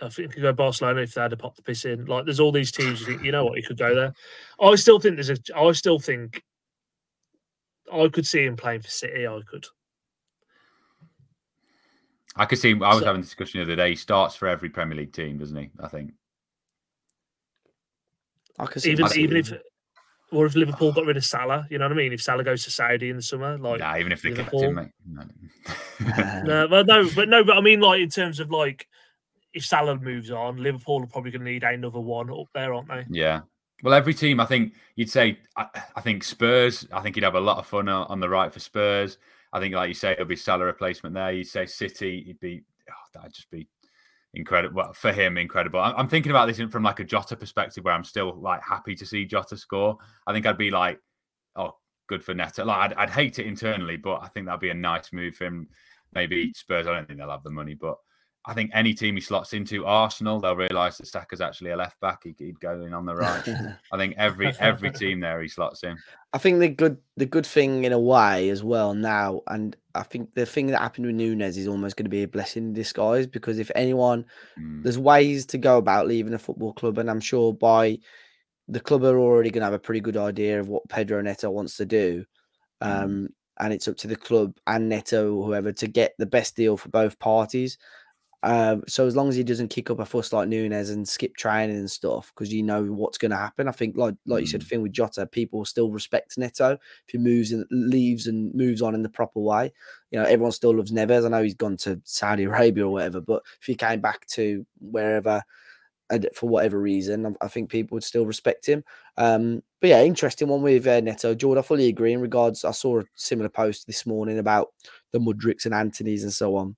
I 0.00 0.08
think 0.08 0.28
he 0.28 0.34
could 0.34 0.42
go 0.42 0.52
Barcelona 0.52 1.02
if 1.02 1.14
they 1.14 1.20
had 1.20 1.30
to 1.32 1.36
pop 1.36 1.54
the 1.54 1.62
piss 1.62 1.84
in. 1.84 2.06
Like, 2.06 2.24
there's 2.24 2.40
all 2.40 2.50
these 2.52 2.72
teams. 2.72 3.00
You 3.00 3.06
think, 3.06 3.22
you 3.22 3.30
know 3.32 3.44
what, 3.44 3.56
he 3.56 3.62
could 3.62 3.78
go 3.78 3.94
there. 3.94 4.12
I 4.60 4.74
still 4.76 4.98
think 4.98 5.16
there's 5.16 5.30
a. 5.30 5.36
I 5.56 5.70
still 5.72 5.98
think 5.98 6.42
I 7.92 8.08
could 8.08 8.26
see 8.26 8.44
him 8.44 8.56
playing 8.56 8.80
for 8.82 8.88
City. 8.88 9.26
I 9.26 9.40
could. 9.46 9.66
I 12.36 12.46
could 12.46 12.58
see. 12.58 12.72
I 12.72 12.74
was 12.76 13.00
So- 13.00 13.04
having 13.04 13.20
a 13.20 13.24
discussion 13.24 13.58
the 13.60 13.64
other 13.64 13.76
day. 13.76 13.90
He 13.90 13.96
starts 13.96 14.34
for 14.34 14.48
every 14.48 14.70
Premier 14.70 14.96
League 14.96 15.12
team, 15.12 15.38
doesn't 15.38 15.56
he? 15.56 15.70
I 15.82 15.88
think. 15.88 16.12
I 18.58 18.66
could 18.66 18.82
see 18.82 18.92
Even 18.92 19.06
him 19.06 19.12
even 19.18 19.36
if, 19.38 19.52
or 20.30 20.46
if 20.46 20.54
Liverpool 20.54 20.92
got 20.92 21.04
rid 21.06 21.16
of 21.16 21.24
Salah, 21.24 21.66
you 21.70 21.78
know 21.78 21.84
what 21.86 21.92
I 21.92 21.96
mean? 21.96 22.12
If 22.12 22.22
Salah 22.22 22.44
goes 22.44 22.64
to 22.64 22.70
Saudi 22.70 23.10
in 23.10 23.16
the 23.16 23.22
summer, 23.22 23.58
like 23.58 23.80
nah, 23.80 23.96
even 23.96 24.12
if 24.12 24.22
they 24.22 24.32
kept 24.32 24.52
Liverpool. 24.52 24.78
him, 24.78 24.92
mate. 25.06 25.28
No. 26.00 26.42
no, 26.66 26.68
but 26.68 26.86
no, 26.86 27.08
but 27.14 27.28
no, 27.28 27.44
but 27.44 27.56
I 27.56 27.60
mean, 27.60 27.80
like 27.80 28.00
in 28.00 28.08
terms 28.08 28.40
of 28.40 28.50
like, 28.50 28.88
if 29.54 29.64
Salah 29.64 29.96
moves 29.98 30.30
on, 30.30 30.62
Liverpool 30.62 31.02
are 31.02 31.06
probably 31.06 31.30
going 31.30 31.44
to 31.44 31.50
need 31.50 31.64
another 31.64 32.00
one 32.00 32.30
up 32.30 32.48
there, 32.54 32.72
aren't 32.72 32.88
they? 32.88 33.04
Yeah. 33.10 33.40
Well, 33.82 33.94
every 33.94 34.14
team, 34.14 34.38
I 34.40 34.46
think 34.46 34.74
you'd 34.96 35.10
say, 35.10 35.38
I, 35.56 35.66
I 35.96 36.00
think 36.00 36.22
Spurs, 36.22 36.86
I 36.92 37.00
think 37.00 37.16
you'd 37.16 37.24
have 37.24 37.34
a 37.34 37.40
lot 37.40 37.58
of 37.58 37.66
fun 37.66 37.88
on, 37.88 38.06
on 38.06 38.20
the 38.20 38.28
right 38.28 38.52
for 38.52 38.60
Spurs. 38.60 39.18
I 39.52 39.60
think, 39.60 39.74
like 39.74 39.88
you 39.88 39.94
say, 39.94 40.12
it'll 40.12 40.24
be 40.24 40.36
Salah 40.36 40.64
replacement 40.64 41.14
there. 41.14 41.32
You'd 41.32 41.48
say 41.48 41.66
City, 41.66 42.22
he'd 42.24 42.40
be, 42.40 42.62
oh, 42.88 42.94
that'd 43.12 43.34
just 43.34 43.50
be 43.50 43.68
incredible. 44.34 44.76
Well, 44.76 44.92
for 44.92 45.12
him, 45.12 45.36
incredible. 45.36 45.80
I'm, 45.80 45.94
I'm 45.96 46.08
thinking 46.08 46.30
about 46.30 46.46
this 46.46 46.60
from 46.60 46.84
like 46.84 47.00
a 47.00 47.04
Jota 47.04 47.36
perspective 47.36 47.84
where 47.84 47.94
I'm 47.94 48.04
still 48.04 48.34
like 48.40 48.62
happy 48.62 48.94
to 48.94 49.04
see 49.04 49.24
Jota 49.26 49.56
score. 49.56 49.98
I 50.26 50.32
think 50.32 50.46
I'd 50.46 50.56
be 50.56 50.70
like, 50.70 51.00
oh, 51.56 51.76
good 52.08 52.24
for 52.24 52.34
Neto. 52.34 52.64
Like, 52.64 52.92
I'd, 52.92 52.94
I'd 52.94 53.10
hate 53.10 53.38
it 53.40 53.46
internally, 53.46 53.96
but 53.96 54.22
I 54.22 54.28
think 54.28 54.46
that'd 54.46 54.60
be 54.60 54.70
a 54.70 54.74
nice 54.74 55.12
move 55.12 55.34
for 55.34 55.46
him. 55.46 55.68
Maybe 56.14 56.52
Spurs, 56.54 56.86
I 56.86 56.92
don't 56.92 57.06
think 57.06 57.18
they'll 57.18 57.30
have 57.30 57.42
the 57.42 57.50
money, 57.50 57.74
but 57.74 57.96
I 58.44 58.54
think 58.54 58.72
any 58.74 58.92
team 58.92 59.14
he 59.14 59.20
slots 59.20 59.52
into, 59.52 59.86
Arsenal, 59.86 60.40
they'll 60.40 60.56
realise 60.56 60.96
that 60.98 61.06
Stacker's 61.06 61.40
actually 61.40 61.70
a 61.70 61.76
left 61.76 62.00
back. 62.00 62.22
He, 62.24 62.34
he'd 62.38 62.58
go 62.58 62.80
in 62.82 62.92
on 62.92 63.06
the 63.06 63.14
right. 63.14 63.42
I 63.92 63.96
think 63.96 64.14
every 64.18 64.52
every 64.58 64.90
team 65.02 65.20
there 65.20 65.40
he 65.40 65.46
slots 65.48 65.84
in. 65.84 65.96
I 66.32 66.38
think 66.38 66.58
the 66.58 66.68
good 66.68 66.96
the 67.16 67.26
good 67.26 67.46
thing 67.46 67.84
in 67.84 67.92
a 67.92 67.98
way 68.00 68.48
as 68.50 68.64
well 68.64 68.94
now, 68.94 69.42
and 69.46 69.76
I 69.94 70.02
think 70.02 70.34
the 70.34 70.44
thing 70.44 70.66
that 70.68 70.80
happened 70.80 71.06
with 71.06 71.14
Nunes 71.14 71.56
is 71.56 71.68
almost 71.68 71.96
going 71.96 72.04
to 72.06 72.10
be 72.10 72.24
a 72.24 72.28
blessing 72.28 72.64
in 72.64 72.72
disguise 72.72 73.26
because 73.28 73.58
if 73.60 73.70
anyone, 73.76 74.24
Mm. 74.58 74.82
there's 74.82 74.98
ways 74.98 75.46
to 75.46 75.58
go 75.58 75.78
about 75.78 76.08
leaving 76.08 76.34
a 76.34 76.38
football 76.38 76.72
club, 76.72 76.98
and 76.98 77.08
I'm 77.08 77.20
sure 77.20 77.52
by 77.54 77.98
the 78.68 78.80
club 78.80 79.04
are 79.04 79.18
already 79.20 79.50
going 79.50 79.60
to 79.60 79.66
have 79.66 79.72
a 79.74 79.78
pretty 79.78 80.00
good 80.00 80.16
idea 80.16 80.58
of 80.58 80.68
what 80.68 80.88
Pedro 80.88 81.20
Neto 81.20 81.48
wants 81.50 81.76
to 81.76 81.84
do, 81.84 82.24
Mm. 82.82 83.02
um, 83.04 83.28
and 83.60 83.72
it's 83.72 83.86
up 83.86 83.96
to 83.98 84.08
the 84.08 84.16
club 84.16 84.56
and 84.66 84.88
Neto 84.88 85.34
or 85.34 85.46
whoever 85.46 85.70
to 85.72 85.86
get 85.86 86.14
the 86.18 86.26
best 86.26 86.56
deal 86.56 86.76
for 86.76 86.88
both 86.88 87.18
parties. 87.20 87.78
Um, 88.44 88.82
so 88.88 89.06
as 89.06 89.14
long 89.14 89.28
as 89.28 89.36
he 89.36 89.44
doesn't 89.44 89.68
kick 89.68 89.88
up 89.90 90.00
a 90.00 90.04
fuss 90.04 90.32
like 90.32 90.48
Nunes 90.48 90.90
and 90.90 91.08
skip 91.08 91.36
training 91.36 91.76
and 91.76 91.90
stuff, 91.90 92.32
because 92.34 92.52
you 92.52 92.62
know 92.62 92.82
what's 92.84 93.18
going 93.18 93.30
to 93.30 93.36
happen. 93.36 93.68
I 93.68 93.72
think, 93.72 93.96
like 93.96 94.14
like 94.26 94.40
you 94.40 94.46
said, 94.46 94.62
Mm. 94.62 94.68
thing 94.68 94.82
with 94.82 94.92
Jota, 94.92 95.26
people 95.26 95.64
still 95.64 95.90
respect 95.90 96.36
Neto 96.36 96.72
if 96.72 96.78
he 97.12 97.18
moves 97.18 97.52
and 97.52 97.64
leaves 97.70 98.26
and 98.26 98.52
moves 98.54 98.82
on 98.82 98.94
in 98.96 99.02
the 99.02 99.08
proper 99.08 99.40
way. 99.40 99.72
You 100.10 100.18
know, 100.18 100.24
everyone 100.24 100.52
still 100.52 100.74
loves 100.76 100.90
Neves. 100.92 101.24
I 101.24 101.28
know 101.28 101.42
he's 101.42 101.54
gone 101.54 101.76
to 101.78 102.00
Saudi 102.04 102.44
Arabia 102.44 102.86
or 102.86 102.92
whatever, 102.92 103.20
but 103.20 103.42
if 103.60 103.66
he 103.66 103.74
came 103.76 104.00
back 104.00 104.26
to 104.28 104.66
wherever 104.80 105.42
for 106.34 106.46
whatever 106.48 106.78
reason, 106.78 107.24
I- 107.24 107.46
I 107.46 107.48
think 107.48 107.70
people 107.70 107.96
would 107.96 108.04
still 108.04 108.26
respect 108.26 108.66
him. 108.66 108.84
Um, 109.16 109.62
but 109.80 109.88
yeah, 109.88 110.02
interesting 110.02 110.48
one 110.48 110.60
with 110.60 110.86
uh, 110.86 111.00
Neto. 111.00 111.34
Jordan, 111.34 111.62
I 111.62 111.66
fully 111.66 111.88
agree 111.88 112.12
in 112.12 112.20
regards. 112.20 112.64
I 112.66 112.72
saw 112.72 113.00
a 113.00 113.04
similar 113.14 113.48
post 113.48 113.86
this 113.86 114.04
morning 114.04 114.38
about 114.38 114.72
the 115.12 115.18
Mudryks 115.20 115.64
and 115.64 115.72
Antony's 115.72 116.22
and 116.22 116.32
so 116.32 116.54
on. 116.56 116.76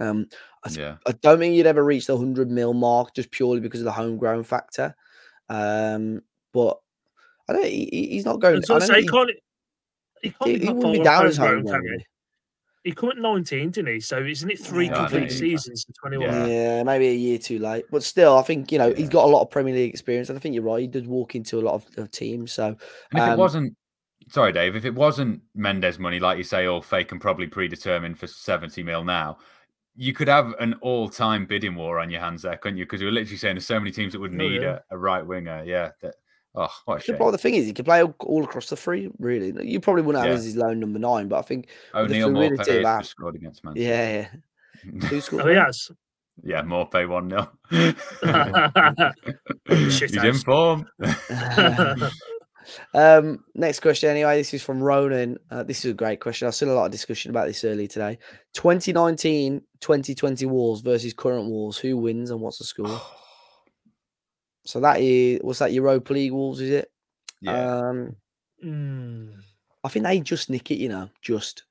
Um, 0.00 0.26
I, 0.64 0.70
Yeah. 0.70 0.96
I 1.06 1.12
don't 1.12 1.38
think 1.38 1.54
you'd 1.54 1.66
ever 1.66 1.84
reach 1.84 2.06
the 2.06 2.14
100 2.16 2.50
mil 2.50 2.74
mark 2.74 3.14
just 3.14 3.30
purely 3.30 3.60
because 3.60 3.80
of 3.80 3.84
the 3.84 3.92
homegrown 3.92 4.44
factor. 4.44 4.94
Um, 5.48 6.22
but 6.52 6.78
I 7.48 7.52
don't. 7.54 7.64
He, 7.66 7.88
he- 7.90 8.08
he's 8.10 8.24
not 8.24 8.40
going. 8.40 8.62
So, 8.62 8.76
I 8.76 8.78
so 8.80 8.92
don't 8.92 9.02
he 9.02 9.08
can't. 9.08 9.30
He 10.22 10.30
can't 10.30 10.50
he, 10.50 10.58
he 10.66 10.72
wouldn't 10.72 10.92
be 10.94 11.02
down 11.04 11.26
as 11.26 11.36
homegrown, 11.36 11.56
homegrown. 11.64 11.82
can 11.82 11.90
would 11.92 12.00
he? 12.00 12.06
He 12.84 12.92
come 12.92 13.10
at 13.10 13.18
19, 13.18 13.70
didn't 13.70 13.92
he? 13.92 14.00
So 14.00 14.22
isn't 14.22 14.50
it 14.50 14.58
three 14.58 14.86
Yeah, 14.86 14.94
complete 15.08 15.30
seasons 15.32 15.84
to 15.84 15.92
21? 16.00 16.28
Yeah. 16.28 16.46
Yeah, 16.46 16.82
maybe 16.84 17.08
a 17.08 17.12
year 17.12 17.36
too 17.38 17.58
late. 17.58 17.84
But 17.90 18.02
still, 18.02 18.38
I 18.38 18.42
think, 18.42 18.72
you 18.72 18.78
know, 18.78 18.90
he's 18.90 19.00
Yeah. 19.06 19.12
got 19.12 19.24
a 19.24 19.28
lot 19.28 19.42
of 19.42 19.50
Premier 19.50 19.74
League 19.74 19.90
experience. 19.90 20.28
And 20.30 20.38
I 20.38 20.40
think 20.40 20.54
you're 20.54 20.64
right. 20.64 20.80
He 20.80 20.86
did 20.86 21.06
walk 21.06 21.34
into 21.34 21.58
a 21.58 21.60
lot 21.60 21.74
of, 21.74 21.86
of 21.98 22.10
teams. 22.10 22.52
So, 22.52 22.66
And 22.68 22.76
if 23.12 23.20
Um, 23.20 23.30
it 23.32 23.36
wasn't, 23.36 23.76
sorry, 24.30 24.52
Dave, 24.52 24.74
if 24.76 24.84
it 24.86 24.94
wasn't 24.94 25.42
Mendes 25.54 25.98
money, 25.98 26.18
like 26.18 26.38
you 26.38 26.44
say, 26.44 26.66
or 26.66 26.82
fake 26.82 27.12
and 27.12 27.20
probably 27.20 27.46
predetermined 27.48 28.18
for 28.18 28.26
70 28.26 28.82
mil 28.84 29.04
now, 29.04 29.38
you 30.00 30.12
could 30.12 30.28
have 30.28 30.54
an 30.60 30.74
all 30.80 31.08
time 31.08 31.44
bidding 31.44 31.74
war 31.74 31.98
on 31.98 32.08
your 32.08 32.20
hands 32.20 32.42
there, 32.42 32.56
couldn't 32.56 32.78
you? 32.78 32.84
Because 32.84 33.00
you 33.00 33.06
were 33.08 33.12
literally 33.12 33.36
saying 33.36 33.56
there's 33.56 33.66
so 33.66 33.80
many 33.80 33.90
teams 33.90 34.12
that 34.12 34.20
would 34.20 34.30
Oh, 34.32 34.36
need 34.36 34.62
yeah. 34.62 34.78
a, 34.90 34.94
a 34.94 34.98
right 34.98 35.26
winger. 35.26 35.64
Yeah. 35.66 35.90
That, 36.02 36.14
oh, 36.54 36.68
what 36.84 36.94
a 36.94 36.98
the, 36.98 37.04
shame. 37.04 37.18
well, 37.18 37.32
the 37.32 37.38
thing 37.38 37.54
is, 37.54 37.66
he 37.66 37.72
can 37.72 37.84
play 37.84 38.00
all, 38.02 38.14
all 38.20 38.44
across 38.44 38.68
the 38.68 38.76
three, 38.76 39.10
really. 39.18 39.52
You 39.68 39.80
probably 39.80 40.02
wouldn't 40.02 40.22
have 40.24 40.32
Yeah. 40.32 40.38
as 40.38 40.44
his 40.44 40.54
lone 40.56 40.78
number 40.78 41.00
nine, 41.00 41.26
but 41.26 41.40
I 41.40 41.42
think, 41.42 41.66
the 41.92 41.98
O'Neill 41.98 42.30
fluidity 42.30 42.70
Maupay 42.70 42.82
that- 42.84 43.06
scored 43.06 43.34
against 43.34 43.64
Man 43.64 43.74
yeah, 43.76 44.28
yeah. 44.84 45.00
Who 45.08 45.20
scored 45.20 45.42
Oh, 45.42 45.48
he 45.48 45.54
that? 45.54 45.66
has. 45.66 45.90
Yeah, 46.44 46.62
Maupay 46.62 47.08
1 47.08 47.30
0. 47.30 47.50
Shit 49.90 50.10
He's 50.14 50.22
in 50.22 50.34
form. 50.34 50.86
Um, 52.94 53.44
next 53.54 53.80
question, 53.80 54.10
anyway. 54.10 54.38
This 54.38 54.54
is 54.54 54.62
from 54.62 54.82
Ronan. 54.82 55.38
Uh, 55.50 55.62
this 55.62 55.84
is 55.84 55.90
a 55.92 55.94
great 55.94 56.20
question. 56.20 56.46
I've 56.48 56.54
seen 56.54 56.68
a 56.68 56.74
lot 56.74 56.86
of 56.86 56.92
discussion 56.92 57.30
about 57.30 57.46
this 57.46 57.64
earlier 57.64 57.86
today. 57.88 58.18
2019 58.54 59.62
2020 59.80 60.46
Wolves 60.46 60.80
versus 60.80 61.12
current 61.14 61.48
Wolves. 61.48 61.78
Who 61.78 61.96
wins 61.96 62.30
and 62.30 62.40
what's 62.40 62.58
the 62.58 62.64
score? 62.64 63.00
So 64.64 64.80
that 64.80 65.00
is, 65.00 65.38
what's 65.40 65.60
that, 65.60 65.72
Europa 65.72 66.12
League 66.12 66.32
Wolves, 66.32 66.60
is 66.60 66.68
it? 66.70 66.90
yeah. 67.40 67.78
Um, 67.88 68.16
Mm. 68.64 69.34
I 69.84 69.88
think 69.88 70.04
they 70.04 70.20
just 70.20 70.50
nick 70.50 70.70
it, 70.70 70.78
you 70.78 70.88
know, 70.88 71.08
just. 71.22 71.64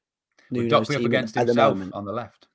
Would 0.51 0.61
Nuno's 0.63 0.71
Doc 0.71 0.81
up 0.83 0.97
team 0.97 1.05
against 1.05 1.37
at 1.37 1.45
the 1.45 1.51
himself 1.51 1.75
moment. 1.77 1.93
on 1.93 2.05
the 2.05 2.13
left? 2.13 2.47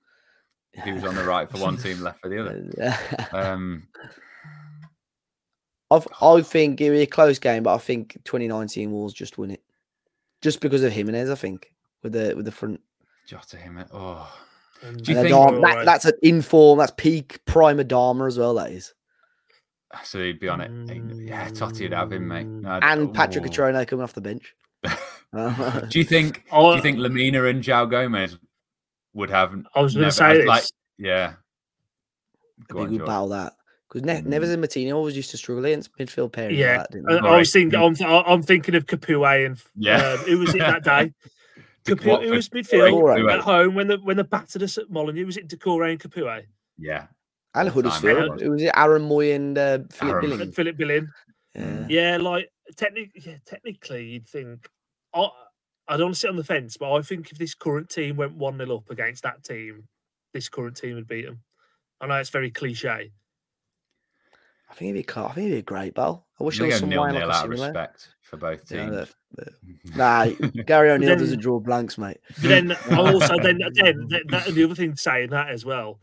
If 0.72 0.84
he 0.84 0.92
was 0.92 1.04
on 1.04 1.14
the 1.14 1.24
right 1.26 1.50
for 1.50 1.58
one 1.58 1.76
team, 1.76 2.00
left 2.00 2.20
for 2.20 2.28
the 2.28 2.40
other. 2.40 3.28
Um, 3.32 3.86
I've, 5.96 6.08
I 6.20 6.42
think 6.42 6.80
it'll 6.80 6.94
be 6.96 7.02
a 7.02 7.06
close 7.06 7.38
game, 7.38 7.62
but 7.62 7.74
I 7.74 7.78
think 7.78 8.14
2019 8.24 8.90
Wolves 8.92 9.14
just 9.14 9.38
win 9.38 9.50
it, 9.50 9.62
just 10.40 10.60
because 10.60 10.82
of 10.82 10.92
Jimenez. 10.92 11.30
I 11.30 11.34
think 11.34 11.72
with 12.02 12.12
the 12.12 12.34
with 12.36 12.44
the 12.46 12.52
front. 12.52 12.80
Jota 13.26 13.56
him. 13.56 13.82
Oh. 13.92 14.32
Do 14.82 15.12
you 15.12 15.22
think- 15.22 15.28
Adama- 15.34 15.62
that, 15.62 15.84
that's 15.84 16.04
an 16.06 16.14
inform. 16.22 16.78
That's 16.80 16.92
peak 16.96 17.38
prime 17.44 17.78
Adama 17.78 18.26
as 18.26 18.36
well. 18.36 18.54
That 18.54 18.72
is, 18.72 18.92
So 20.02 20.18
he'd 20.18 20.40
be 20.40 20.48
on 20.48 20.60
it. 20.60 20.70
Yeah, 21.20 21.48
Toti 21.50 21.82
would 21.82 21.92
have 21.92 22.12
him, 22.12 22.26
mate. 22.26 22.46
Mm. 22.46 22.62
No, 22.62 22.70
I'd- 22.70 22.86
and 22.86 23.14
Patrick 23.14 23.44
oh. 23.46 23.84
Coming 23.86 24.02
off 24.02 24.12
the 24.14 24.20
bench. 24.20 24.54
Do 25.88 25.98
you 25.98 26.04
think? 26.04 26.34
Do 26.36 26.42
Oh, 26.50 26.74
you 26.74 26.82
think 26.82 26.98
Lemina 26.98 27.48
and 27.48 27.62
João 27.62 27.88
Gomes 27.90 28.36
would 29.14 29.30
have? 29.30 29.54
I 29.74 29.80
was 29.80 29.94
going 29.94 30.06
to 30.06 30.12
say 30.12 30.44
like, 30.44 30.64
yeah. 30.98 31.34
It'd 32.58 32.68
Go 32.68 32.74
be 32.74 32.80
a 32.80 32.84
on, 32.84 32.90
good 32.90 32.98
George. 32.98 33.06
battle 33.08 33.28
that 33.28 33.52
because 33.92 34.06
ne- 34.06 34.22
Mm. 34.22 34.26
Neves 34.26 34.52
and 34.52 34.64
Moutinho 34.64 34.94
always 34.94 35.14
used 35.16 35.30
to 35.32 35.36
struggle 35.36 35.64
against 35.66 35.94
midfield 35.98 36.30
pairings. 36.30 36.56
Yeah, 36.56 36.78
like 36.78 36.88
that, 36.88 36.90
didn't 36.92 37.10
I, 37.10 37.12
they? 37.20 37.28
I 37.28 37.38
was 37.38 37.52
thinking. 37.52 37.78
I'm, 37.78 37.94
I'm 38.02 38.42
thinking 38.42 38.74
of 38.74 38.86
Capoue 38.86 39.46
and 39.46 39.60
Yeah. 39.76 39.98
uh, 39.98 40.16
who 40.18 40.38
was 40.38 40.54
it 40.54 40.58
that 40.58 40.82
day? 40.84 41.12
The 41.84 41.96
Capoue, 41.96 42.06
Watford- 42.06 42.28
who 42.28 42.34
was 42.34 42.48
midfield 42.48 42.92
Doucouré. 42.92 43.32
at 43.34 43.40
home 43.40 43.74
when 43.74 43.88
the 43.88 43.98
when 43.98 44.16
the 44.16 44.24
battered 44.24 44.62
us 44.62 44.78
at 44.78 44.88
Molineux? 44.90 45.26
Was 45.26 45.36
it 45.36 45.48
Doucouré 45.48 45.90
and 45.92 46.00
Capoue? 46.00 46.44
Yeah. 46.78 47.06
and 47.54 47.68
all-time 47.68 47.72
Huddersfield. 47.84 48.18
record. 48.22 48.42
It 48.42 48.48
was 48.48 48.62
it 48.62 48.70
Aaron 48.74 49.02
Mooy 49.08 49.34
and 49.34 49.58
uh, 49.58 49.78
Philip 49.90 50.12
Aaron- 50.14 50.24
Billing. 50.24 50.40
And 50.40 50.54
Philip 50.54 50.76
Billing. 50.78 51.08
Yeah. 51.54 51.86
Yeah, 51.88 52.16
like 52.16 52.48
technically, 52.76 53.20
yeah, 53.26 53.36
technically, 53.44 54.04
you'd 54.06 54.26
think. 54.28 54.68
I, 55.14 55.28
I 55.88 55.96
don't 55.96 56.06
want 56.06 56.14
to 56.14 56.20
sit 56.20 56.30
on 56.30 56.36
the 56.36 56.44
fence, 56.44 56.76
but 56.78 56.90
I 56.94 57.02
think 57.02 57.30
if 57.32 57.36
this 57.38 57.54
current 57.54 57.90
team 57.90 58.16
went 58.16 58.36
one 58.36 58.56
0 58.56 58.76
up 58.76 58.88
against 58.90 59.24
that 59.24 59.44
team, 59.44 59.88
this 60.32 60.48
current 60.48 60.76
team 60.76 60.94
would 60.94 61.08
beat 61.08 61.26
them. 61.26 61.40
I 62.00 62.06
know 62.06 62.14
it's 62.14 62.30
very 62.30 62.50
cliche. 62.50 63.10
I 64.72 64.74
think 64.74 64.96
it'd 64.96 65.06
be. 65.06 65.12
I 65.20 65.26
think 65.32 65.38
it'd 65.46 65.50
be 65.52 65.58
a 65.58 65.62
great 65.62 65.94
battle. 65.94 66.26
I 66.40 66.44
wish 66.44 66.58
there 66.58 66.66
was 66.66 66.78
some 66.78 66.88
nil 66.88 67.02
way 67.02 67.12
nil 67.12 67.30
out 67.30 67.44
of 67.44 67.50
respect 67.50 68.08
for 68.22 68.38
both 68.38 68.70
Yeah, 68.72 68.84
teams. 68.90 68.96
the- 69.36 69.44
the- 69.84 69.96
Nah, 69.96 70.26
Gary 70.64 70.90
O'Neill 70.90 71.10
then- 71.10 71.18
doesn't 71.18 71.40
draw 71.40 71.60
blanks, 71.60 71.98
mate. 71.98 72.18
But 72.40 72.48
then 72.48 72.72
also 72.96 73.36
then 73.38 73.60
again 73.62 74.06
that, 74.08 74.22
that, 74.28 74.46
the 74.54 74.64
other 74.64 74.74
thing 74.74 74.96
saying 74.96 75.30
that 75.30 75.50
as 75.50 75.64
well, 75.64 76.00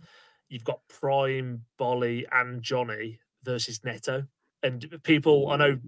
you've 0.50 0.64
got 0.64 0.80
Prime, 0.88 1.64
Boly, 1.80 2.26
and 2.32 2.62
Jonny 2.62 3.20
versus 3.44 3.84
Neto. 3.84 4.26
and 4.64 5.00
people, 5.04 5.50
I 5.50 5.58
know 5.58 5.80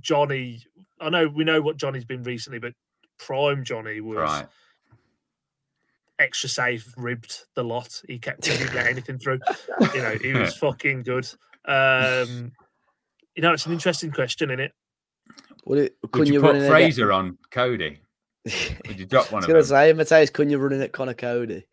Jonny, 0.00 0.62
I 1.00 1.08
know 1.10 1.26
we 1.28 1.42
know 1.44 1.60
what 1.60 1.76
Jonny's 1.76 2.04
been 2.04 2.22
recently, 2.22 2.58
but 2.60 2.72
prime 3.18 3.64
Jonny 3.64 4.00
was 4.00 4.18
Right. 4.18 4.46
extra 6.18 6.48
safe, 6.48 6.92
ribbed 6.96 7.44
the 7.54 7.64
lot. 7.64 8.00
He 8.06 8.18
kept 8.18 8.46
he 8.46 8.56
didn't 8.58 8.76
anything 8.76 9.18
through. 9.18 9.40
You 9.94 10.02
know, 10.02 10.16
he 10.20 10.32
was 10.32 10.56
fucking 10.58 11.02
good. 11.04 11.28
Um, 11.68 12.52
you 13.34 13.42
know, 13.42 13.52
it's 13.52 13.66
an 13.66 13.72
interesting 13.72 14.10
question, 14.10 14.50
isn't 14.50 14.60
it? 14.60 14.72
Would 15.66 15.78
it, 15.78 15.96
Would 16.02 16.12
couldn't 16.12 16.26
you, 16.28 16.34
you, 16.34 16.40
put 16.40 16.56
Fraser 16.66 17.12
on 17.12 17.36
Coady? 17.50 18.00
Again? 18.46 18.78
Would 18.88 18.98
you 18.98 19.06
drop 19.06 19.26
I 19.30 19.34
one 19.34 19.36
was 19.40 19.44
of 19.44 19.48
gonna 19.48 19.92
them? 19.94 20.06
say, 20.06 20.14
Matheus, 20.16 20.32
couldn't 20.32 20.50
you 20.50 20.58
run 20.58 20.72
in 20.72 20.80
at 20.80 20.92
Conor 20.92 21.14
Coady? 21.14 21.66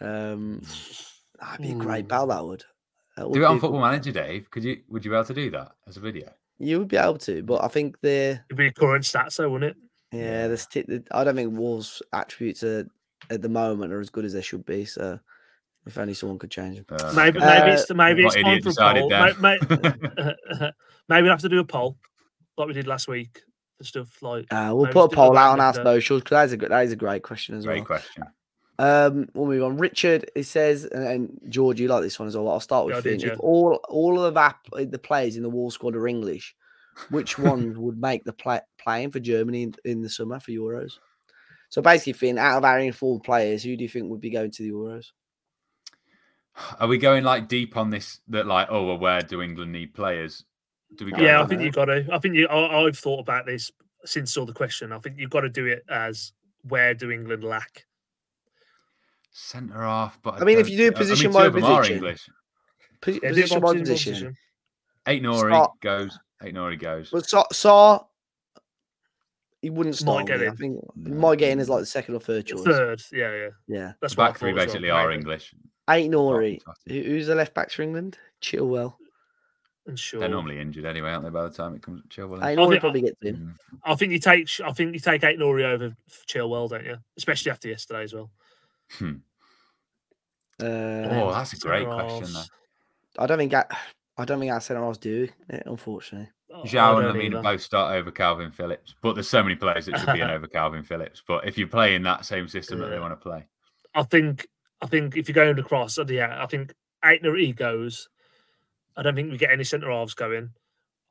Um, 0.00 0.62
that'd 1.40 1.62
be 1.62 1.70
a 1.72 1.74
great 1.74 2.04
Ooh. 2.04 2.08
battle. 2.08 2.26
That 2.28 2.44
would. 2.44 2.64
That 3.16 3.28
would 3.28 3.34
Do 3.34 3.40
it 3.40 3.42
be 3.42 3.46
on 3.46 3.50
a 3.52 3.54
good- 3.54 3.60
Football 3.60 3.80
Manager, 3.82 4.12
Dave. 4.12 4.50
Could 4.50 4.64
you? 4.64 4.80
Would 4.88 5.04
you 5.04 5.10
be 5.10 5.16
able 5.16 5.24
to 5.26 5.34
do 5.34 5.50
that 5.52 5.72
as 5.86 5.96
a 5.96 6.00
video? 6.00 6.30
You 6.58 6.78
would 6.80 6.88
be 6.88 6.96
able 6.96 7.18
to, 7.18 7.42
but 7.42 7.62
I 7.64 7.68
think 7.68 8.00
the 8.00 8.40
It'd 8.50 8.56
be 8.56 8.70
current 8.72 9.04
stats, 9.04 9.36
though, 9.36 9.48
wouldn't 9.50 9.72
it? 9.72 9.76
yeah 10.16 10.46
the, 10.46 10.56
sti- 10.58 10.84
the 10.86 11.02
I 11.10 11.24
don't 11.24 11.34
think 11.36 11.56
Wolves' 11.58 12.02
attributes 12.12 12.62
are, 12.62 12.86
at 13.30 13.40
the 13.40 13.48
moment 13.48 13.92
are 13.94 14.00
as 14.00 14.10
good 14.10 14.24
as 14.26 14.32
they 14.34 14.42
should 14.42 14.64
be. 14.66 14.84
So 14.84 15.18
if 15.86 15.98
only 15.98 16.14
someone 16.14 16.38
could 16.38 16.50
change 16.50 16.76
them. 16.76 16.86
Uh, 16.90 17.12
Maybe, 17.14 17.38
okay. 17.38 17.46
maybe 17.46 17.70
Uh, 17.70 17.74
it's 17.74 17.90
maybe 17.92 18.24
it's 18.24 18.34
time 18.36 18.62
for 18.62 18.70
a 18.70 19.00
poll. 19.00 19.08
then? 19.08 19.40
May- 19.40 19.58
may- 19.68 20.72
maybe 21.08 21.22
we'll 21.22 21.30
have 21.32 21.40
to 21.40 21.48
do 21.48 21.58
a 21.60 21.64
poll 21.64 21.96
like 22.56 22.68
we 22.68 22.74
did 22.74 22.86
last 22.86 23.08
week 23.08 23.42
for 23.78 23.84
stuff 23.84 24.22
like. 24.22 24.46
Uh, 24.52 24.72
we'll 24.74 24.92
put 24.92 25.12
a 25.12 25.14
poll 25.14 25.36
out 25.36 25.52
on 25.52 25.60
our 25.60 25.74
socials 25.74 26.22
because 26.22 26.36
that 26.36 26.44
is 26.44 26.52
a 26.52 26.68
that 26.68 26.84
is 26.84 26.92
a 26.92 26.96
great 26.96 27.22
question 27.22 27.56
as 27.56 27.64
Great 27.64 27.78
well. 27.78 27.86
question. 27.86 28.24
Um, 28.78 29.28
we'll 29.34 29.46
move 29.46 29.62
on. 29.62 29.76
Richard, 29.76 30.30
he 30.34 30.42
says, 30.42 30.84
and, 30.84 31.04
and 31.06 31.40
George, 31.48 31.78
you 31.80 31.88
like 31.88 32.02
this 32.02 32.18
one 32.18 32.26
as 32.26 32.36
well. 32.36 32.48
I'll 32.48 32.58
start 32.60 32.86
with 32.86 32.94
Yeah, 32.94 32.98
I 32.98 33.02
Fin. 33.02 33.12
did, 33.18 33.22
yeah. 33.22 33.32
If 33.34 33.40
all 33.40 33.80
all 33.88 34.20
of 34.24 34.36
our, 34.36 34.54
the 34.76 34.98
players 34.98 35.36
in 35.36 35.42
the 35.42 35.50
wall 35.50 35.70
squad 35.70 35.94
are 35.94 36.06
English, 36.08 36.54
which 37.10 37.38
ones 37.38 37.76
would 37.76 38.00
make 38.00 38.24
the 38.24 38.32
play, 38.32 38.60
playing 38.78 39.10
for 39.10 39.20
Germany 39.20 39.64
in, 39.64 39.74
in 39.84 40.00
the 40.00 40.08
summer 40.08 40.40
for 40.40 40.50
Euros? 40.52 40.92
So 41.68 41.80
basically, 41.82 42.14
Fin, 42.14 42.38
out 42.38 42.58
of 42.58 42.64
our 42.64 42.78
informed 42.80 43.24
players, 43.24 43.62
who 43.62 43.76
do 43.76 43.82
you 43.82 43.88
think 43.88 44.10
would 44.10 44.20
be 44.20 44.30
going 44.30 44.50
to 44.52 44.62
the 44.62 44.70
Euros? 44.70 45.06
Are 46.78 46.86
we 46.88 46.98
going 46.98 47.24
like 47.24 47.48
deep 47.48 47.76
on 47.76 47.90
this? 47.90 48.20
That 48.28 48.46
like, 48.46 48.68
oh, 48.70 48.84
well, 48.86 48.98
where 48.98 49.22
do 49.22 49.40
England 49.42 49.72
need 49.72 49.94
players? 49.94 50.44
Do 50.96 51.06
we? 51.06 51.12
Go 51.12 51.22
Yeah, 51.22 51.40
I 51.42 51.46
think 51.46 51.62
you've 51.62 51.74
got 51.74 51.86
to. 51.86 52.06
I 52.12 52.18
think 52.18 52.34
you. 52.34 52.46
I, 52.48 52.84
I've 52.84 52.98
thought 52.98 53.20
about 53.20 53.46
this 53.46 53.70
since 54.04 54.32
saw 54.34 54.44
the 54.44 54.52
question. 54.52 54.92
I 54.92 54.98
think 54.98 55.18
you've 55.18 55.30
got 55.30 55.40
to 55.42 55.48
do 55.48 55.66
it 55.66 55.84
as 55.88 56.32
where 56.68 56.92
do 56.94 57.10
England 57.10 57.42
lack? 57.44 57.86
centre 59.30 59.80
half. 59.82 60.20
But 60.22 60.42
I 60.42 60.44
mean, 60.44 60.58
if 60.58 60.68
you 60.68 60.76
do 60.76 60.82
thi- 60.82 60.86
I 60.88 60.90
mean, 60.90 60.98
position 60.98 61.32
two 61.32 61.38
by 61.38 61.46
of 61.46 61.54
them 61.54 61.64
are 61.64 61.78
position, 61.80 61.96
English. 61.96 62.28
Yeah, 63.06 63.18
position 63.30 63.60
by 63.60 63.72
by 63.72 63.78
position, 63.78 64.12
position. 64.12 64.36
Aït-Nouri 65.06 65.50
Start- 65.50 65.80
goes. 65.80 66.18
Aït-Nouri 66.42 66.78
goes. 66.78 67.10
But 67.10 67.26
Sa, 67.28 67.44
Sa 67.50 68.00
he 69.62 69.70
wouldn't 69.70 69.96
start. 69.96 70.26
get 70.26 70.40
me. 70.40 70.48
I 70.48 70.50
think 70.50 70.80
No. 70.96 71.14
might 71.16 71.38
get 71.38 71.50
in 71.50 71.60
as 71.60 71.68
like 71.68 71.80
the 71.80 71.86
second 71.86 72.14
or 72.14 72.20
third 72.20 72.46
choice. 72.46 72.62
Third, 72.62 73.00
yeah, 73.10 73.34
yeah. 73.34 73.48
Yeah, 73.68 73.92
That's 74.00 74.14
The 74.14 74.22
I 74.22 74.26
back 74.28 74.38
three 74.38 74.50
thought 74.50 74.56
well, 74.56 74.66
basically 74.66 74.90
are 74.90 75.08
maybe. 75.08 75.20
English. 75.20 75.54
Eight 75.92 76.10
Nori. 76.10 76.60
Apart 76.60 76.78
from 76.84 76.92
Who- 76.94 77.00
Toti. 77.02 77.06
Who's 77.06 77.26
the 77.26 77.34
left 77.34 77.54
backs 77.54 77.74
for 77.74 77.82
England? 77.82 78.18
Chilwell. 78.40 78.94
And 79.86 79.98
sure, 79.98 80.20
They're 80.20 80.28
normally 80.28 80.60
injured 80.60 80.84
anyway, 80.84 81.10
aren't 81.10 81.24
they? 81.24 81.30
By 81.30 81.42
the 81.42 81.50
time 81.50 81.74
it 81.74 81.82
comes 81.82 82.02
to 82.02 82.08
Chilwell. 82.08 82.38
Eight 82.44 82.56
I 82.58 82.68
think- 82.68 82.80
probably 82.80 83.00
gets 83.02 83.20
in. 83.22 83.54
I 83.84 83.94
think 83.96 84.12
you 84.12 84.18
take. 84.20 84.48
I 84.64 84.72
think 84.72 84.94
you 84.94 85.00
take 85.00 85.22
Aït-Nouri 85.22 85.64
over 85.64 85.96
Chilwell, 86.28 86.68
don't 86.70 86.84
you? 86.84 86.98
Especially 87.16 87.50
after 87.50 87.68
yesterday 87.68 88.04
as 88.04 88.12
well. 88.14 88.30
Hmm. 88.92 89.14
Uh, 90.60 90.64
Oh, 91.10 91.32
that's 91.32 91.52
a 91.54 91.58
great 91.58 91.86
question. 91.88 92.32
Though. 92.32 92.42
I 93.22 93.26
don't 93.26 93.38
think 93.38 93.54
I, 93.54 93.64
I 94.16 94.24
don't 94.24 94.38
think 94.38 94.52
our 94.52 94.60
centre 94.60 94.82
halves 94.84 94.98
do 94.98 95.28
it, 95.48 95.62
unfortunately. 95.66 96.30
Oh, 96.54 96.62
Zhao 96.64 96.98
and 97.04 97.18
don't 97.18 97.32
Lemina 97.32 97.42
both 97.42 97.62
start 97.62 97.94
over 97.96 98.12
Kalvin 98.12 98.52
Phillips, 98.54 98.94
but 99.02 99.14
there's 99.14 99.28
so 99.28 99.42
many 99.42 99.54
players 99.56 99.86
that 99.86 99.98
should 99.98 100.12
be 100.12 100.20
in 100.20 100.30
over 100.30 100.46
Kalvin 100.46 100.84
Phillips. 100.86 101.22
But 101.26 101.46
if 101.48 101.56
you 101.58 101.66
play 101.66 101.94
in 101.94 102.02
that 102.04 102.24
same 102.26 102.46
system 102.46 102.78
that 102.80 102.88
they 102.90 103.00
want 103.00 103.12
to 103.12 103.16
play, 103.16 103.46
I 103.94 104.02
think. 104.04 104.46
I 104.82 104.86
think 104.86 105.16
if 105.16 105.28
you're 105.28 105.34
going 105.34 105.58
across, 105.58 105.98
uh, 105.98 106.04
yeah, 106.06 106.42
I 106.42 106.46
think 106.46 106.74
Aït-Nouri 107.04 107.46
he 107.46 107.52
goes. 107.52 108.08
I 108.96 109.02
don't 109.02 109.14
think 109.14 109.30
we 109.30 109.38
get 109.38 109.50
any 109.52 109.64
centre 109.64 109.90
halves 109.90 110.14
going. 110.14 110.50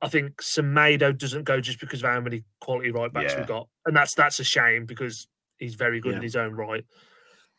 I 0.02 0.10
think 0.10 0.42
Semedo 0.42 1.18
doesn't 1.18 1.44
go 1.44 1.62
just 1.62 1.80
because 1.80 2.04
of 2.04 2.10
how 2.10 2.20
many 2.20 2.44
quality 2.60 2.92
right 2.92 3.12
backs 3.12 3.34
Yeah. 3.34 3.42
we 3.42 3.46
got, 3.48 3.68
and 3.86 3.96
that's 3.96 4.14
that's 4.14 4.40
a 4.40 4.44
shame 4.44 4.86
because 4.86 5.28
he's 5.58 5.76
very 5.76 6.00
good 6.00 6.12
Yeah. 6.12 6.18
in 6.18 6.24
his 6.24 6.36
own 6.36 6.54
right. 6.54 6.86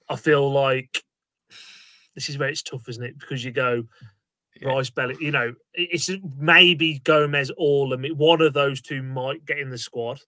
I 0.08 0.16
feel 0.16 0.50
like 0.52 1.02
this 2.14 2.28
is 2.28 2.36
where 2.38 2.48
it's 2.48 2.62
tough, 2.62 2.88
isn't 2.88 3.02
it? 3.04 3.18
Because 3.18 3.44
you 3.44 3.52
go 3.52 3.84
Yeah. 4.60 4.68
Rice 4.68 4.90
Belly, 4.90 5.16
you 5.20 5.30
know, 5.30 5.54
it's 5.72 6.10
maybe 6.36 6.98
Gomes 6.98 7.50
or 7.56 7.86
Lamine. 7.86 8.12
One 8.16 8.42
of 8.42 8.52
those 8.52 8.80
two 8.82 9.02
might 9.02 9.44
get 9.46 9.58
in 9.58 9.70
the 9.70 9.78
squad, 9.78 10.20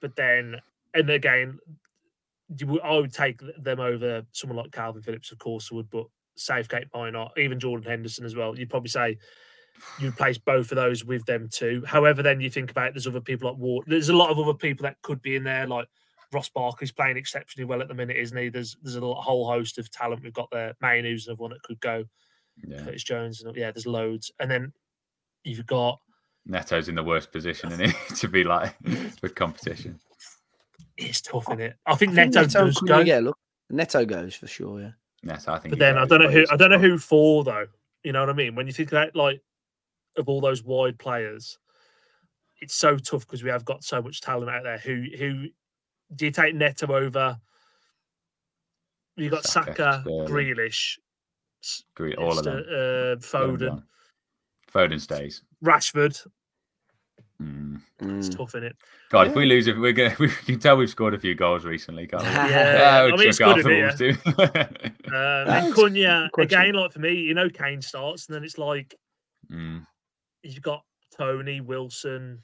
but 0.00 0.16
then 0.16 0.60
and 0.94 1.10
again, 1.10 1.58
you 2.58 2.80
I 2.80 2.96
would 2.96 3.12
take 3.12 3.40
them 3.58 3.80
over 3.80 4.24
someone 4.32 4.56
like 4.56 4.70
Kalvin 4.70 5.04
Phillips, 5.04 5.32
of 5.32 5.38
course, 5.38 5.68
I 5.70 5.76
would, 5.76 5.90
but 5.90 6.06
Southgate 6.36 6.88
might 6.94 7.10
not. 7.10 7.32
Even 7.38 7.60
Jordan 7.60 7.88
Henderson 7.88 8.24
as 8.24 8.36
well. 8.36 8.58
You'd 8.58 8.70
probably 8.70 8.88
say 8.88 9.18
you'd 9.98 10.16
place 10.16 10.38
both 10.38 10.70
of 10.72 10.76
those 10.76 11.04
with 11.04 11.24
them 11.24 11.48
too. 11.50 11.82
However, 11.86 12.22
then 12.22 12.40
you 12.40 12.50
think 12.50 12.70
about 12.70 12.88
it, 12.88 12.94
there's 12.94 13.06
other 13.06 13.20
people 13.20 13.50
like 13.50 13.58
Ward. 13.58 13.84
There's 13.86 14.08
a 14.08 14.16
lot 14.16 14.30
of 14.30 14.38
other 14.38 14.54
people 14.54 14.84
that 14.84 15.00
could 15.02 15.22
be 15.22 15.36
in 15.36 15.44
there, 15.44 15.66
like 15.66 15.88
Ross 16.32 16.48
Barkley's 16.48 16.92
playing 16.92 17.16
exceptionally 17.16 17.66
well 17.66 17.82
at 17.82 17.88
the 17.88 17.94
minute, 17.94 18.16
isn't 18.16 18.36
he? 18.36 18.48
There's 18.48 18.76
there's 18.82 18.96
a 18.96 19.00
whole 19.00 19.46
host 19.46 19.78
of 19.78 19.90
talent 19.90 20.22
we've 20.22 20.32
got 20.32 20.50
there. 20.50 20.74
Mainoo's 20.80 21.26
another 21.26 21.42
one 21.42 21.50
that 21.50 21.62
could 21.62 21.80
go. 21.80 22.04
yeah, 22.66 22.82
Curtis 22.82 23.04
Jones, 23.04 23.42
and 23.42 23.54
yeah, 23.56 23.70
there's 23.70 23.86
loads. 23.86 24.30
And 24.40 24.50
then 24.50 24.72
you've 25.44 25.66
got 25.66 26.00
Neto's 26.46 26.88
in 26.88 26.94
the 26.94 27.02
worst 27.02 27.32
position 27.32 27.72
in 27.72 27.80
it 27.82 27.96
to 28.16 28.28
be 28.28 28.44
like 28.44 28.74
with 29.22 29.34
competition. 29.34 30.00
It's 30.96 31.20
tough 31.20 31.48
in 31.50 31.60
it. 31.60 31.76
I 31.86 31.94
think 31.94 32.12
I 32.12 32.14
think 32.14 32.34
Neto, 32.34 32.40
Neto 32.42 32.64
does 32.66 32.78
go, 32.78 33.04
get 33.04 33.18
a 33.18 33.24
look. 33.26 33.38
Neto 33.70 34.04
goes 34.04 34.34
for 34.34 34.46
sure. 34.46 34.80
Yeah. 34.80 34.90
Neto, 35.22 35.52
I 35.52 35.58
think. 35.58 35.72
but 35.72 35.78
then 35.78 35.96
I 35.98 36.04
don't 36.06 36.20
know 36.20 36.30
who 36.30 36.44
I 36.50 36.56
don't 36.56 36.70
know 36.70 36.76
strong. 36.78 36.90
who 36.90 36.98
for 36.98 37.44
though. 37.44 37.66
You 38.04 38.12
know 38.12 38.20
what 38.20 38.30
I 38.30 38.34
mean? 38.34 38.54
When 38.54 38.66
you 38.66 38.72
think 38.72 38.90
about 38.92 39.14
like 39.16 39.40
of 40.16 40.28
all 40.28 40.40
those 40.40 40.62
wide 40.62 40.98
players, 40.98 41.58
it's 42.60 42.74
so 42.74 42.96
tough 42.96 43.26
because 43.26 43.42
we 43.42 43.50
have 43.50 43.64
got 43.64 43.84
so 43.84 44.02
much 44.02 44.20
talent 44.20 44.50
out 44.50 44.64
there. 44.64 44.78
Who 44.78 45.04
who 45.16 45.46
do 46.14 46.24
you 46.26 46.30
take 46.30 46.54
Neto 46.54 46.86
over? 46.94 47.38
You 49.16 49.30
got 49.30 49.44
Saka, 49.44 49.74
Saka, 49.74 50.00
Sterling. 50.04 50.28
Grealish, 50.28 50.98
S- 51.62 51.84
Agree, 51.94 52.14
all 52.14 52.38
of 52.38 52.44
them. 52.44 52.58
uh, 52.68 53.16
Foden. 53.20 53.82
Foden 54.72 55.00
stays. 55.00 55.42
Rashford. 55.62 56.26
Mm. 57.42 58.18
It's 58.18 58.28
Mm. 58.28 58.36
tough 58.36 58.54
in 58.54 58.64
it. 58.64 58.76
God, 59.10 59.28
if 59.28 59.34
we 59.34 59.44
lose, 59.46 59.66
if 59.66 59.76
we're 59.76 59.92
gonna, 59.92 60.14
we 60.20 60.28
can 60.28 60.58
tell 60.58 60.76
we've 60.76 60.88
scored 60.90 61.14
a 61.14 61.18
few 61.18 61.34
goals 61.34 61.64
recently, 61.64 62.06
can't 62.06 62.22
we? 62.22 62.28
Yeah, 62.28 63.02
we'll 63.04 63.14
I 63.14 63.16
mean, 63.16 63.28
it's 63.28 63.38
good 63.38 63.58
it 63.58 63.60
of 63.60 63.66
off 63.66 63.72
it, 63.72 63.98
the 63.98 64.42
Wolves 64.42 64.58
too. 64.58 65.14
Um, 65.14 65.48
and 65.48 65.74
Cunha 65.74 66.28
again, 66.38 66.74
like 66.74 66.92
for 66.92 67.00
me, 67.00 67.12
you 67.14 67.34
know, 67.34 67.48
Kane 67.50 67.82
starts, 67.82 68.26
and 68.26 68.34
then 68.34 68.44
it's 68.44 68.58
like 68.58 68.94
Mm. 69.50 69.84
you've 70.42 70.62
got 70.62 70.84
Toney 71.16 71.60
Wilson. 71.60 72.42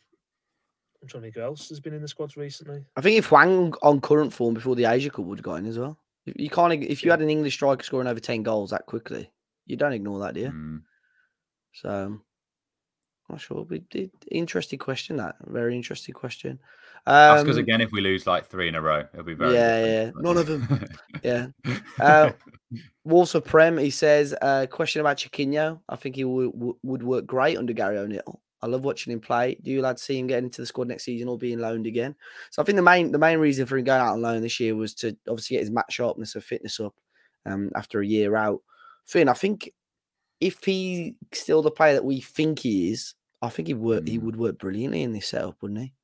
I'm 1.00 1.08
trying 1.08 1.22
to 1.22 1.26
think 1.26 1.36
who 1.36 1.42
else 1.42 1.68
has 1.68 1.78
been 1.80 1.94
in 1.94 2.02
the 2.02 2.08
squads 2.08 2.36
recently. 2.36 2.84
I 2.96 3.00
think 3.00 3.16
if 3.18 3.26
Hwang 3.30 3.72
on 3.82 4.00
current 4.00 4.32
form 4.32 4.54
before 4.54 4.74
the 4.74 4.84
Asia 4.86 5.10
Cup 5.10 5.24
would 5.26 5.38
have 5.38 5.44
got 5.44 5.54
in 5.60 5.66
as 5.66 5.78
well. 5.78 5.96
You- 6.26 6.34
You 6.36 6.50
can't. 6.50 6.72
If 6.72 7.02
you 7.04 7.08
Yeah. 7.08 7.12
had 7.14 7.22
an 7.22 7.30
English 7.30 7.54
striker 7.54 7.84
scoring 7.84 8.08
over 8.08 8.18
ten 8.20 8.42
goals 8.42 8.70
that 8.70 8.86
quickly, 8.86 9.30
you 9.66 9.76
don't 9.76 9.92
ignore 9.92 10.18
that, 10.20 10.34
do 10.34 10.40
you? 10.40 10.50
Mm. 10.50 10.82
So, 11.72 11.88
I'm 11.88 12.22
not 13.28 13.40
sure. 13.40 13.64
But 13.64 13.82
it- 13.94 14.10
interesting 14.30 14.78
question. 14.78 15.16
That 15.16 15.36
very 15.46 15.74
interesting 15.76 16.14
question. 16.14 16.58
Ask 17.06 17.46
us 17.46 17.54
Um, 17.54 17.60
again 17.60 17.80
if 17.80 17.90
we 17.92 18.00
lose 18.00 18.26
like 18.26 18.46
three 18.46 18.68
in 18.68 18.74
a 18.74 18.82
row. 18.82 19.04
It'll 19.14 19.24
be 19.24 19.34
very 19.34 19.54
Yeah, 19.54 19.84
yeah. 19.86 20.10
None 20.16 20.36
of 20.36 20.68
but- 20.68 20.90
Yeah. 21.22 21.46
Uh, 22.00 22.32
Wolves 23.04 23.32
for 23.32 23.40
Prem. 23.40 23.78
He 23.78 23.90
says, 23.90 24.34
uh, 24.42 24.66
question 24.70 25.00
about 25.00 25.16
Chiquinho. 25.16 25.80
I 25.88 25.96
think 25.96 26.16
he 26.16 26.24
would, 26.24 26.52
would 26.82 27.02
work 27.02 27.26
great 27.26 27.56
under 27.56 27.72
Gary 27.72 27.96
O'Neill. 27.98 28.40
I 28.60 28.66
love 28.66 28.84
watching 28.84 29.12
him 29.12 29.20
play. 29.20 29.56
Do 29.62 29.70
you 29.70 29.80
lads 29.80 30.02
see 30.02 30.18
him 30.18 30.26
getting 30.26 30.46
into 30.46 30.60
the 30.60 30.66
squad 30.66 30.88
next 30.88 31.04
season 31.04 31.28
or 31.28 31.38
being 31.38 31.58
loaned 31.60 31.86
again? 31.86 32.14
So 32.50 32.60
I 32.60 32.64
think 32.64 32.76
the 32.76 32.82
main 32.82 33.12
the 33.12 33.18
main 33.18 33.38
reason 33.38 33.66
for 33.66 33.78
him 33.78 33.84
going 33.84 34.00
out 34.00 34.12
on 34.14 34.20
loan 34.22 34.42
this 34.42 34.58
year 34.60 34.74
was 34.76 34.94
to 34.94 35.16
obviously 35.28 35.54
get 35.56 35.60
his 35.62 35.70
match 35.70 35.92
sharpness 35.94 36.34
and 36.34 36.42
fitness 36.44 36.78
up 36.80 36.94
um, 37.46 37.70
after 37.76 38.00
a 38.00 38.06
year 38.06 38.34
out. 38.36 38.60
Fin, 39.06 39.28
I 39.28 39.32
think 39.34 39.72
if 40.40 40.62
he's 40.64 41.14
still 41.32 41.62
the 41.62 41.70
player 41.70 41.94
that 41.94 42.04
we 42.04 42.20
think 42.20 42.58
he 42.58 42.90
is, 42.90 43.14
I 43.42 43.48
think 43.48 43.68
he 43.68 43.74
work 43.74 44.06
he 44.06 44.18
Mm. 44.18 44.22
would 44.22 44.36
work 44.36 44.58
brilliantly 44.58 45.02
in 45.02 45.12
this 45.12 45.28
setup, 45.28 45.60
wouldn't 45.62 45.80
he? 45.80 45.94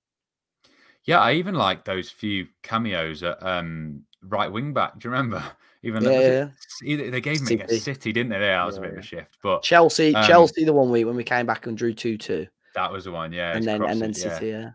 Yeah, 1.05 1.21
I 1.21 1.35
even 1.35 1.55
like 1.55 1.85
those 1.85 2.11
few 2.11 2.47
cameos 2.63 3.23
at 3.23 3.43
um, 3.43 4.05
right 4.23 4.51
wing 4.51 4.73
back. 4.73 4.99
Do 4.99 5.09
you 5.09 5.13
remember? 5.13 5.43
Even 5.83 6.03
Yeah, 6.03 6.11
it. 6.13 6.51
City- 6.57 7.11
they 7.11 7.21
gave 7.21 7.41
me 7.43 7.49
City. 7.49 7.55
against 7.57 7.85
City, 7.85 8.13
didn't 8.13 8.31
they? 8.31 8.37
Yeah, 8.41 8.61
That 8.61 8.65
was 8.65 8.79
a 8.79 8.81
Yeah, 8.81 8.87
bit 8.87 8.97
of 8.97 9.05
a 9.05 9.07
shift, 9.07 9.39
but 9.43 9.63
Chelsea, 9.63 10.15
Um, 10.15 10.25
Chelsea, 10.25 10.65
the 10.65 10.73
one 10.73 10.91
week 10.91 11.05
when 11.05 11.15
we 11.15 11.25
came 11.25 11.45
back 11.45 11.67
and 11.67 11.77
drew 11.77 11.93
two 11.93 12.17
two, 12.17 12.47
that 12.75 12.91
was 12.91 13.05
the 13.05 13.13
one. 13.13 13.33
Yeah, 13.33 13.55
and 13.55 13.67
then 13.67 13.83
and 13.83 14.01
then 14.01 14.13
crosses, 14.13 14.25
yeah. 14.25 14.39
City, 14.39 14.47
yeah. 14.51 14.71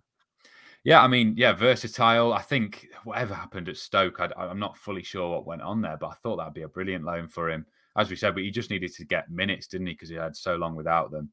Yeah, 0.83 1.01
I 1.01 1.07
mean, 1.07 1.33
yeah, 1.35 1.53
versatile. 1.53 2.31
I 2.31 2.41
think 2.43 2.87
whatever 3.03 3.33
happened 3.33 3.67
at 3.69 3.77
Stoke, 3.77 4.19
I, 4.19 4.29
I'm 4.37 4.59
not 4.59 4.77
fully 4.77 5.03
sure 5.03 5.29
what 5.31 5.47
went 5.47 5.61
on 5.63 5.81
there, 5.81 5.97
but 5.99 6.07
I 6.09 6.13
thought 6.21 6.37
that'd 6.37 6.53
be 6.53 6.61
a 6.61 6.67
brilliant 6.69 7.03
loan 7.05 7.27
for 7.27 7.49
him. 7.49 7.65
As 7.97 8.09
we 8.11 8.15
said, 8.15 8.35
but 8.35 8.43
he 8.43 8.51
just 8.51 8.69
needed 8.69 8.93
to 8.93 9.05
get 9.05 9.31
minutes, 9.31 9.67
didn't 9.67 9.87
he? 9.87 9.93
Because 9.93 10.09
he 10.09 10.15
had 10.15 10.35
so 10.35 10.55
long 10.55 10.75
without 10.75 11.09
them. 11.11 11.31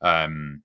Um, 0.00 0.62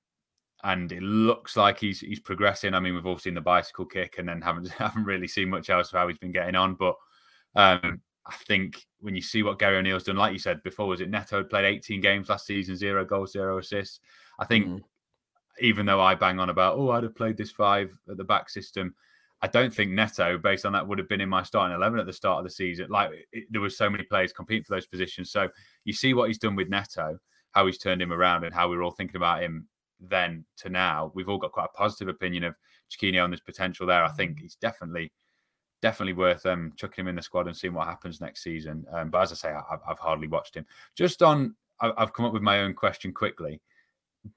and 0.63 0.91
it 0.91 1.03
looks 1.03 1.57
like 1.57 1.79
he's 1.79 1.99
he's 1.99 2.19
progressing. 2.19 2.73
I 2.73 2.79
mean, 2.79 2.95
we've 2.95 3.05
all 3.05 3.17
seen 3.17 3.33
the 3.33 3.41
bicycle 3.41 3.85
kick, 3.85 4.15
and 4.17 4.27
then 4.27 4.41
haven't 4.41 4.67
haven't 4.77 5.05
really 5.05 5.27
seen 5.27 5.49
much 5.49 5.69
else 5.69 5.91
of 5.91 5.99
how 5.99 6.07
he's 6.07 6.17
been 6.17 6.31
getting 6.31 6.55
on. 6.55 6.75
But 6.75 6.95
um, 7.55 8.01
I 8.25 8.35
think 8.47 8.85
when 8.99 9.15
you 9.15 9.21
see 9.21 9.43
what 9.43 9.59
Gary 9.59 9.77
O'Neill's 9.77 10.03
done, 10.03 10.15
like 10.15 10.33
you 10.33 10.39
said 10.39 10.63
before, 10.63 10.87
was 10.87 11.01
it 11.01 11.09
Neto 11.09 11.37
had 11.37 11.49
played 11.49 11.65
18 11.65 11.99
games 11.99 12.29
last 12.29 12.45
season, 12.45 12.77
zero 12.77 13.03
goals, 13.03 13.33
zero 13.33 13.57
assists. 13.57 13.99
I 14.39 14.45
think 14.45 14.67
mm. 14.67 14.81
even 15.59 15.85
though 15.85 16.01
I 16.01 16.15
bang 16.15 16.39
on 16.39 16.49
about, 16.49 16.77
oh, 16.77 16.91
I'd 16.91 17.03
have 17.03 17.15
played 17.15 17.37
this 17.37 17.51
five 17.51 17.95
at 18.09 18.17
the 18.17 18.23
back 18.23 18.49
system, 18.49 18.95
I 19.41 19.47
don't 19.47 19.73
think 19.73 19.91
Neto, 19.91 20.37
based 20.37 20.65
on 20.65 20.71
that, 20.71 20.87
would 20.87 20.97
have 20.99 21.09
been 21.09 21.19
in 21.19 21.27
my 21.27 21.43
starting 21.43 21.75
11 21.75 21.99
at 21.99 22.05
the 22.05 22.13
start 22.13 22.39
of 22.39 22.45
the 22.45 22.49
season. 22.49 22.87
Like 22.89 23.11
it, 23.33 23.43
there 23.51 23.59
was 23.59 23.77
so 23.77 23.89
many 23.89 24.05
players 24.05 24.31
competing 24.31 24.63
for 24.63 24.73
those 24.73 24.87
positions. 24.87 25.29
So 25.31 25.49
you 25.83 25.91
see 25.91 26.13
what 26.13 26.29
he's 26.29 26.37
done 26.37 26.55
with 26.55 26.69
Neto, 26.69 27.19
how 27.51 27.65
he's 27.65 27.77
turned 27.77 28.01
him 28.01 28.13
around, 28.13 28.45
and 28.45 28.53
how 28.53 28.69
we 28.69 28.77
were 28.77 28.83
all 28.83 28.91
thinking 28.91 29.17
about 29.17 29.43
him 29.43 29.67
then 30.09 30.45
to 30.57 30.69
now. 30.69 31.11
We've 31.13 31.29
all 31.29 31.37
got 31.37 31.51
quite 31.51 31.69
a 31.73 31.77
positive 31.77 32.07
opinion 32.07 32.43
of 32.43 32.55
Chiquinho 32.91 33.23
and 33.23 33.33
there's 33.33 33.41
potential 33.41 33.87
there. 33.87 34.03
I 34.03 34.11
think 34.11 34.39
he's 34.39 34.55
definitely 34.55 35.11
definitely 35.81 36.13
worth 36.13 36.45
um, 36.45 36.71
chucking 36.77 37.03
him 37.03 37.09
in 37.09 37.15
the 37.15 37.21
squad 37.21 37.45
and 37.45 37.55
seeing 37.55 37.73
what 37.73 37.87
happens 37.87 38.21
next 38.21 38.41
season. 38.41 38.85
Um, 38.93 39.09
but 39.09 39.21
as 39.21 39.33
I 39.33 39.35
say, 39.35 39.49
I, 39.49 39.77
have 39.85 39.99
hardly 39.99 40.27
watched 40.29 40.55
him. 40.55 40.65
Just 40.95 41.21
on, 41.21 41.55
I've 41.81 42.13
come 42.13 42.25
up 42.25 42.31
with 42.31 42.41
my 42.41 42.61
own 42.61 42.73
question 42.73 43.11
quickly. 43.11 43.61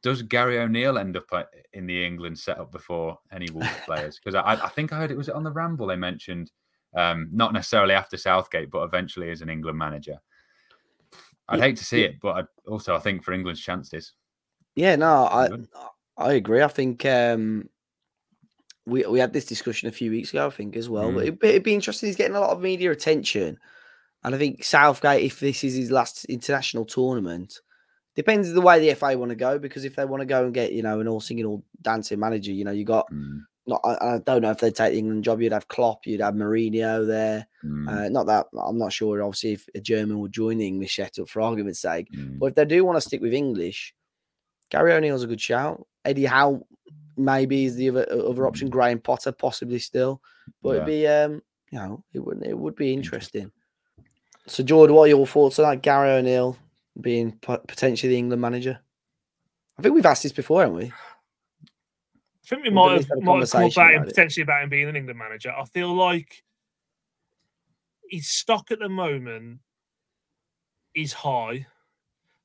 Does 0.02 0.22
Gary 0.22 0.58
O'Neill 0.58 0.98
end 0.98 1.16
up 1.16 1.26
uh, 1.30 1.44
in 1.72 1.86
the 1.86 2.04
England 2.04 2.36
setup 2.36 2.72
before 2.72 3.16
any 3.30 3.48
Wolves 3.50 3.68
players? 3.86 4.18
Because 4.18 4.34
I, 4.34 4.54
I, 4.54 4.68
think 4.70 4.92
I 4.92 4.98
heard 4.98 5.12
it 5.12 5.16
was 5.16 5.28
it 5.28 5.36
on 5.36 5.44
the 5.44 5.52
Ramble 5.52 5.86
they 5.86 5.94
mentioned, 5.94 6.50
um, 6.96 7.28
not 7.32 7.52
necessarily 7.52 7.94
after 7.94 8.16
Southgate, 8.16 8.68
but 8.68 8.82
eventually 8.82 9.30
as 9.30 9.40
an 9.40 9.48
England 9.48 9.78
manager. 9.78 10.18
I'd 11.48 11.60
hate 11.60 11.76
to 11.76 11.84
see 11.84 12.02
it, 12.02 12.16
but 12.20 12.36
I'd 12.36 12.46
also 12.66 12.96
I 12.96 12.98
think 12.98 13.22
for 13.22 13.32
England's 13.32 13.60
chances. 13.60 14.14
Yeah, 14.76 14.96
no, 14.96 15.24
I 15.24 15.48
I 16.18 16.34
agree. 16.34 16.62
I 16.62 16.68
think 16.68 17.04
um, 17.06 17.68
we 18.86 19.04
we 19.06 19.18
had 19.18 19.32
this 19.32 19.46
discussion 19.46 19.88
a 19.88 19.92
few 19.92 20.10
weeks 20.10 20.30
ago, 20.30 20.46
I 20.46 20.50
think, 20.50 20.76
as 20.76 20.88
well. 20.88 21.10
Mm. 21.10 21.14
But 21.14 21.24
it, 21.24 21.38
it'd 21.42 21.62
be 21.62 21.74
interesting. 21.74 22.08
He's 22.08 22.16
getting 22.16 22.36
a 22.36 22.40
lot 22.40 22.50
of 22.50 22.60
media 22.60 22.92
attention, 22.92 23.58
and 24.22 24.34
I 24.34 24.38
think 24.38 24.62
Southgate, 24.62 25.24
if 25.24 25.40
this 25.40 25.64
is 25.64 25.74
his 25.74 25.90
last 25.90 26.26
international 26.26 26.84
tournament, 26.84 27.60
depends 28.14 28.52
the 28.52 28.60
way 28.60 28.78
the 28.78 28.94
FA 28.94 29.18
want 29.18 29.30
to 29.30 29.36
go. 29.36 29.58
Because 29.58 29.86
if 29.86 29.96
they 29.96 30.04
want 30.04 30.20
to 30.20 30.26
go 30.26 30.44
and 30.44 30.54
get 30.54 30.72
you 30.72 30.82
know 30.82 31.00
an 31.00 31.08
all 31.08 31.20
singing, 31.20 31.46
all 31.46 31.64
dancing 31.82 32.20
manager, 32.20 32.52
you 32.52 32.64
know, 32.64 32.72
you 32.72 32.84
got. 32.84 33.10
Mm. 33.10 33.40
Not, 33.68 33.80
I, 33.82 34.14
I, 34.14 34.18
don't 34.18 34.42
know 34.42 34.52
if 34.52 34.60
they'd 34.60 34.72
take 34.72 34.92
the 34.92 34.98
England 34.98 35.24
job. 35.24 35.42
You'd 35.42 35.50
have 35.50 35.66
Klopp, 35.66 36.06
you'd 36.06 36.20
have 36.20 36.34
Mourinho 36.34 37.04
there. 37.04 37.48
Mm. 37.64 37.88
Uh, 37.88 38.08
not 38.10 38.26
that 38.26 38.46
I'm 38.64 38.78
not 38.78 38.92
sure. 38.92 39.20
Obviously, 39.20 39.54
if 39.54 39.66
a 39.74 39.80
German 39.80 40.20
would 40.20 40.30
join 40.30 40.58
the 40.58 40.68
English 40.68 40.94
setup, 40.94 41.28
for 41.28 41.40
argument's 41.40 41.80
sake, 41.80 42.06
mm. 42.12 42.38
but 42.38 42.46
if 42.46 42.54
they 42.54 42.64
do 42.64 42.84
want 42.84 42.96
to 42.96 43.00
stick 43.00 43.20
with 43.20 43.34
English, 43.34 43.92
Gary 44.70 44.92
O'Neill's 44.92 45.22
a 45.22 45.26
good 45.26 45.40
shout. 45.40 45.86
Eddie 46.04 46.26
Howe 46.26 46.62
maybe 47.16 47.64
is 47.64 47.76
the 47.76 47.88
other 47.90 48.06
other 48.10 48.46
option. 48.46 48.68
Graham 48.68 49.00
Potter 49.00 49.32
possibly 49.32 49.78
still, 49.78 50.20
but 50.62 50.70
yeah. 50.70 50.74
it'd 50.76 50.86
be 50.86 51.06
um 51.06 51.42
you 51.70 51.78
know 51.78 52.04
it 52.12 52.20
would 52.20 52.42
it 52.44 52.58
would 52.58 52.76
be 52.76 52.92
interesting. 52.92 53.50
So 54.46 54.62
George, 54.62 54.90
what 54.90 55.02
are 55.02 55.08
your 55.08 55.26
thoughts 55.26 55.58
on 55.58 55.68
that? 55.68 55.82
Gary 55.82 56.10
O'Neill 56.10 56.56
being 57.00 57.32
potentially 57.42 58.10
the 58.10 58.18
England 58.18 58.40
manager. 58.40 58.78
I 59.78 59.82
think 59.82 59.94
we've 59.94 60.06
asked 60.06 60.22
this 60.22 60.32
before, 60.32 60.62
haven't 60.62 60.76
we? 60.76 60.84
I 60.86 62.48
think 62.48 62.62
we 62.62 62.70
might 62.70 62.92
have, 62.92 63.22
might 63.22 63.40
have 63.40 63.50
talked 63.50 63.76
about 63.76 63.92
him 63.92 64.04
potentially 64.04 64.42
about 64.42 64.62
him 64.62 64.70
being 64.70 64.88
an 64.88 64.96
England 64.96 65.18
manager. 65.18 65.52
I 65.52 65.64
feel 65.64 65.92
like 65.92 66.44
his 68.08 68.28
stock 68.28 68.70
at 68.70 68.78
the 68.78 68.88
moment 68.88 69.58
is 70.94 71.12
high 71.12 71.66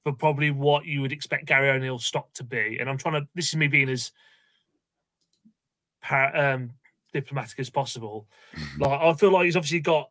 for 0.03 0.13
probably 0.13 0.51
what 0.51 0.85
you 0.85 1.01
would 1.01 1.11
expect 1.11 1.45
Gary 1.45 1.69
O'Neill's 1.69 2.05
stock 2.05 2.33
to 2.33 2.43
be. 2.43 2.77
And 2.79 2.89
I'm 2.89 2.97
trying 2.97 3.21
to. 3.21 3.27
This 3.35 3.49
is 3.49 3.55
me 3.55 3.67
being 3.67 3.89
as 3.89 4.11
um, 6.09 6.71
diplomatic 7.13 7.59
as 7.59 7.69
possible. 7.69 8.27
Mm-hmm. 8.55 8.83
Like 8.83 9.01
I 9.01 9.13
feel 9.13 9.31
like 9.31 9.45
he's 9.45 9.55
obviously 9.55 9.81
got 9.81 10.09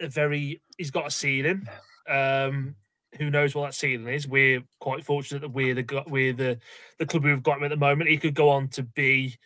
a 0.00 0.08
very 0.08 0.62
he's 0.76 0.90
got 0.90 1.06
a 1.06 1.10
ceiling. 1.10 1.68
Um, 2.08 2.76
who 3.16 3.30
knows 3.30 3.54
what 3.54 3.66
that 3.66 3.74
ceiling 3.74 4.08
is? 4.08 4.28
We're 4.28 4.62
quite 4.80 5.04
fortunate 5.04 5.40
that 5.40 5.52
we're 5.52 5.74
the 5.74 6.04
we're 6.06 6.32
the 6.32 6.58
the 6.98 7.06
club 7.06 7.24
we've 7.24 7.42
got 7.42 7.58
him 7.58 7.64
at 7.64 7.70
the 7.70 7.76
moment. 7.76 8.10
He 8.10 8.18
could 8.18 8.34
go 8.34 8.48
on 8.50 8.68
to 8.68 8.82
be 8.82 9.36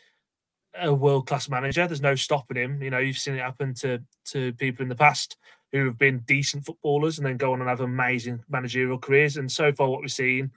a 0.80 0.92
world 0.92 1.26
class 1.26 1.48
manager. 1.48 1.86
There's 1.86 2.00
no 2.00 2.14
stopping 2.14 2.56
him. 2.56 2.82
You 2.82 2.90
know, 2.90 2.98
you've 2.98 3.18
seen 3.18 3.34
it 3.34 3.40
happen 3.40 3.74
to 3.74 4.02
to 4.26 4.52
people 4.54 4.82
in 4.82 4.88
the 4.88 4.94
past 4.94 5.36
who 5.72 5.86
have 5.86 5.98
been 5.98 6.18
decent 6.20 6.66
footballers 6.66 7.18
and 7.18 7.26
then 7.26 7.38
go 7.38 7.52
on 7.52 7.60
and 7.60 7.68
have 7.68 7.80
amazing 7.80 8.44
managerial 8.48 8.98
careers. 8.98 9.36
And 9.38 9.50
so 9.50 9.72
far, 9.72 9.88
what 9.88 10.02
we've 10.02 10.12
seen, 10.12 10.50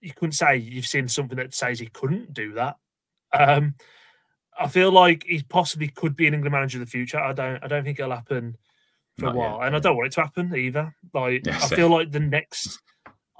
you 0.00 0.12
couldn't 0.12 0.32
say 0.32 0.56
you've 0.56 0.86
seen 0.86 1.06
something 1.08 1.36
that 1.36 1.54
says 1.54 1.78
he 1.78 1.86
couldn't 1.86 2.34
do 2.34 2.54
that. 2.54 2.76
Um, 3.32 3.74
I 4.58 4.66
feel 4.68 4.90
like 4.90 5.24
he 5.24 5.42
possibly 5.42 5.88
could 5.88 6.16
be 6.16 6.26
an 6.26 6.34
England 6.34 6.52
manager 6.52 6.78
in 6.78 6.84
the 6.84 6.90
future. 6.90 7.18
I 7.18 7.32
don't. 7.32 7.62
I 7.62 7.68
don't 7.68 7.84
think 7.84 7.98
it'll 7.98 8.12
happen 8.12 8.56
for 9.16 9.26
Not 9.26 9.34
a 9.34 9.38
while, 9.38 9.58
yet. 9.58 9.66
and 9.68 9.76
I 9.76 9.78
don't 9.78 9.96
want 9.96 10.08
it 10.08 10.12
to 10.14 10.22
happen 10.22 10.54
either. 10.54 10.94
Like 11.14 11.46
I 11.48 11.68
feel 11.68 11.88
like 11.88 12.10
the 12.10 12.20
next, 12.20 12.80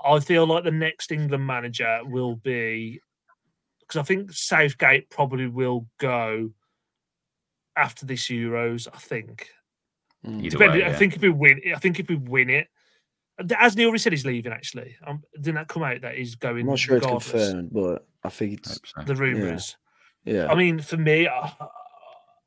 I 0.02 0.20
feel 0.20 0.46
like 0.46 0.64
the 0.64 0.70
next 0.70 1.12
England 1.12 1.46
manager 1.46 2.00
will 2.04 2.36
be 2.36 3.00
because 3.80 3.98
I 4.00 4.04
think 4.04 4.32
Southgate 4.32 5.10
probably 5.10 5.48
will 5.48 5.86
go 5.98 6.50
after 7.76 8.06
this 8.06 8.28
Euros. 8.28 8.88
I 8.92 8.98
think. 8.98 9.48
Mm. 10.26 10.58
Way, 10.58 10.80
yeah. 10.80 10.88
I 10.88 10.92
think 10.92 11.16
if 11.16 11.22
we 11.22 11.30
win, 11.30 11.60
I 11.74 11.78
think 11.78 11.98
if 11.98 12.08
we 12.08 12.16
win 12.16 12.50
it, 12.50 12.68
as 13.58 13.76
Neil 13.76 13.88
already 13.88 13.98
said, 13.98 14.12
he's 14.12 14.26
leaving. 14.26 14.52
Actually, 14.52 14.96
um, 15.06 15.22
didn't 15.34 15.56
that 15.56 15.68
come 15.68 15.82
out 15.82 16.00
that 16.02 16.16
he's 16.16 16.34
going? 16.34 16.60
I'm 16.60 16.66
not 16.68 16.78
sure 16.78 16.96
regardless? 16.96 17.26
it's 17.26 17.32
confirmed, 17.32 17.70
but 17.72 18.06
I 18.22 18.28
think 18.28 18.52
it's 18.54 18.80
the 19.04 19.16
rumors. 19.16 19.76
Yeah. 20.24 20.34
yeah. 20.34 20.52
I 20.52 20.54
mean, 20.54 20.80
for 20.80 20.96
me, 20.96 21.26
I, 21.26 21.52
I, 21.60 21.66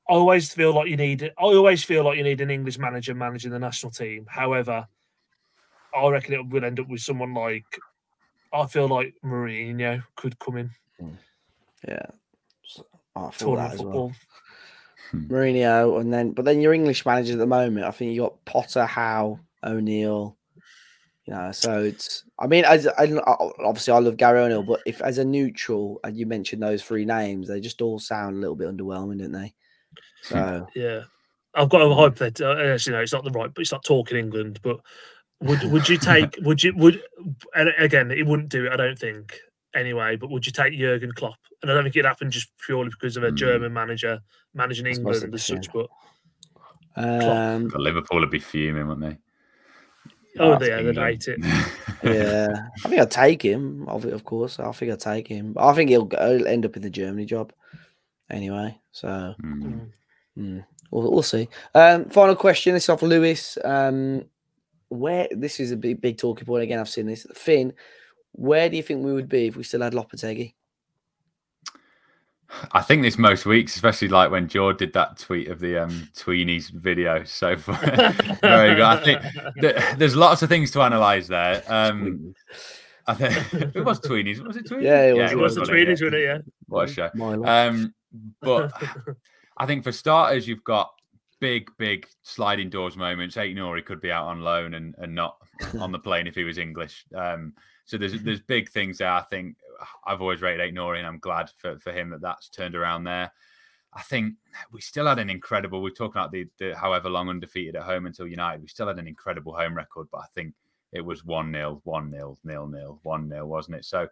always 0.07 0.53
feel 0.53 0.73
like 0.73 0.88
you 0.88 0.95
need. 0.95 1.23
I 1.23 1.32
always 1.38 1.84
feel 1.84 2.05
like 2.05 2.17
you 2.17 2.23
need 2.23 2.41
an 2.41 2.51
English 2.51 2.78
manager 2.78 3.13
managing 3.13 3.51
the 3.51 3.59
national 3.59 3.91
team. 3.91 4.26
However, 4.30 4.88
I 5.95 6.07
reckon 6.07 6.34
it 6.34 6.47
will 6.47 6.63
end 6.63 6.80
up 6.80 6.88
with 6.88 7.01
someone 7.01 7.34
like. 7.34 7.65
I 8.53 8.67
feel 8.67 8.88
like 8.88 9.15
Mourinho 9.23 10.03
could 10.15 10.39
come 10.39 10.57
in. 10.57 10.69
Hmm. 10.99 11.09
Yeah, 11.86 12.05
I 13.15 13.32
feel 13.32 13.55
that 13.57 13.73
as 13.73 13.82
football. 13.82 14.07
Well. 14.07 14.15
Hmm. 15.12 15.28
Mourinho, 15.28 15.99
and 15.99 16.14
then 16.14 16.32
but 16.32 16.45
then 16.45 16.62
your 16.62 16.74
English 16.74 17.06
managers 17.06 17.36
at 17.36 17.39
the 17.39 17.47
moment, 17.47 17.86
I 17.86 17.91
think 17.91 18.14
you 18.14 18.22
got 18.22 18.43
Potter, 18.45 18.86
Howe, 18.86 19.39
O'Neill, 19.64 20.38
yeah, 21.28 21.51
so 21.51 21.80
it's. 21.84 22.24
I 22.38 22.45
mean, 22.45 22.66
as 22.66 22.86
I, 22.86 23.06
uh, 23.06 23.49
obviously 23.64 23.93
I 23.93 23.99
love 23.99 24.18
Gary 24.18 24.41
O'Neill, 24.41 24.62
but 24.62 24.82
if 24.86 25.01
as 25.01 25.18
a 25.18 25.26
neutral, 25.26 25.99
and 26.03 26.16
you 26.16 26.28
mentioned 26.28 26.62
those 26.62 26.84
three 26.84 27.03
names, 27.03 27.47
they 27.47 27.60
just 27.60 27.82
all 27.82 27.97
sound 27.97 28.36
a 28.36 28.39
little 28.39 28.56
bit 28.56 28.68
underwhelming, 28.68 29.20
don't 29.20 29.32
they? 29.32 29.53
So 30.22 30.68
hmm. 30.72 30.80
yeah, 30.80 31.01
I've 31.56 31.70
got 31.70 31.82
a 31.82 31.93
hypothetical. 31.93 32.51
Uh, 32.51 32.74
actually, 32.74 32.93
no, 32.93 33.01
it's 33.01 33.14
not 33.14 33.24
the 33.24 33.32
right, 33.32 33.51
but 33.51 33.62
it's 33.62 33.72
not 33.72 33.84
talking 33.84 34.18
England. 34.18 34.60
But 34.62 34.80
would 35.41 35.64
would 35.72 35.89
you 35.89 35.97
take? 35.97 36.38
would 36.41 36.64
you 36.64 36.76
would? 36.76 37.01
And 37.56 37.70
again, 37.80 38.12
it 38.12 38.28
wouldn't 38.28 38.49
do 38.49 38.68
it. 38.68 38.72
I 38.72 38.76
don't 38.76 38.99
think 38.99 39.36
anyway. 39.74 40.18
But 40.18 40.30
would 40.30 40.45
you 40.45 40.51
take 40.51 40.78
Jurgen 40.78 41.12
Klopp? 41.12 41.39
And 41.66 41.72
I 41.72 41.74
don't 41.74 41.84
think 41.84 41.95
it 41.95 42.05
happened 42.05 42.32
just 42.32 42.51
purely 42.63 42.91
because 42.91 43.18
of 43.18 43.24
a 43.24 43.32
mm. 43.32 43.36
German 43.36 43.74
manager 43.74 44.20
managing 44.53 44.86
England 44.86 45.34
as 45.34 45.43
such. 45.43 45.68
But 45.74 45.88
um, 46.95 47.72
Liverpool 47.76 48.20
would 48.20 48.30
be 48.30 48.38
fuming, 48.38 48.88
wouldn't 48.88 49.09
they? 49.09 49.18
Oh, 50.39 50.63
yeah, 50.63 50.84
they'd 50.84 50.95
hate 50.95 51.28
it. 51.28 51.39
yeah, 52.03 52.68
I 52.86 52.88
think 52.88 53.01
I'd 53.01 53.09
take 53.09 53.41
him. 53.41 53.88
Of 53.88 54.05
of 54.05 54.24
course, 54.26 54.59
I 54.59 54.72
think 54.74 54.91
I'd 54.91 54.99
take 54.99 55.28
him. 55.28 55.55
I 55.57 55.74
think 55.74 55.89
he'll, 55.89 56.05
go, 56.05 56.38
he'll 56.38 56.47
end 56.47 56.68
up 56.68 56.76
in 56.76 56.84
the 56.84 56.89
Germany 56.91 57.26
job 57.26 57.51
anyway. 58.30 58.78
So 58.91 59.34
mm. 59.41 59.89
Mm, 60.38 60.66
we'll, 60.91 61.11
we'll, 61.11 61.24
see. 61.24 61.49
Um, 61.74 62.05
final 62.09 62.36
question. 62.36 62.76
This 62.76 62.84
is 62.84 62.89
off 62.89 63.01
Lewis. 63.01 63.57
Um, 63.63 64.26
where 64.89 65.28
this 65.32 65.59
is 65.59 65.72
a 65.72 65.78
big, 65.78 65.99
big 65.99 66.20
talking 66.20 66.45
point 66.45 66.61
again. 66.61 66.78
I've 66.78 66.89
seen 66.89 67.07
this. 67.07 67.26
Fin, 67.34 67.74
where 68.34 68.70
do 68.70 68.78
you 68.78 68.84
think 68.84 69.03
we 69.03 69.13
would 69.13 69.30
be 69.30 69.47
if 69.47 69.55
we 69.55 69.63
still 69.63 69.82
had 69.82 69.93
Lopetegui? 69.93 70.53
I 72.72 72.82
think 72.82 73.02
this 73.02 73.18
most 73.18 73.46
weeks, 73.46 73.76
especially 73.76 74.08
like 74.08 74.32
when 74.32 74.48
George 74.48 74.78
did 74.78 74.93
that 74.93 75.18
tweet 75.18 75.48
of 75.50 75.60
the 75.60 75.84
um, 75.84 76.10
Tweenies 76.16 76.70
video. 76.72 77.24
So 77.24 77.56
very 77.56 78.76
good. 78.76 78.82
I 78.82 79.04
think 79.04 79.22
th- 79.62 79.98
there's 79.98 80.16
lots 80.16 80.41
of 80.41 80.50
things 80.50 80.72
to 80.72 80.82
analyze 80.82 81.28
there. 81.28 81.64
Um, 81.68 82.34
I 83.08 83.14
think 83.14 83.54
it 83.76 83.86
was 83.86 84.00
Tweenies. 84.00 84.46
Was 84.46 84.58
it 84.58 84.66
Tweenies? 84.66 84.84
Yeah, 84.84 85.04
it 85.04 85.14
was, 85.14 85.18
yeah, 85.18 85.32
it 85.32 85.38
was, 85.38 85.58
was 85.58 85.68
the 85.68 85.74
Tweenies, 85.74 85.89
wasn't 85.91 86.16
it? 86.16 86.24
Yeah. 86.24 86.38
What 86.68 86.89
a 86.89 86.93
show. 86.93 87.10
Um, 87.46 87.93
but 88.41 88.72
I 89.58 89.66
think 89.66 89.84
for 89.84 89.91
starters, 89.91 90.48
you've 90.48 90.64
got 90.64 90.91
big, 91.39 91.70
big 91.78 92.08
sliding 92.24 92.70
doors 92.70 92.96
moments. 92.96 93.36
Aït-Nouri 93.36 93.86
could 93.86 94.02
be 94.02 94.12
out 94.12 94.28
on 94.28 94.41
loan 94.41 94.74
and, 94.76 94.96
and 94.98 95.14
not 95.14 95.38
on 95.80 95.91
the 95.91 96.00
plane 96.00 96.28
if 96.28 96.36
he 96.36 96.43
was 96.43 96.58
English. 96.58 97.06
Um, 97.16 97.54
so 97.86 97.98
there's 97.98 98.20
there's 98.24 98.41
big 98.41 98.70
things 98.70 98.98
there. 98.98 99.12
I 99.12 99.22
think 99.22 99.58
I've 100.05 100.21
always 100.21 100.41
rated 100.41 100.73
Aït-Nouri, 100.73 100.97
and 100.97 101.07
I'm 101.07 101.19
glad 101.19 101.49
for, 101.57 101.78
for 101.80 101.91
him 101.91 102.09
that 102.11 102.21
that's 102.21 102.49
turned 102.49 102.76
around 102.76 103.03
there. 103.03 103.32
I 103.93 104.01
think 104.01 104.36
we 104.71 104.82
still 104.82 105.07
had 105.07 105.19
an 105.19 105.30
incredible. 105.30 105.82
We're 105.82 105.89
talking 105.91 106.19
about 106.19 106.32
the, 106.32 106.47
the 106.59 106.76
however 106.76 107.09
long 107.09 107.30
undefeated 107.30 107.78
at 107.78 107.84
home 107.84 108.05
until 108.05 108.28
United. 108.28 108.61
We 108.61 108.67
still 108.67 108.88
had 108.88 108.99
an 108.99 109.07
incredible 109.07 109.55
home 109.55 109.76
record, 109.76 110.07
but 110.11 110.19
I 110.19 110.26
think 110.34 110.53
it 110.91 111.01
was 111.01 111.23
one 111.23 111.51
nil, 111.51 111.82
one 111.86 112.11
nil, 112.11 112.38
nil 112.43 112.67
nil, 112.67 112.99
one 113.03 113.30
nil, 113.30 113.47
wasn't 113.47 113.78
it? 113.78 113.86
So 113.86 114.07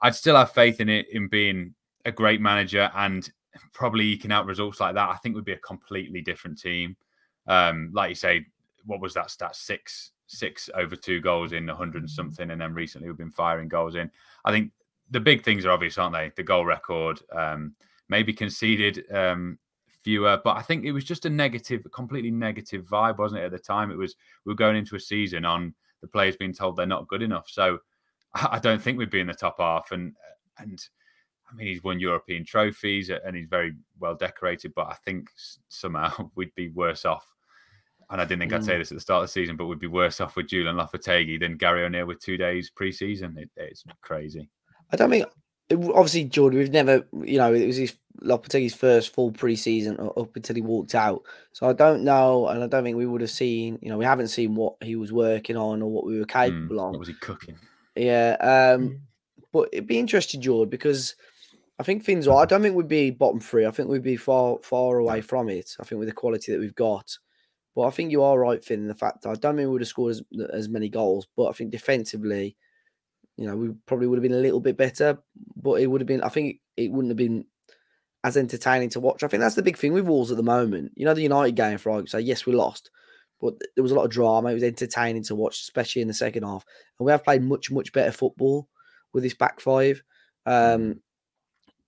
I'd 0.00 0.14
still 0.14 0.36
have 0.36 0.52
faith 0.52 0.80
in 0.80 0.88
it 0.88 1.08
in 1.10 1.28
being 1.28 1.74
a 2.04 2.12
great 2.12 2.40
manager 2.40 2.90
and 2.94 3.28
probably 3.72 4.06
eking 4.06 4.32
out 4.32 4.46
results 4.46 4.80
like 4.80 4.94
that. 4.94 5.10
I 5.10 5.16
think 5.16 5.34
would 5.34 5.44
be 5.44 5.52
a 5.52 5.58
completely 5.58 6.20
different 6.20 6.58
team. 6.58 6.96
Um, 7.46 7.90
like 7.92 8.10
you 8.10 8.14
say, 8.14 8.46
what 8.84 9.00
was 9.00 9.14
that 9.14 9.30
stat? 9.30 9.56
Six, 9.56 10.12
six 10.26 10.70
over 10.74 10.94
two 10.94 11.20
goals 11.20 11.52
in 11.52 11.68
a 11.68 11.74
hundred 11.74 12.02
and 12.02 12.10
something, 12.10 12.50
and 12.50 12.60
then 12.60 12.74
recently 12.74 13.08
we've 13.08 13.18
been 13.18 13.30
firing 13.30 13.68
goals 13.68 13.96
in. 13.96 14.10
I 14.44 14.52
think 14.52 14.70
the 15.10 15.20
big 15.20 15.44
things 15.44 15.64
are 15.64 15.70
obvious, 15.70 15.98
aren't 15.98 16.14
they? 16.14 16.32
The 16.36 16.42
goal 16.42 16.64
record, 16.64 17.20
um, 17.32 17.74
maybe 18.08 18.32
conceded 18.32 19.04
um, 19.12 19.58
fewer, 20.02 20.40
but 20.42 20.56
I 20.56 20.62
think 20.62 20.84
it 20.84 20.92
was 20.92 21.04
just 21.04 21.26
a 21.26 21.30
negative, 21.30 21.86
completely 21.92 22.30
negative 22.30 22.86
vibe, 22.86 23.18
wasn't 23.18 23.42
it? 23.42 23.46
At 23.46 23.52
the 23.52 23.58
time, 23.58 23.90
it 23.90 23.98
was 23.98 24.16
we 24.44 24.52
were 24.52 24.56
going 24.56 24.76
into 24.76 24.96
a 24.96 25.00
season 25.00 25.44
on 25.44 25.74
the 26.00 26.08
players 26.08 26.36
being 26.36 26.52
told 26.52 26.76
they're 26.76 26.86
not 26.86 27.08
good 27.08 27.22
enough. 27.22 27.48
So 27.48 27.78
I 28.34 28.58
don't 28.58 28.80
think 28.80 28.98
we'd 28.98 29.10
be 29.10 29.20
in 29.20 29.26
the 29.26 29.34
top 29.34 29.56
half. 29.58 29.92
And 29.92 30.14
and 30.58 30.82
I 31.50 31.54
mean, 31.54 31.66
he's 31.66 31.82
won 31.82 32.00
European 32.00 32.44
trophies 32.44 33.10
and 33.10 33.36
he's 33.36 33.48
very 33.48 33.74
well 33.98 34.14
decorated, 34.14 34.72
but 34.74 34.88
I 34.88 34.94
think 35.04 35.30
somehow 35.68 36.30
we'd 36.34 36.54
be 36.54 36.68
worse 36.68 37.04
off. 37.04 37.26
And 38.10 38.20
I 38.20 38.24
didn't 38.24 38.40
think 38.40 38.52
mm. 38.52 38.56
I'd 38.56 38.64
say 38.64 38.74
mm. 38.74 38.78
this 38.78 38.90
at 38.90 38.96
the 38.96 39.00
start 39.00 39.22
of 39.22 39.28
the 39.28 39.32
season, 39.32 39.56
but 39.56 39.66
we'd 39.66 39.78
be 39.78 39.86
worse 39.86 40.20
off 40.20 40.34
with 40.36 40.48
Julian 40.48 40.76
Lopetegui 40.76 41.38
than 41.38 41.56
Gary 41.56 41.84
O'Neill 41.84 42.06
with 42.06 42.20
two 42.20 42.36
days 42.36 42.70
pre-season. 42.70 43.38
It, 43.38 43.50
it's 43.56 43.84
crazy. 44.00 44.48
I 44.92 44.96
don't 44.96 45.10
mean 45.10 45.24
obviously 45.70 46.24
Jordan. 46.24 46.58
We've 46.58 46.70
never, 46.70 47.04
you 47.22 47.38
know, 47.38 47.52
it 47.54 47.66
was 47.66 47.76
his 47.76 47.96
Lopetegui's 48.22 48.74
first 48.74 49.14
full 49.14 49.32
preseason 49.32 50.12
up 50.18 50.34
until 50.36 50.56
he 50.56 50.62
walked 50.62 50.94
out. 50.94 51.22
So 51.52 51.68
I 51.68 51.72
don't 51.72 52.02
know, 52.02 52.48
and 52.48 52.62
I 52.62 52.66
don't 52.66 52.84
think 52.84 52.96
we 52.96 53.06
would 53.06 53.20
have 53.20 53.30
seen. 53.30 53.78
You 53.80 53.90
know, 53.90 53.98
we 53.98 54.04
haven't 54.04 54.28
seen 54.28 54.54
what 54.54 54.74
he 54.82 54.96
was 54.96 55.12
working 55.12 55.56
on 55.56 55.82
or 55.82 55.90
what 55.90 56.06
we 56.06 56.18
were 56.18 56.24
hmm, 56.24 56.30
capable 56.30 56.76
mm, 56.76 56.84
of. 56.86 56.90
What 56.90 56.98
was 56.98 57.08
he 57.08 57.14
cooking? 57.14 57.56
Yeah, 57.96 58.36
um, 58.40 58.88
mm. 58.88 59.00
but 59.52 59.68
it'd 59.72 59.86
be 59.86 59.98
interesting, 59.98 60.40
Jordan, 60.40 60.70
because 60.70 61.14
I 61.78 61.82
think 61.82 62.04
things 62.04 62.28
are. 62.28 62.42
I 62.42 62.46
don't 62.46 62.62
think 62.62 62.76
we'd 62.76 62.88
be 62.88 63.10
bottom 63.10 63.40
three. 63.40 63.66
I 63.66 63.70
think 63.70 63.88
we'd 63.88 64.02
be 64.02 64.16
far, 64.16 64.58
far 64.62 64.98
away 64.98 65.20
from 65.20 65.48
it. 65.48 65.76
I 65.80 65.84
think 65.84 65.98
with 65.98 66.08
the 66.08 66.14
quality 66.14 66.52
that 66.52 66.60
we've 66.60 66.74
got. 66.74 67.16
But 67.76 67.82
I 67.82 67.90
think 67.90 68.10
you 68.10 68.22
are 68.22 68.38
right, 68.38 68.62
Fin, 68.62 68.80
in 68.80 68.88
the 68.88 68.94
fact 68.94 69.22
that 69.22 69.30
I 69.30 69.34
don't 69.34 69.56
think 69.56 69.66
we 69.66 69.72
would 69.72 69.80
have 69.80 69.88
scored 69.88 70.10
as, 70.10 70.22
as 70.52 70.68
many 70.68 70.88
goals. 70.88 71.28
But 71.36 71.46
I 71.46 71.52
think 71.52 71.70
defensively, 71.70 72.56
you 73.40 73.46
know, 73.46 73.56
we 73.56 73.70
probably 73.86 74.06
would 74.06 74.18
have 74.18 74.22
been 74.22 74.34
a 74.34 74.42
little 74.42 74.60
bit 74.60 74.76
better. 74.76 75.18
But 75.56 75.80
it 75.80 75.86
would 75.86 76.02
have 76.02 76.06
been. 76.06 76.22
I 76.22 76.28
think 76.28 76.60
it 76.76 76.92
wouldn't 76.92 77.10
have 77.10 77.16
been 77.16 77.46
as 78.22 78.36
entertaining 78.36 78.90
to 78.90 79.00
watch. 79.00 79.22
I 79.22 79.28
think 79.28 79.40
that's 79.40 79.54
the 79.54 79.62
big 79.62 79.78
thing 79.78 79.94
with 79.94 80.04
Wolves 80.04 80.30
at 80.30 80.36
the 80.36 80.42
moment. 80.42 80.92
You 80.94 81.06
know, 81.06 81.14
the 81.14 81.22
United 81.22 81.56
game, 81.56 81.78
for 81.78 81.88
argument's 81.88 82.12
say, 82.12 82.20
yes, 82.20 82.44
we 82.44 82.52
lost, 82.52 82.90
but 83.40 83.54
there 83.74 83.82
was 83.82 83.92
a 83.92 83.94
lot 83.94 84.04
of 84.04 84.10
drama. 84.10 84.50
It 84.50 84.54
was 84.54 84.62
entertaining 84.62 85.24
to 85.24 85.34
watch, 85.34 85.58
especially 85.62 86.02
in 86.02 86.08
the 86.08 86.14
second 86.14 86.42
half. 86.42 86.66
And 86.98 87.06
we 87.06 87.12
have 87.12 87.24
played 87.24 87.42
much, 87.42 87.70
much 87.70 87.94
better 87.94 88.12
football 88.12 88.68
with 89.14 89.22
this 89.22 89.32
back 89.32 89.58
five. 89.58 90.02
Um, 90.44 90.54
mm. 90.54 90.98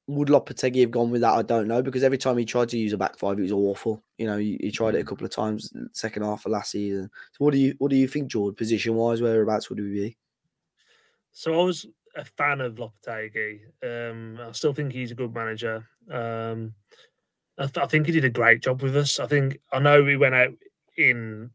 would 0.06 0.28
Lopetegui 0.28 0.80
have 0.80 0.90
gone 0.90 1.10
with 1.10 1.20
that? 1.20 1.34
I 1.34 1.42
don't 1.42 1.68
know 1.68 1.82
because 1.82 2.02
every 2.02 2.18
time 2.18 2.38
he 2.38 2.46
tried 2.46 2.70
to 2.70 2.78
use 2.78 2.94
a 2.94 2.98
back 2.98 3.18
five, 3.18 3.38
it 3.38 3.42
was 3.42 3.52
awful. 3.52 4.02
You 4.16 4.24
know, 4.24 4.38
he, 4.38 4.58
he 4.58 4.70
tried 4.70 4.94
it 4.94 5.00
a 5.00 5.04
mm. 5.04 5.08
couple 5.08 5.26
of 5.26 5.32
times 5.32 5.70
second 5.92 6.22
half 6.22 6.46
of 6.46 6.52
last 6.52 6.70
season. 6.70 7.10
So, 7.32 7.44
what 7.44 7.52
do 7.52 7.58
you 7.58 7.74
what 7.76 7.90
do 7.90 7.96
you 7.96 8.08
think, 8.08 8.28
George? 8.28 8.56
Position 8.56 8.94
wise, 8.94 9.20
whereabouts 9.20 9.68
would 9.68 9.80
we 9.80 9.90
be? 9.90 10.16
So 11.32 11.60
I 11.60 11.64
was 11.64 11.86
a 12.16 12.24
fan 12.24 12.60
of 12.60 12.76
Lopetegui. 12.76 13.60
Um, 13.82 14.38
I 14.40 14.52
still 14.52 14.72
think 14.72 14.92
he's 14.92 15.10
a 15.10 15.16
good 15.16 15.34
manager. 15.34 15.86
Um, 16.10 16.74
I, 17.58 17.66
th- 17.66 17.84
I, 17.84 17.86
think 17.86 18.06
he 18.06 18.12
did 18.12 18.24
a 18.24 18.30
great 18.30 18.62
job 18.62 18.82
with 18.82 18.96
us. 18.96 19.18
I 19.18 19.26
think 19.26 19.58
I 19.72 19.78
know 19.78 20.02
we 20.02 20.16
went 20.16 20.34
out 20.34 20.52
in. 20.96 21.50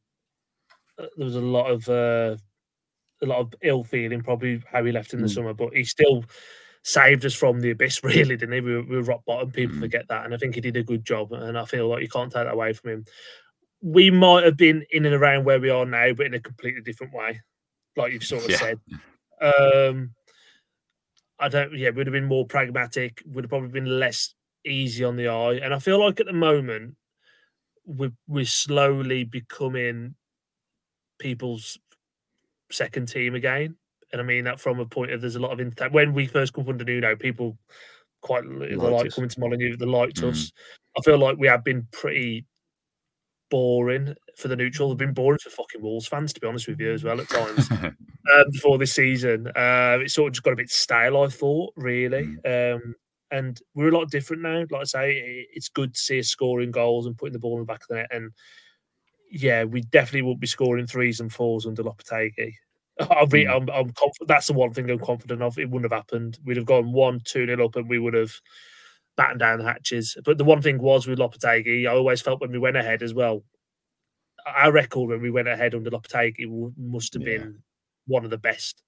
Uh, 0.99 1.05
there 1.15 1.25
was 1.25 1.36
a 1.36 1.41
lot 1.41 1.69
of 1.69 1.88
uh, 1.89 2.38
a 3.21 3.25
lot 3.25 3.39
of 3.39 3.53
ill 3.61 3.84
feeling, 3.84 4.21
probably 4.21 4.61
how 4.71 4.84
he 4.84 4.91
left 4.91 5.13
in 5.13 5.21
the 5.21 5.28
mm. 5.28 5.34
summer, 5.34 5.53
but 5.53 5.75
he 5.75 5.84
still 5.84 6.23
saved 6.84 7.25
us 7.25 7.34
from 7.34 7.59
the 7.59 7.71
abyss. 7.71 8.01
Really, 8.03 8.38
didn't 8.38 8.53
he? 8.53 8.61
We 8.61 8.75
were, 8.75 8.84
we 8.84 8.95
were 8.97 9.03
rock 9.03 9.25
bottom. 9.25 9.51
People 9.51 9.78
mm. 9.78 9.82
forget 9.82 10.07
that, 10.09 10.25
and 10.25 10.34
I 10.34 10.38
think 10.38 10.55
he 10.55 10.61
did 10.61 10.78
a 10.78 10.84
good 10.84 11.05
job. 11.05 11.34
And 11.34 11.57
I 11.57 11.65
feel 11.65 11.88
like 11.88 12.01
you 12.01 12.09
can't 12.09 12.32
take 12.32 12.45
that 12.45 12.53
away 12.53 12.73
from 12.73 12.91
him. 12.91 13.05
We 13.82 14.09
might 14.09 14.43
have 14.43 14.57
been 14.57 14.84
in 14.91 15.05
and 15.05 15.13
around 15.13 15.45
where 15.45 15.59
we 15.59 15.69
are 15.69 15.86
now, 15.86 16.13
but 16.13 16.25
in 16.25 16.34
a 16.34 16.39
completely 16.39 16.82
different 16.82 17.13
way, 17.13 17.41
like 17.95 18.11
you've 18.11 18.23
sort 18.23 18.43
of 18.43 18.49
yeah. 18.49 18.57
said. 18.57 18.80
Um, 19.41 20.13
I 21.39 21.49
don't. 21.49 21.77
Yeah, 21.77 21.89
would 21.89 22.07
have 22.07 22.13
been 22.13 22.25
more 22.25 22.45
pragmatic. 22.45 23.21
Would 23.25 23.45
have 23.45 23.49
probably 23.49 23.69
been 23.69 23.99
less 23.99 24.33
easy 24.65 25.03
on 25.03 25.15
the 25.15 25.27
eye. 25.29 25.59
And 25.63 25.73
I 25.73 25.79
feel 25.79 25.99
like 25.99 26.19
at 26.19 26.25
the 26.25 26.33
moment 26.33 26.95
we're 27.85 28.13
we're 28.27 28.45
slowly 28.45 29.23
becoming 29.23 30.15
people's 31.19 31.79
second 32.71 33.07
team 33.07 33.35
again. 33.35 33.75
And 34.11 34.21
I 34.21 34.23
mean 34.23 34.45
that 34.45 34.59
from 34.59 34.79
a 34.79 34.85
point 34.85 35.11
of 35.11 35.21
there's 35.21 35.35
a 35.35 35.39
lot 35.39 35.51
of 35.51 35.59
intent. 35.59 35.93
When 35.93 36.13
we 36.13 36.27
first 36.27 36.53
come 36.53 36.67
under 36.67 36.83
Nuno, 36.83 37.15
people 37.15 37.57
quite 38.21 38.45
like 38.45 39.13
coming 39.13 39.29
to 39.29 39.39
Molineux, 39.39 39.77
they 39.77 39.85
liked 39.85 40.21
mm. 40.21 40.29
us. 40.29 40.51
I 40.97 41.01
feel 41.01 41.17
like 41.17 41.38
we 41.38 41.47
have 41.47 41.63
been 41.63 41.88
pretty 41.91 42.45
boring 43.49 44.15
for 44.37 44.47
the 44.47 44.55
neutral. 44.55 44.89
They've 44.89 44.97
been 44.97 45.13
boring 45.13 45.39
for 45.39 45.49
fucking 45.49 45.81
Wolves 45.81 46.07
fans, 46.07 46.33
to 46.33 46.39
be 46.39 46.47
honest 46.47 46.67
with 46.67 46.79
you, 46.79 46.93
as 46.93 47.03
well 47.03 47.19
at 47.19 47.29
times. 47.29 47.69
um, 47.71 47.93
before 48.51 48.77
this 48.77 48.93
season, 48.93 49.47
uh, 49.47 49.99
it 50.01 50.11
sort 50.11 50.29
of 50.29 50.33
just 50.33 50.43
got 50.43 50.53
a 50.53 50.57
bit 50.57 50.69
stale. 50.69 51.21
I 51.21 51.27
thought, 51.27 51.73
really, 51.75 52.37
mm. 52.45 52.75
um, 52.75 52.95
and 53.31 53.59
we're 53.75 53.89
a 53.89 53.97
lot 53.97 54.09
different 54.09 54.43
now. 54.43 54.65
Like 54.69 54.81
I 54.81 54.83
say, 54.83 55.47
it's 55.53 55.69
good 55.69 55.93
to 55.93 55.99
see 55.99 56.19
us 56.19 56.27
scoring 56.27 56.71
goals 56.71 57.05
and 57.05 57.17
putting 57.17 57.33
the 57.33 57.39
ball 57.39 57.55
in 57.55 57.61
the 57.61 57.65
back 57.65 57.81
of 57.81 57.87
the 57.89 57.95
net. 57.95 58.07
And 58.11 58.31
yeah, 59.31 59.63
we 59.63 59.81
definitely 59.81 60.23
won't 60.23 60.39
be 60.39 60.47
scoring 60.47 60.87
threes 60.87 61.19
and 61.19 61.31
fours 61.31 61.65
under 61.65 61.83
Lopetegui. 61.83 62.53
I'll 63.11 63.27
be, 63.27 63.45
mm. 63.45 63.55
I'm, 63.55 63.69
I'm 63.69 63.91
confident. 63.91 64.27
That's 64.27 64.47
the 64.47 64.53
one 64.53 64.73
thing 64.73 64.89
I'm 64.89 64.99
confident 64.99 65.41
of. 65.41 65.59
It 65.59 65.69
wouldn't 65.69 65.91
have 65.91 65.97
happened. 65.97 66.39
We'd 66.45 66.57
have 66.57 66.65
gone 66.65 66.91
one, 66.91 67.21
two 67.23 67.45
nil 67.45 67.65
up, 67.65 67.75
and 67.75 67.89
we 67.89 67.99
would 67.99 68.13
have 68.13 68.33
battened 69.18 69.39
down 69.39 69.59
the 69.59 69.65
hatches. 69.65 70.15
But 70.24 70.38
the 70.38 70.45
one 70.45 70.61
thing 70.61 70.80
was 70.80 71.07
with 71.07 71.20
Lopetegui, 71.20 71.89
I 71.89 71.93
always 71.93 72.22
felt 72.22 72.39
when 72.39 72.51
we 72.51 72.59
went 72.59 72.78
ahead 72.78 73.01
as 73.03 73.13
well. 73.13 73.43
Our 74.45 74.72
record 74.72 75.09
when 75.09 75.22
we 75.22 75.32
went 75.32 75.49
ahead 75.49 75.76
under 75.76 75.91
Lopetegui 75.91 76.74
must 76.78 77.13
have 77.15 77.24
yeah. 77.24 77.39
been 77.39 77.63
one 78.05 78.24
of 78.24 78.30
the 78.30 78.38
best 78.38 78.82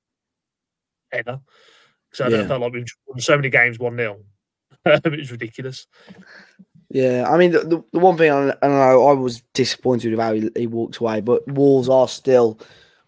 ever. 1.11 1.41
So 2.13 2.25
I 2.25 2.29
yeah. 2.29 2.47
felt 2.47 2.61
like 2.61 2.73
we've 2.73 2.85
won 3.07 3.19
so 3.19 3.35
many 3.35 3.49
games 3.49 3.77
one 3.77 3.97
0 3.97 4.19
It 4.85 5.11
was 5.11 5.31
ridiculous. 5.31 5.87
Yeah, 6.89 7.29
I 7.29 7.37
mean 7.37 7.51
the, 7.51 7.59
the, 7.59 7.83
the 7.93 7.99
one 7.99 8.17
thing 8.17 8.31
I, 8.31 8.53
I, 8.63 8.67
know 8.67 9.07
I 9.07 9.13
was 9.13 9.41
disappointed 9.53 10.11
with 10.11 10.19
how 10.19 10.33
he, 10.33 10.49
he, 10.55 10.65
walked 10.65 10.97
away, 10.97 11.21
but 11.21 11.47
Wolves 11.47 11.87
are 11.87 12.07
still, 12.07 12.59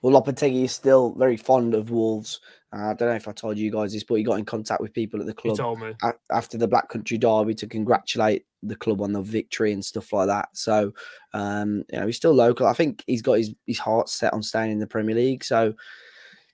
well, 0.01 0.21
Lopetegui 0.21 0.65
is 0.65 0.71
still 0.71 1.15
very 1.17 1.37
fond 1.37 1.73
of 1.73 1.89
Wolves. 1.89 2.41
I 2.73 2.93
don't 2.93 3.09
know 3.09 3.15
if 3.15 3.27
I 3.27 3.33
told 3.33 3.57
you 3.57 3.69
guys 3.69 3.91
this, 3.91 4.03
but 4.03 4.15
he 4.15 4.23
got 4.23 4.39
in 4.39 4.45
contact 4.45 4.81
with 4.81 4.93
people 4.93 5.19
at 5.19 5.25
the 5.25 5.33
club 5.33 5.59
a, 6.03 6.13
after 6.31 6.57
the 6.57 6.67
Black 6.67 6.87
Country 6.87 7.17
Derby 7.17 7.53
to 7.55 7.67
congratulate 7.67 8.45
the 8.63 8.77
club 8.77 9.01
on 9.01 9.11
the 9.11 9.21
victory 9.21 9.73
and 9.73 9.83
stuff 9.83 10.13
like 10.13 10.27
that. 10.27 10.49
So, 10.53 10.93
um, 11.33 11.83
you 11.91 11.99
know, 11.99 12.05
he's 12.05 12.15
still 12.15 12.33
local. 12.33 12.67
I 12.67 12.73
think 12.73 13.03
he's 13.07 13.21
got 13.21 13.39
his, 13.39 13.53
his 13.67 13.79
heart 13.79 14.07
set 14.07 14.33
on 14.33 14.41
staying 14.41 14.71
in 14.71 14.79
the 14.79 14.87
Premier 14.87 15.15
League. 15.15 15.43
So, 15.43 15.73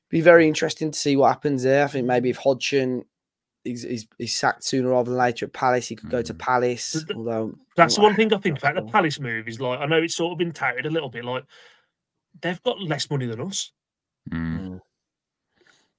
be 0.10 0.22
very 0.22 0.48
interesting 0.48 0.90
to 0.90 0.98
see 0.98 1.18
what 1.18 1.28
happens 1.28 1.64
there. 1.64 1.84
I 1.84 1.88
think 1.88 2.08
maybe 2.08 2.30
if 2.30 2.38
Hodgson 2.38 3.04
is, 3.66 3.84
is, 3.84 4.08
is 4.18 4.34
sacked 4.34 4.64
sooner 4.64 4.90
rather 4.90 5.12
than 5.12 5.20
later 5.20 5.46
at 5.46 5.54
Palace, 5.54 5.88
he 5.88 5.96
could 5.96 6.10
go 6.10 6.22
to 6.22 6.34
mm. 6.34 6.40
Palace. 6.40 6.94
The, 6.94 7.14
although 7.14 7.54
that's 7.76 7.96
the 7.96 8.02
one 8.02 8.16
thing 8.16 8.34
I 8.34 8.38
think 8.38 8.58
about 8.58 8.76
the 8.76 8.92
Palace 8.92 9.20
move 9.20 9.48
is 9.48 9.60
like 9.60 9.80
I 9.80 9.86
know 9.86 9.98
it's 9.98 10.16
sort 10.16 10.32
of 10.32 10.38
been 10.38 10.54
touted 10.54 10.86
a 10.86 10.90
little 10.90 11.10
bit 11.10 11.26
like 11.26 11.44
they've 12.42 12.62
got 12.64 12.82
less 12.82 13.10
money 13.10 13.26
than 13.26 13.42
us. 13.42 13.72
Mm. 14.32 14.80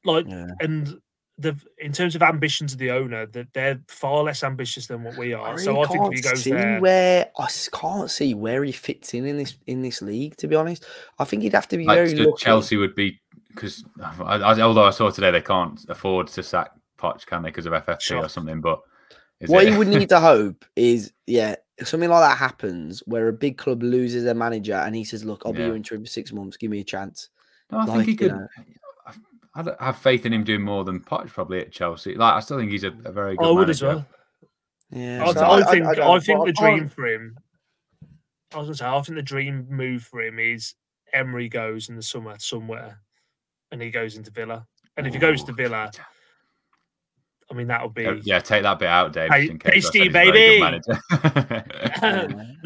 Like 0.04 0.26
yeah. 0.28 0.48
and 0.60 1.00
the 1.38 1.56
in 1.78 1.92
terms 1.92 2.14
of 2.14 2.22
ambitions 2.22 2.72
of 2.72 2.78
the 2.78 2.90
owner, 2.90 3.26
that 3.26 3.52
they're 3.52 3.80
far 3.88 4.22
less 4.24 4.42
ambitious 4.42 4.86
than 4.86 5.04
what 5.04 5.16
we 5.16 5.32
are. 5.32 5.46
I 5.46 5.50
really 5.52 5.64
so 5.64 5.82
I 5.82 5.86
think 5.86 6.12
if 6.12 6.12
he 6.12 6.28
goes 6.28 6.44
there, 6.44 6.80
where 6.80 7.30
I 7.38 7.48
can't 7.72 8.10
see 8.10 8.34
where 8.34 8.64
he 8.64 8.72
fits 8.72 9.14
in 9.14 9.24
in 9.24 9.36
this 9.36 9.56
in 9.66 9.82
this 9.82 10.02
league. 10.02 10.36
To 10.38 10.48
be 10.48 10.56
honest, 10.56 10.84
I 11.18 11.24
think 11.24 11.42
he'd 11.42 11.54
have 11.54 11.68
to 11.68 11.76
be 11.76 11.84
like 11.84 11.96
very. 11.96 12.14
Lucky. 12.14 12.44
Chelsea 12.44 12.76
would 12.76 12.94
be 12.94 13.20
because 13.48 13.84
although 14.20 14.84
I 14.84 14.90
saw 14.90 15.10
today 15.10 15.30
they 15.30 15.40
can't 15.40 15.84
afford 15.88 16.28
to 16.28 16.42
sack 16.42 16.70
Poch, 16.98 17.24
can 17.26 17.42
they, 17.42 17.50
because 17.50 17.66
of 17.66 17.72
FFP 17.72 18.00
sure. 18.00 18.18
or 18.18 18.28
something? 18.28 18.60
But 18.60 18.80
what 19.46 19.64
it... 19.64 19.72
you 19.72 19.78
would 19.78 19.88
need 19.88 20.08
to 20.08 20.20
hope 20.20 20.64
is, 20.76 21.12
yeah, 21.26 21.54
something 21.82 22.10
like 22.10 22.28
that 22.28 22.38
happens 22.38 23.02
where 23.06 23.28
a 23.28 23.32
big 23.32 23.56
club 23.58 23.82
loses 23.82 24.24
their 24.24 24.34
manager 24.34 24.74
and 24.74 24.94
he 24.94 25.04
says, 25.04 25.24
"Look, 25.24 25.42
I'll 25.46 25.52
be 25.52 25.62
your 25.62 25.76
interim 25.76 26.04
for 26.04 26.10
six 26.10 26.32
months. 26.32 26.56
Give 26.56 26.70
me 26.70 26.80
a 26.80 26.84
chance." 26.84 27.30
No, 27.70 27.78
I 27.78 27.84
like, 27.84 27.96
think 27.96 28.08
he 28.08 28.16
could. 28.16 28.32
Know, 28.32 28.48
I 29.59 29.86
have 29.86 29.98
faith 29.98 30.24
in 30.24 30.32
him 30.32 30.44
doing 30.44 30.62
more 30.62 30.85
than 30.85 31.01
Poch 31.01 31.28
probably 31.28 31.60
at 31.60 31.72
Chelsea. 31.72 32.14
Like 32.14 32.35
I 32.35 32.40
still 32.40 32.59
think 32.59 32.70
he's 32.70 32.85
a, 32.85 32.93
a 33.05 33.12
very 33.12 33.36
good. 33.36 33.47
I 33.47 33.51
would 33.51 33.70
as 33.70 33.82
well. 33.82 34.06
Yeah, 34.90 35.24
I, 35.24 35.32
so 35.32 35.40
I, 35.40 35.59
I, 35.59 35.70
think 35.70 35.85
I, 35.85 36.12
I 36.12 36.20
think 36.20 36.47
the 36.47 36.52
dream 36.52 36.89
for 36.89 37.06
him. 37.06 37.36
I 38.55 38.59
was 38.59 38.66
gonna 38.66 38.76
say 38.76 38.86
I 38.86 39.01
think 39.02 39.16
the 39.16 39.22
dream 39.22 39.66
move 39.68 40.05
for 40.05 40.22
him 40.22 40.39
is 40.39 40.74
Emery 41.12 41.48
goes 41.48 41.89
in 41.89 41.97
the 41.97 42.02
summer 42.02 42.36
somewhere 42.39 43.01
and 43.72 43.82
he 43.82 43.90
goes 43.90 44.16
into 44.16 44.30
Villa. 44.30 44.66
And 44.97 45.06
if 45.06 45.12
he 45.12 45.18
goes 45.18 45.44
to 45.44 45.52
oh, 45.52 45.55
Villa, 45.55 45.90
I 47.51 47.55
mean 47.55 47.66
that'll 47.66 47.89
be 47.89 48.20
yeah. 48.22 48.39
Take 48.39 48.62
that 48.62 48.78
bit 48.78 48.89
out, 48.89 49.12
Dave. 49.12 49.30
Hey, 49.30 49.48
tasty 49.48 50.09
baby. 50.09 50.60
no, 50.60 50.80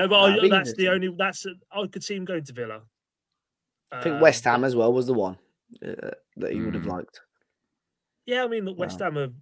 but 0.09 0.15
I, 0.15 0.49
that's 0.49 0.75
the 0.75 0.89
only 0.91 1.09
that's 1.17 1.47
I 1.73 1.87
could 1.87 2.05
see 2.05 2.17
him 2.17 2.25
going 2.25 2.45
to 2.45 2.53
Villa. 2.53 2.83
I 3.91 4.03
think 4.03 4.21
West 4.23 4.45
Ham 4.45 4.57
um, 4.57 4.65
as 4.65 4.77
well 4.77 4.93
was 4.93 5.07
the 5.07 5.15
one 5.15 5.37
uh, 5.87 6.11
that 6.37 6.53
he 6.53 6.61
would 6.61 6.75
have 6.75 6.85
Mm. 6.85 6.89
liked. 6.93 7.21
Yeah, 8.27 8.45
I 8.45 8.49
mean, 8.49 8.65
look, 8.65 8.79
West 8.79 9.01
Wow. 9.01 9.07
Ham 9.07 9.17
have. 9.17 9.35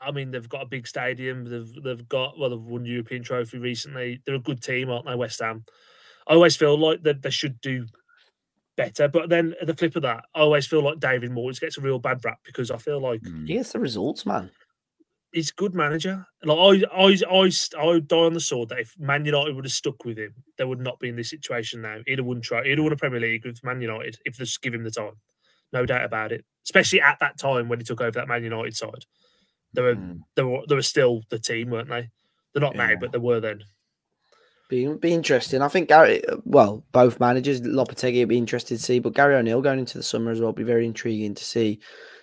I 0.00 0.10
mean, 0.12 0.30
they've 0.30 0.48
got 0.48 0.62
a 0.62 0.66
big 0.66 0.86
stadium. 0.86 1.44
They've 1.44 1.72
they've 1.82 2.08
got 2.08 2.38
well, 2.38 2.50
they've 2.50 2.60
won 2.60 2.84
European 2.84 3.22
trophy 3.22 3.58
recently. 3.58 4.20
They're 4.26 4.34
a 4.34 4.40
good 4.40 4.62
team, 4.62 4.90
aren't 4.90 5.06
they? 5.06 5.14
West 5.14 5.40
Ham. 5.40 5.64
I 6.26 6.34
always 6.34 6.56
feel 6.56 6.76
like 6.78 7.02
that 7.04 7.22
they 7.22 7.30
should 7.30 7.60
do 7.60 7.86
better, 8.76 9.08
but 9.08 9.30
then 9.30 9.54
at 9.60 9.66
the 9.68 9.74
flip 9.74 9.96
of 9.96 10.02
that, 10.02 10.24
I 10.34 10.40
always 10.40 10.66
feel 10.66 10.82
like 10.82 10.98
David 11.00 11.30
Moyes 11.30 11.60
gets 11.60 11.78
a 11.78 11.80
real 11.80 11.98
bad 11.98 12.22
rap 12.24 12.38
because 12.44 12.70
I 12.70 12.76
feel 12.78 13.00
like 13.00 13.22
Mm. 13.22 13.46
He 13.48 13.54
gets 13.54 13.72
the 13.72 13.78
results, 13.80 14.26
man. 14.26 14.50
he's 15.32 15.50
good 15.50 15.74
manager. 15.74 16.26
Like 16.44 16.84
I, 16.90 16.94
I, 16.94 17.16
I, 17.30 17.50
I 17.78 17.84
would 17.86 18.08
die 18.08 18.16
on 18.16 18.32
the 18.34 18.40
sword 18.40 18.68
that 18.70 18.80
if 18.80 18.98
Man 18.98 19.24
United 19.24 19.54
would 19.54 19.64
have 19.66 19.72
stuck 19.72 20.04
with 20.04 20.18
him, 20.18 20.34
they 20.58 20.64
would 20.64 20.80
not 20.80 20.98
be 20.98 21.08
in 21.08 21.16
this 21.16 21.30
situation 21.30 21.80
now. 21.82 22.00
He'd 22.06 22.18
have 22.18 22.26
won 22.26 22.40
try. 22.42 22.64
He'd 22.64 22.78
have 22.78 22.84
won 22.84 22.92
a 22.92 22.96
Premier 22.96 23.20
League 23.20 23.44
with 23.46 23.62
Man 23.64 23.80
United 23.80 24.18
if 24.26 24.36
they 24.36 24.44
just 24.44 24.60
give 24.62 24.74
him 24.74 24.84
the 24.84 24.90
time. 24.90 25.12
No 25.76 25.84
doubt 25.84 26.04
about 26.04 26.32
it. 26.32 26.42
Especially 26.64 27.02
at 27.02 27.18
that 27.20 27.38
time 27.38 27.68
when 27.68 27.78
he 27.78 27.84
took 27.84 28.00
over 28.00 28.12
that 28.12 28.28
Man 28.28 28.42
United 28.42 28.74
side, 28.74 29.04
they 29.74 29.82
were, 29.82 29.94
Mm. 29.94 30.20
they 30.34 30.42
were, 30.42 30.62
they 30.66 30.74
were 30.74 30.82
still 30.82 31.20
the 31.28 31.38
team, 31.38 31.68
weren't 31.70 31.90
they? 31.90 32.08
They're 32.52 32.62
not 32.62 32.76
now, 32.76 32.94
but 32.98 33.12
they 33.12 33.18
were 33.18 33.40
then. 33.40 33.62
Be, 34.70 34.86
be 34.94 35.12
interesting. 35.12 35.60
I 35.60 35.68
think 35.68 35.88
Gary, 35.90 36.22
well, 36.44 36.82
both 36.92 37.20
managers, 37.20 37.60
Lopetegui 37.60 38.20
would 38.20 38.28
be 38.30 38.38
interested 38.38 38.78
to 38.78 38.82
see, 38.82 38.98
but 38.98 39.12
Gary 39.14 39.34
O'Neill 39.34 39.60
going 39.60 39.78
into 39.78 39.98
the 39.98 40.02
summer 40.02 40.32
as 40.32 40.40
well 40.40 40.52
be 40.52 40.64
very 40.64 40.86
intriguing 40.86 41.34
to 41.34 41.44
see 41.44 41.78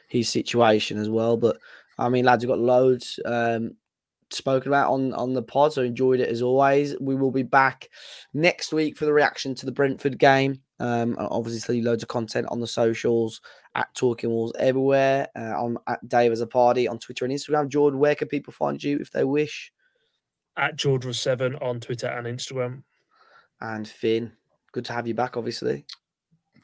his 0.09 0.29
situation 0.29 0.97
as 0.97 1.09
well. 1.09 1.37
But 1.37 1.57
I 1.99 2.09
mean, 2.09 2.25
lads, 2.25 2.43
we've 2.43 2.49
got 2.49 2.59
loads 2.59 3.19
um, 3.23 3.77
spoken 4.31 4.69
about 4.69 4.91
on 4.91 5.13
on 5.13 5.33
the 5.33 5.43
pod, 5.43 5.73
so 5.73 5.83
enjoyed 5.83 6.19
it 6.19 6.29
as 6.29 6.41
always. 6.41 6.95
We 6.99 7.15
will 7.15 7.31
be 7.31 7.43
back 7.43 7.87
next 8.33 8.73
week 8.73 8.97
for 8.97 9.05
the 9.05 9.13
reaction 9.13 9.55
to 9.55 9.65
the 9.65 9.71
Brentford 9.71 10.17
game. 10.17 10.59
Um, 10.83 11.15
and 11.17 11.29
obviously, 11.31 11.81
loads 11.81 12.03
of 12.03 12.09
content 12.09 12.45
on 12.49 12.59
the 12.59 12.67
socials 12.67 13.39
at 13.73 13.87
Talking 13.95 14.29
Wolves 14.29 14.51
everywhere. 14.59 15.29
Uh, 15.33 15.53
on 15.57 15.77
at 15.87 16.05
Dave 16.09 16.33
as 16.33 16.41
a 16.41 16.47
party 16.47 16.89
on 16.89 16.99
Twitter 16.99 17.23
and 17.23 17.33
Instagram. 17.33 17.69
Jordan, 17.69 17.99
where 17.99 18.15
can 18.15 18.27
people 18.27 18.51
find 18.51 18.83
you 18.83 18.97
if 18.99 19.09
they 19.09 19.23
wish? 19.23 19.71
At 20.57 20.75
George 20.75 21.05
was 21.05 21.17
seven 21.17 21.55
on 21.61 21.79
Twitter 21.79 22.07
and 22.07 22.27
Instagram. 22.27 22.83
And 23.61 23.87
Fin, 23.87 24.33
good 24.73 24.83
to 24.83 24.93
have 24.93 25.07
you 25.07 25.13
back. 25.13 25.37
Obviously. 25.37 25.85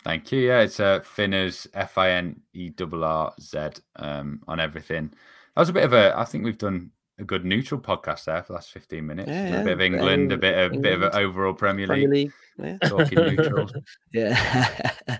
Thank 0.04 0.34
you. 0.34 0.42
Yeah, 0.42 0.62
it's 0.64 0.82
uh, 0.82 1.00
Finners 1.00 1.66
F 1.74 1.98
I 1.98 2.10
N 2.12 2.42
E 2.54 2.72
R 2.78 3.04
R 3.06 3.34
Z 3.40 3.70
um, 3.96 4.42
on 4.50 4.60
everything. 4.60 5.14
That 5.56 5.62
was 5.62 5.70
a 5.70 5.74
bit 5.74 5.86
of 5.86 5.94
a. 5.94 6.14
I 6.18 6.26
think 6.26 6.44
we've 6.44 6.58
done 6.58 6.92
a 7.20 7.24
good 7.24 7.46
neutral 7.46 7.80
podcast 7.80 8.26
there 8.26 8.42
for 8.42 8.54
the 8.54 8.54
last 8.54 8.72
fifteen 8.72 9.06
minutes. 9.06 9.30
Yeah, 9.30 9.62
a 9.62 9.64
bit 9.64 9.74
of 9.74 9.82
England, 9.82 10.32
a 10.32 10.38
bit 10.38 10.58
of 10.58 10.82
bit 10.82 10.94
of 10.94 11.02
an 11.04 11.12
overall 11.14 11.54
Premier 11.54 11.88
Premier 11.88 12.10
League, 12.10 12.32
League. 12.58 12.78
Yeah. 12.82 12.90
talking 12.90 13.18
neutral. 13.18 13.70
Yeah. 14.12 14.92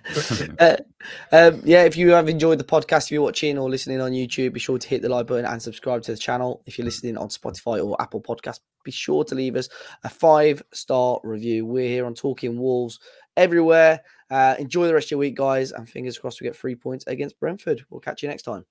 uh, 0.60 0.78
um, 1.32 1.62
yeah, 1.64 1.84
if 1.84 1.96
you 1.96 2.10
have 2.12 2.28
enjoyed 2.28 2.60
the 2.60 2.64
podcast, 2.64 3.06
if 3.06 3.12
you're 3.12 3.22
watching 3.22 3.58
or 3.58 3.70
listening 3.70 4.02
on 4.02 4.12
YouTube, 4.12 4.54
be 4.54 4.60
sure 4.60 4.80
to 4.80 4.88
hit 4.88 5.02
the 5.02 5.10
like 5.10 5.28
button 5.28 5.46
and 5.46 5.62
subscribe 5.62 6.02
to 6.04 6.12
the 6.12 6.18
channel. 6.18 6.64
If 6.66 6.78
you're 6.78 6.86
listening 6.86 7.18
on 7.18 7.30
Spotify 7.30 7.86
or 7.86 8.02
Apple 8.02 8.22
Podcast, 8.22 8.62
be 8.84 8.92
sure 8.92 9.24
to 9.26 9.36
leave 9.36 9.56
us 9.56 9.70
a 10.04 10.10
five 10.10 10.64
star 10.74 11.20
review. 11.24 11.66
We're 11.66 11.88
here 11.88 12.06
on 12.06 12.16
Talking 12.16 12.60
Wolves 12.60 13.00
everywhere. 13.38 14.02
Uh, 14.32 14.56
enjoy 14.60 14.88
the 14.88 14.94
rest 14.94 15.08
of 15.08 15.12
your 15.12 15.20
week, 15.20 15.36
guys, 15.36 15.72
and 15.72 15.88
fingers 15.88 16.18
crossed 16.18 16.42
we 16.42 16.46
get 16.46 16.56
three 16.56 16.76
points 16.76 17.06
against 17.08 17.40
Brentford. 17.40 17.86
We'll 17.90 18.02
catch 18.02 18.24
you 18.24 18.30
next 18.30 18.44
time. 18.44 18.66